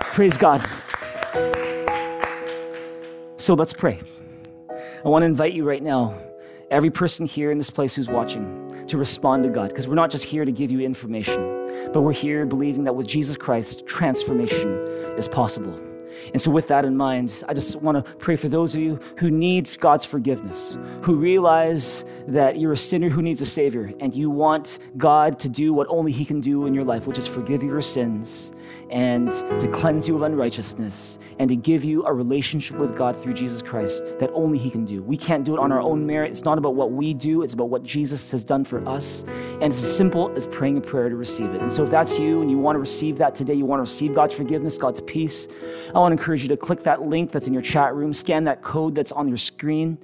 Praise 0.02 0.38
God. 0.38 0.66
So 3.38 3.56
let's 3.56 3.74
pray. 3.74 4.00
I 4.70 5.10
want 5.10 5.24
to 5.24 5.26
invite 5.26 5.52
you 5.52 5.68
right 5.68 5.84
now, 5.84 6.18
every 6.72 6.90
person 6.90 7.26
here 7.26 7.52
in 7.52 7.58
this 7.58 7.70
place 7.70 7.94
who's 7.94 8.08
watching, 8.08 8.63
to 8.88 8.98
respond 8.98 9.44
to 9.44 9.50
God, 9.50 9.70
because 9.70 9.88
we're 9.88 9.96
not 9.96 10.12
just 10.12 10.26
here 10.26 10.46
to 10.46 10.52
give 10.52 10.72
you 10.72 10.82
information. 10.82 11.92
But 11.92 12.02
we're 12.02 12.14
here 12.14 12.46
believing 12.46 12.84
that 12.86 12.96
with 12.96 13.08
Jesus 13.08 13.38
Christ, 13.38 13.86
transformation 13.86 14.70
is 15.18 15.28
possible. 15.28 15.80
And 16.32 16.42
so, 16.42 16.52
with 16.52 16.68
that 16.70 16.86
in 16.86 16.96
mind, 16.96 17.44
I 17.48 17.54
just 17.54 17.76
want 17.78 18.04
to 18.04 18.14
pray 18.16 18.36
for 18.36 18.48
those 18.48 18.76
of 18.76 18.82
you 18.82 19.00
who 19.18 19.30
need 19.30 19.78
God's 19.80 20.06
forgiveness, 20.06 20.78
who 21.02 21.16
realize 21.16 22.06
that 22.28 22.60
you're 22.60 22.72
a 22.72 22.78
sinner 22.78 23.10
who 23.10 23.22
needs 23.22 23.42
a 23.42 23.46
Savior, 23.46 23.92
and 24.00 24.16
you 24.16 24.30
want 24.30 24.80
God 24.96 25.38
to 25.40 25.50
do 25.50 25.74
what 25.74 25.88
only 25.90 26.12
He 26.12 26.24
can 26.24 26.40
do 26.40 26.66
in 26.66 26.74
your 26.74 26.86
life, 26.86 27.08
which 27.08 27.18
is 27.18 27.28
forgive 27.28 27.62
your 27.62 27.82
sins 27.82 28.53
and 28.94 29.32
to 29.60 29.68
cleanse 29.74 30.08
you 30.08 30.16
of 30.16 30.22
unrighteousness 30.22 31.18
and 31.40 31.50
to 31.50 31.56
give 31.56 31.84
you 31.84 32.06
a 32.06 32.14
relationship 32.14 32.78
with 32.78 32.96
God 32.96 33.20
through 33.20 33.34
Jesus 33.34 33.60
Christ 33.64 34.04
that 34.20 34.30
only 34.34 34.60
He 34.60 34.70
can 34.70 34.86
do. 34.86 35.02
We 35.02 35.18
can't 35.18 35.44
do 35.44 35.56
it 35.56 35.60
on 35.60 35.72
our 35.72 35.82
own 35.82 36.06
merit. 36.06 36.32
It's 36.32 36.46
not 36.46 36.60
about 36.60 36.76
what 36.76 36.92
we 36.92 37.16
do, 37.16 37.42
it's 37.42 37.56
about 37.56 37.70
what 37.70 37.84
Jesus 37.84 38.30
has 38.30 38.44
done 38.44 38.64
for 38.64 38.88
us. 38.88 39.24
And 39.24 39.64
it's 39.64 39.82
as 39.82 39.98
simple 39.98 40.32
as 40.36 40.46
praying 40.46 40.78
a 40.78 40.82
prayer 40.82 41.10
to 41.10 41.16
receive 41.16 41.50
it. 41.56 41.62
And 41.62 41.72
so, 41.72 41.84
if 41.84 41.90
that's 41.90 42.20
you 42.20 42.42
and 42.42 42.52
you 42.52 42.60
want 42.60 42.76
to 42.76 42.80
receive 42.80 43.18
that 43.18 43.34
today, 43.34 43.56
you 43.56 43.66
want 43.66 43.80
to 43.80 43.84
receive 43.84 44.14
God's 44.14 44.36
forgiveness, 44.36 44.78
God's 44.78 45.02
peace, 45.02 45.48
I 45.96 45.98
want 45.98 46.12
to 46.12 46.22
encourage 46.22 46.44
you 46.44 46.50
to 46.50 46.58
click 46.58 46.84
that 46.84 47.02
link 47.02 47.32
that's 47.32 47.48
in 47.48 47.54
your 47.54 47.64
chat 47.64 47.96
room, 47.96 48.14
scan 48.14 48.44
that 48.44 48.62
code 48.62 48.94
that's 48.94 49.12
on 49.12 49.28
your 49.28 49.38
screen, 49.38 49.98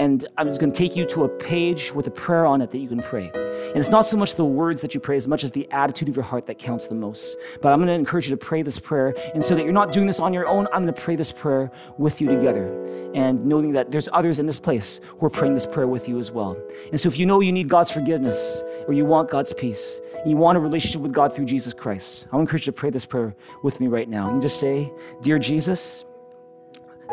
and 0.00 0.26
I'm 0.38 0.46
just 0.46 0.60
going 0.60 0.72
to 0.72 0.78
take 0.78 0.96
you 0.96 1.04
to 1.08 1.24
a 1.24 1.28
page 1.28 1.92
with 1.92 2.06
a 2.06 2.10
prayer 2.10 2.46
on 2.46 2.62
it 2.62 2.70
that 2.70 2.78
you 2.78 2.88
can 2.88 3.02
pray. 3.02 3.30
And 3.34 3.76
it's 3.76 3.90
not 3.90 4.06
so 4.06 4.16
much 4.16 4.34
the 4.34 4.46
words 4.46 4.80
that 4.80 4.94
you 4.94 4.98
pray 4.98 5.14
as 5.18 5.28
much 5.28 5.44
as 5.44 5.52
the 5.52 5.70
attitude 5.70 6.08
of 6.08 6.16
your 6.16 6.24
heart 6.24 6.46
that 6.46 6.56
counts 6.58 6.86
the 6.86 6.94
most. 6.94 7.36
But 7.60 7.70
I'm 7.70 7.80
going 7.80 7.88
to 7.88 7.92
encourage 7.92 8.26
you 8.26 8.34
to 8.34 8.42
pray 8.42 8.62
this 8.62 8.78
prayer. 8.78 9.14
And 9.34 9.44
so 9.44 9.54
that 9.54 9.62
you're 9.62 9.74
not 9.74 9.92
doing 9.92 10.06
this 10.06 10.18
on 10.18 10.32
your 10.32 10.46
own, 10.46 10.66
I'm 10.72 10.84
going 10.84 10.94
to 10.94 10.98
pray 10.98 11.16
this 11.16 11.32
prayer 11.32 11.70
with 11.98 12.18
you 12.18 12.28
together. 12.28 13.12
And 13.12 13.44
knowing 13.44 13.72
that 13.72 13.90
there's 13.90 14.08
others 14.14 14.38
in 14.38 14.46
this 14.46 14.58
place 14.58 15.02
who 15.18 15.26
are 15.26 15.30
praying 15.30 15.52
this 15.52 15.66
prayer 15.66 15.86
with 15.86 16.08
you 16.08 16.18
as 16.18 16.32
well. 16.32 16.56
And 16.90 16.98
so 16.98 17.06
if 17.06 17.18
you 17.18 17.26
know 17.26 17.40
you 17.40 17.52
need 17.52 17.68
God's 17.68 17.90
forgiveness 17.90 18.62
or 18.88 18.94
you 18.94 19.04
want 19.04 19.28
God's 19.28 19.52
peace, 19.52 20.00
you 20.24 20.34
want 20.34 20.56
a 20.56 20.62
relationship 20.62 21.02
with 21.02 21.12
God 21.12 21.34
through 21.34 21.44
Jesus 21.44 21.74
Christ, 21.74 22.26
I 22.32 22.36
want 22.36 22.48
to 22.48 22.48
encourage 22.48 22.66
you 22.66 22.72
to 22.72 22.78
pray 22.78 22.88
this 22.88 23.04
prayer 23.04 23.36
with 23.62 23.80
me 23.80 23.86
right 23.86 24.08
now. 24.08 24.34
You 24.34 24.40
just 24.40 24.58
say, 24.58 24.90
Dear 25.20 25.38
Jesus, 25.38 26.06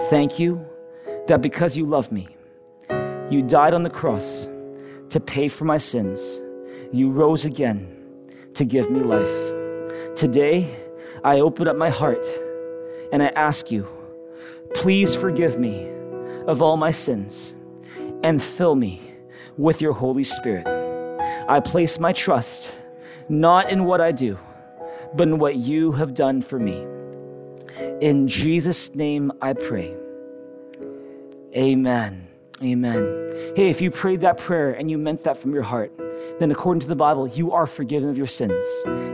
thank 0.10 0.40
you 0.40 0.66
that 1.28 1.42
because 1.42 1.76
you 1.76 1.86
love 1.86 2.14
me, 2.14 2.30
you 3.30 3.41
died 3.41 3.73
on 3.73 3.84
the 3.84 3.89
cross 3.89 4.47
to 5.09 5.19
pay 5.19 5.47
for 5.47 5.65
my 5.65 5.78
sins. 5.78 6.41
You 6.91 7.11
rose 7.11 7.45
again 7.45 7.93
to 8.53 8.63
give 8.65 8.89
me 8.89 9.01
life. 9.01 10.15
Today, 10.15 10.73
I 11.23 11.39
open 11.39 11.67
up 11.67 11.75
my 11.75 11.89
heart 11.89 12.25
and 13.11 13.21
I 13.21 13.28
ask 13.28 13.69
you, 13.71 13.88
please 14.73 15.13
forgive 15.13 15.59
me 15.59 15.91
of 16.47 16.61
all 16.61 16.78
my 16.78 16.91
sins 16.91 17.55
and 18.23 18.41
fill 18.41 18.75
me 18.75 19.01
with 19.57 19.82
your 19.82 19.93
Holy 19.93 20.23
Spirit. 20.23 20.67
I 21.49 21.59
place 21.59 21.99
my 21.99 22.13
trust 22.13 22.71
not 23.30 23.69
in 23.71 23.86
what 23.86 23.99
I 23.99 24.11
do, 24.11 24.38
but 25.13 25.28
in 25.28 25.38
what 25.38 25.55
you 25.55 25.91
have 25.93 26.13
done 26.13 26.41
for 26.41 26.59
me. 26.59 26.86
In 28.01 28.28
Jesus' 28.28 28.95
name 28.95 29.32
I 29.41 29.53
pray. 29.53 29.93
Amen. 31.55 32.26
Amen. 32.62 33.53
Hey, 33.55 33.70
if 33.70 33.82
you 33.82 33.91
prayed 33.91 34.22
that 34.22 34.38
prayer 34.38 34.72
and 34.72 34.89
you 34.89 34.97
meant 34.97 35.24
that 35.24 35.38
from 35.38 35.53
your 35.53 35.64
heart, 35.64 35.91
then 36.40 36.52
according 36.52 36.82
to 36.82 36.88
the 36.88 36.96
Bible, 36.96 37.28
you 37.28 37.52
are 37.52 37.66
forgiven 37.66 38.10
of 38.10 38.18
your 38.18 38.28
sins. 38.28 38.66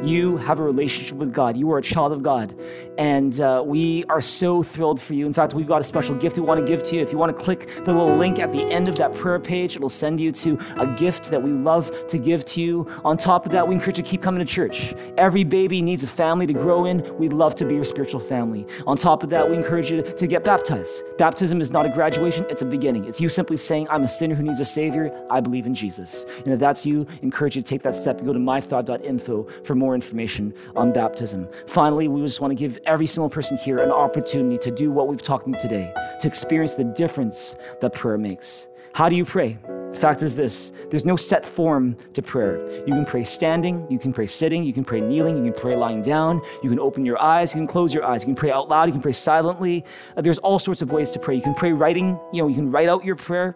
You 0.03 0.37
have 0.37 0.59
a 0.59 0.63
relationship 0.63 1.17
with 1.17 1.33
God. 1.33 1.55
You 1.55 1.71
are 1.71 1.77
a 1.77 1.81
child 1.81 2.11
of 2.11 2.21
God. 2.21 2.53
And 2.97 3.39
uh, 3.39 3.63
we 3.65 4.03
are 4.05 4.19
so 4.19 4.61
thrilled 4.61 4.99
for 4.99 5.13
you. 5.13 5.25
In 5.25 5.33
fact, 5.33 5.53
we've 5.53 5.67
got 5.67 5.79
a 5.79 5.83
special 5.83 6.15
gift 6.15 6.35
we 6.35 6.43
want 6.43 6.59
to 6.59 6.65
give 6.65 6.83
to 6.83 6.95
you. 6.95 7.01
If 7.01 7.11
you 7.11 7.17
want 7.17 7.35
to 7.35 7.43
click 7.43 7.67
the 7.85 7.93
little 7.93 8.17
link 8.17 8.39
at 8.39 8.51
the 8.51 8.63
end 8.63 8.89
of 8.89 8.95
that 8.95 9.13
prayer 9.13 9.39
page, 9.39 9.75
it'll 9.77 9.89
send 9.89 10.19
you 10.19 10.31
to 10.33 10.59
a 10.77 10.87
gift 10.95 11.31
that 11.31 11.41
we 11.41 11.51
love 11.51 12.07
to 12.07 12.17
give 12.17 12.43
to 12.45 12.61
you. 12.61 12.87
On 13.05 13.15
top 13.15 13.45
of 13.45 13.51
that, 13.53 13.65
we 13.65 13.75
encourage 13.75 13.97
you 13.97 14.03
to 14.03 14.09
keep 14.09 14.21
coming 14.21 14.39
to 14.39 14.45
church. 14.45 14.93
Every 15.17 15.45
baby 15.45 15.81
needs 15.81 16.03
a 16.03 16.07
family 16.07 16.45
to 16.47 16.53
grow 16.53 16.85
in. 16.85 17.03
We'd 17.17 17.33
love 17.33 17.55
to 17.55 17.65
be 17.65 17.75
your 17.75 17.85
spiritual 17.85 18.19
family. 18.19 18.67
On 18.85 18.97
top 18.97 19.23
of 19.23 19.29
that, 19.29 19.49
we 19.49 19.55
encourage 19.55 19.89
you 19.89 20.01
to, 20.01 20.27
get 20.27 20.43
baptized. 20.45 21.03
Baptism 21.17 21.59
is 21.61 21.69
not 21.69 21.85
a 21.85 21.89
graduation, 21.89 22.45
it's 22.49 22.61
a 22.61 22.65
beginning. 22.65 23.05
It's 23.05 23.19
you 23.19 23.27
simply 23.29 23.57
saying, 23.57 23.87
I'm 23.89 24.03
a 24.03 24.07
sinner 24.07 24.35
who 24.35 24.43
needs 24.43 24.59
a 24.61 24.65
Savior. 24.65 25.13
I 25.29 25.41
believe 25.41 25.67
in 25.67 25.75
Jesus. 25.75 26.25
And 26.37 26.47
if 26.47 26.59
that's 26.59 26.85
you, 26.85 27.05
encourage 27.21 27.55
you 27.55 27.61
to 27.61 27.67
take 27.67 27.83
that 27.83 27.95
step 27.95 28.23
go 28.23 28.33
to 28.33 28.39
MyThrive.info 28.39 29.47
for 29.63 29.75
more 29.75 29.95
information 29.95 30.53
on 30.75 30.91
baptism. 30.91 31.47
Finally, 31.67 32.07
we 32.07 32.21
just 32.21 32.41
want 32.41 32.51
to 32.51 32.55
give 32.55 32.77
every 32.85 33.07
single 33.07 33.29
person 33.29 33.57
here 33.57 33.79
an 33.79 33.91
opportunity 33.91 34.57
to 34.57 34.71
do 34.71 34.91
what 34.91 35.07
we've 35.07 35.21
talked 35.21 35.47
about 35.47 35.59
today, 35.59 35.93
to 36.21 36.27
experience 36.27 36.75
the 36.75 36.83
difference 36.83 37.55
that 37.81 37.93
prayer 37.93 38.17
makes. 38.17 38.67
How 38.93 39.09
do 39.09 39.15
you 39.15 39.25
pray? 39.25 39.57
The 39.93 39.99
fact 39.99 40.23
is 40.23 40.35
this 40.35 40.71
there's 40.89 41.05
no 41.05 41.15
set 41.15 41.45
form 41.45 41.95
to 42.13 42.21
prayer. 42.21 42.57
You 42.85 42.93
can 42.93 43.05
pray 43.05 43.23
standing, 43.23 43.85
you 43.89 43.99
can 43.99 44.11
pray 44.11 44.25
sitting, 44.25 44.63
you 44.63 44.73
can 44.73 44.83
pray 44.83 45.01
kneeling, 45.01 45.37
you 45.37 45.51
can 45.51 45.61
pray 45.61 45.75
lying 45.75 46.01
down, 46.01 46.41
you 46.63 46.69
can 46.69 46.79
open 46.79 47.05
your 47.05 47.21
eyes, 47.21 47.53
you 47.53 47.59
can 47.59 47.67
close 47.67 47.93
your 47.93 48.03
eyes, 48.03 48.21
you 48.21 48.27
can 48.27 48.35
pray 48.35 48.51
out 48.51 48.69
loud, 48.69 48.85
you 48.85 48.91
can 48.91 49.01
pray 49.01 49.11
silently. 49.11 49.83
Uh, 50.17 50.21
there's 50.21 50.39
all 50.39 50.59
sorts 50.59 50.81
of 50.81 50.91
ways 50.91 51.11
to 51.11 51.19
pray. 51.19 51.35
You 51.35 51.41
can 51.41 51.53
pray 51.53 51.71
writing, 51.71 52.19
you 52.31 52.41
know, 52.41 52.47
you 52.47 52.55
can 52.55 52.71
write 52.71 52.89
out 52.89 53.05
your 53.05 53.15
prayer. 53.15 53.55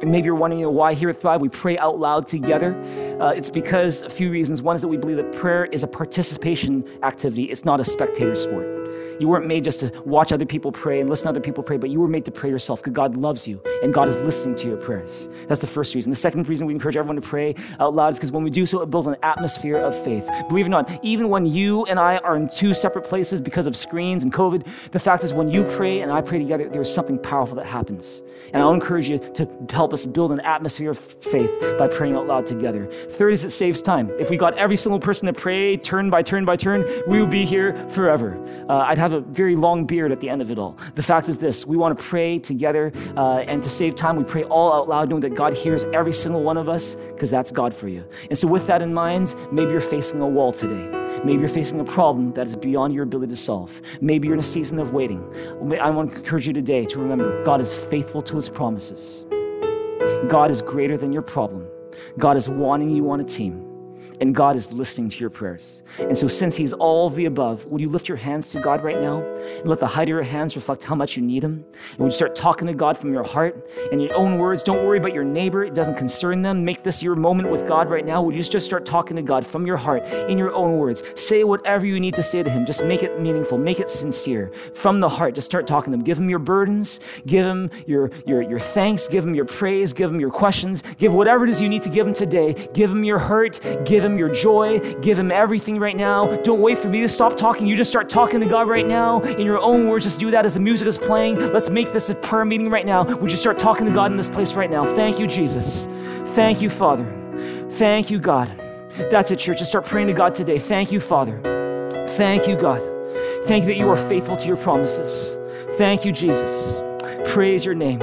And 0.00 0.10
maybe 0.10 0.26
you're 0.26 0.34
wondering, 0.34 0.60
you 0.60 0.66
know, 0.66 0.70
why 0.70 0.94
here 0.94 1.10
at 1.10 1.16
Thrive 1.16 1.40
we 1.40 1.48
pray 1.48 1.76
out 1.76 1.98
loud 1.98 2.26
together. 2.26 2.74
Uh, 3.20 3.30
it's 3.30 3.50
because 3.50 4.02
a 4.02 4.10
few 4.10 4.30
reasons. 4.30 4.62
One 4.62 4.74
is 4.74 4.82
that 4.82 4.88
we 4.88 4.96
believe 4.96 5.18
that 5.18 5.32
prayer 5.32 5.66
is 5.66 5.82
a 5.82 5.86
participation 5.86 6.84
activity, 7.02 7.44
it's 7.44 7.64
not 7.64 7.80
a 7.80 7.84
spectator 7.84 8.34
sport. 8.34 8.80
You 9.20 9.28
weren't 9.28 9.46
made 9.46 9.64
just 9.64 9.80
to 9.80 10.02
watch 10.06 10.32
other 10.32 10.46
people 10.46 10.72
pray 10.72 10.98
and 10.98 11.10
listen 11.10 11.24
to 11.24 11.28
other 11.28 11.40
people 11.40 11.62
pray, 11.62 11.76
but 11.76 11.90
you 11.90 12.00
were 12.00 12.08
made 12.08 12.24
to 12.24 12.30
pray 12.30 12.48
yourself 12.48 12.80
because 12.80 12.94
God 12.94 13.18
loves 13.18 13.46
you 13.46 13.60
and 13.82 13.92
God 13.92 14.08
is 14.08 14.16
listening 14.16 14.56
to 14.56 14.68
your 14.68 14.78
prayers. 14.78 15.28
That's 15.46 15.60
the 15.60 15.66
first 15.66 15.94
reason. 15.94 16.08
The 16.08 16.16
second 16.16 16.48
reason 16.48 16.66
we 16.66 16.72
encourage 16.72 16.96
everyone 16.96 17.20
to 17.20 17.28
pray 17.28 17.54
out 17.78 17.94
loud 17.94 18.14
is 18.14 18.18
because 18.18 18.32
when 18.32 18.42
we 18.42 18.48
do 18.48 18.64
so, 18.64 18.80
it 18.80 18.86
builds 18.86 19.08
an 19.08 19.16
atmosphere 19.22 19.76
of 19.76 19.94
faith. 20.02 20.26
Believe 20.48 20.64
it 20.64 20.68
or 20.68 20.70
not, 20.70 21.04
even 21.04 21.28
when 21.28 21.44
you 21.44 21.84
and 21.84 22.00
I 22.00 22.16
are 22.18 22.34
in 22.34 22.48
two 22.48 22.72
separate 22.72 23.04
places 23.04 23.42
because 23.42 23.66
of 23.66 23.76
screens 23.76 24.22
and 24.22 24.32
COVID, 24.32 24.66
the 24.92 24.98
fact 24.98 25.22
is 25.22 25.34
when 25.34 25.48
you 25.48 25.64
pray 25.64 26.00
and 26.00 26.10
I 26.10 26.22
pray 26.22 26.38
together, 26.38 26.70
there's 26.70 26.92
something 26.92 27.18
powerful 27.18 27.56
that 27.56 27.66
happens. 27.66 28.22
And 28.52 28.62
I'll 28.62 28.72
encourage 28.72 29.08
you 29.08 29.18
to 29.18 29.48
help 29.70 29.92
us 29.92 30.04
build 30.06 30.32
an 30.32 30.40
atmosphere 30.40 30.90
of 30.90 30.98
faith 30.98 31.50
by 31.78 31.88
praying 31.88 32.16
out 32.16 32.26
loud 32.26 32.46
together. 32.46 32.86
Third 33.10 33.32
is 33.32 33.44
it 33.44 33.50
saves 33.50 33.82
time. 33.82 34.10
If 34.18 34.30
we 34.30 34.36
got 34.36 34.56
every 34.56 34.76
single 34.76 35.00
person 35.00 35.26
to 35.26 35.32
pray 35.32 35.76
turn 35.76 36.10
by 36.10 36.22
turn 36.22 36.44
by 36.44 36.56
turn, 36.56 36.84
we 37.06 37.20
would 37.20 37.30
be 37.30 37.44
here 37.44 37.74
forever. 37.90 38.38
Uh, 38.68 38.78
I'd 38.78 38.98
have 38.98 39.12
a 39.12 39.20
very 39.20 39.56
long 39.56 39.86
beard 39.86 40.12
at 40.12 40.20
the 40.20 40.28
end 40.28 40.42
of 40.42 40.50
it 40.50 40.58
all. 40.58 40.76
The 40.94 41.02
fact 41.02 41.28
is 41.28 41.38
this 41.38 41.66
we 41.66 41.76
want 41.76 41.98
to 41.98 42.04
pray 42.04 42.38
together, 42.38 42.92
uh, 43.16 43.38
and 43.38 43.62
to 43.62 43.70
save 43.70 43.94
time, 43.94 44.16
we 44.16 44.24
pray 44.24 44.44
all 44.44 44.72
out 44.72 44.88
loud, 44.88 45.08
knowing 45.08 45.20
that 45.22 45.34
God 45.34 45.56
hears 45.56 45.84
every 45.92 46.12
single 46.12 46.42
one 46.42 46.56
of 46.56 46.68
us, 46.68 46.96
because 47.08 47.30
that's 47.30 47.50
God 47.50 47.74
for 47.74 47.88
you. 47.88 48.04
And 48.28 48.38
so, 48.38 48.48
with 48.48 48.66
that 48.66 48.82
in 48.82 48.92
mind, 48.92 49.34
maybe 49.52 49.72
you're 49.72 49.80
facing 49.80 50.20
a 50.20 50.26
wall 50.26 50.52
today. 50.52 50.96
Maybe 51.24 51.40
you're 51.40 51.48
facing 51.48 51.80
a 51.80 51.84
problem 51.84 52.32
that 52.32 52.46
is 52.46 52.56
beyond 52.56 52.94
your 52.94 53.02
ability 53.04 53.30
to 53.30 53.36
solve. 53.36 53.80
Maybe 54.00 54.28
you're 54.28 54.34
in 54.34 54.40
a 54.40 54.42
season 54.42 54.78
of 54.78 54.92
waiting. 54.92 55.22
I 55.80 55.90
want 55.90 56.12
to 56.12 56.18
encourage 56.18 56.46
you 56.46 56.54
today 56.54 56.86
to 56.86 56.98
remember 56.98 57.44
God 57.44 57.60
is 57.60 57.76
faithful 57.84 58.22
to 58.22 58.38
promises. 58.48 59.26
God 60.28 60.50
is 60.50 60.62
greater 60.62 60.96
than 60.96 61.12
your 61.12 61.22
problem. 61.22 61.66
God 62.18 62.36
is 62.36 62.48
wanting 62.48 62.90
you 62.90 63.10
on 63.10 63.20
a 63.20 63.24
team 63.24 63.69
and 64.20 64.34
God 64.34 64.56
is 64.56 64.72
listening 64.72 65.08
to 65.08 65.18
your 65.18 65.30
prayers. 65.30 65.82
And 65.98 66.16
so, 66.16 66.28
since 66.28 66.56
He's 66.56 66.72
all 66.72 67.08
the 67.10 67.24
above, 67.24 67.66
would 67.66 67.80
you 67.80 67.88
lift 67.88 68.08
your 68.08 68.16
hands 68.16 68.48
to 68.50 68.60
God 68.60 68.84
right 68.84 69.00
now 69.00 69.22
and 69.22 69.68
let 69.68 69.80
the 69.80 69.86
height 69.86 70.04
of 70.04 70.08
your 70.10 70.22
hands 70.22 70.54
reflect 70.56 70.84
how 70.84 70.94
much 70.94 71.16
you 71.16 71.22
need 71.22 71.42
Him? 71.42 71.64
And 71.92 71.98
would 71.98 72.12
you 72.12 72.16
start 72.16 72.36
talking 72.36 72.66
to 72.66 72.74
God 72.74 72.96
from 72.96 73.12
your 73.12 73.24
heart 73.24 73.68
in 73.92 74.00
your 74.00 74.14
own 74.14 74.38
words? 74.38 74.62
Don't 74.62 74.84
worry 74.84 74.98
about 74.98 75.14
your 75.14 75.24
neighbor, 75.24 75.64
it 75.64 75.74
doesn't 75.74 75.96
concern 75.96 76.42
them. 76.42 76.64
Make 76.64 76.82
this 76.82 77.02
your 77.02 77.14
moment 77.14 77.50
with 77.50 77.66
God 77.66 77.88
right 77.88 78.04
now. 78.04 78.22
Would 78.22 78.34
you 78.34 78.42
just 78.42 78.66
start 78.66 78.84
talking 78.84 79.16
to 79.16 79.22
God 79.22 79.46
from 79.46 79.66
your 79.66 79.76
heart 79.76 80.04
in 80.28 80.36
your 80.36 80.52
own 80.52 80.76
words? 80.76 81.02
Say 81.16 81.44
whatever 81.44 81.86
you 81.86 81.98
need 81.98 82.14
to 82.14 82.22
say 82.22 82.42
to 82.42 82.50
Him. 82.50 82.66
Just 82.66 82.84
make 82.84 83.02
it 83.02 83.20
meaningful, 83.20 83.58
make 83.58 83.80
it 83.80 83.88
sincere. 83.88 84.52
From 84.74 85.00
the 85.00 85.08
heart, 85.08 85.34
just 85.34 85.46
start 85.46 85.66
talking 85.66 85.92
to 85.92 85.98
Him. 85.98 86.04
Give 86.04 86.18
Him 86.18 86.28
your 86.28 86.38
burdens, 86.38 87.00
give 87.26 87.46
Him 87.46 87.70
your, 87.86 88.10
your, 88.26 88.42
your 88.42 88.58
thanks, 88.58 89.08
give 89.08 89.24
Him 89.24 89.34
your 89.34 89.46
praise, 89.46 89.92
give 89.92 90.10
Him 90.10 90.20
your 90.20 90.30
questions, 90.30 90.82
give 90.98 91.14
whatever 91.14 91.44
it 91.44 91.50
is 91.50 91.62
you 91.62 91.68
need 91.68 91.82
to 91.82 91.90
give 91.90 92.06
Him 92.06 92.14
today. 92.14 92.54
Give 92.74 92.90
Him 92.90 93.04
your 93.04 93.18
hurt, 93.18 93.60
give 93.84 94.04
Him 94.04 94.09
your 94.18 94.28
joy. 94.28 94.80
Give 95.00 95.18
Him 95.18 95.30
everything 95.30 95.78
right 95.78 95.96
now. 95.96 96.36
Don't 96.38 96.60
wait 96.60 96.78
for 96.78 96.88
me 96.88 97.00
to 97.00 97.08
stop 97.08 97.36
talking. 97.36 97.66
You 97.66 97.76
just 97.76 97.90
start 97.90 98.08
talking 98.08 98.40
to 98.40 98.46
God 98.46 98.68
right 98.68 98.86
now 98.86 99.20
in 99.20 99.46
your 99.46 99.58
own 99.58 99.88
words. 99.88 100.04
Just 100.04 100.20
do 100.20 100.30
that 100.30 100.44
as 100.44 100.54
the 100.54 100.60
music 100.60 100.88
is 100.88 100.98
playing. 100.98 101.38
Let's 101.52 101.70
make 101.70 101.92
this 101.92 102.10
a 102.10 102.14
prayer 102.14 102.44
meeting 102.44 102.70
right 102.70 102.86
now. 102.86 103.04
Would 103.04 103.30
you 103.30 103.36
start 103.36 103.58
talking 103.58 103.86
to 103.86 103.92
God 103.92 104.10
in 104.10 104.16
this 104.16 104.30
place 104.30 104.54
right 104.54 104.70
now? 104.70 104.84
Thank 104.84 105.18
you, 105.18 105.26
Jesus. 105.26 105.86
Thank 106.34 106.62
you, 106.62 106.70
Father. 106.70 107.04
Thank 107.70 108.10
you, 108.10 108.18
God. 108.18 108.48
That's 109.10 109.30
it, 109.30 109.38
church. 109.38 109.58
Just 109.58 109.70
start 109.70 109.86
praying 109.86 110.08
to 110.08 110.12
God 110.12 110.34
today. 110.34 110.58
Thank 110.58 110.92
you, 110.92 111.00
Father. 111.00 111.40
Thank 112.10 112.46
you, 112.46 112.56
God. 112.56 112.82
Thank 113.44 113.62
you 113.62 113.68
that 113.68 113.78
you 113.78 113.88
are 113.88 113.96
faithful 113.96 114.36
to 114.36 114.46
your 114.46 114.56
promises. 114.56 115.36
Thank 115.76 116.04
you, 116.04 116.12
Jesus. 116.12 116.82
Praise 117.32 117.64
your 117.64 117.74
name. 117.74 118.00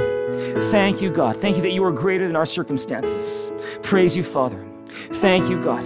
Thank 0.72 1.02
you, 1.02 1.12
God. 1.12 1.38
Thank 1.38 1.58
you 1.58 1.62
that 1.62 1.72
you 1.72 1.84
are 1.84 1.92
greater 1.92 2.26
than 2.28 2.36
our 2.36 2.46
circumstances. 2.46 3.52
Praise 3.84 4.16
you, 4.18 4.24
Father. 4.24 4.67
Thank 5.14 5.50
you, 5.50 5.62
God. 5.62 5.84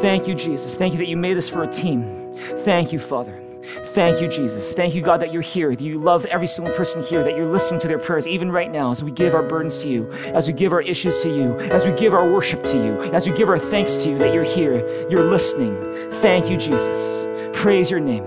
Thank 0.00 0.26
you, 0.28 0.34
Jesus. 0.34 0.76
Thank 0.76 0.94
you 0.94 0.98
that 0.98 1.08
you 1.08 1.16
made 1.16 1.36
us 1.36 1.48
for 1.48 1.62
a 1.62 1.72
team. 1.72 2.32
Thank 2.34 2.92
you, 2.92 2.98
Father. 2.98 3.40
Thank 3.62 4.20
you, 4.20 4.28
Jesus. 4.28 4.72
Thank 4.72 4.94
you, 4.94 5.02
God, 5.02 5.20
that 5.20 5.32
you're 5.32 5.42
here, 5.42 5.70
that 5.70 5.84
you 5.84 5.98
love 5.98 6.24
every 6.26 6.46
single 6.46 6.74
person 6.74 7.02
here, 7.02 7.22
that 7.22 7.36
you're 7.36 7.50
listening 7.50 7.80
to 7.80 7.88
their 7.88 7.98
prayers, 7.98 8.26
even 8.26 8.50
right 8.50 8.70
now, 8.70 8.90
as 8.90 9.04
we 9.04 9.10
give 9.10 9.34
our 9.34 9.42
burdens 9.42 9.78
to 9.78 9.88
you, 9.88 10.10
as 10.34 10.46
we 10.46 10.54
give 10.54 10.72
our 10.72 10.80
issues 10.80 11.22
to 11.22 11.28
you, 11.28 11.56
as 11.70 11.84
we 11.84 11.92
give 11.92 12.14
our 12.14 12.30
worship 12.30 12.64
to 12.64 12.78
you, 12.78 12.98
as 13.12 13.28
we 13.28 13.34
give 13.34 13.48
our 13.48 13.58
thanks 13.58 13.96
to 13.98 14.10
you, 14.10 14.18
that 14.18 14.32
you're 14.32 14.44
here, 14.44 14.78
you're 15.10 15.24
listening. 15.24 15.76
Thank 16.14 16.50
you, 16.50 16.56
Jesus. 16.56 17.26
Praise 17.52 17.90
your 17.90 18.00
name. 18.00 18.24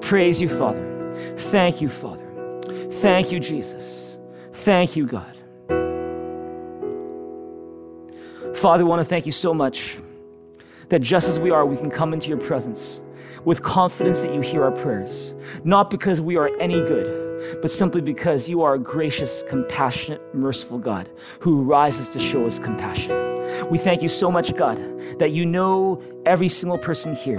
Praise 0.00 0.40
you, 0.40 0.48
Father. 0.48 1.34
Thank 1.36 1.80
you, 1.82 1.88
Father. 1.88 2.26
Thank 2.90 3.30
you, 3.30 3.40
Jesus. 3.40 4.18
Thank 4.52 4.96
you, 4.96 5.06
God. 5.06 5.39
Father, 8.60 8.84
I 8.84 8.86
want 8.86 9.00
to 9.00 9.06
thank 9.08 9.24
you 9.24 9.32
so 9.32 9.54
much 9.54 9.96
that 10.90 10.98
just 10.98 11.30
as 11.30 11.40
we 11.40 11.50
are, 11.50 11.64
we 11.64 11.78
can 11.78 11.90
come 11.90 12.12
into 12.12 12.28
your 12.28 12.36
presence 12.36 13.00
with 13.46 13.62
confidence 13.62 14.20
that 14.20 14.34
you 14.34 14.42
hear 14.42 14.62
our 14.62 14.70
prayers, 14.70 15.34
not 15.64 15.88
because 15.88 16.20
we 16.20 16.36
are 16.36 16.50
any 16.60 16.78
good, 16.80 17.58
but 17.62 17.70
simply 17.70 18.02
because 18.02 18.50
you 18.50 18.60
are 18.60 18.74
a 18.74 18.78
gracious, 18.78 19.42
compassionate, 19.48 20.20
merciful 20.34 20.78
God 20.78 21.08
who 21.38 21.62
rises 21.62 22.10
to 22.10 22.20
show 22.20 22.44
us 22.44 22.58
compassion. 22.58 23.29
We 23.70 23.78
thank 23.78 24.02
you 24.02 24.08
so 24.08 24.30
much, 24.30 24.56
God, 24.56 24.78
that 25.18 25.30
you 25.30 25.46
know 25.46 26.02
every 26.26 26.48
single 26.48 26.78
person 26.78 27.14
here, 27.14 27.38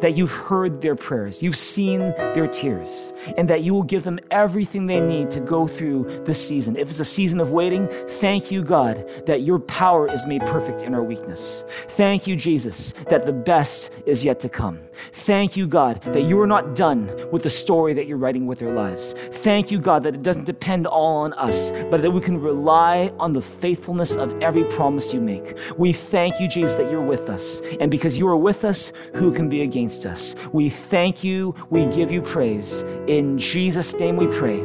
that 0.00 0.16
you've 0.16 0.32
heard 0.32 0.80
their 0.80 0.96
prayers, 0.96 1.42
you've 1.42 1.56
seen 1.56 2.00
their 2.34 2.46
tears, 2.46 3.12
and 3.36 3.48
that 3.50 3.62
you 3.62 3.74
will 3.74 3.82
give 3.82 4.04
them 4.04 4.18
everything 4.30 4.86
they 4.86 5.00
need 5.00 5.30
to 5.30 5.40
go 5.40 5.66
through 5.66 6.22
this 6.24 6.46
season. 6.46 6.76
If 6.76 6.90
it's 6.90 7.00
a 7.00 7.04
season 7.04 7.40
of 7.40 7.50
waiting, 7.50 7.88
thank 8.08 8.50
you, 8.50 8.62
God, 8.62 9.08
that 9.26 9.42
your 9.42 9.58
power 9.58 10.10
is 10.10 10.26
made 10.26 10.40
perfect 10.42 10.82
in 10.82 10.94
our 10.94 11.02
weakness. 11.02 11.64
Thank 11.88 12.26
you, 12.26 12.36
Jesus, 12.36 12.92
that 13.08 13.26
the 13.26 13.32
best 13.32 13.90
is 14.06 14.24
yet 14.24 14.40
to 14.40 14.48
come. 14.48 14.80
Thank 15.12 15.56
you, 15.56 15.66
God, 15.66 16.02
that 16.02 16.22
you 16.22 16.40
are 16.40 16.46
not 16.46 16.74
done 16.74 17.10
with 17.30 17.42
the 17.42 17.50
story 17.50 17.94
that 17.94 18.06
you're 18.06 18.18
writing 18.18 18.46
with 18.46 18.58
their 18.58 18.74
lives. 18.74 19.14
Thank 19.30 19.70
you, 19.70 19.78
God, 19.78 20.02
that 20.04 20.14
it 20.14 20.22
doesn't 20.22 20.44
depend 20.44 20.86
all 20.86 21.18
on 21.18 21.32
us, 21.34 21.72
but 21.90 22.02
that 22.02 22.10
we 22.10 22.20
can 22.20 22.40
rely 22.40 23.12
on 23.18 23.32
the 23.32 23.42
faithfulness 23.42 24.16
of 24.16 24.32
every 24.42 24.64
promise 24.64 25.12
you 25.12 25.20
make. 25.20 25.51
We 25.76 25.92
thank 25.92 26.40
you, 26.40 26.48
Jesus, 26.48 26.74
that 26.76 26.90
you're 26.90 27.00
with 27.00 27.28
us. 27.28 27.60
And 27.80 27.90
because 27.90 28.18
you 28.18 28.28
are 28.28 28.36
with 28.36 28.64
us, 28.64 28.92
who 29.14 29.32
can 29.32 29.48
be 29.48 29.62
against 29.62 30.06
us? 30.06 30.34
We 30.52 30.68
thank 30.68 31.24
you. 31.24 31.54
We 31.70 31.86
give 31.86 32.10
you 32.10 32.22
praise. 32.22 32.82
In 33.06 33.38
Jesus' 33.38 33.94
name 33.94 34.16
we 34.16 34.26
pray. 34.26 34.60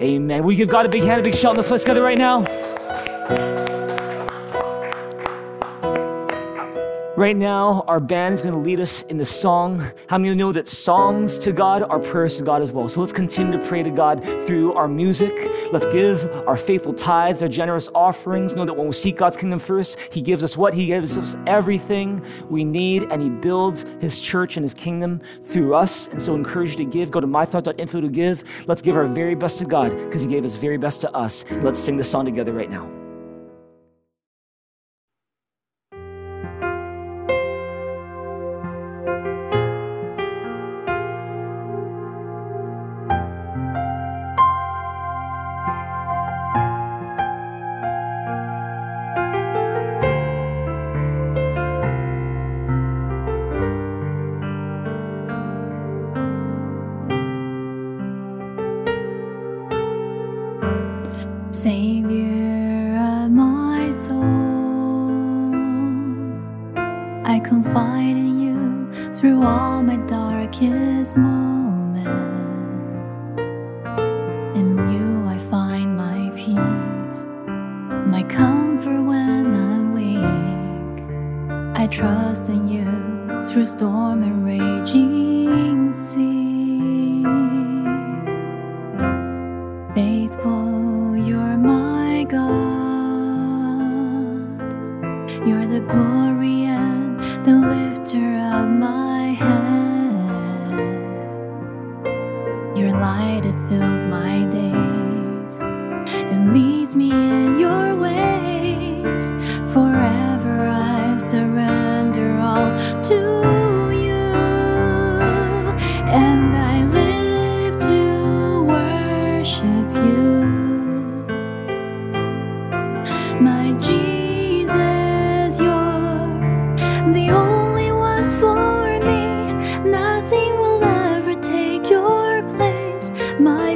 Amen. 0.00 0.44
We 0.44 0.54
give 0.54 0.68
God 0.68 0.86
a 0.86 0.88
big 0.88 1.02
hand, 1.02 1.20
a 1.20 1.24
big 1.24 1.34
shout 1.34 1.52
in 1.52 1.56
this 1.56 1.68
place 1.68 1.82
together 1.82 2.02
right 2.02 2.18
now. 2.18 2.44
Right 7.18 7.36
now, 7.36 7.82
our 7.88 7.98
band 7.98 8.34
is 8.34 8.42
going 8.42 8.54
to 8.54 8.60
lead 8.60 8.78
us 8.78 9.02
in 9.02 9.16
the 9.16 9.26
song. 9.26 9.80
How 10.06 10.18
many 10.18 10.28
of 10.28 10.34
you 10.34 10.38
know 10.38 10.52
that 10.52 10.68
songs 10.68 11.36
to 11.40 11.50
God 11.50 11.82
are 11.82 11.98
prayers 11.98 12.36
to 12.38 12.44
God 12.44 12.62
as 12.62 12.70
well? 12.70 12.88
So 12.88 13.00
let's 13.00 13.12
continue 13.12 13.58
to 13.58 13.66
pray 13.66 13.82
to 13.82 13.90
God 13.90 14.22
through 14.46 14.74
our 14.74 14.86
music. 14.86 15.32
Let's 15.72 15.86
give 15.86 16.24
our 16.46 16.56
faithful 16.56 16.94
tithes, 16.94 17.42
our 17.42 17.48
generous 17.48 17.88
offerings. 17.92 18.54
Know 18.54 18.64
that 18.64 18.74
when 18.74 18.86
we 18.86 18.92
seek 18.92 19.16
God's 19.16 19.36
kingdom 19.36 19.58
first, 19.58 19.98
He 20.12 20.22
gives 20.22 20.44
us 20.44 20.56
what? 20.56 20.74
He 20.74 20.86
gives 20.86 21.18
us 21.18 21.36
everything 21.44 22.24
we 22.48 22.62
need, 22.62 23.10
and 23.10 23.20
He 23.20 23.30
builds 23.30 23.84
His 24.00 24.20
church 24.20 24.56
and 24.56 24.62
His 24.62 24.72
kingdom 24.72 25.20
through 25.42 25.74
us. 25.74 26.06
And 26.06 26.22
so, 26.22 26.34
I 26.34 26.36
encourage 26.36 26.70
you 26.70 26.76
to 26.76 26.84
give. 26.84 27.10
Go 27.10 27.18
to 27.18 27.26
mythrive.info 27.26 28.00
to 28.00 28.08
give. 28.08 28.44
Let's 28.68 28.80
give 28.80 28.94
our 28.94 29.08
very 29.08 29.34
best 29.34 29.58
to 29.58 29.64
God 29.64 29.90
because 29.90 30.22
He 30.22 30.28
gave 30.28 30.44
His 30.44 30.54
very 30.54 30.78
best 30.78 31.00
to 31.00 31.12
us. 31.16 31.44
Let's 31.50 31.80
sing 31.80 31.96
this 31.96 32.08
song 32.08 32.26
together 32.26 32.52
right 32.52 32.70
now. 32.70 33.07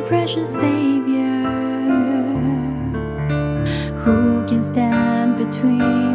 precious 0.06 0.50
Savior, 0.50 1.42
who 4.04 4.46
can 4.46 4.64
stand 4.64 5.36
between? 5.38 6.11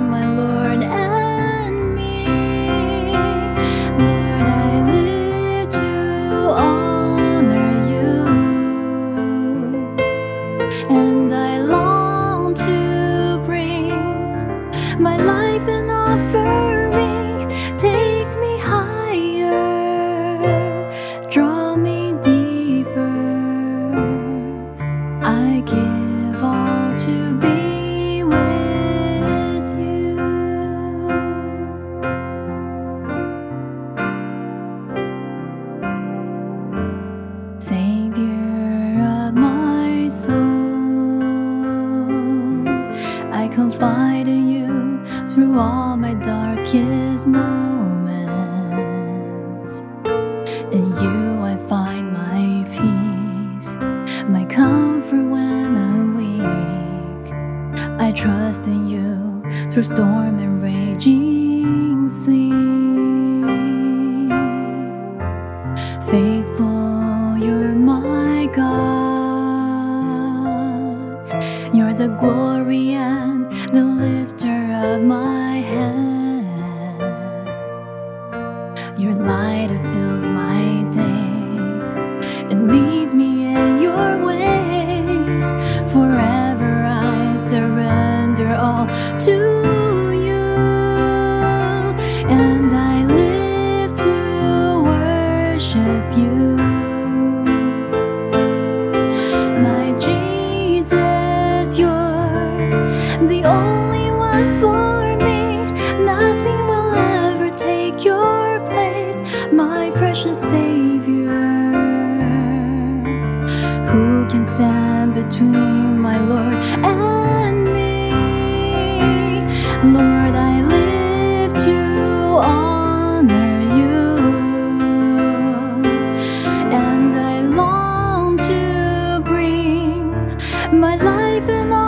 sleeping 131.38 131.72
on 131.72 131.87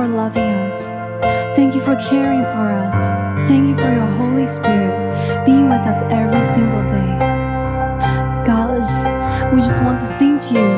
for 0.00 0.08
loving 0.08 0.42
us. 0.42 0.86
Thank 1.54 1.74
you 1.74 1.82
for 1.82 1.94
caring 1.94 2.42
for 2.54 2.70
us. 2.72 2.98
Thank 3.46 3.68
you 3.68 3.76
for 3.76 3.92
your 3.92 4.06
Holy 4.16 4.46
Spirit 4.46 5.44
being 5.44 5.68
with 5.68 5.84
us 5.92 6.00
every 6.04 6.42
single 6.42 6.82
day. 6.84 7.12
God, 8.46 8.78
we 9.54 9.60
just 9.60 9.82
want 9.82 9.98
to 9.98 10.06
sing 10.06 10.38
to 10.38 10.54
you 10.54 10.70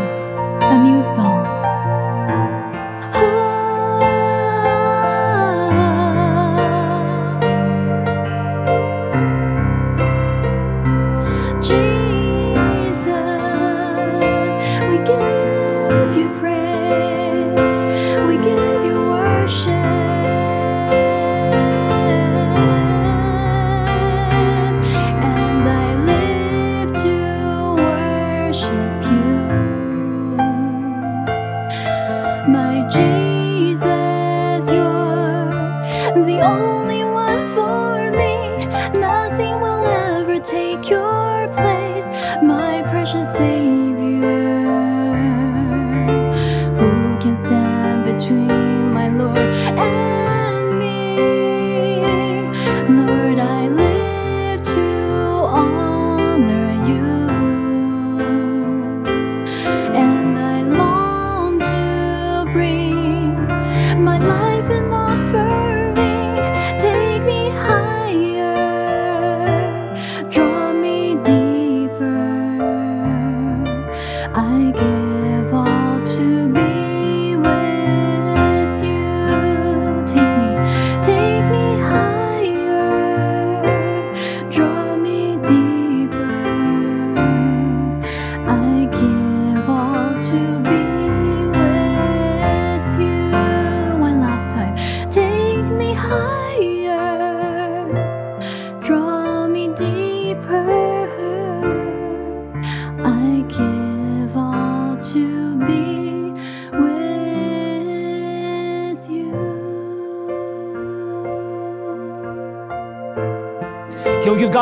a 0.74 0.78
new 0.82 1.04
song. 1.04 1.51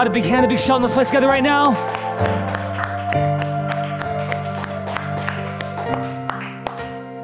God 0.00 0.06
a 0.06 0.10
big 0.10 0.24
hand, 0.24 0.46
a 0.46 0.48
big 0.48 0.58
shout 0.58 0.76
in 0.76 0.82
this 0.82 0.94
place 0.94 1.08
together 1.08 1.26
right 1.26 1.42
now? 1.42 1.99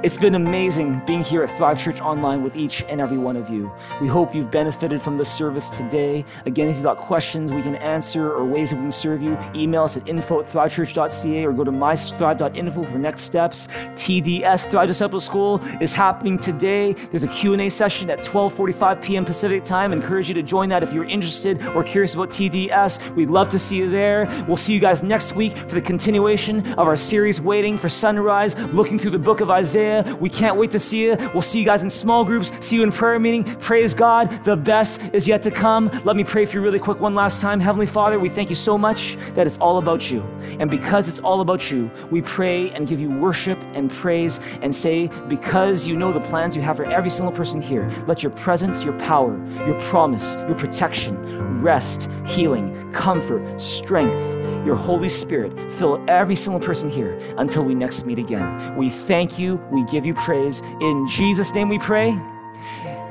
It's 0.06 0.16
been 0.16 0.36
amazing 0.36 1.02
being 1.04 1.24
here 1.24 1.42
at 1.42 1.50
Thrive 1.56 1.80
Church 1.80 2.00
Online 2.00 2.44
with 2.44 2.54
each 2.54 2.84
and 2.88 3.00
every 3.00 3.18
one 3.18 3.34
of 3.34 3.50
you. 3.50 3.72
We 4.00 4.06
hope 4.06 4.36
you've 4.36 4.52
benefited 4.52 5.02
from 5.02 5.18
this 5.18 5.28
service 5.28 5.68
today. 5.68 6.24
Again, 6.46 6.68
if 6.68 6.76
you've 6.76 6.84
got 6.84 6.98
questions 6.98 7.52
we 7.52 7.60
can 7.60 7.74
answer 7.74 8.30
or 8.30 8.44
ways 8.44 8.70
that 8.70 8.76
we 8.76 8.82
can 8.82 8.92
serve 8.92 9.20
you, 9.20 9.36
email 9.52 9.82
us 9.82 9.96
at 9.96 10.06
info 10.06 10.38
at 10.38 10.48
thrivechurch.ca 10.48 11.44
or 11.44 11.52
go 11.52 11.64
to 11.64 11.72
mythrive.info 11.72 12.84
for 12.84 12.98
next 12.98 13.22
steps. 13.22 13.66
TDS, 13.96 14.70
Thrive 14.70 14.86
Disciple 14.86 15.18
School, 15.18 15.60
is 15.80 15.92
happening 15.92 16.38
today. 16.38 16.92
There's 16.92 17.24
a 17.24 17.28
Q&A 17.28 17.68
session 17.68 18.08
at 18.08 18.20
12.45 18.20 19.02
p.m. 19.02 19.24
Pacific 19.24 19.64
Time. 19.64 19.90
I 19.90 19.96
encourage 19.96 20.28
you 20.28 20.36
to 20.36 20.42
join 20.44 20.68
that 20.68 20.84
if 20.84 20.92
you're 20.92 21.08
interested 21.08 21.60
or 21.66 21.82
curious 21.82 22.14
about 22.14 22.30
TDS. 22.30 23.12
We'd 23.16 23.30
love 23.30 23.48
to 23.48 23.58
see 23.58 23.78
you 23.78 23.90
there. 23.90 24.28
We'll 24.46 24.56
see 24.56 24.72
you 24.72 24.78
guys 24.78 25.02
next 25.02 25.34
week 25.34 25.56
for 25.56 25.74
the 25.74 25.80
continuation 25.80 26.64
of 26.74 26.86
our 26.86 26.94
series, 26.94 27.40
Waiting 27.40 27.76
for 27.76 27.88
Sunrise, 27.88 28.56
looking 28.68 29.00
through 29.00 29.10
the 29.10 29.18
book 29.18 29.40
of 29.40 29.50
Isaiah. 29.50 29.95
We 30.20 30.30
can't 30.30 30.56
wait 30.56 30.70
to 30.72 30.78
see 30.78 31.02
you. 31.02 31.16
We'll 31.32 31.42
see 31.42 31.58
you 31.58 31.64
guys 31.64 31.82
in 31.82 31.90
small 31.90 32.24
groups, 32.24 32.50
see 32.60 32.76
you 32.76 32.82
in 32.82 32.92
prayer 32.92 33.18
meeting. 33.18 33.44
Praise 33.44 33.94
God. 33.94 34.30
The 34.44 34.56
best 34.56 35.00
is 35.12 35.26
yet 35.28 35.42
to 35.42 35.50
come. 35.50 35.90
Let 36.04 36.16
me 36.16 36.24
pray 36.24 36.44
for 36.46 36.56
you 36.56 36.62
really 36.62 36.78
quick 36.78 37.00
one 37.00 37.14
last 37.14 37.40
time. 37.40 37.60
Heavenly 37.60 37.86
Father, 37.86 38.18
we 38.18 38.28
thank 38.28 38.50
you 38.50 38.56
so 38.56 38.76
much 38.76 39.16
that 39.34 39.46
it's 39.46 39.58
all 39.58 39.78
about 39.78 40.10
you. 40.10 40.22
And 40.60 40.70
because 40.70 41.08
it's 41.08 41.20
all 41.20 41.40
about 41.40 41.70
you, 41.70 41.90
we 42.10 42.22
pray 42.22 42.70
and 42.70 42.86
give 42.86 43.00
you 43.00 43.10
worship 43.10 43.62
and 43.74 43.90
praise 43.90 44.40
and 44.62 44.74
say, 44.74 45.08
because 45.28 45.86
you 45.86 45.96
know 45.96 46.12
the 46.12 46.20
plans 46.20 46.56
you 46.56 46.62
have 46.62 46.76
for 46.76 46.84
every 46.84 47.10
single 47.10 47.32
person 47.32 47.60
here, 47.60 47.90
let 48.06 48.22
your 48.22 48.32
presence, 48.32 48.84
your 48.84 48.98
power, 48.98 49.36
your 49.66 49.80
promise, 49.80 50.34
your 50.34 50.54
protection, 50.54 51.16
rest, 51.62 52.08
healing, 52.24 52.92
comfort, 52.92 53.60
strength, 53.60 54.36
your 54.66 54.74
Holy 54.74 55.08
Spirit 55.08 55.52
fill 55.72 56.04
every 56.08 56.34
single 56.34 56.60
person 56.60 56.88
here 56.88 57.18
until 57.38 57.62
we 57.62 57.74
next 57.74 58.04
meet 58.04 58.18
again. 58.18 58.76
We 58.76 58.90
thank 58.90 59.38
you. 59.38 59.56
We 59.70 59.84
give 59.86 60.04
you 60.04 60.14
praise. 60.14 60.60
In 60.80 61.06
Jesus' 61.08 61.54
name 61.54 61.68
we 61.68 61.78
pray. 61.78 62.20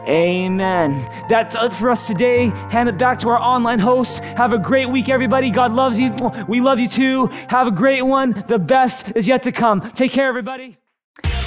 Amen. 0.07 1.10
That's 1.30 1.56
it 1.56 1.73
for 1.73 1.89
us 1.89 2.06
today. 2.06 2.47
Hand 2.69 2.89
it 2.89 2.97
back 2.97 3.18
to 3.19 3.30
our 3.30 3.39
online 3.39 3.80
hosts. 3.80 4.19
Have 4.19 4.53
a 4.53 4.60
great 4.60 4.88
week, 4.88 5.10
everybody. 5.10 5.49
God 5.49 5.73
loves 5.73 5.99
you. 5.99 6.14
We 6.47 6.61
love 6.61 6.80
you 6.80 6.88
too. 6.88 7.27
Have 7.49 7.68
a 7.68 7.72
great 7.72 8.03
one. 8.03 8.31
The 8.47 8.60
best 8.60 9.11
is 9.15 9.27
yet 9.27 9.41
to 9.43 9.52
come. 9.52 9.81
Take 9.81 10.11
care, 10.11 10.27
everybody. 10.27 10.77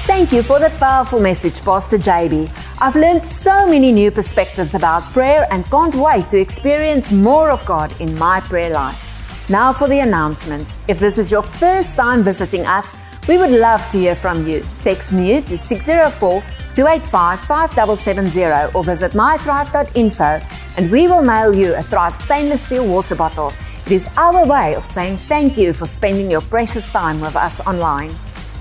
Thank 0.09 0.33
you 0.33 0.43
for 0.43 0.59
that 0.59 0.73
powerful 0.81 1.21
message, 1.21 1.61
Pastor 1.61 1.99
JB. 1.99 2.51
I've 2.81 2.97
learned 2.97 3.23
so 3.23 3.69
many 3.69 3.93
new 3.93 4.11
perspectives 4.11 4.75
about 4.75 5.03
prayer 5.13 5.47
and 5.51 5.65
can't 5.67 5.95
wait 5.95 6.31
to 6.31 6.39
experience 6.39 7.13
more 7.13 7.51
of 7.51 7.65
God 7.67 7.93
in 8.01 8.17
my 8.19 8.41
prayer 8.41 8.71
life. 8.71 9.05
Now 9.51 9.73
for 9.73 9.87
the 9.87 10.01
announcements. 10.01 10.79
If 10.89 10.99
this 10.99 11.19
is 11.19 11.31
your 11.31 11.43
first 11.43 11.97
time 11.97 12.25
visiting 12.25 12.67
us, 12.67 12.97
we 13.29 13.37
would 13.37 13.51
love 13.51 13.89
to 13.91 13.99
hear 13.99 14.17
from 14.17 14.47
you. 14.47 14.65
Text 14.81 15.13
NEW 15.13 15.43
to 15.43 15.59
604 15.59 16.41
285 16.75 17.41
5770 17.41 18.75
or 18.75 18.83
visit 18.83 19.13
mythrive.info 19.13 20.41
and 20.77 20.91
we 20.91 21.07
will 21.07 21.23
mail 21.23 21.55
you 21.55 21.75
a 21.75 21.83
Thrive 21.83 22.17
stainless 22.17 22.65
steel 22.65 22.87
water 22.87 23.15
bottle. 23.15 23.53
It 23.87 23.93
is 23.93 24.09
our 24.17 24.47
way 24.47 24.75
of 24.75 24.85
saying 24.85 25.19
thank 25.19 25.59
you 25.59 25.73
for 25.73 25.87
spending 25.87 26.31
your 26.31 26.41
precious 26.41 26.91
time 26.91 27.21
with 27.21 27.37
us 27.37 27.61
online. 27.61 28.15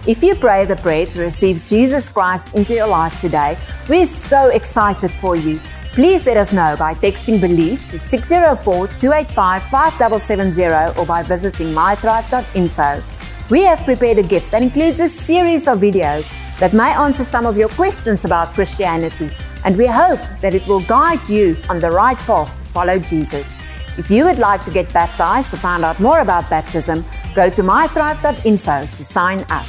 If 0.05 0.23
you 0.23 0.35
pray 0.35 0.65
the 0.65 0.77
prayer 0.77 1.05
to 1.05 1.21
receive 1.21 1.65
Jesus 1.65 2.09
Christ 2.09 2.53
into 2.53 2.73
your 2.73 2.87
life 2.87 3.19
today, 3.19 3.57
we're 3.89 4.07
so 4.07 4.49
excited 4.49 5.11
for 5.11 5.35
you. 5.35 5.59
Please 5.91 6.27
let 6.27 6.37
us 6.37 6.53
know 6.53 6.75
by 6.77 6.93
texting 6.93 7.41
BELIEVE 7.41 7.89
to 7.91 7.99
604 7.99 8.87
285 8.99 9.63
5770 9.63 10.99
or 10.99 11.05
by 11.05 11.23
visiting 11.23 11.73
mythrive.info. 11.73 13.16
We 13.49 13.63
have 13.63 13.79
prepared 13.85 14.17
a 14.17 14.23
gift 14.23 14.51
that 14.51 14.61
includes 14.61 14.99
a 14.99 15.07
series 15.07 15.69
of 15.69 15.79
videos 15.79 16.35
that 16.59 16.73
may 16.73 16.91
answer 16.91 17.23
some 17.23 17.45
of 17.45 17.55
your 17.55 17.69
questions 17.69 18.25
about 18.25 18.53
Christianity, 18.53 19.29
and 19.63 19.77
we 19.77 19.87
hope 19.87 20.19
that 20.41 20.53
it 20.53 20.67
will 20.67 20.81
guide 20.81 21.29
you 21.29 21.55
on 21.69 21.79
the 21.79 21.89
right 21.89 22.17
path 22.17 22.49
to 22.49 22.65
follow 22.73 22.99
Jesus. 22.99 23.55
If 23.97 24.11
you 24.11 24.25
would 24.25 24.37
like 24.37 24.65
to 24.65 24.71
get 24.71 24.91
baptized 24.91 25.51
to 25.51 25.57
find 25.57 25.85
out 25.85 26.01
more 26.01 26.19
about 26.19 26.49
baptism, 26.49 27.05
go 27.35 27.49
to 27.49 27.63
mythrive.info 27.63 28.85
to 28.85 29.03
sign 29.05 29.45
up. 29.49 29.65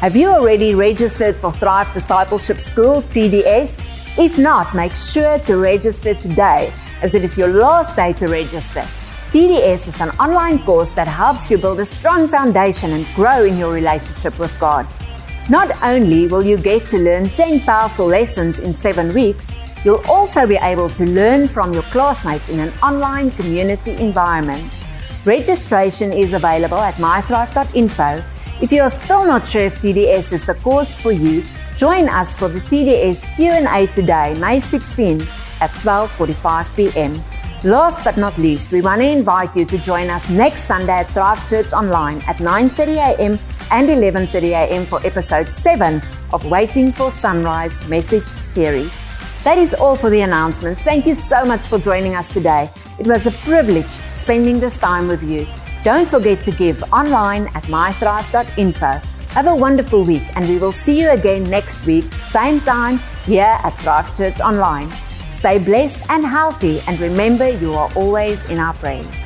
Have 0.00 0.16
you 0.16 0.28
already 0.28 0.74
registered 0.74 1.36
for 1.36 1.52
Thrive 1.52 1.92
Discipleship 1.92 2.56
School 2.56 3.02
TDS? 3.02 3.78
If 4.18 4.38
not, 4.38 4.74
make 4.74 4.94
sure 4.94 5.38
to 5.40 5.56
register 5.58 6.14
today 6.14 6.72
as 7.02 7.14
it 7.14 7.24
is 7.24 7.36
your 7.36 7.48
last 7.48 7.94
day 7.94 8.14
to 8.14 8.26
register. 8.26 8.86
TDS 9.28 9.88
is 9.88 10.00
an 10.00 10.08
online 10.18 10.58
course 10.60 10.92
that 10.92 11.06
helps 11.06 11.50
you 11.50 11.58
build 11.58 11.80
a 11.80 11.84
strong 11.84 12.28
foundation 12.28 12.94
and 12.94 13.04
grow 13.14 13.44
in 13.44 13.58
your 13.58 13.74
relationship 13.74 14.38
with 14.38 14.58
God. 14.58 14.86
Not 15.50 15.70
only 15.82 16.26
will 16.26 16.42
you 16.42 16.56
get 16.56 16.88
to 16.88 16.98
learn 16.98 17.28
10 17.28 17.60
powerful 17.60 18.06
lessons 18.06 18.58
in 18.58 18.72
7 18.72 19.12
weeks, 19.12 19.52
you'll 19.84 20.02
also 20.08 20.46
be 20.46 20.56
able 20.56 20.88
to 20.90 21.04
learn 21.04 21.46
from 21.46 21.74
your 21.74 21.82
classmates 21.92 22.48
in 22.48 22.58
an 22.58 22.72
online 22.82 23.30
community 23.32 23.90
environment. 23.98 24.72
Registration 25.26 26.10
is 26.10 26.32
available 26.32 26.78
at 26.78 26.94
mythrive.info. 26.94 28.24
If 28.62 28.72
you 28.72 28.80
are 28.80 28.90
still 28.90 29.26
not 29.26 29.46
sure 29.46 29.64
if 29.64 29.82
TDS 29.82 30.32
is 30.32 30.46
the 30.46 30.54
course 30.54 30.96
for 30.96 31.12
you, 31.12 31.44
join 31.76 32.08
us 32.08 32.38
for 32.38 32.48
the 32.48 32.60
TDS 32.60 33.26
Q&A 33.36 33.86
today, 33.88 34.34
May 34.40 34.58
16 34.58 35.20
at 35.60 35.70
12:45 35.84 36.74
p.m. 36.76 37.12
Last 37.64 38.04
but 38.04 38.16
not 38.16 38.38
least, 38.38 38.70
we 38.70 38.80
want 38.80 39.00
to 39.00 39.08
invite 39.08 39.56
you 39.56 39.64
to 39.64 39.78
join 39.78 40.10
us 40.10 40.30
next 40.30 40.62
Sunday 40.62 40.92
at 40.92 41.10
Thrive 41.10 41.48
Church 41.50 41.72
Online 41.72 42.18
at 42.28 42.36
9:30 42.36 42.98
a.m. 42.98 43.32
and 43.72 43.88
11:30 43.88 44.52
a.m. 44.52 44.86
for 44.86 45.04
episode 45.04 45.48
7 45.48 46.00
of 46.32 46.44
Waiting 46.48 46.92
for 46.92 47.10
Sunrise 47.10 47.84
message 47.88 48.28
series. 48.28 49.00
That 49.42 49.58
is 49.58 49.74
all 49.74 49.96
for 49.96 50.08
the 50.08 50.20
announcements. 50.20 50.82
Thank 50.82 51.04
you 51.04 51.16
so 51.16 51.44
much 51.44 51.62
for 51.66 51.80
joining 51.80 52.14
us 52.14 52.32
today. 52.32 52.70
It 53.00 53.08
was 53.08 53.26
a 53.26 53.32
privilege 53.42 53.90
spending 54.14 54.60
this 54.60 54.78
time 54.78 55.08
with 55.08 55.24
you. 55.24 55.44
Don't 55.82 56.08
forget 56.08 56.44
to 56.44 56.52
give 56.52 56.80
online 56.92 57.48
at 57.56 57.64
mythrive.info. 57.64 59.00
Have 59.34 59.48
a 59.48 59.56
wonderful 59.56 60.04
week 60.04 60.22
and 60.36 60.48
we 60.48 60.58
will 60.58 60.76
see 60.84 61.00
you 61.00 61.10
again 61.10 61.42
next 61.42 61.84
week, 61.86 62.04
same 62.30 62.60
time, 62.60 63.00
here 63.26 63.58
at 63.64 63.70
Thrive 63.80 64.16
Church 64.16 64.38
Online. 64.38 64.88
Stay 65.38 65.58
blessed 65.58 66.00
and 66.10 66.24
healthy, 66.24 66.80
and 66.88 66.98
remember, 66.98 67.48
you 67.48 67.72
are 67.72 67.88
always 67.94 68.44
in 68.46 68.58
our 68.58 68.74
prayers. 68.74 69.24